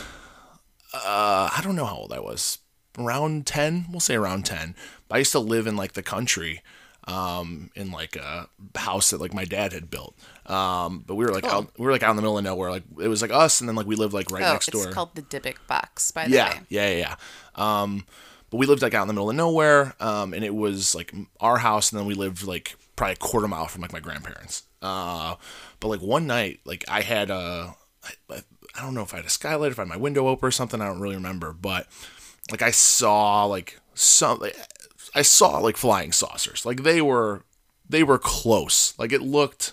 uh, 0.95 1.51
I 1.57 1.61
don't 1.63 1.77
know 1.77 1.85
how 1.85 1.97
old 1.97 2.13
I 2.13 2.21
was, 2.21 2.59
around 2.99 3.47
ten. 3.47 3.87
We'll 3.91 4.01
say 4.01 4.15
around 4.15 4.47
ten. 4.47 4.75
I 5.11 5.19
used 5.19 5.33
to 5.33 5.41
live 5.41 5.67
in 5.67 5.77
like 5.77 5.93
the 5.95 6.03
country, 6.03 6.63
um, 7.07 7.71
in 7.75 7.91
like 7.91 8.17
a 8.17 8.49
house 8.77 9.11
that 9.11 9.21
like 9.21 9.35
my 9.35 9.45
dad 9.45 9.73
had 9.73 9.91
built. 9.91 10.15
Um, 10.47 11.05
but 11.07 11.15
we 11.15 11.25
were 11.25 11.33
like 11.33 11.45
out, 11.47 11.71
we 11.79 11.87
were 11.87 11.93
like 11.93 12.03
out 12.03 12.11
in 12.11 12.17
the 12.17 12.23
middle 12.23 12.39
of 12.39 12.45
nowhere. 12.45 12.71
Like 12.71 12.85
it 13.01 13.09
was 13.09 13.23
like 13.23 13.31
us, 13.33 13.61
and 13.61 13.69
then 13.69 13.77
like 13.77 13.87
we 13.87 13.97
lived 13.97 14.13
like 14.15 14.31
right 14.31 14.43
Oh, 14.45 14.53
next 14.53 14.69
it's 14.69 14.85
door. 14.85 14.93
called 14.93 15.15
the 15.15 15.23
Dybbuk 15.23 15.57
box, 15.67 16.11
by 16.11 16.27
the 16.27 16.35
Yeah, 16.35 16.51
way. 16.51 16.61
yeah, 16.69 16.89
yeah, 16.91 16.97
yeah. 17.57 17.83
Um, 17.83 18.05
but 18.51 18.57
we 18.59 18.67
lived 18.67 18.83
like 18.83 18.95
out 18.95 19.03
in 19.03 19.09
the 19.09 19.15
middle 19.15 19.31
of 19.31 19.37
nowhere, 19.37 19.95
um, 20.01 20.35
and 20.35 20.45
it 20.45 20.55
was 20.55 20.95
like 20.95 21.13
our 21.41 21.59
house, 21.59 21.91
and 21.93 21.99
then 21.99 22.07
we 22.07 22.15
lived 22.15 22.45
like 22.45 22.75
probably 22.97 23.15
a 23.15 23.17
quarter 23.17 23.49
mile 23.49 23.67
from 23.67 23.83
like 23.83 23.93
my 23.93 24.01
grandparents. 24.01 24.65
Uh, 24.83 25.37
but 25.79 25.89
like 25.89 26.01
one 26.01 26.27
night, 26.27 26.61
like 26.65 26.85
I 26.89 27.03
had 27.03 27.31
a, 27.31 27.75
I, 28.29 28.43
I 28.75 28.83
don't 28.83 28.95
know 28.95 29.03
if 29.03 29.13
I 29.15 29.19
had 29.19 29.27
a 29.27 29.31
skylight, 29.31 29.73
if 29.73 29.79
I 29.79 29.83
had 29.83 29.89
my 29.89 29.97
window 29.97 30.27
open 30.27 30.47
or 30.49 30.51
something. 30.51 30.81
I 30.81 30.87
don't 30.87 31.01
really 31.01 31.17
remember, 31.17 31.53
but 31.53 31.87
like 32.51 32.63
I 32.63 32.71
saw 32.73 33.45
like 33.45 33.79
some, 33.95 34.39
like, 34.41 34.57
I 35.15 35.23
saw 35.23 35.59
like 35.59 35.77
flying 35.77 36.13
saucers. 36.13 36.65
Like 36.65 36.83
they 36.83 37.01
were, 37.01 37.45
they 37.89 38.03
were 38.03 38.19
close. 38.19 38.99
Like 38.99 39.13
it 39.13 39.23
looked 39.23 39.73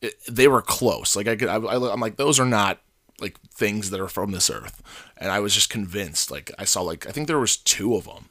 it, 0.00 0.14
they 0.28 0.48
were 0.48 0.62
close. 0.62 1.16
Like 1.16 1.28
I 1.28 1.36
could, 1.36 1.48
I, 1.48 1.56
I, 1.56 1.92
I'm 1.92 2.00
like, 2.00 2.16
those 2.16 2.40
are 2.40 2.46
not 2.46 2.80
like 3.20 3.38
things 3.50 3.90
that 3.90 4.00
are 4.00 4.08
from 4.08 4.32
this 4.32 4.50
earth. 4.50 4.82
And 5.16 5.30
I 5.30 5.40
was 5.40 5.54
just 5.54 5.70
convinced. 5.70 6.30
Like 6.30 6.50
I 6.58 6.64
saw, 6.64 6.82
like 6.82 7.06
I 7.06 7.12
think 7.12 7.26
there 7.26 7.38
was 7.38 7.56
two 7.56 7.94
of 7.94 8.04
them, 8.04 8.30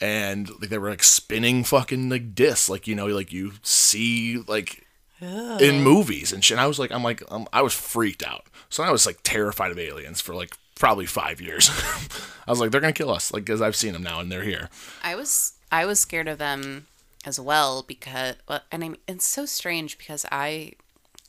and 0.00 0.50
like 0.60 0.70
they 0.70 0.78
were 0.78 0.90
like 0.90 1.02
spinning 1.02 1.64
fucking 1.64 2.08
like 2.08 2.34
discs, 2.34 2.68
like 2.68 2.86
you 2.86 2.94
know, 2.94 3.06
like 3.06 3.32
you 3.32 3.52
see 3.62 4.38
like 4.46 4.86
in 5.20 5.82
movies 5.82 6.32
and 6.32 6.44
shit. 6.44 6.56
And 6.56 6.60
I 6.60 6.66
was 6.66 6.78
like, 6.78 6.92
I'm 6.92 7.02
like, 7.02 7.22
um, 7.30 7.46
I 7.52 7.62
was 7.62 7.72
freaked 7.72 8.22
out. 8.22 8.46
So 8.68 8.82
I 8.82 8.90
was 8.90 9.06
like 9.06 9.20
terrified 9.22 9.70
of 9.70 9.78
aliens 9.78 10.20
for 10.20 10.34
like 10.34 10.56
probably 10.74 11.06
five 11.06 11.40
years. 11.40 11.70
I 12.46 12.50
was 12.50 12.60
like, 12.60 12.70
they're 12.70 12.80
gonna 12.80 12.92
kill 12.92 13.10
us, 13.10 13.32
like 13.32 13.44
because 13.44 13.62
I've 13.62 13.76
seen 13.76 13.92
them 13.92 14.02
now 14.02 14.20
and 14.20 14.30
they're 14.30 14.42
here. 14.42 14.68
I 15.02 15.14
was 15.14 15.52
I 15.72 15.86
was 15.86 16.00
scared 16.00 16.28
of 16.28 16.38
them 16.38 16.86
as 17.24 17.40
well 17.40 17.82
because 17.82 18.36
well, 18.48 18.60
and 18.70 18.84
I 18.84 18.88
mean, 18.88 19.00
it's 19.08 19.26
so 19.26 19.46
strange 19.46 19.98
because 19.98 20.26
I 20.30 20.72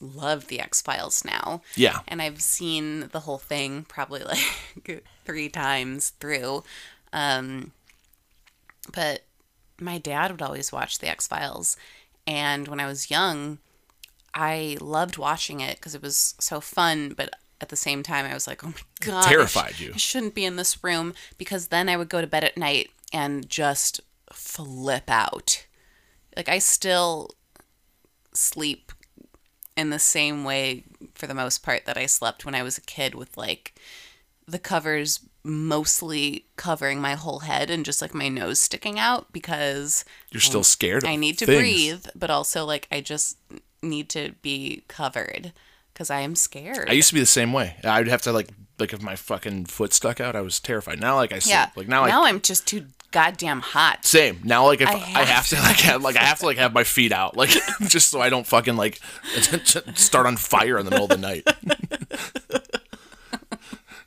love 0.02 0.48
the 0.48 0.60
X 0.60 0.82
Files 0.82 1.24
now. 1.24 1.62
Yeah. 1.76 2.00
And 2.08 2.22
I've 2.22 2.42
seen 2.42 3.10
the 3.12 3.22
whole 3.22 3.38
thing 3.38 3.86
probably 3.88 4.24
like 4.86 5.04
three 5.26 5.50
times 5.50 6.10
through. 6.20 6.64
Um, 7.14 7.72
but 8.94 9.22
my 9.80 9.98
dad 9.98 10.32
would 10.32 10.42
always 10.42 10.72
watch 10.72 11.00
the 11.00 11.10
X 11.10 11.28
Files, 11.28 11.78
and 12.28 12.68
when 12.68 12.80
I 12.80 12.88
was 12.88 13.10
young, 13.10 13.60
I 14.34 14.78
loved 14.82 15.18
watching 15.18 15.60
it 15.60 15.78
because 15.78 15.96
it 15.96 16.02
was 16.02 16.36
so 16.40 16.60
fun. 16.60 17.14
But 17.16 17.34
at 17.62 17.70
the 17.70 17.76
same 17.76 18.04
time, 18.04 18.26
I 18.26 18.34
was 18.34 18.48
like, 18.48 18.64
"Oh 18.64 18.70
my 18.70 18.74
god, 19.02 19.24
terrified 19.24 19.80
you. 19.80 19.92
I 19.94 19.98
shouldn't 19.98 20.36
be 20.36 20.46
in 20.46 20.56
this 20.56 20.84
room." 20.84 21.14
Because 21.38 21.68
then 21.68 21.90
I 21.90 21.98
would 21.98 22.10
go 22.10 22.22
to 22.22 22.28
bed 22.28 22.44
at 22.44 22.58
night 22.58 22.90
and 23.14 23.50
just 23.50 24.02
flip 24.34 25.10
out. 25.10 25.66
Like 26.36 26.50
I 26.50 26.60
still 26.60 27.32
sleep 28.34 28.92
in 29.78 29.90
the 29.90 30.00
same 30.00 30.44
way 30.44 30.84
for 31.14 31.28
the 31.28 31.34
most 31.34 31.64
part 31.64 31.86
that 31.86 31.98
I 31.98 32.06
slept 32.06 32.46
when 32.46 32.56
I 32.56 32.64
was 32.64 32.78
a 32.78 32.82
kid 32.82 33.16
with 33.16 33.38
like 33.38 33.74
the 34.48 34.60
covers 34.60 35.22
mostly 35.44 36.46
covering 36.56 37.00
my 37.00 37.14
whole 37.14 37.40
head 37.40 37.70
and 37.70 37.86
just 37.86 38.02
like 38.02 38.14
my 38.14 38.30
nose 38.30 38.60
sticking 38.60 38.98
out 39.00 39.32
because 39.32 40.04
You're 40.32 40.42
still 40.42 40.64
scared. 40.64 41.04
Of 41.04 41.10
I 41.10 41.16
need 41.16 41.38
to 41.40 41.46
things. 41.46 41.60
breathe, 41.60 42.06
but 42.16 42.30
also 42.30 42.66
like 42.66 42.88
I 42.92 43.02
just 43.02 43.38
need 43.82 44.10
to 44.10 44.34
be 44.42 44.84
covered 44.88 45.54
because 45.96 46.10
I 46.10 46.20
am 46.20 46.36
scared. 46.36 46.90
I 46.90 46.94
used 46.94 47.08
to 47.08 47.14
be 47.14 47.22
the 47.22 47.26
same 47.26 47.54
way. 47.54 47.78
I'd 47.84 48.10
have 48.10 48.22
to 48.24 48.34
like 48.34 48.50
like 48.78 48.92
if 48.92 49.02
my 49.02 49.16
fucking 49.16 49.66
foot 49.66 49.94
stuck 49.94 50.20
out, 50.20 50.36
I 50.36 50.42
was 50.42 50.60
terrified. 50.60 51.00
Now 51.00 51.16
like 51.16 51.32
I 51.32 51.40
sleep. 51.40 51.54
yeah. 51.54 51.70
Like 51.76 51.88
now 51.88 52.04
I 52.04 52.10
now 52.10 52.26
I'm 52.26 52.42
just 52.42 52.68
too 52.68 52.86
goddamn 53.12 53.62
hot. 53.62 54.06
same. 54.06 54.42
Now 54.44 54.66
like 54.66 54.82
if 54.82 54.90
I 54.90 54.94
I 54.94 54.96
have, 54.98 55.28
have 55.28 55.48
to 55.48 55.56
like 55.56 55.78
have 55.78 56.02
like 56.04 56.18
I 56.18 56.24
have 56.24 56.40
to 56.40 56.46
like 56.46 56.58
have 56.58 56.74
my 56.74 56.84
feet 56.84 57.14
out 57.14 57.38
like 57.38 57.50
just 57.88 58.10
so 58.10 58.20
I 58.20 58.30
don't 58.30 58.46
fucking 58.46 58.76
like 58.76 59.00
start 59.96 60.26
on 60.28 60.36
fire 60.36 60.78
in 60.78 60.84
the 60.86 60.92
middle 60.92 61.06
of 61.06 61.12
the 61.12 61.18
night. 61.18 61.48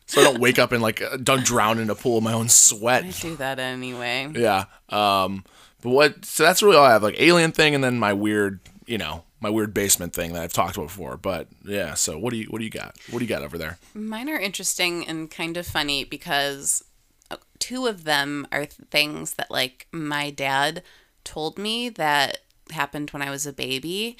so 0.07 0.21
I 0.21 0.25
don't 0.25 0.41
wake 0.41 0.59
up 0.59 0.73
and 0.73 0.83
like 0.83 1.01
uh, 1.01 1.17
don't 1.17 1.45
drown 1.45 1.79
in 1.79 1.89
a 1.89 1.95
pool 1.95 2.19
of 2.19 2.25
my 2.25 2.35
own 2.35 2.51
sweat. 2.51 3.05
I 3.05 3.11
do 3.11 3.37
that 3.37 3.59
anyway. 3.59 4.31
Yeah. 4.35 4.65
Um. 4.91 5.45
But 5.81 5.91
what? 5.91 6.25
So 6.25 6.43
that's 6.43 6.63
really 6.63 6.77
all 6.77 6.85
I 6.85 6.93
have. 6.93 7.03
Like 7.03 7.15
alien 7.19 7.53
thing, 7.53 7.75
and 7.75 7.83
then 7.83 7.99
my 7.99 8.13
weird, 8.13 8.61
you 8.85 8.99
know, 8.99 9.23
my 9.41 9.51
weird 9.51 9.73
basement 9.73 10.13
thing 10.13 10.33
that 10.33 10.43
I've 10.43 10.53
talked 10.53 10.77
about 10.77 10.89
before. 10.89 11.17
But 11.17 11.49
yeah. 11.65 11.95
So 11.95 12.19
what 12.19 12.33
do 12.33 12.39
you 12.39 12.47
what 12.47 12.59
do 12.59 12.65
you 12.65 12.71
got? 12.71 12.97
What 13.11 13.21
do 13.21 13.25
you 13.25 13.29
got 13.29 13.43
over 13.43 13.59
there? 13.59 13.79
Mine 13.95 14.29
are 14.29 14.39
interesting 14.39 15.07
and 15.07 15.31
kind 15.31 15.57
of 15.57 15.67
funny 15.67 16.05
because 16.05 16.85
uh, 17.31 17.37
two 17.59 17.87
of 17.87 18.05
them 18.05 18.47
are 18.53 18.65
things 18.65 19.35
that 19.35 19.51
like 19.51 19.87
my 19.93 20.31
dad 20.31 20.83
told 21.25 21.59
me 21.59 21.89
that 21.91 22.41
happened 22.71 23.11
when 23.11 23.23
I 23.23 23.31
was 23.31 23.47
a 23.47 23.53
baby. 23.53 24.17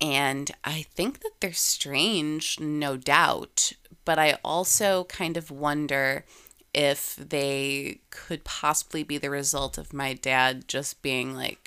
And 0.00 0.50
I 0.64 0.86
think 0.94 1.20
that 1.20 1.32
they're 1.40 1.52
strange, 1.52 2.58
no 2.58 2.96
doubt. 2.96 3.72
But 4.06 4.18
I 4.18 4.38
also 4.42 5.04
kind 5.04 5.36
of 5.36 5.50
wonder 5.50 6.24
if 6.72 7.16
they 7.16 8.00
could 8.10 8.44
possibly 8.44 9.02
be 9.02 9.18
the 9.18 9.28
result 9.28 9.76
of 9.76 9.92
my 9.92 10.14
dad 10.14 10.68
just 10.68 11.02
being 11.02 11.34
like 11.34 11.59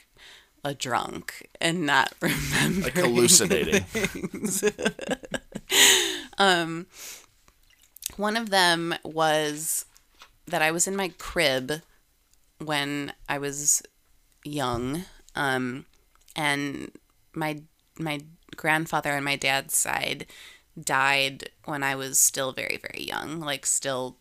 a 0.63 0.73
drunk 0.73 1.49
and 1.59 1.85
not 1.85 2.13
remembering 2.21 2.83
Like 2.83 2.93
hallucinating. 2.93 3.85
One 8.17 8.37
of 8.37 8.49
them 8.49 8.93
was 9.03 9.85
that 10.47 10.61
I 10.61 10.71
was 10.71 10.87
in 10.87 10.95
my 10.95 11.09
crib 11.17 11.81
when 12.59 13.13
I 13.27 13.37
was 13.37 13.81
young, 14.43 15.05
um, 15.35 15.85
and 16.35 16.91
my 17.33 17.61
my 17.97 18.21
grandfather 18.55 19.13
on 19.13 19.23
my 19.23 19.35
dad's 19.35 19.75
side 19.75 20.27
died 20.79 21.49
when 21.65 21.83
I 21.83 21.95
was 21.95 22.19
still 22.19 22.53
very 22.53 22.77
very 22.77 23.03
young, 23.03 23.39
like 23.39 23.65
still 23.65 24.17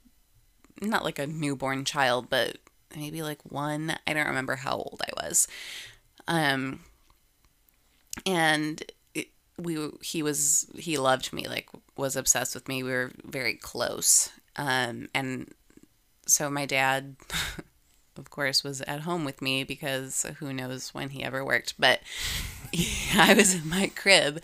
not 0.80 1.04
like 1.04 1.18
a 1.18 1.26
newborn 1.26 1.84
child, 1.84 2.28
but 2.30 2.56
maybe 2.96 3.22
like 3.22 3.42
one. 3.44 3.96
I 4.06 4.14
don't 4.14 4.26
remember 4.26 4.56
how 4.56 4.76
old 4.76 5.02
I 5.06 5.24
was. 5.24 5.46
Um, 6.28 6.80
and 8.26 8.82
it, 9.14 9.28
we 9.58 9.90
he 10.02 10.22
was 10.22 10.66
he 10.74 10.98
loved 10.98 11.32
me 11.32 11.46
like 11.48 11.68
was 11.96 12.16
obsessed 12.16 12.54
with 12.54 12.68
me. 12.68 12.82
We 12.82 12.90
were 12.90 13.12
very 13.24 13.54
close. 13.54 14.30
Um, 14.56 15.08
and 15.14 15.52
so 16.26 16.50
my 16.50 16.66
dad. 16.66 17.16
Of 18.14 18.28
course, 18.28 18.62
was 18.62 18.82
at 18.82 19.00
home 19.00 19.24
with 19.24 19.40
me 19.40 19.64
because 19.64 20.26
who 20.38 20.52
knows 20.52 20.92
when 20.92 21.08
he 21.08 21.24
ever 21.24 21.42
worked. 21.42 21.76
But 21.78 22.00
I 23.16 23.32
was 23.32 23.54
in 23.54 23.66
my 23.66 23.90
crib, 23.96 24.42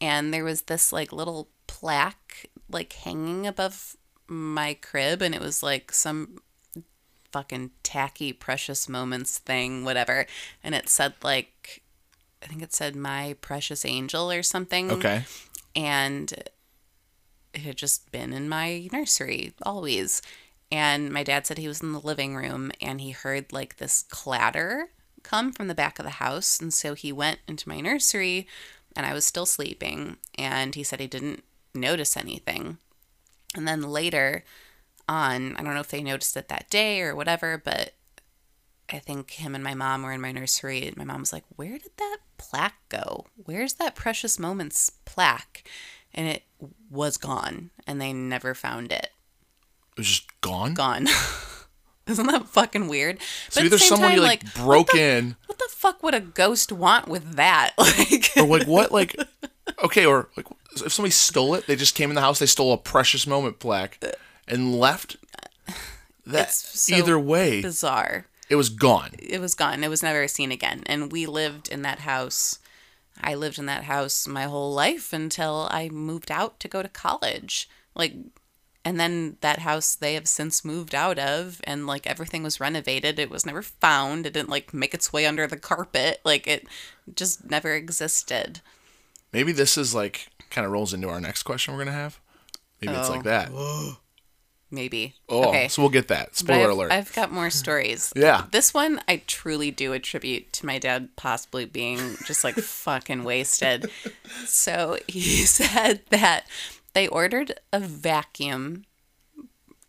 and 0.00 0.34
there 0.34 0.42
was 0.42 0.62
this 0.62 0.92
like 0.92 1.12
little 1.12 1.48
plaque 1.68 2.46
like 2.68 2.92
hanging 2.92 3.46
above 3.46 3.96
my 4.26 4.74
crib 4.74 5.22
and 5.22 5.34
it 5.34 5.40
was 5.40 5.62
like 5.62 5.92
some 5.92 6.38
fucking 7.34 7.72
tacky 7.82 8.32
precious 8.32 8.88
moments 8.88 9.38
thing 9.38 9.84
whatever. 9.84 10.24
And 10.62 10.72
it 10.72 10.88
said 10.88 11.14
like 11.20 11.82
i 12.40 12.46
think 12.46 12.62
it 12.62 12.72
said 12.72 12.94
my 12.94 13.34
precious 13.40 13.84
angel 13.84 14.30
or 14.30 14.44
something. 14.44 14.92
Okay. 14.92 15.24
and 15.74 16.30
it 17.52 17.60
had 17.62 17.76
just 17.76 18.12
been 18.12 18.32
in 18.32 18.48
my 18.48 18.88
nursery 18.92 19.52
always. 19.62 20.22
And 20.70 21.10
my 21.10 21.24
dad 21.24 21.44
said 21.44 21.58
he 21.58 21.66
was 21.66 21.82
in 21.82 21.92
the 21.92 22.00
living 22.00 22.36
room 22.36 22.70
and 22.80 23.00
he 23.00 23.10
heard 23.10 23.52
like 23.52 23.76
this 23.76 24.04
clatter 24.08 24.90
come 25.24 25.52
from 25.52 25.66
the 25.66 25.74
back 25.74 25.98
of 25.98 26.04
the 26.04 26.22
house. 26.22 26.60
And 26.60 26.72
so 26.72 26.94
he 26.94 27.12
went 27.12 27.40
into 27.48 27.68
my 27.68 27.80
nursery 27.80 28.46
and 28.94 29.04
i 29.04 29.12
was 29.12 29.24
still 29.24 29.46
sleeping. 29.46 30.18
And 30.38 30.76
he 30.76 30.84
said 30.84 31.00
he 31.00 31.08
didn't 31.08 31.42
notice 31.74 32.16
anything. 32.16 32.78
And 33.56 33.66
then 33.66 33.82
later 33.82 34.44
on, 35.08 35.56
I 35.56 35.62
don't 35.62 35.74
know 35.74 35.80
if 35.80 35.88
they 35.88 36.02
noticed 36.02 36.36
it 36.36 36.48
that 36.48 36.70
day 36.70 37.00
or 37.02 37.14
whatever, 37.14 37.60
but 37.62 37.94
I 38.90 38.98
think 38.98 39.32
him 39.32 39.54
and 39.54 39.64
my 39.64 39.74
mom 39.74 40.02
were 40.02 40.12
in 40.12 40.20
my 40.20 40.32
nursery. 40.32 40.86
And 40.86 40.96
my 40.96 41.04
mom 41.04 41.20
was 41.20 41.32
like, 41.32 41.44
Where 41.56 41.78
did 41.78 41.92
that 41.98 42.18
plaque 42.36 42.88
go? 42.88 43.26
Where's 43.44 43.74
that 43.74 43.94
Precious 43.94 44.38
Moments 44.38 44.90
plaque? 45.04 45.68
And 46.14 46.28
it 46.28 46.44
was 46.90 47.16
gone, 47.16 47.70
and 47.86 48.00
they 48.00 48.12
never 48.12 48.54
found 48.54 48.92
it. 48.92 49.08
It 49.92 49.98
was 49.98 50.06
just 50.06 50.40
gone. 50.40 50.74
Gone. 50.74 51.08
Isn't 52.06 52.26
that 52.26 52.48
fucking 52.48 52.88
weird? 52.88 53.18
So 53.48 53.60
at 53.60 53.66
either 53.66 53.76
the 53.76 53.82
someone 53.82 54.10
time, 54.10 54.20
like, 54.20 54.54
broke 54.54 54.88
what 54.88 54.92
the, 54.92 55.00
in, 55.00 55.36
What 55.46 55.58
the 55.58 55.68
fuck 55.70 56.02
would 56.02 56.14
a 56.14 56.20
ghost 56.20 56.70
want 56.70 57.08
with 57.08 57.36
that? 57.36 57.72
Like, 57.78 58.30
or 58.36 58.46
like 58.46 58.66
what, 58.66 58.92
like 58.92 59.16
okay, 59.82 60.04
or 60.04 60.28
like 60.36 60.46
if 60.84 60.92
somebody 60.92 61.10
stole 61.10 61.54
it, 61.54 61.66
they 61.66 61.76
just 61.76 61.94
came 61.94 62.10
in 62.10 62.14
the 62.14 62.20
house, 62.20 62.38
they 62.38 62.46
stole 62.46 62.72
a 62.72 62.78
precious 62.78 63.26
moment 63.26 63.58
plaque 63.58 63.98
and 64.48 64.74
left. 64.78 65.16
That 66.26 66.48
It's 66.48 66.80
so 66.80 66.96
either 66.96 67.18
way, 67.18 67.60
bizarre. 67.60 68.26
it 68.48 68.56
was 68.56 68.70
gone. 68.70 69.10
it 69.18 69.40
was 69.40 69.54
gone. 69.54 69.84
It 69.84 69.88
was 69.88 70.02
never 70.02 70.26
seen 70.26 70.50
again. 70.52 70.82
And 70.86 71.12
we 71.12 71.26
lived 71.26 71.68
in 71.68 71.82
that 71.82 72.00
house. 72.00 72.58
I 73.22 73.34
lived 73.34 73.58
in 73.58 73.66
that 73.66 73.84
house 73.84 74.26
my 74.26 74.44
whole 74.44 74.72
life 74.72 75.12
until 75.12 75.68
I 75.70 75.88
moved 75.90 76.30
out 76.30 76.58
to 76.60 76.68
go 76.68 76.82
to 76.82 76.88
college. 76.88 77.68
Like, 77.94 78.14
and 78.86 78.98
then 78.98 79.36
that 79.42 79.60
house 79.60 79.94
they 79.94 80.14
have 80.14 80.26
since 80.26 80.64
moved 80.64 80.94
out 80.94 81.18
of, 81.18 81.60
and 81.64 81.86
like 81.86 82.06
everything 82.06 82.42
was 82.42 82.58
renovated. 82.60 83.18
It 83.18 83.30
was 83.30 83.44
never 83.46 83.62
found. 83.62 84.24
It 84.26 84.32
didn't 84.32 84.48
like 84.50 84.72
make 84.74 84.94
its 84.94 85.12
way 85.12 85.26
under 85.26 85.46
the 85.46 85.58
carpet. 85.58 86.20
Like, 86.24 86.46
it 86.46 86.66
just 87.14 87.48
never 87.50 87.74
existed. 87.74 88.60
Maybe 89.32 89.52
this 89.52 89.76
is 89.78 89.94
like 89.94 90.28
kind 90.50 90.64
of 90.64 90.72
rolls 90.72 90.92
into 90.94 91.08
our 91.08 91.20
next 91.20 91.42
question 91.44 91.74
we're 91.74 91.84
gonna 91.84 91.96
have. 91.96 92.18
Maybe 92.80 92.94
it's 92.94 93.08
Oh. 93.10 93.12
like 93.12 93.24
that. 93.24 93.50
Maybe. 94.74 95.14
Oh, 95.28 95.50
okay. 95.50 95.68
so 95.68 95.82
we'll 95.82 95.90
get 95.90 96.08
that. 96.08 96.34
Spoiler 96.34 96.64
I've, 96.64 96.70
alert. 96.70 96.92
I've 96.92 97.12
got 97.14 97.30
more 97.30 97.50
stories. 97.50 98.12
Yeah. 98.24 98.46
This 98.52 98.72
one 98.72 99.00
I 99.06 99.22
truly 99.26 99.70
do 99.70 99.92
attribute 99.92 100.52
to 100.54 100.66
my 100.66 100.78
dad 100.78 101.10
possibly 101.16 101.64
being 101.66 102.16
just 102.24 102.42
like 102.42 102.54
fucking 102.56 103.22
wasted. 103.22 103.90
So 104.46 104.98
he 105.06 105.20
said 105.44 106.00
that 106.10 106.46
they 106.94 107.06
ordered 107.06 107.60
a 107.72 107.80
vacuum. 107.80 108.84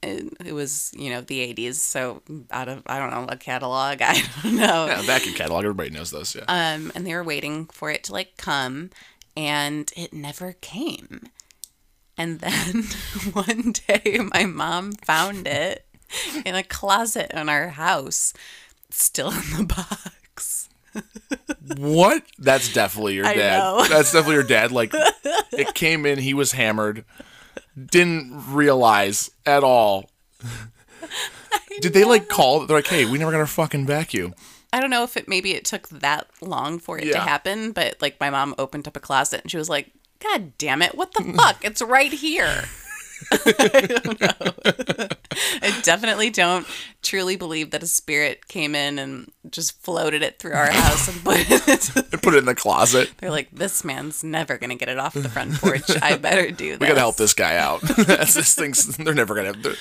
It 0.01 0.53
was, 0.53 0.91
you 0.97 1.09
know, 1.09 1.21
the 1.21 1.53
80s. 1.53 1.75
So 1.75 2.21
out 2.51 2.67
of, 2.67 2.83
I 2.85 2.99
don't 2.99 3.11
know, 3.11 3.25
a 3.29 3.37
catalog. 3.37 4.01
I 4.01 4.21
don't 4.43 4.55
know. 4.55 4.85
yeah, 4.87 5.01
vacuum 5.03 5.33
catalog. 5.35 5.63
Everybody 5.63 5.91
knows 5.91 6.11
those. 6.11 6.35
Yeah. 6.35 6.43
Um, 6.47 6.91
and 6.93 7.07
they 7.07 7.15
were 7.15 7.23
waiting 7.23 7.65
for 7.67 7.89
it 7.89 8.03
to 8.05 8.13
like 8.13 8.37
come, 8.37 8.89
and 9.37 9.91
it 9.95 10.13
never 10.13 10.53
came. 10.61 11.29
And 12.17 12.39
then 12.39 12.83
one 13.33 13.73
day, 13.87 14.19
my 14.33 14.45
mom 14.45 14.93
found 14.93 15.47
it 15.47 15.85
in 16.45 16.55
a 16.55 16.63
closet 16.63 17.31
in 17.33 17.49
our 17.49 17.69
house, 17.69 18.33
still 18.89 19.31
in 19.31 19.57
the 19.57 19.65
box. 19.65 20.69
What? 21.77 22.23
That's 22.37 22.71
definitely 22.71 23.15
your 23.15 23.25
I 23.25 23.33
dad. 23.33 23.59
know. 23.59 23.85
That's 23.87 24.11
definitely 24.13 24.35
your 24.35 24.43
dad. 24.43 24.71
Like, 24.71 24.93
it 25.51 25.73
came 25.73 26.05
in, 26.05 26.19
he 26.19 26.33
was 26.33 26.53
hammered, 26.53 27.03
didn't 27.75 28.53
realize 28.53 29.29
at 29.45 29.63
all. 29.63 30.09
Did 31.81 31.93
they 31.93 32.05
like 32.05 32.29
call? 32.29 32.65
They're 32.65 32.77
like, 32.77 32.87
"Hey, 32.87 33.03
we 33.05 33.17
never 33.17 33.31
got 33.31 33.39
our 33.39 33.47
fucking 33.47 33.85
vacuum." 33.85 34.33
I 34.71 34.79
don't 34.79 34.89
know 34.89 35.03
if 35.03 35.17
it 35.17 35.27
maybe 35.27 35.51
it 35.51 35.65
took 35.65 35.89
that 35.89 36.27
long 36.41 36.79
for 36.79 36.97
it 36.97 37.11
to 37.11 37.19
happen, 37.19 37.71
but 37.71 38.01
like 38.01 38.19
my 38.19 38.29
mom 38.29 38.55
opened 38.57 38.87
up 38.87 38.95
a 38.95 38.99
closet 39.01 39.41
and 39.41 39.51
she 39.51 39.57
was 39.57 39.69
like, 39.69 39.91
God 40.19 40.57
damn 40.57 40.81
it, 40.81 40.95
what 40.95 41.13
the 41.13 41.23
fuck? 41.37 41.63
It's 41.63 41.81
right 41.81 42.11
here. 42.11 42.65
I 43.31 43.99
don't 44.03 44.19
know. 44.21 45.07
I 45.61 45.79
definitely 45.83 46.29
don't 46.29 46.67
truly 47.01 47.35
believe 47.37 47.71
that 47.71 47.81
a 47.81 47.87
spirit 47.87 48.47
came 48.47 48.75
in 48.75 48.99
and 48.99 49.31
just 49.49 49.81
floated 49.81 50.21
it 50.21 50.37
through 50.37 50.53
our 50.53 50.69
house 50.69 51.07
and 51.07 51.23
put 51.23 51.37
it. 51.39 52.21
Put 52.21 52.33
it 52.33 52.37
in 52.39 52.45
the 52.45 52.55
closet. 52.55 53.11
They're 53.17 53.31
like, 53.31 53.49
this 53.51 53.83
man's 53.83 54.23
never 54.23 54.57
gonna 54.57 54.75
get 54.75 54.89
it 54.89 54.99
off 54.99 55.13
the 55.13 55.29
front 55.29 55.53
porch. 55.61 55.89
I 56.01 56.17
better 56.17 56.51
do 56.51 56.71
this. 56.71 56.79
We 56.79 56.87
gotta 56.87 56.99
help 56.99 57.15
this 57.15 57.33
guy 57.33 57.57
out. 57.57 57.81
This 57.97 58.53
thing's. 58.55 58.97
They're 58.97 59.13
never 59.13 59.33
gonna. 59.35 59.53
they're- 59.53 59.75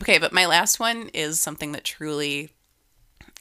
Okay, 0.00 0.18
but 0.18 0.32
my 0.32 0.46
last 0.46 0.80
one 0.80 1.10
is 1.12 1.40
something 1.40 1.72
that 1.72 1.84
truly 1.84 2.50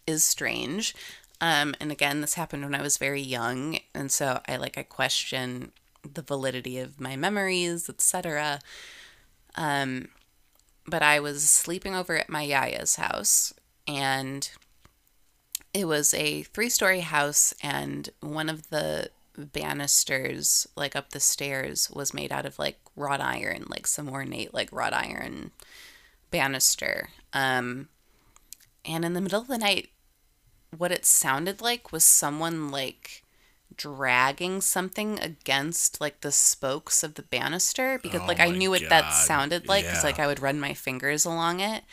is 0.06 0.24
strange. 0.24 0.94
Um, 1.40 1.74
and 1.80 1.92
again, 1.92 2.22
this 2.22 2.36
happened 2.36 2.64
when 2.64 2.76
I 2.76 2.82
was 2.82 2.98
very 2.98 3.22
young, 3.22 3.80
and 3.96 4.12
so 4.12 4.42
I 4.48 4.58
like 4.58 4.78
I 4.78 4.84
question 4.84 5.72
the 6.04 6.22
validity 6.22 6.80
of 6.80 7.00
my 7.00 7.16
memories, 7.16 7.90
etc. 7.90 8.60
Um, 9.56 10.10
but 10.88 11.02
I 11.02 11.20
was 11.20 11.50
sleeping 11.50 11.96
over 11.96 12.18
at 12.18 12.30
my 12.30 12.46
yaya's 12.46 12.96
house, 12.96 13.54
and 13.88 14.50
it 15.74 15.86
was 15.86 16.14
a 16.14 16.44
three-story 16.44 17.02
house, 17.02 17.54
and 17.62 18.10
one 18.20 18.50
of 18.50 18.70
the 18.70 19.10
banisters, 19.38 20.68
like 20.76 20.96
up 20.96 21.12
the 21.12 21.20
stairs, 21.20 21.90
was 21.92 22.14
made 22.14 22.32
out 22.32 22.46
of 22.46 22.60
like 22.60 22.80
wrought 22.96 23.22
iron, 23.22 23.66
like 23.70 23.88
some 23.88 24.10
ornate 24.10 24.54
like 24.54 24.72
wrought 24.72 24.94
iron 24.94 25.52
banister. 26.30 27.10
Um, 27.34 27.90
and 28.84 29.06
in 29.06 29.14
the 29.14 29.22
middle 29.22 29.42
of 29.42 29.48
the 29.48 29.58
night, 29.58 29.90
what 30.76 30.92
it 30.92 31.06
sounded 31.06 31.62
like 31.62 31.92
was 31.92 32.04
someone 32.04 32.72
like 32.72 33.21
dragging 33.82 34.62
something 34.62 35.20
against 35.20 36.00
like 36.00 36.22
the 36.22 36.32
spokes 36.32 37.04
of 37.04 37.16
the 37.16 37.24
banister 37.24 38.00
because 38.02 38.22
Oh 38.22 38.28
like 38.28 38.40
I 38.40 38.50
my 38.50 38.58
knew 38.58 38.70
what 38.70 38.88
that 38.90 39.10
sounded 39.12 39.68
like 39.68 39.86
because 39.86 40.04
Yeah. 40.04 40.10
like 40.10 40.20
I 40.20 40.28
would 40.28 40.40
run 40.42 40.60
my 40.60 40.74
fingers 40.74 41.26
along 41.26 41.60
it, 41.60 41.84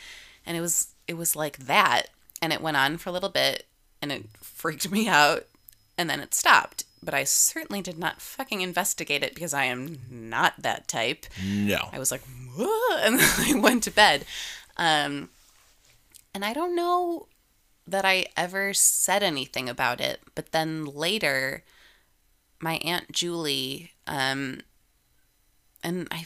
and 0.45 0.55
it 0.57 0.61
was 0.61 0.87
it 1.07 1.15
was 1.17 1.35
like 1.35 1.57
that, 1.57 2.07
and 2.41 2.53
it 2.53 2.61
went 2.61 2.77
on 2.77 2.97
for 2.97 3.09
a 3.09 3.13
little 3.13 3.29
bit, 3.29 3.65
and 4.01 4.11
it 4.11 4.25
freaked 4.41 4.91
me 4.91 5.07
out, 5.07 5.45
and 5.97 6.09
then 6.09 6.19
it 6.19 6.33
stopped. 6.33 6.83
But 7.01 7.13
I 7.13 7.23
certainly 7.23 7.81
did 7.81 7.97
not 7.97 8.21
fucking 8.21 8.61
investigate 8.61 9.23
it 9.23 9.33
because 9.33 9.53
I 9.53 9.65
am 9.65 9.99
not 10.11 10.53
that 10.61 10.87
type. 10.87 11.25
No. 11.41 11.89
I 11.93 11.97
was 11.97 12.11
like, 12.11 12.21
and 12.59 13.17
then 13.19 13.29
I 13.39 13.59
went 13.59 13.83
to 13.83 13.91
bed. 13.91 14.25
Um, 14.77 15.29
and 16.35 16.43
I 16.45 16.53
don't 16.53 16.75
know 16.75 17.27
that 17.87 18.05
I 18.05 18.27
ever 18.37 18.73
said 18.73 19.23
anything 19.23 19.67
about 19.69 19.99
it, 20.01 20.19
but 20.35 20.51
then 20.51 20.85
later, 20.85 21.63
my 22.61 22.75
aunt 22.77 23.11
Julie, 23.11 23.91
um, 24.07 24.61
and 25.83 26.07
I 26.11 26.25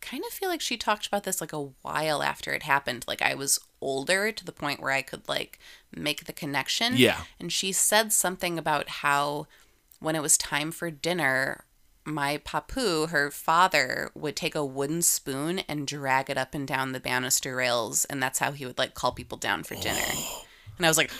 kind 0.00 0.24
of 0.26 0.32
feel 0.32 0.48
like 0.48 0.60
she 0.60 0.76
talked 0.76 1.06
about 1.06 1.24
this 1.24 1.40
like 1.40 1.52
a 1.52 1.68
while 1.82 2.22
after 2.22 2.52
it 2.52 2.62
happened. 2.62 3.04
Like 3.06 3.22
I 3.22 3.34
was 3.34 3.60
older 3.80 4.32
to 4.32 4.44
the 4.44 4.52
point 4.52 4.80
where 4.80 4.92
I 4.92 5.02
could 5.02 5.28
like 5.28 5.58
make 5.94 6.24
the 6.24 6.32
connection. 6.32 6.94
Yeah. 6.96 7.22
And 7.38 7.52
she 7.52 7.72
said 7.72 8.12
something 8.12 8.58
about 8.58 8.88
how 8.88 9.46
when 10.00 10.16
it 10.16 10.22
was 10.22 10.38
time 10.38 10.72
for 10.72 10.90
dinner, 10.90 11.64
my 12.04 12.38
papu, 12.38 13.10
her 13.10 13.30
father, 13.30 14.10
would 14.14 14.36
take 14.36 14.54
a 14.54 14.64
wooden 14.64 15.02
spoon 15.02 15.60
and 15.60 15.86
drag 15.86 16.30
it 16.30 16.38
up 16.38 16.54
and 16.54 16.66
down 16.66 16.92
the 16.92 17.00
banister 17.00 17.54
rails, 17.54 18.06
and 18.06 18.22
that's 18.22 18.38
how 18.38 18.52
he 18.52 18.64
would 18.64 18.78
like 18.78 18.94
call 18.94 19.12
people 19.12 19.38
down 19.38 19.62
for 19.62 19.74
dinner. 19.76 20.00
And 20.78 20.86
I 20.86 20.88
was 20.88 20.96
like, 20.96 21.10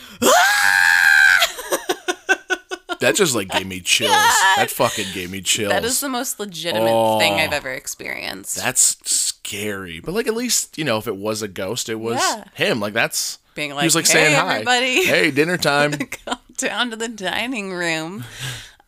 that 3.01 3.15
just 3.15 3.35
like 3.35 3.49
gave 3.49 3.67
me 3.67 3.79
chills. 3.81 4.11
That 4.11 4.71
fucking 4.71 5.07
gave 5.13 5.29
me 5.29 5.41
chills. 5.41 5.71
That 5.71 5.83
is 5.85 5.99
the 5.99 6.09
most 6.09 6.39
legitimate 6.39 6.89
Oh. 6.91 7.19
thing 7.19 7.33
I've 7.33 7.53
ever 7.53 7.71
experienced. 7.71 8.55
That's 8.55 8.97
scary. 9.09 9.99
But 9.99 10.13
like 10.13 10.27
at 10.27 10.33
least, 10.35 10.77
you 10.77 10.83
know, 10.85 10.97
if 10.97 11.07
it 11.07 11.15
was 11.17 11.41
a 11.41 11.47
ghost, 11.47 11.89
it 11.89 11.95
was 11.99 12.15
Yeah. 12.19 12.45
him. 12.53 12.79
Like 12.79 12.93
that's 12.93 13.39
Being 13.55 13.71
like, 13.71 13.81
he 13.81 13.85
was 13.87 13.95
like 13.95 14.07
hey, 14.07 14.13
saying 14.13 14.35
hi. 14.35 14.53
everybody, 14.55 15.03
Hey, 15.05 15.31
dinner 15.31 15.57
time. 15.71 15.91
come 15.93 16.39
down 16.57 16.89
to 16.91 16.95
the 16.95 17.07
dining 17.09 17.73
room. 17.73 18.23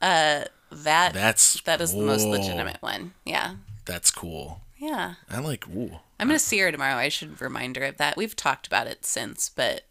Uh, 0.02 0.46
that 0.72 1.14
That's 1.14 1.62
that 1.64 1.82
is 1.82 1.92
the 1.94 2.02
most 2.02 2.26
legitimate 2.26 2.82
one. 2.82 3.14
Yeah, 3.26 3.56
That's 3.86 4.10
cool. 4.10 4.62
yeah. 4.78 5.16
I 5.30 5.40
like 5.40 5.68
ooh. 5.70 6.00
I'm 6.20 6.28
gonna 6.28 6.40
see 6.40 6.60
her 6.60 6.72
tomorrow. 6.72 6.96
I 6.96 7.10
should 7.10 7.40
remind 7.42 7.76
her 7.76 7.84
of 7.86 7.98
that. 7.98 8.16
We've 8.18 8.36
talked 8.36 8.66
about 8.68 8.88
it 8.88 9.06
since, 9.06 9.50
but 9.50 9.82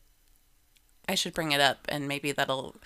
I 1.08 1.14
should 1.14 1.34
bring 1.34 1.52
it 1.52 1.60
up, 1.60 1.86
and 1.88 2.08
maybe 2.08 2.32
that'll 2.32 2.76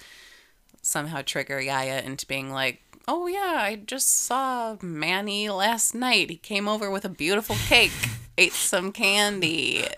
somehow 0.87 1.21
trigger 1.21 1.61
Yaya 1.61 2.01
into 2.03 2.27
being 2.27 2.51
like, 2.51 2.81
"Oh 3.09 3.27
yeah, 3.27 3.59
I 3.59 3.77
just 3.85 4.09
saw 4.09 4.77
Manny 4.81 5.51
last 5.51 5.95
night. 5.95 6.31
He 6.31 6.37
came 6.37 6.69
over 6.69 6.91
with 6.91 7.05
a 7.05 7.09
beautiful 7.09 7.57
cake, 7.67 7.93
ate 8.39 8.53
some 8.53 8.93
candy. 8.93 9.85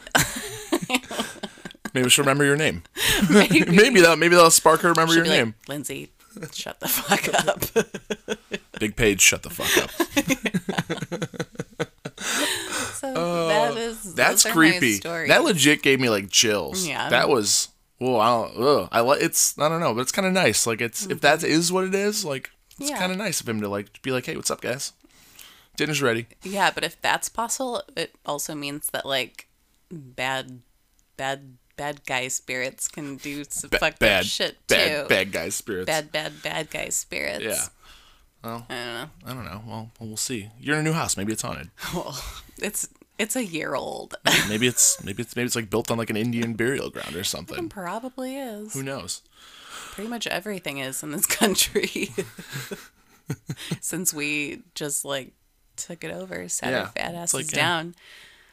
Maybe 1.95 2.11
she'll 2.11 2.23
remember 2.25 2.45
your 2.45 2.57
name. 2.57 2.83
maybe, 3.31 3.65
maybe 3.65 4.01
that 4.03 4.19
maybe 4.19 4.35
that'll 4.35 4.51
spark 4.51 4.83
her 4.83 4.91
remember 4.91 5.15
She'll 5.15 5.25
your 5.25 5.35
name. 5.35 5.55
like, 5.61 5.69
Lindsay, 5.69 6.13
shut 6.53 6.81
the 6.81 6.89
fuck 6.89 7.29
up." 7.35 7.61
Big 8.79 8.95
Paige, 8.95 9.21
shut 9.21 9.43
the 9.43 9.51
fuck 9.51 9.85
up. 9.85 9.91
so 12.95 13.13
oh, 13.17 13.49
that 13.49 13.77
is 13.77 14.15
That's 14.15 14.45
those 14.45 14.53
are 14.53 14.55
my 14.55 14.71
creepy. 14.79 14.99
That 14.99 15.43
legit 15.45 15.83
gave 15.83 15.99
me 15.99 16.11
like 16.11 16.31
chills. 16.31 16.87
Yeah. 16.87 17.09
That 17.09 17.29
was 17.29 17.69
well, 18.01 18.21
I 18.21 18.29
don't, 18.29 18.63
ugh. 18.63 18.89
I 18.93 19.01
like 19.01 19.23
it's 19.23 19.59
I 19.59 19.69
don't 19.69 19.81
know, 19.81 19.95
but 19.95 20.01
it's 20.03 20.13
kind 20.13 20.27
of 20.27 20.33
nice. 20.33 20.67
Like 20.67 20.81
it's 20.81 21.07
if 21.07 21.21
that 21.21 21.41
mm-hmm. 21.41 21.51
is 21.51 21.73
what 21.73 21.85
it 21.85 21.95
is, 21.95 22.25
like 22.25 22.51
it's 22.79 22.91
Yeah. 22.91 22.99
kind 22.99 23.13
of 23.13 23.19
nice 23.19 23.41
of 23.41 23.49
him 23.49 23.61
to 23.61 23.69
like 23.69 24.01
be 24.03 24.11
like, 24.11 24.27
"Hey, 24.27 24.37
what's 24.37 24.51
up, 24.51 24.61
guys? 24.61 24.93
Dinner's 25.77 26.03
ready." 26.03 26.27
Yeah, 26.43 26.71
but 26.71 26.85
if 26.85 27.01
that's 27.01 27.29
possible, 27.29 27.83
it 27.97 28.15
also 28.25 28.55
means 28.55 28.89
that 28.91 29.05
like 29.07 29.49
bad, 29.91 30.61
bad, 31.17 31.57
bad 31.77 32.05
guy 32.07 32.29
spirits 32.29 32.89
can 32.89 33.17
do 33.17 33.45
some 33.49 33.71
Ba- 33.71 33.79
fucked 33.79 33.99
bad 33.99 34.21
up 34.21 34.27
shit 34.27 34.67
bad 34.67 35.03
too. 35.03 35.09
bad 35.09 35.33
guy 35.33 35.49
spirits. 35.49 35.87
bad, 35.87 36.13
bad, 36.13 36.43
bad 36.43 36.71
guy 36.71 36.89
spirits. 36.91 37.45
Yeah. 37.45 37.65
Well, 38.45 38.67
I 38.71 38.75
don't 38.75 38.95
know. 38.95 39.11
I 39.27 39.35
don't 39.35 39.45
know. 39.45 39.63
Well, 39.67 39.91
we'll 39.99 40.17
see. 40.17 40.49
You're 40.61 40.75
in 40.77 40.81
a 40.81 40.85
new 40.85 40.93
house. 40.93 41.17
Maybe 41.17 41.33
it's 41.33 41.43
haunted. 41.43 41.71
Well, 41.95 42.17
it's 42.59 42.89
it's 43.19 43.35
a 43.37 43.45
year 43.45 43.75
old. 43.75 44.15
Maybe 44.49 44.67
it's 44.67 45.03
maybe 45.05 45.23
it's 45.23 45.35
maybe 45.37 45.47
it's 45.47 45.57
like 45.57 45.69
built 45.71 45.91
on 45.91 45.99
like 45.99 46.11
an 46.11 46.17
Indian 46.17 46.55
burial 46.55 46.89
ground 46.91 47.15
or 47.17 47.25
something. 47.25 47.69
Probably 47.69 48.37
is. 48.37 48.73
Who 48.75 48.83
knows? 48.83 49.23
Pretty 49.93 50.09
much 50.09 50.27
everything 50.29 50.79
is 50.79 51.03
in 51.03 51.11
this 51.11 51.27
country. 51.27 52.11
Since 53.81 54.15
we 54.15 54.63
just 54.75 55.05
like 55.05 55.33
took 55.77 56.03
it 56.05 56.13
over, 56.13 56.49
sat 56.49 56.71
Yeah, 56.71 56.81
our 56.81 56.87
fat 56.87 57.15
asses 57.15 57.35
like, 57.35 57.49
down. 57.49 57.95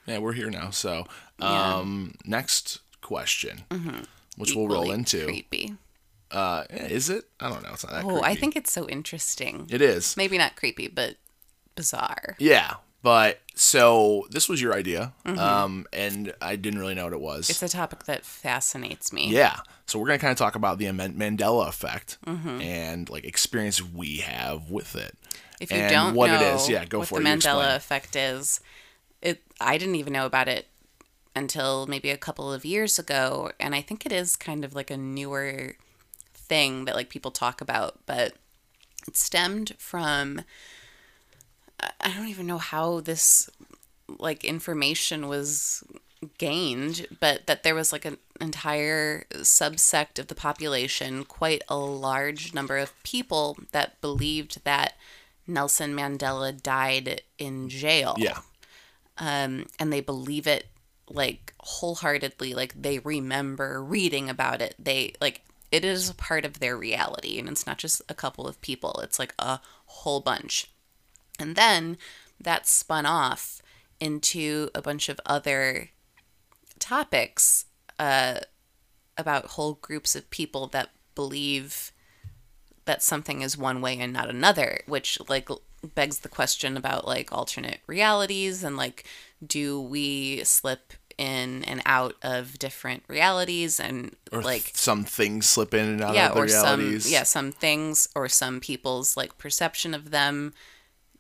Yeah, 0.06 0.18
we're 0.20 0.34
here 0.34 0.50
now. 0.50 0.70
So, 0.72 1.06
Yeah. 1.40 1.76
um, 1.78 2.16
next 2.26 2.80
question, 3.02 3.64
which 4.38 4.54
we'll 4.54 4.68
roll 4.68 4.92
into. 4.92 5.24
creepy. 5.26 5.76
Uh, 6.32 6.66
is 6.70 7.10
it? 7.10 7.26
I 7.40 7.50
don't 7.50 7.64
know. 7.64 7.70
It's 7.74 7.86
not 7.86 7.94
that 7.94 8.04
Oh, 8.06 8.22
I 8.22 8.36
think 8.36 8.56
it's 8.56 8.72
so 8.72 8.88
interesting. 8.90 9.68
it 9.70 9.82
is. 9.82 10.18
Maybe 10.18 10.38
not 10.38 10.56
creepy, 10.56 10.88
but 10.88 11.16
bizarre. 11.76 12.36
Yeah, 12.40 12.76
but 13.02 13.40
so 13.56 14.28
this 14.30 14.50
was 14.50 14.62
your 14.62 14.74
idea, 14.74 15.14
um, 15.26 15.86
and 15.94 16.34
I 16.42 16.56
didn't 16.58 16.80
really 16.80 16.94
know 16.94 17.06
what 17.06 17.14
it 17.14 17.22
was. 17.22 17.46
Mm-hmm. 17.46 17.52
It's 17.52 17.74
a 17.74 17.78
topic 17.78 18.04
that 18.06 18.26
fascinates 18.26 19.14
me. 19.14 19.30
yeah, 19.30 19.60
so 19.86 19.98
we're 19.98 20.08
gonna 20.08 20.20
kind 20.20 20.32
of 20.32 20.38
talk 20.38 20.56
about 20.56 20.78
the 20.78 20.86
Mandela 20.86 21.68
effect 21.68 22.18
Mm-hmm. 22.26 22.62
and 22.62 23.10
like 23.10 23.24
experience 23.24 23.82
we 23.82 24.18
have 24.18 24.70
with 24.70 24.96
it. 24.96 25.18
If 25.62 25.72
you 25.72 25.88
don't 25.88 26.16
what 26.16 26.28
know 26.28 26.36
it 26.36 26.56
is, 26.56 26.70
yeah, 26.70 26.84
go 26.86 27.00
what 27.00 27.08
for 27.08 27.20
the 27.22 27.26
it. 27.26 27.30
You 27.32 27.38
Mandela 27.38 27.76
effect 27.78 28.16
is, 28.18 28.60
it 29.22 29.42
I 29.62 29.78
didn't 29.78 29.96
even 29.96 30.12
know 30.14 30.26
about 30.26 30.50
it 30.50 30.68
until 31.34 31.86
maybe 31.88 32.10
a 32.12 32.18
couple 32.18 32.52
of 32.52 32.66
years 32.66 33.00
ago, 33.00 33.52
and 33.60 33.74
I 33.74 33.82
think 33.82 34.06
it 34.06 34.12
is 34.12 34.36
kind 34.36 34.66
of 34.66 34.76
like 34.76 34.92
a 34.92 34.98
newer 34.98 35.76
thing 36.34 36.86
that 36.86 36.96
like 36.96 37.10
people 37.10 37.32
talk 37.32 37.62
about, 37.62 38.00
but 38.06 38.34
it 39.08 39.16
stemmed 39.16 39.74
from 39.78 40.42
I- 41.80 42.14
don't 42.16 42.28
even 42.30 42.48
know 42.48 42.58
how 42.58 43.00
this 43.00 43.50
like 44.20 44.44
information 44.46 45.28
was 45.28 45.84
gained, 46.38 47.08
but 47.20 47.48
that 47.48 47.64
there 47.64 47.76
was 47.76 47.92
like 47.92 48.06
an 48.06 48.18
entire 48.40 49.26
subsect 49.34 50.20
of 50.20 50.28
the 50.28 50.36
population, 50.36 51.26
quite 51.26 51.62
a 51.68 51.78
large 51.78 52.54
number 52.54 52.78
of 52.78 52.94
people 53.04 53.58
that 53.72 54.00
believed 54.02 54.64
that 54.64 54.94
Nelson 55.48 55.96
Mandela 55.96 56.60
died 56.62 57.22
in 57.38 57.70
jail. 57.70 58.16
Yeah, 58.18 58.40
Um, 59.18 59.68
and 59.80 59.92
they 59.94 60.02
believe 60.02 60.48
it 60.48 60.68
like 61.10 61.54
wholeheartedly, 61.60 62.54
like 62.54 62.74
they 62.82 63.00
remember 63.00 63.84
reading 63.84 64.30
about 64.30 64.62
it. 64.62 64.76
They 64.80 65.14
like 65.22 65.42
it 65.72 65.84
is 65.86 66.10
a 66.10 66.16
part 66.16 66.46
of 66.46 66.60
their 66.60 66.78
reality, 66.78 67.38
and 67.38 67.50
it's 67.50 67.68
not 67.68 67.78
just 67.78 68.02
a 68.08 68.14
couple 68.14 68.48
of 68.48 68.62
people, 68.62 69.00
it's 69.04 69.20
like 69.20 69.34
a 69.40 69.60
whole 69.86 70.22
bunch. 70.22 70.70
And 71.40 71.56
then 71.56 71.98
that 72.40 72.68
spun 72.68 73.06
off 73.06 73.62
into 74.00 74.70
a 74.76 74.82
bunch 74.82 75.10
of 75.10 75.20
other 75.26 75.90
topics 76.80 77.66
uh, 78.00 78.40
about 79.18 79.52
whole 79.52 79.76
groups 79.76 80.16
of 80.16 80.30
people 80.30 80.68
that 80.68 80.90
believe 81.16 81.92
that 82.86 83.02
something 83.02 83.42
is 83.42 83.58
one 83.58 83.82
way 83.82 83.98
and 84.00 84.14
not 84.14 84.30
another, 84.30 84.82
which 84.86 85.18
like 85.28 85.50
begs 85.94 86.20
the 86.20 86.30
question 86.30 86.78
about 86.78 87.08
like 87.08 87.32
alternate 87.32 87.80
realities 87.88 88.64
and 88.64 88.76
like 88.76 89.06
do 89.46 89.80
we 89.80 90.44
slip 90.44 90.94
in 91.18 91.64
and 91.64 91.82
out 91.86 92.16
of 92.24 92.58
different 92.60 93.04
realities 93.08 93.80
and 93.80 94.16
or 94.32 94.42
like 94.42 94.72
some 94.74 95.04
things 95.04 95.46
slip 95.46 95.74
in 95.74 95.88
and 95.88 96.02
out 96.02 96.14
yeah 96.16 96.30
of 96.30 96.36
the 96.36 96.42
or 96.42 96.48
some 96.48 96.80
realities. 96.80 97.12
yeah 97.12 97.24
some 97.24 97.52
things 97.52 98.10
or 98.16 98.28
some 98.28 98.60
people's 98.60 99.16
like 99.16 99.38
perception 99.38 99.94
of 99.94 100.12
them 100.12 100.54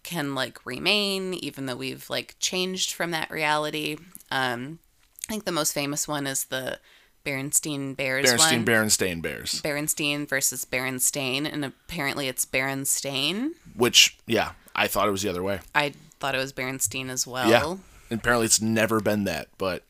can 0.05 0.35
like 0.35 0.63
remain 0.65 1.33
even 1.33 1.65
though 1.65 1.75
we've 1.75 2.09
like 2.09 2.35
changed 2.39 2.93
from 2.93 3.11
that 3.11 3.29
reality 3.31 3.97
um 4.31 4.79
i 5.27 5.31
think 5.33 5.43
the 5.45 5.51
most 5.51 5.73
famous 5.73 6.07
one 6.07 6.25
is 6.27 6.45
the 6.45 6.79
Berenstein 7.25 7.95
Bears 7.95 8.31
Berenstein, 8.31 8.57
one. 8.57 8.65
Berenstain 8.65 9.19
Bears, 9.19 9.59
Berenstein 9.63 10.29
versus 10.29 10.63
Berenstain, 10.63 11.51
and 11.51 11.65
apparently 11.65 12.27
it's 12.27 12.45
Berenstain. 12.45 13.53
which 13.75 14.15
yeah, 14.27 14.51
I 14.75 14.85
thought 14.87 15.07
it 15.07 15.11
was 15.11 15.23
the 15.23 15.29
other 15.29 15.41
way. 15.41 15.61
I 15.73 15.93
thought 16.19 16.35
it 16.35 16.37
was 16.37 16.53
Berenstein 16.53 17.09
as 17.09 17.25
well. 17.25 17.49
Yeah, 17.49 17.77
and 18.11 18.19
apparently 18.19 18.45
it's 18.45 18.61
never 18.61 18.99
been 19.01 19.23
that, 19.23 19.47
but 19.57 19.81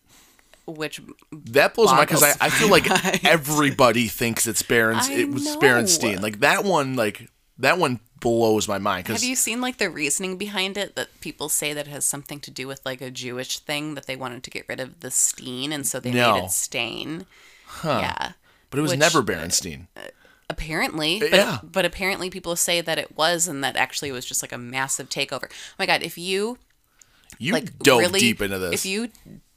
Which 0.65 1.01
That 1.31 1.73
blows 1.73 1.87
my 1.91 1.97
mind 1.97 2.07
because 2.07 2.23
I, 2.23 2.45
I 2.45 2.49
feel 2.49 2.69
like 2.69 2.87
everybody 3.25 4.07
thinks 4.07 4.47
it's 4.47 4.63
Barons. 4.63 5.09
I 5.09 5.13
It 5.13 5.29
was 5.29 5.43
know. 5.43 5.59
Berenstein. 5.59 6.21
Like 6.21 6.39
that 6.39 6.63
one. 6.63 6.95
Like 6.95 7.29
that 7.57 7.77
one 7.77 7.99
blows 8.25 8.67
my 8.67 8.77
mind 8.77 9.07
have 9.07 9.23
you 9.23 9.35
seen 9.35 9.61
like 9.61 9.77
the 9.77 9.89
reasoning 9.89 10.37
behind 10.37 10.77
it 10.77 10.95
that 10.95 11.07
people 11.21 11.47
say 11.49 11.73
that 11.73 11.87
it 11.87 11.91
has 11.91 12.05
something 12.05 12.39
to 12.39 12.49
do 12.51 12.67
with 12.67 12.81
like 12.85 12.99
a 13.01 13.11
Jewish 13.11 13.59
thing 13.59 13.95
that 13.95 14.05
they 14.07 14.15
wanted 14.15 14.43
to 14.43 14.49
get 14.49 14.65
rid 14.67 14.79
of 14.79 14.99
the 14.99 15.11
steen 15.11 15.71
and 15.71 15.85
so 15.87 15.99
they 15.99 16.11
No. 16.11 16.33
made 16.33 16.43
it 16.45 16.51
stain. 16.51 17.25
Huh. 17.67 17.99
Yeah. 18.01 18.31
but 18.69 18.79
it 18.79 18.81
was 18.81 18.91
which- 18.91 18.99
never 18.99 19.19
uh, 19.19 19.23
Berenstein. 19.23 19.87
Apparently, 20.49 21.17
uh, 21.17 21.19
but, 21.21 21.31
Yeah. 21.31 21.57
but 21.63 21.85
apparently 21.85 22.29
people 22.29 22.55
say 22.55 22.79
that 22.81 22.97
it 22.99 23.17
was, 23.17 23.47
and 23.47 23.63
that 23.63 23.75
actually 23.75 24.09
it 24.09 24.13
was 24.13 24.25
just 24.25 24.43
like 24.43 24.51
a 24.51 24.57
massive 24.59 25.09
takeover. 25.09 25.45
Oh 25.51 25.75
my 25.79 25.85
god! 25.87 26.03
If 26.03 26.17
you 26.19 26.59
You 27.39 27.53
like 27.53 27.79
dove 27.79 27.99
really 27.99 28.19
deep 28.19 28.41
into 28.41 28.59
this. 28.59 28.73
If 28.73 28.85
you 28.85 29.09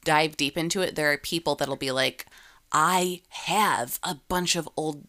dive 0.03 0.35
deep 0.35 0.57
into 0.57 0.81
it, 0.81 0.95
there 0.95 1.11
are 1.11 1.17
people 1.17 1.53
that'll 1.55 1.75
be 1.75 1.91
like, 1.91 2.25
I 2.71 3.21
have 3.29 3.99
a 4.01 4.15
bunch 4.27 4.55
of 4.55 4.67
old 4.75 5.03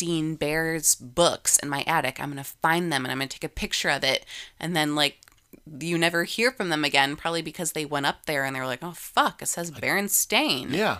Berenstein 0.00 0.38
Bears 0.38 0.94
books 0.94 1.58
in 1.58 1.68
my 1.68 1.82
attic. 1.86 2.20
I'm 2.20 2.30
gonna 2.30 2.44
find 2.44 2.92
them 2.92 3.04
and 3.04 3.12
I'm 3.12 3.18
gonna 3.18 3.28
take 3.28 3.44
a 3.44 3.48
picture 3.48 3.90
of 3.90 4.04
it, 4.04 4.24
and 4.58 4.74
then 4.76 4.94
like 4.94 5.18
you 5.80 5.98
never 5.98 6.24
hear 6.24 6.50
from 6.50 6.68
them 6.68 6.84
again, 6.84 7.16
probably 7.16 7.42
because 7.42 7.72
they 7.72 7.84
went 7.84 8.06
up 8.06 8.26
there 8.26 8.44
and 8.44 8.54
they 8.56 8.60
were 8.60 8.66
like, 8.66 8.82
oh 8.82 8.92
fuck, 8.92 9.42
it 9.42 9.46
says 9.46 9.70
Berenstain. 9.70 10.72
yeah, 10.74 10.98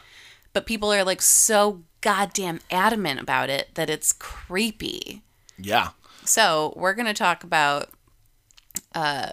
But 0.52 0.66
people 0.66 0.92
are 0.92 1.02
like 1.04 1.22
so 1.22 1.82
goddamn 2.02 2.60
adamant 2.70 3.20
about 3.20 3.50
it 3.50 3.74
that 3.74 3.90
it's 3.90 4.12
creepy. 4.12 5.22
yeah, 5.58 5.90
So 6.24 6.72
we're 6.76 6.94
gonna 6.94 7.14
talk 7.14 7.42
about 7.44 7.90
uh 8.94 9.32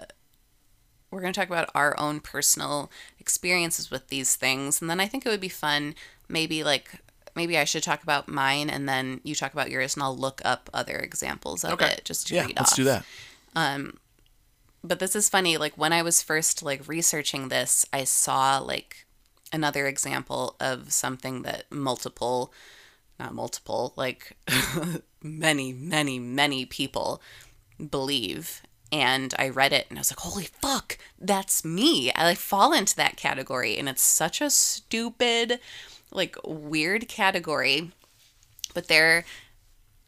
we're 1.10 1.20
gonna 1.20 1.32
talk 1.32 1.48
about 1.48 1.70
our 1.74 1.98
own 1.98 2.20
personal 2.20 2.90
experiences 3.18 3.90
with 3.90 4.08
these 4.08 4.36
things 4.36 4.80
and 4.80 4.90
then 4.90 5.00
I 5.00 5.06
think 5.06 5.24
it 5.24 5.28
would 5.30 5.40
be 5.40 5.48
fun 5.48 5.94
maybe 6.28 6.62
like 6.64 6.90
maybe 7.38 7.56
I 7.56 7.64
should 7.64 7.82
talk 7.82 8.02
about 8.02 8.28
mine 8.28 8.68
and 8.68 8.86
then 8.88 9.20
you 9.24 9.34
talk 9.34 9.52
about 9.54 9.70
yours 9.70 9.94
and 9.94 10.02
I'll 10.02 10.16
look 10.16 10.42
up 10.44 10.68
other 10.74 10.96
examples 10.98 11.64
of 11.64 11.72
Okay. 11.72 11.92
it 11.92 12.04
just 12.04 12.26
to 12.28 12.34
yeah. 12.34 12.44
read 12.46 12.56
Let's 12.58 12.72
off. 12.72 12.76
do 12.76 12.84
that. 12.84 13.04
Um, 13.56 13.96
but 14.84 14.98
this 14.98 15.16
is 15.16 15.28
funny, 15.30 15.56
like 15.56 15.78
when 15.78 15.92
I 15.92 16.02
was 16.02 16.20
first 16.22 16.62
like 16.62 16.86
researching 16.86 17.48
this, 17.48 17.86
I 17.92 18.04
saw 18.04 18.58
like 18.58 19.06
another 19.52 19.86
example 19.86 20.56
of 20.60 20.92
something 20.92 21.42
that 21.42 21.64
multiple 21.72 22.52
not 23.18 23.34
multiple, 23.34 23.94
like 23.96 24.36
many, 25.22 25.72
many, 25.72 26.18
many 26.20 26.64
people 26.66 27.20
believe. 27.90 28.62
And 28.92 29.34
I 29.38 29.48
read 29.48 29.72
it 29.72 29.86
and 29.90 29.98
I 29.98 30.00
was 30.00 30.10
like, 30.12 30.20
holy 30.20 30.44
fuck, 30.62 30.96
that's 31.18 31.64
me. 31.64 32.12
I 32.12 32.24
like 32.24 32.38
fall 32.38 32.72
into 32.72 32.94
that 32.96 33.16
category. 33.16 33.76
And 33.76 33.88
it's 33.88 34.02
such 34.02 34.40
a 34.40 34.50
stupid, 34.50 35.58
like 36.10 36.36
weird 36.44 37.08
category. 37.08 37.90
But 38.74 38.88
there 38.88 39.24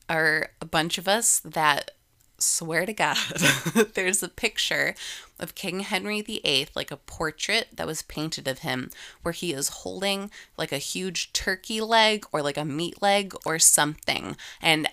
are 0.09 0.51
a 0.61 0.67
bunch 0.67 0.99
of 0.99 1.09
us 1.09 1.41
that 1.41 1.93
swear 2.39 2.87
to 2.87 2.93
God, 2.93 3.17
there's 3.95 4.23
a 4.23 4.29
picture 4.29 4.95
of 5.39 5.55
King 5.55 5.81
Henry 5.81 6.21
VIII, 6.23 6.69
like 6.75 6.91
a 6.91 6.97
portrait 6.97 7.69
that 7.73 7.87
was 7.87 8.03
painted 8.03 8.49
of 8.49 8.61
him, 8.61 8.91
where 9.23 9.33
he 9.33 9.53
is 9.53 9.69
holding 9.69 10.31
like 10.57 10.73
a 10.73 10.79
huge 10.79 11.33
turkey 11.33 11.81
leg 11.81 12.27
or 12.33 12.43
like 12.43 12.57
a 12.57 12.65
meat 12.65 13.01
leg 13.03 13.35
or 13.45 13.59
something. 13.59 14.37
And 14.61 14.89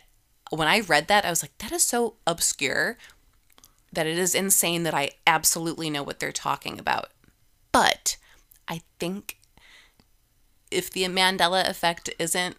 when 0.52 0.68
I 0.68 0.80
read 0.82 1.08
that, 1.08 1.26
I 1.26 1.30
was 1.30 1.42
like, 1.42 1.58
that 1.60 1.72
is 1.72 1.84
so 1.84 2.16
obscure 2.26 2.98
that 3.92 4.08
it 4.08 4.18
is 4.18 4.36
insane 4.36 4.84
that 4.84 4.94
I 4.94 5.12
absolutely 5.26 5.90
know 5.90 6.04
what 6.04 6.20
they're 6.20 6.32
talking 6.32 6.80
about. 6.80 7.10
But 7.72 8.18
I 8.68 8.82
think 9.00 9.38
if 10.72 10.90
the 10.92 11.04
Mandela 11.04 11.68
effect 11.68 12.10
isn't 12.20 12.58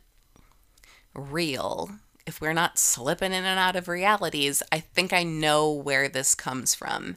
real, 1.14 1.90
if 2.26 2.40
we're 2.40 2.52
not 2.52 2.78
slipping 2.78 3.32
in 3.32 3.44
and 3.44 3.59
out 3.59 3.76
of 3.76 3.89
realities, 3.89 4.62
I 4.70 4.80
think 4.80 5.12
I 5.12 5.22
know 5.22 5.72
where 5.72 6.09
this 6.09 6.35
comes 6.35 6.74
from. 6.74 7.16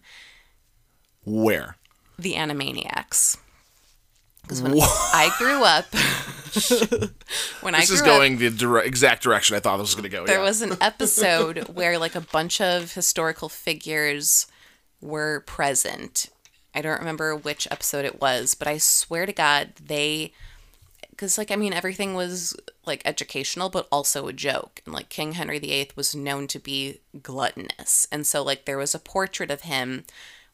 Where? 1.24 1.78
The 2.18 2.34
Animaniacs. 2.34 3.38
Because 4.42 4.62
when 4.62 4.74
I 4.80 5.34
grew 5.38 5.64
up, 5.64 5.86
when 7.62 7.76
I 7.76 7.82
This 7.82 7.90
grew 7.90 7.96
is 7.96 8.02
up, 8.02 8.06
going 8.08 8.38
the 8.38 8.50
dire- 8.50 8.80
exact 8.80 9.22
direction 9.24 9.56
I 9.56 9.60
thought 9.60 9.78
this 9.78 9.88
was 9.88 9.96
going 9.96 10.04
to 10.04 10.10
go. 10.10 10.26
there 10.26 10.40
yeah. 10.40 10.44
was 10.44 10.62
an 10.62 10.78
episode 10.82 11.70
where 11.74 11.98
like 12.00 12.16
a 12.16 12.22
bunch 12.22 12.60
of 12.60 12.94
historical 12.94 13.50
figures 13.50 14.48
were 15.00 15.42
present. 15.42 16.30
I 16.74 16.82
don't 16.82 17.00
remember 17.00 17.36
which 17.36 17.68
episode 17.70 18.04
it 18.06 18.20
was, 18.20 18.56
but 18.56 18.68
I 18.68 18.78
swear 18.78 19.26
to 19.26 19.34
God, 19.34 19.74
they 19.76 20.34
because 21.22 21.38
like 21.38 21.52
I 21.52 21.56
mean 21.56 21.72
everything 21.72 22.16
was 22.16 22.56
like 22.84 23.04
educational 23.06 23.70
but 23.70 23.88
also 23.92 24.28
a 24.28 24.34
joke. 24.34 24.82
And 24.86 24.96
like 24.96 25.10
King 25.10 25.34
Henry 25.34 25.60
VIII 25.60 25.92
was 25.96 26.16
known 26.16 26.48
to 26.48 26.58
be 26.58 27.00
gluttonous. 27.22 28.08
And 28.12 28.26
so 28.26 28.42
like 28.44 28.66
there 28.66 28.80
was 28.80 28.96
a 28.96 29.00
portrait 29.00 29.52
of 29.52 29.62
him 29.62 30.04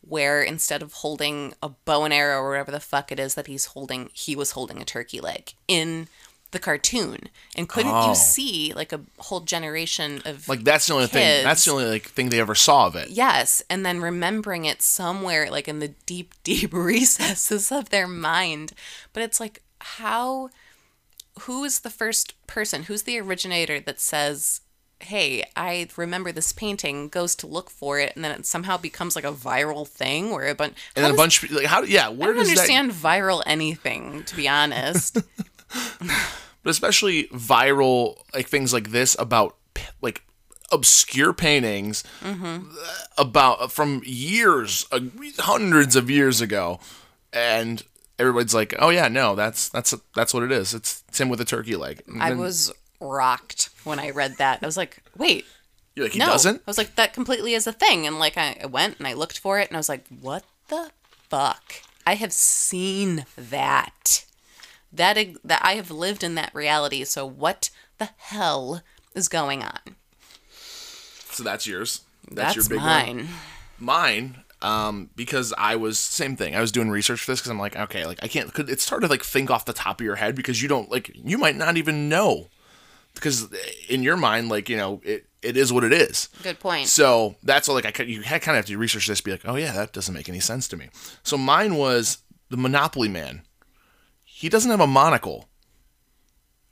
where 0.01 0.43
instead 0.43 0.81
of 0.81 0.91
holding 0.91 1.53
a 1.63 1.69
bow 1.69 2.03
and 2.03 2.13
arrow 2.13 2.41
or 2.41 2.49
whatever 2.49 2.71
the 2.71 2.81
fuck 2.81 3.13
it 3.13 3.19
is 3.19 3.35
that 3.35 3.47
he's 3.47 3.67
holding, 3.67 4.09
he 4.11 4.35
was 4.35 4.51
holding 4.51 4.81
a 4.81 4.85
turkey 4.85 5.21
leg 5.21 5.53
in 5.69 6.09
the 6.51 6.59
cartoon. 6.59 7.29
And 7.55 7.69
couldn't 7.69 7.93
Oh. 7.93 8.09
you 8.09 8.15
see 8.15 8.73
like 8.75 8.91
a 8.91 8.99
whole 9.19 9.39
generation 9.41 10.21
of 10.25 10.49
like 10.49 10.65
that's 10.65 10.87
the 10.87 10.95
only 10.95 11.07
thing. 11.07 11.45
That's 11.45 11.63
the 11.63 11.71
only 11.71 11.85
like 11.85 12.07
thing 12.09 12.27
they 12.27 12.41
ever 12.41 12.55
saw 12.55 12.87
of 12.87 12.97
it. 12.97 13.09
Yes, 13.09 13.63
and 13.69 13.85
then 13.85 14.01
remembering 14.01 14.65
it 14.65 14.81
somewhere 14.81 15.49
like 15.49 15.69
in 15.69 15.79
the 15.79 15.93
deep, 16.05 16.33
deep 16.43 16.73
recesses 16.73 17.71
of 17.71 17.89
their 17.89 18.07
mind. 18.07 18.73
But 19.13 19.23
it's 19.23 19.39
like, 19.39 19.61
how, 19.81 20.49
who 21.41 21.63
is 21.63 21.79
the 21.81 21.89
first 21.89 22.33
person? 22.47 22.83
Who's 22.83 23.03
the 23.03 23.19
originator 23.19 23.79
that 23.81 23.99
says, 23.99 24.61
hey, 24.99 25.43
I 25.55 25.87
remember 25.95 26.31
this 26.31 26.51
painting, 26.51 27.09
goes 27.09 27.35
to 27.35 27.47
look 27.47 27.69
for 27.69 27.99
it, 27.99 28.13
and 28.15 28.23
then 28.25 28.31
it 28.31 28.45
somehow 28.45 28.77
becomes 28.77 29.15
like 29.15 29.25
a 29.25 29.31
viral 29.31 29.87
thing 29.87 30.31
where 30.31 30.47
a 30.47 30.55
bunch. 30.55 30.73
And 30.95 31.05
then 31.05 31.13
a 31.13 31.15
bunch 31.17 31.43
of 31.43 31.51
like 31.51 31.65
how? 31.67 31.83
Yeah, 31.83 32.07
I 32.07 32.09
where 32.09 32.33
don't 32.33 32.37
does 32.37 32.47
that? 32.47 32.69
understand 32.69 32.91
viral 32.91 33.43
anything, 33.45 34.23
to 34.23 34.35
be 34.35 34.47
honest. 34.47 35.17
But 36.63 36.71
especially 36.71 37.25
viral 37.27 38.17
like 38.33 38.47
things 38.47 38.73
like 38.73 38.89
this 38.91 39.15
about 39.19 39.55
like 40.01 40.21
obscure 40.71 41.31
paintings 41.31 42.03
Mm-hmm. 42.21 42.69
about 43.17 43.71
from 43.71 44.01
years, 44.03 44.85
uh, 44.91 44.99
hundreds 45.37 45.95
of 45.95 46.09
years 46.09 46.41
ago, 46.41 46.79
and 47.31 47.83
everybody's 48.19 48.53
like, 48.53 48.75
"Oh 48.79 48.89
yeah, 48.89 49.07
no, 49.07 49.35
that's 49.35 49.69
that's 49.69 49.93
that's 50.15 50.33
what 50.33 50.43
it 50.43 50.51
is. 50.51 50.73
It's, 50.73 51.03
it's 51.07 51.19
him 51.19 51.29
with 51.29 51.41
a 51.41 51.45
turkey 51.45 51.75
leg." 51.75 52.01
And 52.07 52.21
I 52.21 52.29
then 52.29 52.39
was 52.39 52.73
rocked 52.99 53.69
when 53.83 53.99
I 53.99 54.09
read 54.11 54.37
that. 54.37 54.59
I 54.61 54.65
was 54.65 54.77
like, 54.77 55.03
wait, 55.15 55.45
you're 55.95 56.05
like, 56.05 56.13
he 56.13 56.19
no. 56.19 56.27
doesn't. 56.27 56.57
I 56.57 56.63
was 56.69 56.77
like, 56.77 56.95
that 56.95 57.13
completely 57.13 57.53
is 57.53 57.67
a 57.67 57.73
thing. 57.73 58.07
And 58.07 58.19
like, 58.19 58.37
I, 58.37 58.65
went 58.65 58.97
and 58.97 59.07
I 59.07 59.13
looked 59.13 59.39
for 59.39 59.59
it 59.59 59.67
and 59.67 59.75
I 59.75 59.79
was 59.79 59.89
like, 59.89 60.05
what 60.21 60.43
the 60.69 60.91
fuck? 61.29 61.73
I 62.05 62.15
have 62.15 62.33
seen 62.33 63.25
that. 63.35 64.25
That, 64.93 65.17
that 65.43 65.61
I 65.63 65.73
have 65.73 65.91
lived 65.91 66.23
in 66.23 66.35
that 66.35 66.55
reality. 66.55 67.03
So 67.03 67.25
what 67.25 67.69
the 67.97 68.09
hell 68.17 68.81
is 69.13 69.27
going 69.27 69.63
on? 69.63 69.95
So 70.51 71.43
that's 71.43 71.67
yours. 71.67 72.01
That's, 72.31 72.55
That's, 72.55 72.69
your 72.69 72.77
big 72.77 72.85
one. 72.85 72.87
Mine. 72.87 73.27
Mine. 73.79 74.37
Um 74.61 75.09
because 75.15 75.53
i 75.57 75.75
was 75.75 75.99
same 75.99 76.35
thing 76.35 76.55
i 76.55 76.59
was 76.61 76.71
doing 76.71 76.89
research 76.89 77.21
for 77.21 77.31
this 77.31 77.39
because 77.39 77.51
i'm 77.51 77.59
like 77.59 77.75
okay 77.75 78.05
like 78.05 78.17
i 78.23 78.27
can't 78.27 78.53
could 78.53 78.69
it's 78.69 78.89
hard 78.89 79.01
to 79.03 79.07
like 79.07 79.23
think 79.23 79.51
off 79.51 79.65
the 79.65 79.73
top 79.73 80.01
of 80.01 80.05
your 80.05 80.15
head 80.15 80.35
because 80.35 80.61
you 80.61 80.67
don't 80.67 80.89
like 80.89 81.11
you 81.13 81.37
might 81.37 81.55
not 81.55 81.77
even 81.77 82.09
know 82.09 82.47
because 83.13 83.47
in 83.87 84.01
your 84.01 84.17
mind 84.17 84.49
like 84.49 84.67
you 84.69 84.75
know 84.77 84.99
it 85.03 85.25
it 85.43 85.55
is 85.57 85.71
what 85.71 85.83
it 85.83 85.93
is 85.93 86.29
Good 86.41 86.59
point. 86.59 86.87
so 86.87 87.35
that's 87.43 87.69
all 87.69 87.75
like 87.75 87.85
i 87.85 87.91
could- 87.91 88.09
you 88.09 88.21
kind 88.23 88.35
of 88.47 88.55
have 88.55 88.65
to 88.65 88.77
research 88.77 89.05
this 89.07 89.21
be 89.21 89.31
like 89.31 89.41
oh 89.45 89.55
yeah 89.55 89.73
that 89.73 89.93
doesn't 89.93 90.13
make 90.13 90.27
any 90.27 90.39
sense 90.39 90.67
to 90.69 90.77
me 90.77 90.89
so 91.21 91.37
mine 91.37 91.75
was 91.75 92.17
the 92.49 92.57
monopoly 92.57 93.09
man 93.09 93.43
he 94.23 94.49
doesn't 94.49 94.71
have 94.71 94.79
a 94.81 94.87
monocle 94.87 95.47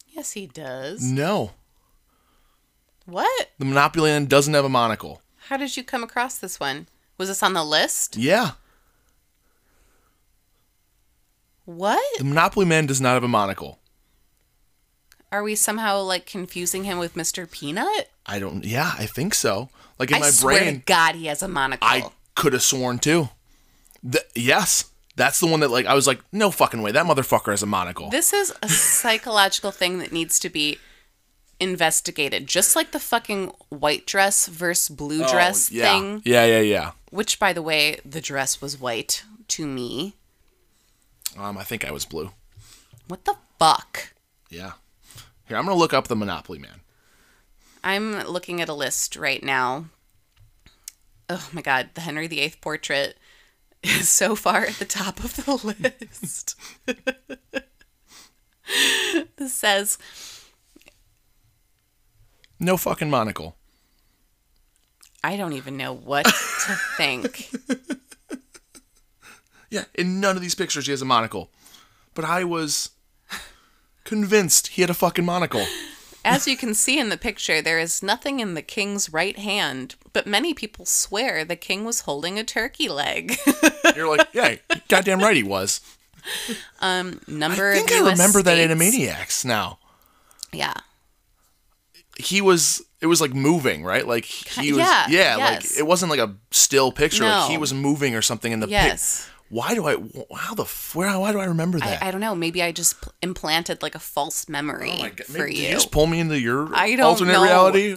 Yes, 0.10 0.32
he 0.32 0.48
does. 0.48 1.02
no 1.04 1.52
What? 3.06 3.50
the 3.60 3.66
monopoly 3.66 4.10
man 4.10 4.26
doesn't 4.26 4.54
have 4.54 4.66
a 4.66 4.70
monocle 4.70 5.22
How 5.50 5.58
did 5.58 5.76
you 5.78 5.84
come 5.84 6.04
across 6.04 6.38
this 6.38 6.60
one? 6.60 6.88
Was 7.18 7.30
this 7.30 7.44
on 7.44 7.54
the 7.54 7.64
list? 7.64 8.18
yeah 8.18 8.52
What? 11.66 12.04
the 12.18 12.24
monopoly 12.24 12.66
man 12.66 12.86
does 12.86 13.02
not 13.02 13.14
have 13.14 13.24
a 13.24 13.28
monocle 13.28 13.80
Are 15.32 15.42
we 15.44 15.56
somehow 15.56 16.02
like 16.02 16.26
confusing 16.26 16.84
him 16.84 16.98
with 17.00 17.16
Mr. 17.16 17.50
Peanut? 17.50 18.10
I 18.26 18.40
don't. 18.40 18.64
Yeah, 18.66 18.94
I 18.98 19.06
think 19.06 19.34
so. 19.36 19.70
Like 20.00 20.10
in 20.12 20.18
I 20.18 20.20
my 20.22 20.30
swear 20.32 20.60
brain, 20.60 20.76
to 20.80 20.86
God, 20.86 21.16
he 21.16 21.28
has 21.28 21.42
a 21.44 21.48
monocle. 21.48 21.88
I 21.88 22.10
could 22.36 22.54
have 22.54 22.64
sworn 22.64 22.98
too. 23.00 23.30
Th- 24.10 24.24
yes, 24.36 24.86
that's 25.16 25.40
the 25.40 25.48
one 25.48 25.60
that 25.62 25.70
like 25.72 25.86
I 25.86 25.94
was 25.94 26.08
like, 26.08 26.22
no 26.32 26.52
fucking 26.52 26.82
way, 26.82 26.92
that 26.92 27.06
motherfucker 27.06 27.52
has 27.52 27.62
a 27.64 27.68
monocle. 27.68 28.10
This 28.10 28.34
is 28.34 28.52
a 28.64 28.70
psychological 28.70 29.72
thing 29.72 30.00
that 30.00 30.12
needs 30.12 30.40
to 30.40 30.50
be 30.50 30.80
investigated. 31.60 32.48
Just 32.48 32.76
like 32.76 32.92
the 32.92 33.00
fucking 33.00 33.52
white 33.70 34.06
dress 34.06 34.48
versus 34.48 34.90
blue 34.96 35.26
dress 35.28 35.70
Oh, 35.72 35.76
yeah. 35.76 36.00
thing, 36.00 36.22
Yeah, 36.26 36.46
yeah, 36.46 36.62
yeah. 36.62 36.92
which, 37.12 37.40
by 37.40 37.54
the 37.54 37.62
way, 37.62 38.00
the 38.06 38.22
dress 38.22 38.62
was 38.62 38.80
white 38.80 39.24
to 39.50 39.68
me. 39.68 40.16
Um, 41.38 41.58
I 41.58 41.64
think 41.64 41.86
I 41.86 41.92
was 41.92 42.06
blue. 42.06 42.32
What 43.08 43.26
the 43.26 43.36
fuck? 43.60 44.14
Yeah. 44.50 44.74
Here, 45.48 45.58
I'm 45.58 45.66
gonna 45.66 45.78
look 45.78 45.94
up 45.94 46.08
the 46.08 46.16
Monopoly 46.16 46.60
Man. 46.60 46.82
I'm 47.84 48.24
looking 48.24 48.62
at 48.62 48.70
a 48.70 48.74
list 48.74 49.16
right 49.16 49.44
now. 49.44 49.86
Oh 51.30 51.48
my 51.52 51.62
god, 51.62 51.90
the 51.94 52.02
Henry 52.02 52.28
VIII 52.28 52.54
portrait 52.62 53.18
is 53.84 54.10
so 54.10 54.36
far 54.36 54.64
at 54.66 54.76
the 54.80 54.86
top 54.86 55.24
of 55.24 55.36
the 55.36 55.54
list. 56.08 56.56
this 59.38 59.54
says 59.54 59.98
No 62.66 62.78
fucking 62.78 63.12
monocle. 63.12 63.56
I 65.24 65.38
don't 65.38 65.54
even 65.54 65.78
know 65.78 65.94
what 65.94 66.26
to 66.26 66.32
think. 66.98 67.52
Yeah, 69.70 69.84
in 69.94 70.20
none 70.20 70.36
of 70.36 70.42
these 70.42 70.56
pictures 70.56 70.88
he 70.88 70.92
has 70.92 71.02
a 71.02 71.06
monocle. 71.06 71.52
But 72.16 72.26
I 72.26 72.44
was 72.44 72.90
convinced 74.04 74.70
he 74.70 74.82
had 74.82 74.90
a 74.90 74.96
fucking 74.96 75.26
monocle. 75.26 75.66
As 76.24 76.48
you 76.48 76.58
can 76.58 76.74
see 76.74 76.98
in 77.00 77.10
the 77.10 77.18
picture, 77.18 77.62
there 77.62 77.78
is 77.78 78.02
nothing 78.02 78.40
in 78.40 78.56
the 78.56 78.64
king's 78.64 79.14
right 79.14 79.38
hand, 79.38 79.94
but 80.12 80.26
many 80.26 80.56
people 80.56 80.86
swear 80.86 81.46
the 81.46 81.56
king 81.56 81.84
was 81.86 82.02
holding 82.02 82.40
a 82.40 82.44
turkey 82.44 82.90
leg. 82.90 83.36
You're 83.96 84.10
like, 84.18 84.28
yeah, 84.34 84.56
goddamn 84.88 85.20
right 85.20 85.36
he 85.36 85.44
was. 85.44 85.82
Um, 86.82 87.20
Number 87.28 87.74
I 87.74 87.76
think 87.76 87.92
I 87.92 87.98
US 88.00 88.12
remember 88.18 88.42
that 88.42 88.56
states- 88.58 88.74
Animaniacs 88.74 89.46
now. 89.46 89.78
Yeah. 90.52 90.74
He 92.20 92.42
was 92.42 92.82
it 93.02 93.08
was 93.08 93.20
like 93.22 93.34
moving 93.34 93.84
right 93.84 94.08
like 94.08 94.26
he 94.26 94.72
was 94.72 94.80
yeah, 94.80 95.08
yeah, 95.10 95.38
yes. 95.38 95.72
like 95.72 95.80
it 95.80 95.84
wasn't 95.84 96.10
like 96.10 96.20
a 96.20 96.36
still 96.52 96.92
picture 96.92 97.24
like 97.26 97.50
he 97.50 97.58
was 97.58 97.74
moving 97.74 98.16
or 98.16 98.22
something 98.22 98.52
in 98.52 98.60
the 98.62 98.68
pic- 98.68 98.72
Yes. 98.72 99.30
why 99.50 99.76
do 99.76 99.86
i 99.86 99.96
how 100.38 100.56
the 100.56 100.64
where 100.94 101.18
why 101.20 101.32
do 101.32 101.40
i 101.40 101.46
remember 101.46 101.78
that 101.80 102.02
I, 102.02 102.08
I 102.08 102.12
don't 102.12 102.22
know. 102.22 102.34
Maybe 102.36 102.64
I 102.64 102.72
just 102.72 103.02
pl- 103.02 103.14
implanted 103.22 103.82
like 103.82 103.96
a 103.96 104.00
false 104.00 104.48
memory 104.50 104.92
Oh 104.94 105.00
my 105.00 105.10
God, 105.10 105.26
for 105.26 105.40
maybe- 105.40 105.54
did 105.56 105.60
you. 105.62 105.68
you 105.68 105.74
just 105.74 105.92
pull 105.92 106.08
me 106.08 106.20
into 106.20 106.40
your 106.40 106.74
I 106.76 106.96
don't 106.96 107.06
alternate 107.06 107.34
know. 107.34 107.40
Um, 107.42 107.48
reality 107.48 107.92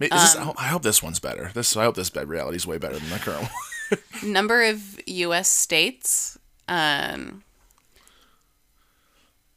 is 0.00 0.10
this, 0.10 0.36
I 0.36 0.66
hope 0.68 0.82
this 0.82 1.02
one's 1.02 1.20
better. 1.20 1.50
This 1.54 1.76
I 1.76 1.84
hope 1.84 1.94
this 1.94 2.10
bed 2.10 2.28
reality 2.28 2.56
is 2.56 2.66
way 2.66 2.78
better 2.78 2.98
than 2.98 3.08
the 3.10 3.18
current 3.18 3.48
one. 4.22 4.32
Number 4.32 4.62
of 4.64 4.98
U.S. 5.06 5.48
states. 5.48 6.36
Um, 6.68 7.42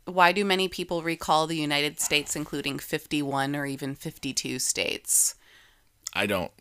Why 0.07 0.31
do 0.31 0.45
many 0.45 0.67
people 0.69 1.01
recall 1.03 1.47
the 1.47 1.57
United 1.57 1.99
States 1.99 2.35
including 2.35 2.79
51 2.79 3.55
or 3.55 3.65
even 3.65 3.93
52 3.93 4.59
states? 4.59 5.35
I 6.13 6.25
don't. 6.25 6.51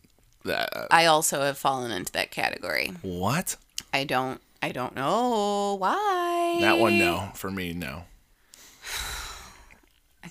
That, 0.44 0.68
I 0.90 1.06
also 1.06 1.42
have 1.42 1.56
fallen 1.58 1.90
into 1.90 2.12
that 2.12 2.30
category. 2.30 2.92
what? 3.02 3.56
I 3.92 4.04
don't 4.04 4.40
I 4.62 4.72
don't 4.72 4.96
know 4.96 5.76
why. 5.78 6.58
That 6.60 6.78
one, 6.78 6.98
no. 6.98 7.30
For 7.34 7.50
me, 7.50 7.72
no. 7.72 8.04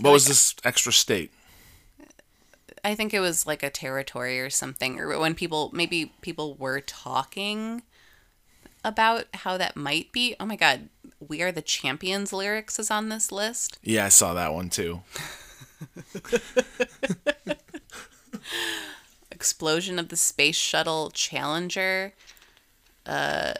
What 0.02 0.12
was 0.12 0.28
this 0.28 0.54
extra 0.66 0.92
state? 0.92 1.32
I 2.84 2.96
think 2.96 3.14
it 3.14 3.22
was 3.22 3.48
like 3.48 3.64
a 3.64 3.70
territory 3.70 4.42
or 4.42 4.50
something 4.50 5.00
or 5.00 5.18
when 5.18 5.36
people 5.36 5.72
maybe 5.74 6.12
people 6.20 6.56
were 6.56 6.82
talking 6.82 7.82
about 8.86 9.26
how 9.34 9.58
that 9.58 9.76
might 9.76 10.12
be. 10.12 10.36
Oh 10.40 10.46
my 10.46 10.56
god, 10.56 10.90
We 11.20 11.42
Are 11.42 11.52
the 11.52 11.64
Champions 11.64 12.32
lyrics 12.32 12.78
is 12.80 12.92
on 12.92 13.10
this 13.10 13.32
list. 13.32 13.80
Yeah, 13.82 14.06
I 14.06 14.10
saw 14.10 14.36
that 14.36 14.54
one 14.54 14.70
too. 14.70 15.02
Explosion 19.32 19.98
of 19.98 20.10
the 20.10 20.16
Space 20.16 20.56
Shuttle 20.56 21.10
Challenger. 21.10 22.14
Uh, 23.08 23.54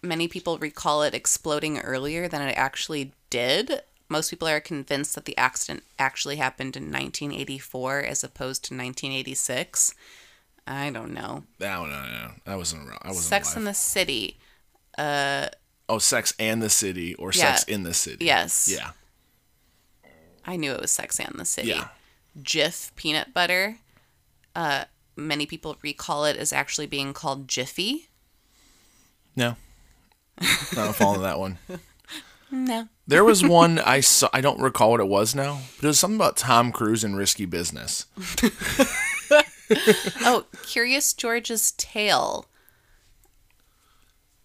many 0.00 0.28
people 0.28 0.58
recall 0.58 1.02
it 1.02 1.12
exploding 1.14 1.80
earlier 1.80 2.28
than 2.28 2.40
it 2.42 2.56
actually 2.56 3.12
did. 3.30 3.82
Most 4.08 4.30
people 4.30 4.46
are 4.46 4.60
convinced 4.60 5.16
that 5.16 5.24
the 5.24 5.36
accident 5.36 5.82
actually 5.98 6.36
happened 6.36 6.76
in 6.76 6.84
1984 6.84 8.00
as 8.00 8.22
opposed 8.22 8.62
to 8.64 8.74
1986. 8.74 9.94
I 10.66 10.90
don't 10.90 11.12
know. 11.12 11.44
No, 11.60 11.86
no, 11.86 12.02
no. 12.02 12.30
That 12.44 12.56
wasn't 12.56 12.88
around. 12.88 12.98
I 13.02 13.08
wasn't 13.08 13.24
Sex 13.26 13.48
alive. 13.48 13.56
in 13.58 13.64
the 13.64 13.74
City. 13.74 14.38
oh, 14.98 15.98
Sex 15.98 16.34
and 16.38 16.62
the 16.62 16.70
City 16.70 17.14
or 17.14 17.32
Yeah. 17.34 17.54
Sex 17.54 17.64
in 17.64 17.82
the 17.82 17.94
City. 17.94 18.24
Yes. 18.24 18.68
Yeah. 18.72 18.90
I 20.44 20.56
knew 20.56 20.72
it 20.72 20.80
was 20.80 20.90
Sex 20.90 21.18
and 21.20 21.34
the 21.38 21.44
City. 21.44 21.68
Yeah. 21.68 21.88
Jif 22.40 22.94
peanut 22.96 23.34
butter. 23.34 23.78
Uh, 24.54 24.84
many 25.16 25.46
people 25.46 25.76
recall 25.82 26.24
it 26.24 26.36
as 26.36 26.52
actually 26.52 26.86
being 26.86 27.12
called 27.12 27.48
Jiffy. 27.48 28.08
No. 29.36 29.56
I 30.38 30.68
don't 30.74 30.94
follow 30.96 31.20
that 31.20 31.38
one. 31.38 31.58
No. 32.50 32.88
There 33.06 33.24
was 33.24 33.42
one 33.44 33.78
I 33.78 34.00
saw. 34.00 34.28
I 34.32 34.40
don't 34.40 34.60
recall 34.60 34.90
what 34.92 35.00
it 35.00 35.08
was 35.08 35.34
now, 35.34 35.60
but 35.76 35.84
it 35.84 35.88
was 35.88 35.98
something 35.98 36.16
about 36.16 36.36
Tom 36.36 36.70
Cruise 36.72 37.02
and 37.04 37.16
risky 37.16 37.46
business. 37.46 38.06
Oh, 40.20 40.46
Curious 40.64 41.12
George's 41.12 41.72
tail. 41.72 42.46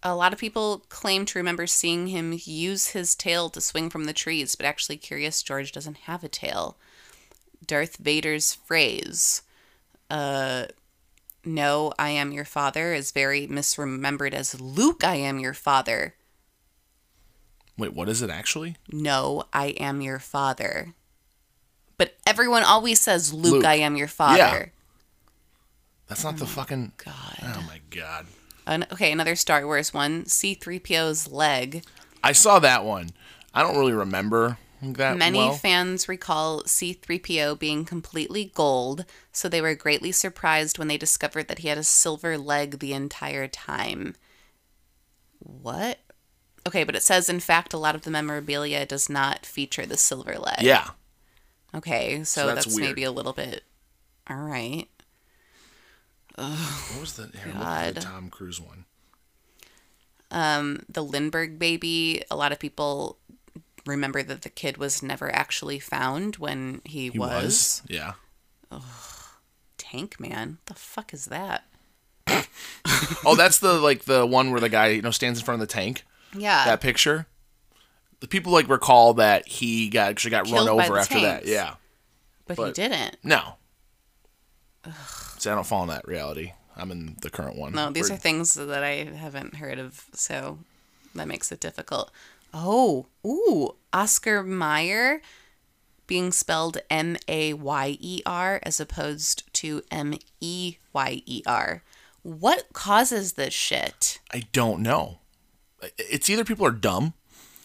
A 0.03 0.15
lot 0.15 0.31
of 0.31 0.39
people 0.39 0.83
claim 0.89 1.25
to 1.25 1.39
remember 1.39 1.67
seeing 1.67 2.07
him 2.07 2.39
use 2.45 2.89
his 2.89 3.15
tail 3.15 3.49
to 3.49 3.59
swing 3.59 3.89
from 3.89 4.05
the 4.05 4.13
trees, 4.13 4.55
but 4.55 4.65
actually, 4.65 4.97
Curious 4.97 5.41
George 5.41 5.71
doesn't 5.71 5.97
have 5.97 6.23
a 6.23 6.29
tail. 6.29 6.77
Darth 7.65 7.97
Vader's 7.97 8.53
phrase, 8.53 9.41
uh, 10.09 10.67
no, 11.43 11.93
I 11.97 12.09
am 12.11 12.31
your 12.31 12.45
father, 12.45 12.93
is 12.93 13.11
very 13.11 13.47
misremembered 13.47 14.33
as 14.33 14.59
Luke, 14.61 15.03
I 15.03 15.15
am 15.15 15.39
your 15.39 15.53
father. 15.53 16.13
Wait, 17.77 17.93
what 17.93 18.09
is 18.09 18.21
it 18.21 18.29
actually? 18.29 18.75
No, 18.91 19.43
I 19.53 19.67
am 19.67 20.01
your 20.01 20.19
father. 20.19 20.93
But 21.97 22.15
everyone 22.25 22.63
always 22.63 22.99
says, 22.99 23.33
Luke, 23.33 23.53
Luke. 23.53 23.65
I 23.65 23.75
am 23.75 23.95
your 23.95 24.07
father. 24.07 24.37
Yeah. 24.37 24.65
That's 26.07 26.23
not 26.23 26.37
the 26.37 26.43
oh 26.43 26.47
fucking. 26.47 26.93
God. 26.97 27.37
Oh 27.43 27.63
my 27.67 27.81
god. 27.89 28.27
An- 28.65 28.87
okay, 28.91 29.11
another 29.11 29.35
Star 29.35 29.65
Wars 29.65 29.93
one 29.93 30.23
C3PO's 30.23 31.29
leg. 31.31 31.83
I 32.23 32.31
saw 32.31 32.59
that 32.59 32.83
one. 32.85 33.09
I 33.53 33.61
don't 33.63 33.77
really 33.77 33.93
remember 33.93 34.57
that 34.81 35.17
Many 35.17 35.39
well. 35.39 35.53
fans 35.53 36.07
recall 36.07 36.61
C3PO 36.63 37.57
being 37.57 37.83
completely 37.85 38.51
gold, 38.53 39.05
so 39.31 39.49
they 39.49 39.61
were 39.61 39.73
greatly 39.75 40.11
surprised 40.11 40.77
when 40.77 40.87
they 40.87 40.97
discovered 40.97 41.47
that 41.47 41.59
he 41.59 41.67
had 41.67 41.77
a 41.77 41.83
silver 41.83 42.37
leg 42.37 42.79
the 42.79 42.93
entire 42.93 43.47
time. 43.47 44.15
What? 45.39 45.99
Okay, 46.67 46.83
but 46.83 46.95
it 46.95 47.03
says, 47.03 47.29
in 47.29 47.39
fact, 47.39 47.73
a 47.73 47.77
lot 47.77 47.95
of 47.95 48.01
the 48.03 48.11
memorabilia 48.11 48.85
does 48.85 49.09
not 49.09 49.45
feature 49.45 49.85
the 49.85 49.97
silver 49.97 50.37
leg. 50.37 50.61
yeah. 50.61 50.89
Okay, 51.75 52.23
so, 52.23 52.41
So 52.41 52.47
that's 52.47 52.65
that's, 52.65 52.77
maybe 52.77 53.03
a 53.03 53.11
little 53.11 53.33
bit. 53.33 53.63
All 54.29 54.37
right. 54.37 54.87
What 56.37 57.01
was 57.01 57.13
the, 57.13 57.31
here, 57.37 57.51
God. 57.53 57.95
the 57.95 58.01
Tom 58.01 58.29
Cruise 58.29 58.61
one? 58.61 58.85
Um, 60.29 60.83
the 60.87 61.03
Lindbergh 61.03 61.57
baby, 61.57 62.21
a 62.29 62.35
lot 62.35 62.51
of 62.51 62.59
people 62.59 63.17
remember 63.85 64.21
that 64.21 64.43
the 64.43 64.49
kid 64.49 64.77
was 64.77 65.01
never 65.01 65.33
actually 65.33 65.79
found 65.79 66.35
when 66.35 66.81
he, 66.83 67.09
He 67.09 67.17
was. 67.17 67.31
was. 67.43 67.81
Yeah. 67.87 68.13
Tank 69.77 70.19
Man. 70.19 70.57
the 70.65 70.73
fuck 70.73 71.13
is 71.13 71.25
that? 71.25 71.63
Oh, 73.25 73.35
that's 73.35 73.59
the 73.59 73.73
like 73.73 74.03
the 74.05 74.25
one 74.25 74.51
where 74.51 74.59
the 74.59 74.69
guy 74.69 74.87
you 74.87 75.01
know 75.01 75.11
stands 75.11 75.39
in 75.39 75.45
front 75.45 75.61
of 75.61 75.67
the 75.67 75.73
tank. 75.73 76.03
Yeah. 76.37 76.65
That 76.65 76.81
picture. 76.81 77.25
The 78.19 78.27
people 78.27 78.51
like 78.51 78.69
recall 78.69 79.13
that 79.15 79.47
he 79.47 79.89
got 79.89 80.09
actually 80.09 80.31
got 80.31 80.45
run 80.49 80.65
Killed 80.65 80.77
by 80.77 80.85
over 80.85 80.97
after 80.97 81.19
that. 81.21 81.45
Yeah. 81.45 81.75
but, 82.45 82.57
he 82.57 82.71
didn't. 82.71 83.17
No. 83.23 83.55
See, 85.47 85.51
I 85.51 85.55
don't 85.55 85.65
fall 85.65 85.83
in 85.83 85.89
that 85.89 86.05
reality. 86.05 86.51
I'm 86.75 86.91
in 86.91 87.15
the 87.21 87.29
current 87.29 87.57
one. 87.57 87.71
No, 87.71 87.89
these 87.89 88.09
Where- 88.09 88.17
are 88.17 88.19
things 88.19 88.53
that 88.55 88.83
I 88.83 89.05
haven't 89.05 89.55
heard 89.55 89.79
of, 89.79 90.03
so 90.13 90.59
that 91.15 91.25
makes 91.25 91.53
it 91.53 91.61
difficult. 91.61 92.11
Oh, 92.53 93.05
ooh, 93.25 93.75
Oscar 93.93 94.43
Mayer 94.43 95.21
being 96.05 96.33
spelled 96.33 96.79
M 96.89 97.15
A 97.29 97.53
Y 97.53 97.97
E 98.01 98.21
R 98.25 98.59
as 98.63 98.81
opposed 98.81 99.43
to 99.53 99.83
M 99.89 100.15
E 100.41 100.75
Y 100.91 101.21
E 101.25 101.43
R. 101.45 101.81
What 102.23 102.65
causes 102.73 103.33
this 103.33 103.53
shit? 103.53 104.19
I 104.33 104.47
don't 104.51 104.81
know. 104.81 105.19
It's 105.97 106.29
either 106.29 106.43
people 106.43 106.65
are 106.65 106.71
dumb. 106.71 107.13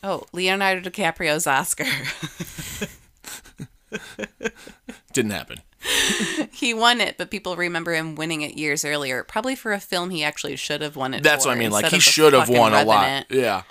Oh, 0.05 0.23
Leonardo 0.33 0.89
DiCaprio's 0.89 1.49
Oscar. 1.49 1.85
Didn't 5.13 5.33
happen. 5.33 5.63
he 6.53 6.75
won 6.75 7.01
it, 7.01 7.19
but 7.19 7.31
people 7.31 7.57
remember 7.57 7.93
him 7.93 8.15
winning 8.15 8.43
it 8.43 8.57
years 8.57 8.85
earlier, 8.85 9.25
probably 9.25 9.55
for 9.55 9.73
a 9.73 9.81
film 9.81 10.11
he 10.11 10.23
actually 10.23 10.57
should 10.57 10.81
have 10.81 10.97
won 10.97 11.15
it 11.15 11.23
That's 11.23 11.45
for 11.45 11.51
what 11.51 11.57
I 11.57 11.61
mean. 11.61 11.71
Like 11.71 11.87
he 11.87 12.01
should 12.01 12.33
have 12.33 12.49
won 12.49 12.73
a 12.73 12.85
lot. 12.85 13.27
Yeah. 13.31 13.63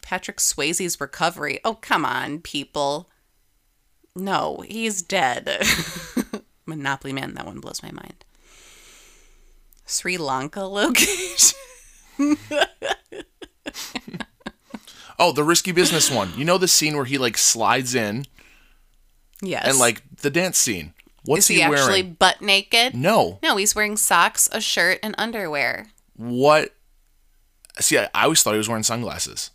Patrick 0.00 0.38
Swayze's 0.38 1.00
recovery. 1.00 1.60
Oh, 1.64 1.74
come 1.74 2.04
on, 2.04 2.40
people. 2.40 3.08
No, 4.14 4.64
he's 4.68 5.02
dead. 5.02 5.62
Monopoly 6.66 7.12
Man, 7.12 7.34
that 7.34 7.46
one 7.46 7.60
blows 7.60 7.82
my 7.82 7.90
mind. 7.90 8.24
Sri 9.86 10.16
Lanka 10.16 10.62
location. 10.62 11.56
Oh, 15.18 15.30
the 15.30 15.44
risky 15.44 15.70
business 15.70 16.10
one. 16.10 16.32
You 16.36 16.44
know 16.44 16.58
the 16.58 16.66
scene 16.66 16.96
where 16.96 17.04
he 17.04 17.16
like 17.16 17.38
slides 17.38 17.94
in 17.94 18.26
yes. 19.40 19.68
and 19.68 19.78
like 19.78 20.02
the 20.16 20.30
dance 20.30 20.58
scene. 20.58 20.94
What's 21.24 21.44
is 21.44 21.48
he, 21.48 21.54
he, 21.54 21.60
wearing? 21.60 21.74
actually 21.78 22.02
butt 22.02 22.40
naked? 22.42 22.94
No. 22.94 23.38
No, 23.42 23.56
he's 23.56 23.74
wearing 23.74 23.96
socks, 23.96 24.48
a 24.52 24.60
shirt, 24.60 24.98
and 25.02 25.14
underwear. 25.18 25.88
What? 26.16 26.74
See, 27.78 27.98
I, 27.98 28.08
I 28.14 28.24
always 28.24 28.42
thought 28.42 28.52
he 28.52 28.58
was 28.58 28.68
wearing 28.68 28.82
sunglasses. 28.82 29.50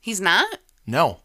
He's 0.00 0.20
not 0.20 0.58
No. 0.86 1.20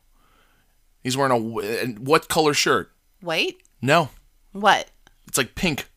He's 1.04 1.16
wearing 1.18 1.32
a 1.32 1.58
and 1.82 2.06
what 2.06 2.28
color 2.28 2.54
shirt? 2.54 2.92
white. 3.22 3.58
No. 3.82 4.10
What? 4.52 4.90
It's 5.28 5.38
like 5.38 5.56
pink. 5.56 5.88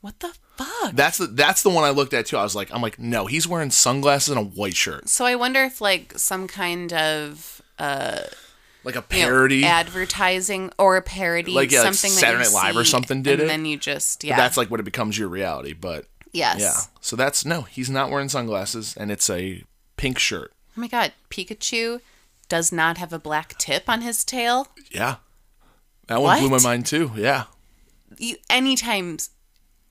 What 0.00 0.20
the 0.20 0.32
fuck? 0.56 0.92
That's 0.94 1.18
the 1.18 1.26
that's 1.26 1.62
the 1.62 1.70
one 1.70 1.84
I 1.84 1.90
looked 1.90 2.14
at 2.14 2.26
too. 2.26 2.36
I 2.36 2.42
was 2.42 2.54
like, 2.54 2.72
I'm 2.72 2.80
like, 2.82 2.98
no, 2.98 3.26
he's 3.26 3.46
wearing 3.46 3.70
sunglasses 3.70 4.34
and 4.34 4.38
a 4.38 4.48
white 4.48 4.76
shirt, 4.76 5.08
So 5.08 5.24
I 5.24 5.34
wonder 5.34 5.62
if 5.64 5.80
like 5.80 6.18
some 6.18 6.46
kind 6.48 6.92
of 6.92 7.60
uh, 7.78 8.20
like 8.88 8.96
a 8.96 9.14
you 9.14 9.22
know, 9.22 9.28
parody. 9.28 9.64
advertising 9.64 10.72
or 10.78 10.96
a 10.96 11.02
parody, 11.02 11.52
Like, 11.52 11.70
yeah, 11.70 11.82
like 11.82 11.94
something 11.94 12.10
Saturday 12.10 12.44
that 12.44 12.50
you 12.50 12.56
Night 12.56 12.64
Live 12.68 12.76
or 12.76 12.84
something 12.84 13.22
did 13.22 13.32
and 13.34 13.40
it. 13.40 13.42
And 13.42 13.50
then 13.50 13.66
you 13.66 13.76
just 13.76 14.24
yeah, 14.24 14.36
That's 14.36 14.56
like 14.56 14.70
what 14.70 14.80
it 14.80 14.84
becomes 14.84 15.18
your 15.18 15.28
reality. 15.28 15.74
But 15.74 16.06
yes. 16.32 16.60
yeah, 16.60 16.74
so 17.00 17.14
that's 17.14 17.44
no, 17.44 17.62
he's 17.62 17.90
not 17.90 18.10
wearing 18.10 18.28
sunglasses, 18.30 18.96
and 18.96 19.10
it's 19.12 19.28
a 19.28 19.62
pink 19.96 20.18
shirt. 20.18 20.52
Oh 20.76 20.80
my 20.80 20.88
god, 20.88 21.12
Pikachu 21.30 22.00
does 22.48 22.72
not 22.72 22.96
have 22.96 23.12
a 23.12 23.18
black 23.18 23.58
tip 23.58 23.84
on 23.88 24.00
his 24.00 24.24
tail. 24.24 24.68
Yeah, 24.90 25.16
that 26.06 26.22
one 26.22 26.40
blew 26.40 26.48
my 26.48 26.62
mind 26.62 26.86
too. 26.86 27.12
Yeah, 27.14 27.44
You 28.18 28.36
anytime 28.48 29.18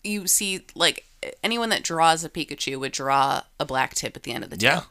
you 0.04 0.26
see 0.26 0.66
like 0.74 1.06
anyone 1.44 1.70
that 1.70 1.84
draws 1.84 2.24
a 2.24 2.30
Pikachu 2.30 2.80
would 2.80 2.94
draw 2.94 3.44
a 3.60 3.66
black 3.66 3.94
tip 3.94 4.16
at 4.18 4.24
the 4.24 4.32
end 4.32 4.44
of 4.44 4.50
the 4.50 4.58
tail. 4.58 4.72
yeah. 4.72 4.82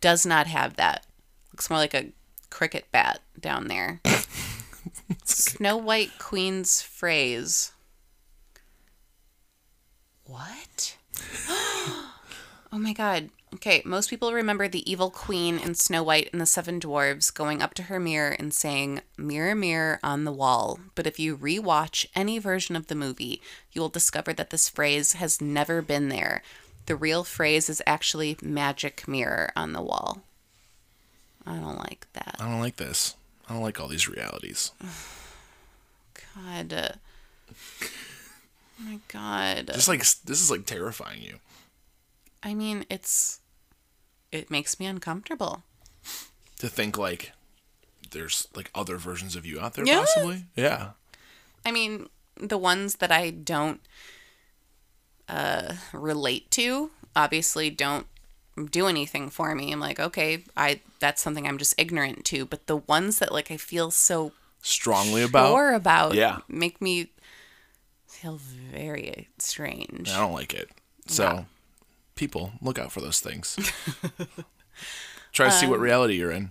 Does 0.00 0.24
not 0.24 0.46
have 0.46 0.76
that. 0.76 1.04
Looks 1.52 1.68
more 1.68 1.78
like 1.78 1.94
a 1.94 2.06
cricket 2.50 2.86
bat 2.92 3.20
down 3.38 3.68
there. 3.68 4.00
Snow 5.24 5.76
White 5.76 6.18
Queen's 6.18 6.82
phrase. 6.82 7.72
What? 10.24 10.96
oh 11.48 12.12
my 12.72 12.92
god. 12.92 13.30
Okay, 13.54 13.80
most 13.86 14.10
people 14.10 14.34
remember 14.34 14.68
the 14.68 14.88
evil 14.90 15.10
queen 15.10 15.58
in 15.58 15.74
Snow 15.74 16.02
White 16.02 16.28
and 16.32 16.40
the 16.40 16.44
Seven 16.44 16.78
Dwarves 16.78 17.32
going 17.32 17.62
up 17.62 17.72
to 17.74 17.84
her 17.84 17.98
mirror 17.98 18.36
and 18.38 18.52
saying, 18.52 19.00
Mirror, 19.16 19.54
mirror 19.54 20.00
on 20.02 20.24
the 20.24 20.32
wall. 20.32 20.78
But 20.94 21.06
if 21.06 21.18
you 21.18 21.34
rewatch 21.34 22.04
any 22.14 22.38
version 22.38 22.76
of 22.76 22.88
the 22.88 22.94
movie, 22.94 23.40
you 23.72 23.80
will 23.80 23.88
discover 23.88 24.34
that 24.34 24.50
this 24.50 24.68
phrase 24.68 25.14
has 25.14 25.40
never 25.40 25.80
been 25.80 26.10
there. 26.10 26.42
The 26.84 26.96
real 26.96 27.24
phrase 27.24 27.70
is 27.70 27.82
actually 27.86 28.36
magic 28.42 29.08
mirror 29.08 29.50
on 29.56 29.72
the 29.72 29.82
wall. 29.82 30.22
I 31.48 31.56
don't 31.56 31.78
like 31.78 32.06
that. 32.12 32.36
I 32.38 32.44
don't 32.44 32.60
like 32.60 32.76
this. 32.76 33.14
I 33.48 33.54
don't 33.54 33.62
like 33.62 33.80
all 33.80 33.88
these 33.88 34.08
realities. 34.08 34.72
God. 36.36 36.72
uh, 36.72 36.88
Oh 38.80 38.84
my 38.84 38.98
God. 39.08 39.70
Just 39.74 39.88
like 39.88 40.00
this 40.00 40.40
is 40.40 40.50
like 40.50 40.66
terrifying 40.66 41.22
you. 41.22 41.36
I 42.42 42.54
mean, 42.54 42.84
it's. 42.88 43.40
It 44.30 44.50
makes 44.50 44.78
me 44.78 44.86
uncomfortable. 44.86 45.62
To 46.58 46.68
think 46.68 46.96
like 46.98 47.32
there's 48.10 48.46
like 48.54 48.70
other 48.74 48.96
versions 48.98 49.34
of 49.36 49.44
you 49.46 49.58
out 49.58 49.74
there 49.74 49.84
Yeah. 49.86 50.00
possibly. 50.00 50.44
Yeah. 50.54 50.90
I 51.64 51.72
mean, 51.72 52.08
the 52.36 52.58
ones 52.58 52.96
that 52.96 53.10
I 53.10 53.30
don't 53.30 53.80
uh, 55.28 55.74
relate 55.92 56.50
to 56.52 56.90
obviously 57.16 57.70
don't 57.70 58.06
do 58.66 58.86
anything 58.86 59.30
for 59.30 59.54
me. 59.54 59.72
I'm 59.72 59.80
like, 59.80 59.98
okay, 60.00 60.44
I 60.56 60.80
that's 61.00 61.22
something 61.22 61.46
I'm 61.46 61.58
just 61.58 61.74
ignorant 61.78 62.24
to. 62.26 62.44
But 62.44 62.66
the 62.66 62.76
ones 62.76 63.18
that 63.18 63.32
like 63.32 63.50
I 63.50 63.56
feel 63.56 63.90
so 63.90 64.32
Strongly 64.62 65.22
about. 65.22 65.48
sure 65.50 65.72
about, 65.72 66.14
Yeah. 66.14 66.38
make 66.48 66.80
me 66.82 67.10
feel 68.08 68.38
very 68.72 69.28
strange. 69.38 70.10
I 70.10 70.18
don't 70.18 70.32
like 70.32 70.52
it. 70.52 70.68
So, 71.06 71.22
Yeah. 71.22 71.44
people, 72.16 72.52
look 72.60 72.78
out 72.78 72.90
for 72.90 73.00
those 73.00 73.20
things. 73.20 73.56
Try 75.32 75.46
to 75.46 75.52
see 75.52 75.66
what 75.66 75.78
reality 75.78 76.14
you're 76.14 76.32
in. 76.32 76.50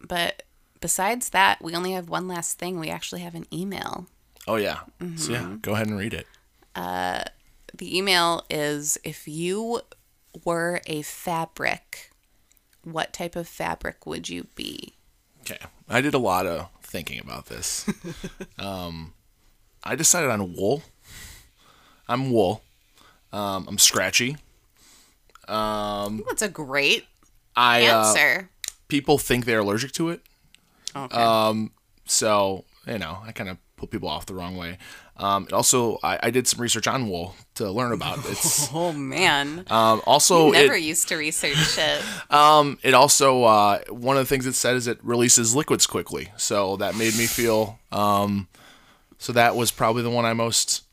But 0.00 0.42
besides 0.80 1.30
that, 1.30 1.62
we 1.62 1.74
only 1.74 1.92
have 1.92 2.08
one 2.08 2.28
last 2.28 2.58
thing. 2.58 2.78
We 2.78 2.90
actually 2.90 3.22
have 3.22 3.34
an 3.34 3.46
email. 3.52 4.06
Oh 4.46 4.56
yeah. 4.56 4.80
So 5.00 5.04
Mm-hmm. 5.04 5.32
yeah, 5.32 5.56
go 5.62 5.72
ahead 5.74 5.86
and 5.88 5.98
read 5.98 6.14
it. 6.14 6.26
Uh 6.74 7.24
The 7.74 7.96
email 7.96 8.44
is 8.50 8.98
if 9.04 9.26
you 9.28 9.80
were 10.44 10.80
a 10.86 11.02
fabric, 11.02 12.10
what 12.84 13.12
type 13.12 13.36
of 13.36 13.46
fabric 13.48 14.06
would 14.06 14.28
you 14.28 14.46
be? 14.54 14.94
Okay. 15.42 15.58
I 15.88 16.00
did 16.00 16.14
a 16.14 16.18
lot 16.18 16.46
of 16.46 16.68
thinking 16.82 17.20
about 17.20 17.46
this. 17.46 17.86
um, 18.58 19.12
I 19.84 19.94
decided 19.96 20.30
on 20.30 20.54
wool. 20.54 20.82
I'm 22.08 22.32
wool. 22.32 22.62
Um, 23.32 23.66
I'm 23.68 23.78
scratchy. 23.78 24.36
Um, 25.48 26.22
That's 26.28 26.42
a 26.42 26.48
great 26.48 27.06
I 27.56 27.86
uh, 27.86 28.06
answer. 28.06 28.50
people 28.88 29.18
think 29.18 29.44
they're 29.44 29.58
allergic 29.60 29.92
to 29.92 30.10
it. 30.10 30.20
okay. 30.94 31.16
uh, 31.16 31.54
So, 32.06 32.64
you 32.86 32.98
know, 32.98 33.18
I 33.24 33.32
kind 33.32 33.50
of 33.50 33.56
put 33.82 33.90
people 33.90 34.08
off 34.08 34.26
the 34.26 34.34
wrong 34.34 34.56
way. 34.56 34.78
Um, 35.16 35.44
it 35.46 35.52
also, 35.52 35.98
I, 36.02 36.18
I 36.22 36.30
did 36.30 36.46
some 36.46 36.60
research 36.60 36.86
on 36.86 37.08
wool 37.08 37.34
to 37.56 37.70
learn 37.70 37.92
about 37.92 38.18
it. 38.24 38.38
Oh 38.72 38.92
man. 38.92 39.64
um, 39.68 40.00
also 40.06 40.50
Never 40.52 40.74
it, 40.74 40.82
used 40.82 41.08
to 41.08 41.16
research 41.16 41.56
shit. 41.74 42.00
um, 42.30 42.78
it 42.82 42.94
also 42.94 43.42
uh, 43.44 43.80
one 43.90 44.16
of 44.16 44.22
the 44.22 44.26
things 44.28 44.46
it 44.46 44.54
said 44.54 44.76
is 44.76 44.86
it 44.86 44.98
releases 45.02 45.54
liquids 45.54 45.86
quickly. 45.86 46.28
So 46.36 46.76
that 46.76 46.94
made 46.94 47.16
me 47.16 47.26
feel. 47.26 47.78
Um, 47.90 48.46
so 49.18 49.32
that 49.32 49.56
was 49.56 49.70
probably 49.72 50.02
the 50.02 50.10
one 50.10 50.24
I 50.24 50.32
most, 50.32 50.84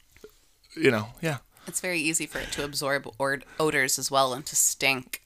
you 0.75 0.91
know, 0.91 1.07
yeah, 1.21 1.37
It's 1.67 1.79
very 1.79 1.99
easy 1.99 2.25
for 2.25 2.39
it 2.39 2.51
to 2.53 2.63
absorb 2.63 3.07
or- 3.19 3.41
odors 3.59 3.97
as 3.99 4.09
well 4.11 4.33
and 4.33 4.45
to 4.47 4.55
stink. 4.55 5.21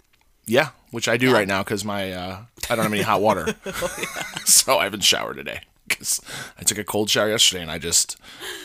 yeah, 0.46 0.70
which 0.92 1.08
I 1.08 1.16
do 1.18 1.34
right 1.34 1.48
now 1.48 1.64
because 1.64 1.84
my 1.86 2.12
uh, 2.12 2.38
I 2.70 2.76
don't 2.76 2.84
have 2.84 2.94
any 2.94 3.02
hot 3.04 3.22
water, 3.22 3.56
so 4.46 4.78
I 4.78 4.84
haven't 4.86 5.04
showered 5.04 5.38
today 5.38 5.62
because 5.88 6.22
I 6.60 6.64
took 6.64 6.78
a 6.78 6.84
cold 6.84 7.10
shower 7.10 7.30
yesterday 7.30 7.62
and 7.62 7.72
I 7.72 7.78
just 7.78 8.18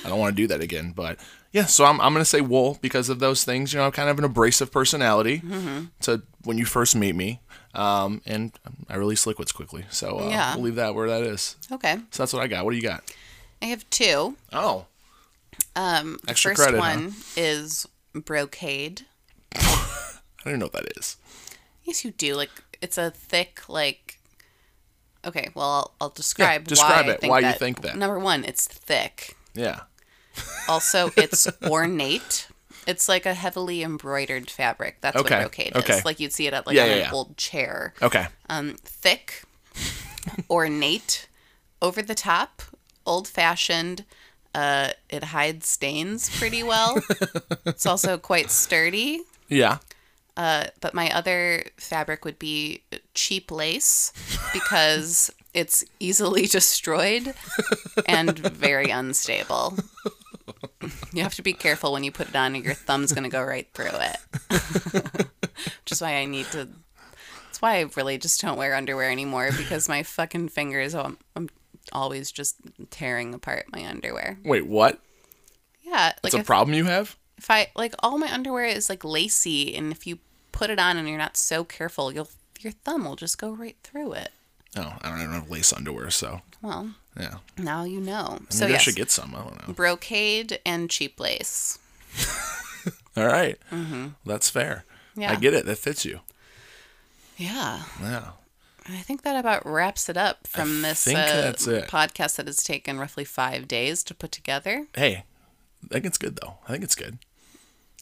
I 0.05 0.09
don't 0.09 0.19
want 0.19 0.35
to 0.36 0.43
do 0.43 0.47
that 0.49 0.61
again. 0.61 0.93
But 0.95 1.19
yeah, 1.53 1.65
so 1.66 1.85
I'm 1.85 2.01
I'm 2.01 2.12
gonna 2.12 2.24
say 2.24 2.40
wool 2.40 2.78
because 2.81 3.09
of 3.09 3.19
those 3.19 3.45
things. 3.45 3.73
You 3.73 3.78
know, 3.78 3.86
I'm 3.86 3.93
kind 3.93 4.09
of 4.09 4.19
an 4.19 4.24
abrasive 4.24 4.70
personality. 4.73 5.43
So 6.01 6.20
when 6.45 6.59
you 6.59 6.65
first 6.65 6.95
meet 6.97 7.15
me, 7.15 7.40
um, 7.74 8.23
and 8.27 8.53
I 8.89 8.97
release 8.97 9.27
liquids 9.27 9.53
quickly, 9.53 9.85
so 9.90 10.19
uh, 10.20 10.28
Yeah. 10.28 10.55
we'll 10.55 10.65
leave 10.65 10.74
that 10.77 10.95
where 10.95 11.09
that 11.09 11.23
is. 11.23 11.57
Okay. 11.73 11.97
So 12.11 12.23
that's 12.23 12.32
what 12.32 12.43
I 12.43 12.47
got. 12.47 12.65
What 12.65 12.70
do 12.73 12.77
you 12.77 12.82
got? 12.82 13.03
I 13.62 13.66
have 13.66 13.89
two. 13.90 14.36
Oh, 14.53 14.86
Um, 15.77 16.19
Extra 16.28 16.51
first 16.53 16.62
credit, 16.62 16.81
huh? 16.81 16.95
one 16.97 17.15
is 17.36 17.86
brocade. 18.15 19.03
I 19.55 20.20
don't 20.45 20.53
even 20.53 20.61
know 20.61 20.66
what 20.66 20.73
that 20.85 20.97
is. 20.99 21.16
Yes, 21.82 22.05
you 22.05 22.11
do. 22.12 22.35
Like 22.35 22.51
it's 22.81 22.99
a 22.99 23.11
thick, 23.11 23.69
like. 23.69 24.18
Okay, 25.24 25.51
well, 25.55 25.66
I'll, 25.69 25.95
I'll 26.01 26.09
describe, 26.11 26.66
describe 26.69 27.07
why 27.07 27.12
I 27.12 27.15
it, 27.15 27.28
why 27.28 27.39
you 27.40 27.53
think 27.53 27.82
that. 27.82 27.97
Number 27.97 28.19
one, 28.19 28.45
it's 28.45 28.66
thick. 28.66 29.36
Yeah. 29.55 29.81
Also, 30.69 31.11
it's 31.16 31.49
ornate. 31.65 32.49
It's 32.86 33.09
like 33.09 33.27
a 33.27 33.35
heavily 33.35 33.82
embroidered 33.82 34.49
fabric. 34.51 34.99
That's 35.01 35.16
Okay, 35.16 35.35
what 35.35 35.53
brocade 35.53 35.77
okay. 35.77 35.99
is. 35.99 36.05
Like 36.05 36.20
you'd 36.20 36.32
see 36.32 36.47
it 36.47 36.55
at 36.55 36.66
like 36.66 36.77
Yeah, 36.77 36.86
yeah, 36.86 36.93
an 36.93 36.99
yeah. 37.01 37.11
old 37.12 37.36
chair. 37.36 37.93
Okay. 38.01 38.27
Um, 38.49 38.77
thick, 38.82 39.43
ornate, 40.51 41.28
over 41.82 42.01
the 42.01 42.15
top, 42.15 42.62
old 43.05 43.28
fashioned. 43.28 44.05
Uh, 44.55 44.90
it 45.11 45.24
hides 45.24 45.69
stains 45.69 46.31
pretty 46.39 46.62
well. 46.62 47.01
it's 47.66 47.85
also 47.85 48.16
quite 48.16 48.51
sturdy. 48.51 49.20
Yeah. 49.49 49.78
Uh, 50.39 50.69
but 50.81 50.94
my 50.94 51.10
other 51.10 51.65
fabric 51.78 52.24
would 52.24 52.39
be 52.39 52.85
cheap 53.12 53.51
lace 53.51 54.12
because 54.52 55.32
it's 55.52 55.85
easily 55.98 56.47
destroyed 56.47 57.35
and 58.06 58.39
very 58.39 58.89
unstable. 58.89 59.77
You 61.12 61.24
have 61.24 61.35
to 61.35 61.43
be 61.43 61.52
careful 61.52 61.93
when 61.93 62.05
you 62.05 62.12
put 62.12 62.28
it 62.28 62.36
on, 62.36 62.55
or 62.55 62.60
your 62.60 62.74
thumb's 62.74 63.12
going 63.12 63.24
to 63.24 63.28
go 63.28 63.43
right 63.43 63.66
through 63.74 63.90
it. 63.93 64.16
Which 65.10 65.90
is 65.90 66.01
why 66.01 66.15
I 66.15 66.24
need 66.24 66.47
to. 66.52 66.69
That's 67.47 67.60
why 67.60 67.78
I 67.78 67.86
really 67.97 68.16
just 68.16 68.40
don't 68.40 68.56
wear 68.56 68.77
underwear 68.77 69.10
anymore 69.10 69.51
because 69.56 69.89
my 69.89 70.05
fucking 70.05 70.51
fingers, 70.51 70.94
I'm, 70.94 71.19
I'm 71.35 71.48
always 71.93 72.31
just 72.31 72.56
tearing 72.90 73.35
apart 73.35 73.66
my 73.73 73.85
underwear. 73.85 74.39
Wait, 74.44 74.69
what? 74.69 75.01
Yeah, 75.82 76.12
like 76.23 76.27
It's 76.27 76.35
a 76.35 76.39
if, 76.39 76.47
problem 76.47 76.77
you 76.77 76.85
have? 76.85 77.16
if 77.39 77.51
I 77.51 77.69
like 77.74 77.94
all 78.01 78.19
my 78.19 78.32
underwear 78.32 78.66
is 78.66 78.89
like 78.89 79.02
lacy, 79.05 79.74
and 79.74 79.90
if 79.90 80.06
you 80.06 80.20
put 80.53 80.70
it 80.70 80.79
on 80.79 80.97
and 80.97 81.09
you're 81.09 81.19
not 81.19 81.37
so 81.37 81.65
careful, 81.65 82.12
you'll 82.12 82.29
your 82.61 82.73
thumb 82.73 83.05
will 83.05 83.16
just 83.16 83.39
go 83.39 83.51
right 83.53 83.77
through 83.85 84.12
it. 84.15 84.31
Oh, 84.77 84.95
I 85.01 85.09
don't 85.09 85.20
even 85.23 85.33
have 85.33 85.51
lace 85.51 85.73
underwear, 85.73 86.11
so 86.11 86.43
Well, 86.61 86.91
yeah. 87.19 87.37
now 87.57 87.85
you 87.85 88.01
know. 88.01 88.39
Maybe 88.41 88.47
So 88.51 88.66
I 88.66 88.70
yes, 88.70 88.83
should 88.83 88.97
get 88.97 89.11
some. 89.11 89.35
I 89.35 89.39
don't 89.45 89.66
know. 89.69 89.75
brocade 89.75 90.59
and 90.66 90.91
cheap 90.91 91.19
lace. 91.20 91.79
All 93.16 93.27
right. 93.27 93.59
Mm-hmm. 93.73 94.09
That's 94.27 94.51
fair. 94.51 94.85
Yeah. 95.16 95.33
I 95.33 95.37
get 95.37 95.55
it. 95.55 95.66
That 95.66 95.79
fits 95.79 96.05
you. 96.05 96.20
Yeah, 97.37 97.83
Yeah. 98.01 98.31
I 98.91 98.99
think 99.03 99.23
that 99.23 99.39
about 99.39 99.66
wraps 99.66 100.09
it 100.09 100.16
up 100.16 100.47
from 100.47 100.81
this 100.81 101.05
think 101.05 101.19
uh, 101.19 101.53
podcast 101.53 102.37
that 102.37 102.47
has 102.47 102.62
taken 102.65 102.99
roughly 102.99 103.25
five 103.25 103.69
days 103.69 104.03
to 104.05 104.15
put 104.15 104.33
together. 104.33 104.87
Hey, 104.95 105.25
I 105.85 105.89
think 105.93 106.07
it's 106.07 106.16
good 106.16 106.37
though. 106.37 106.55
I 106.66 106.73
think 106.73 106.85
it's 106.85 106.95
good. 106.95 107.19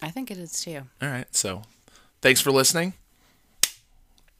I 0.00 0.10
think 0.10 0.30
it 0.30 0.38
is 0.38 0.62
too. 0.62 0.82
All 1.02 1.08
right. 1.08 1.26
So, 1.34 1.62
thanks 2.26 2.40
for 2.40 2.50
listening. 2.50 2.92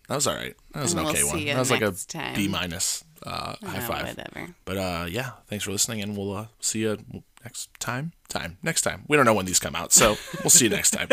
That 0.09 0.17
was 0.17 0.27
all 0.27 0.35
right. 0.35 0.57
That 0.73 0.83
was 0.83 0.93
And 0.93 1.01
an 1.01 1.07
we'll 1.07 1.15
okay 1.15 1.25
one. 1.25 1.39
you 1.39 1.47
That 1.47 1.59
was 1.61 1.71
like 1.71 1.83
a 1.83 1.93
time. 1.93 2.35
B 2.35 2.49
minus. 2.49 3.05
Uh, 3.25 3.55
high 3.65 3.79
five. 3.81 4.09
Whatever. 4.09 4.55
But 4.65 4.77
uh, 4.77 5.07
yeah, 5.09 5.31
thanks 5.47 5.65
for 5.65 5.71
listening, 5.71 6.03
and 6.03 6.17
we'll 6.17 6.33
uh, 6.33 6.47
see 6.59 6.81
you 6.81 6.99
next 7.45 7.71
time. 7.79 8.11
Time 8.29 8.59
next 8.61 8.83
time. 8.83 9.05
We 9.07 9.17
don't 9.17 9.25
know 9.25 9.35
when 9.35 9.47
these 9.47 9.61
come 9.61 9.77
out, 9.77 9.93
so 9.93 10.17
we'll 10.43 10.51
see 10.51 10.65
you 10.65 10.71
next 10.71 10.91
time. 10.91 11.09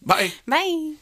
Bye. 0.00 0.32
Bye. 0.46 0.94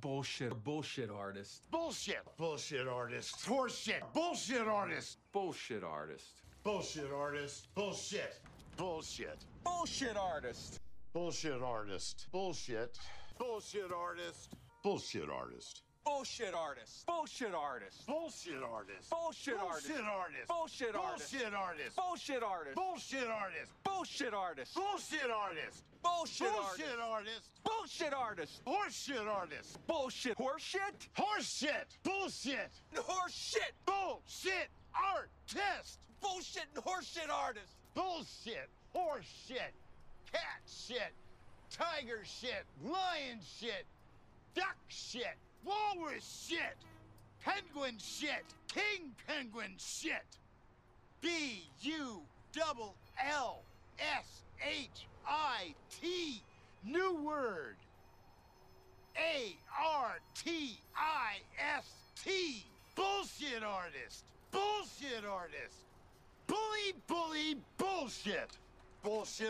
Bullshit, 0.00 0.64
bullshit 0.64 1.10
artist. 1.10 1.62
Bullshit. 1.70 2.18
Bullshit 2.36 2.88
artist. 2.88 3.36
Horseshit. 3.46 4.00
Bullshit 4.12 4.66
artist. 4.66 5.18
Bullshit 5.32 5.84
artist. 5.84 6.42
Bullshit 6.64 7.12
artist. 7.12 7.68
Bullshit. 7.74 8.36
Bullshit. 8.76 9.38
Bullshit 9.64 10.16
artist. 10.16 10.80
Bullshit 11.12 11.62
artist. 11.62 12.26
Bullshit. 12.32 12.98
Bullshit 13.40 13.90
artist. 13.90 14.54
Bullshit 14.82 15.30
artist. 15.30 15.80
Bullshit 16.04 16.54
artist. 16.54 17.06
Bullshit 17.06 17.54
artist. 17.54 18.06
Bullshit 18.06 18.62
artist. 18.62 19.08
Bullshit 19.08 19.56
artist. 19.56 19.66
Bullshit 19.66 20.04
artist. 20.04 20.46
Bullshit 20.46 20.94
artist. 20.94 21.96
Bullshit 21.96 22.42
artist. 22.42 22.76
Bullshit 22.76 23.24
artist. 23.24 23.80
Bullshit 23.84 24.34
artist. 24.34 24.74
Bullshit 24.74 25.32
artist. 25.32 25.80
Bullshit 26.02 26.52
artist. 26.52 26.52
Bullshit 26.52 26.52
Bullshit 26.52 26.98
artist. 27.00 27.50
Bullshit 27.64 28.12
artist. 28.12 28.60
Horseshit 28.66 29.26
artist. 29.26 29.86
Bullshit. 29.86 30.36
Horseshit. 30.36 31.08
Horseshit. 31.16 31.88
Bullshit. 32.04 32.70
Horseshit. 32.94 33.72
Bullshit 33.86 34.68
artist. 34.92 35.98
Bullshit 36.20 36.66
and 36.76 36.84
horseshit 36.84 37.30
artist. 37.32 37.72
Bullshit. 37.94 38.68
Horse 38.92 39.24
shit. 39.48 39.72
Cat 40.30 40.60
shit. 40.66 41.12
Tiger 41.70 42.22
shit. 42.24 42.64
Lion 42.82 43.40
shit. 43.58 43.86
duck 44.54 44.76
shit, 44.88 45.36
walrus 45.64 46.46
shit, 46.48 46.76
penguin 47.44 47.96
shit, 47.98 48.44
king 48.68 49.12
penguin 49.26 49.72
shit. 49.78 50.38
B 51.20 51.68
U 51.82 52.22
double 52.52 52.94
L 53.30 53.62
S 53.98 54.42
H 54.66 55.06
I 55.26 55.74
T. 55.90 56.42
New 56.84 57.14
word. 57.22 57.76
A 59.16 59.54
R 59.78 60.18
T 60.34 60.78
I 60.96 61.36
S 61.76 61.86
T. 62.24 62.64
Bullshit 62.96 63.62
artist. 63.62 64.24
Bullshit 64.50 65.24
artist. 65.30 65.76
Bully, 66.46 66.94
bully, 67.06 67.56
bullshit. 67.76 68.56
Bullshit. 69.02 69.48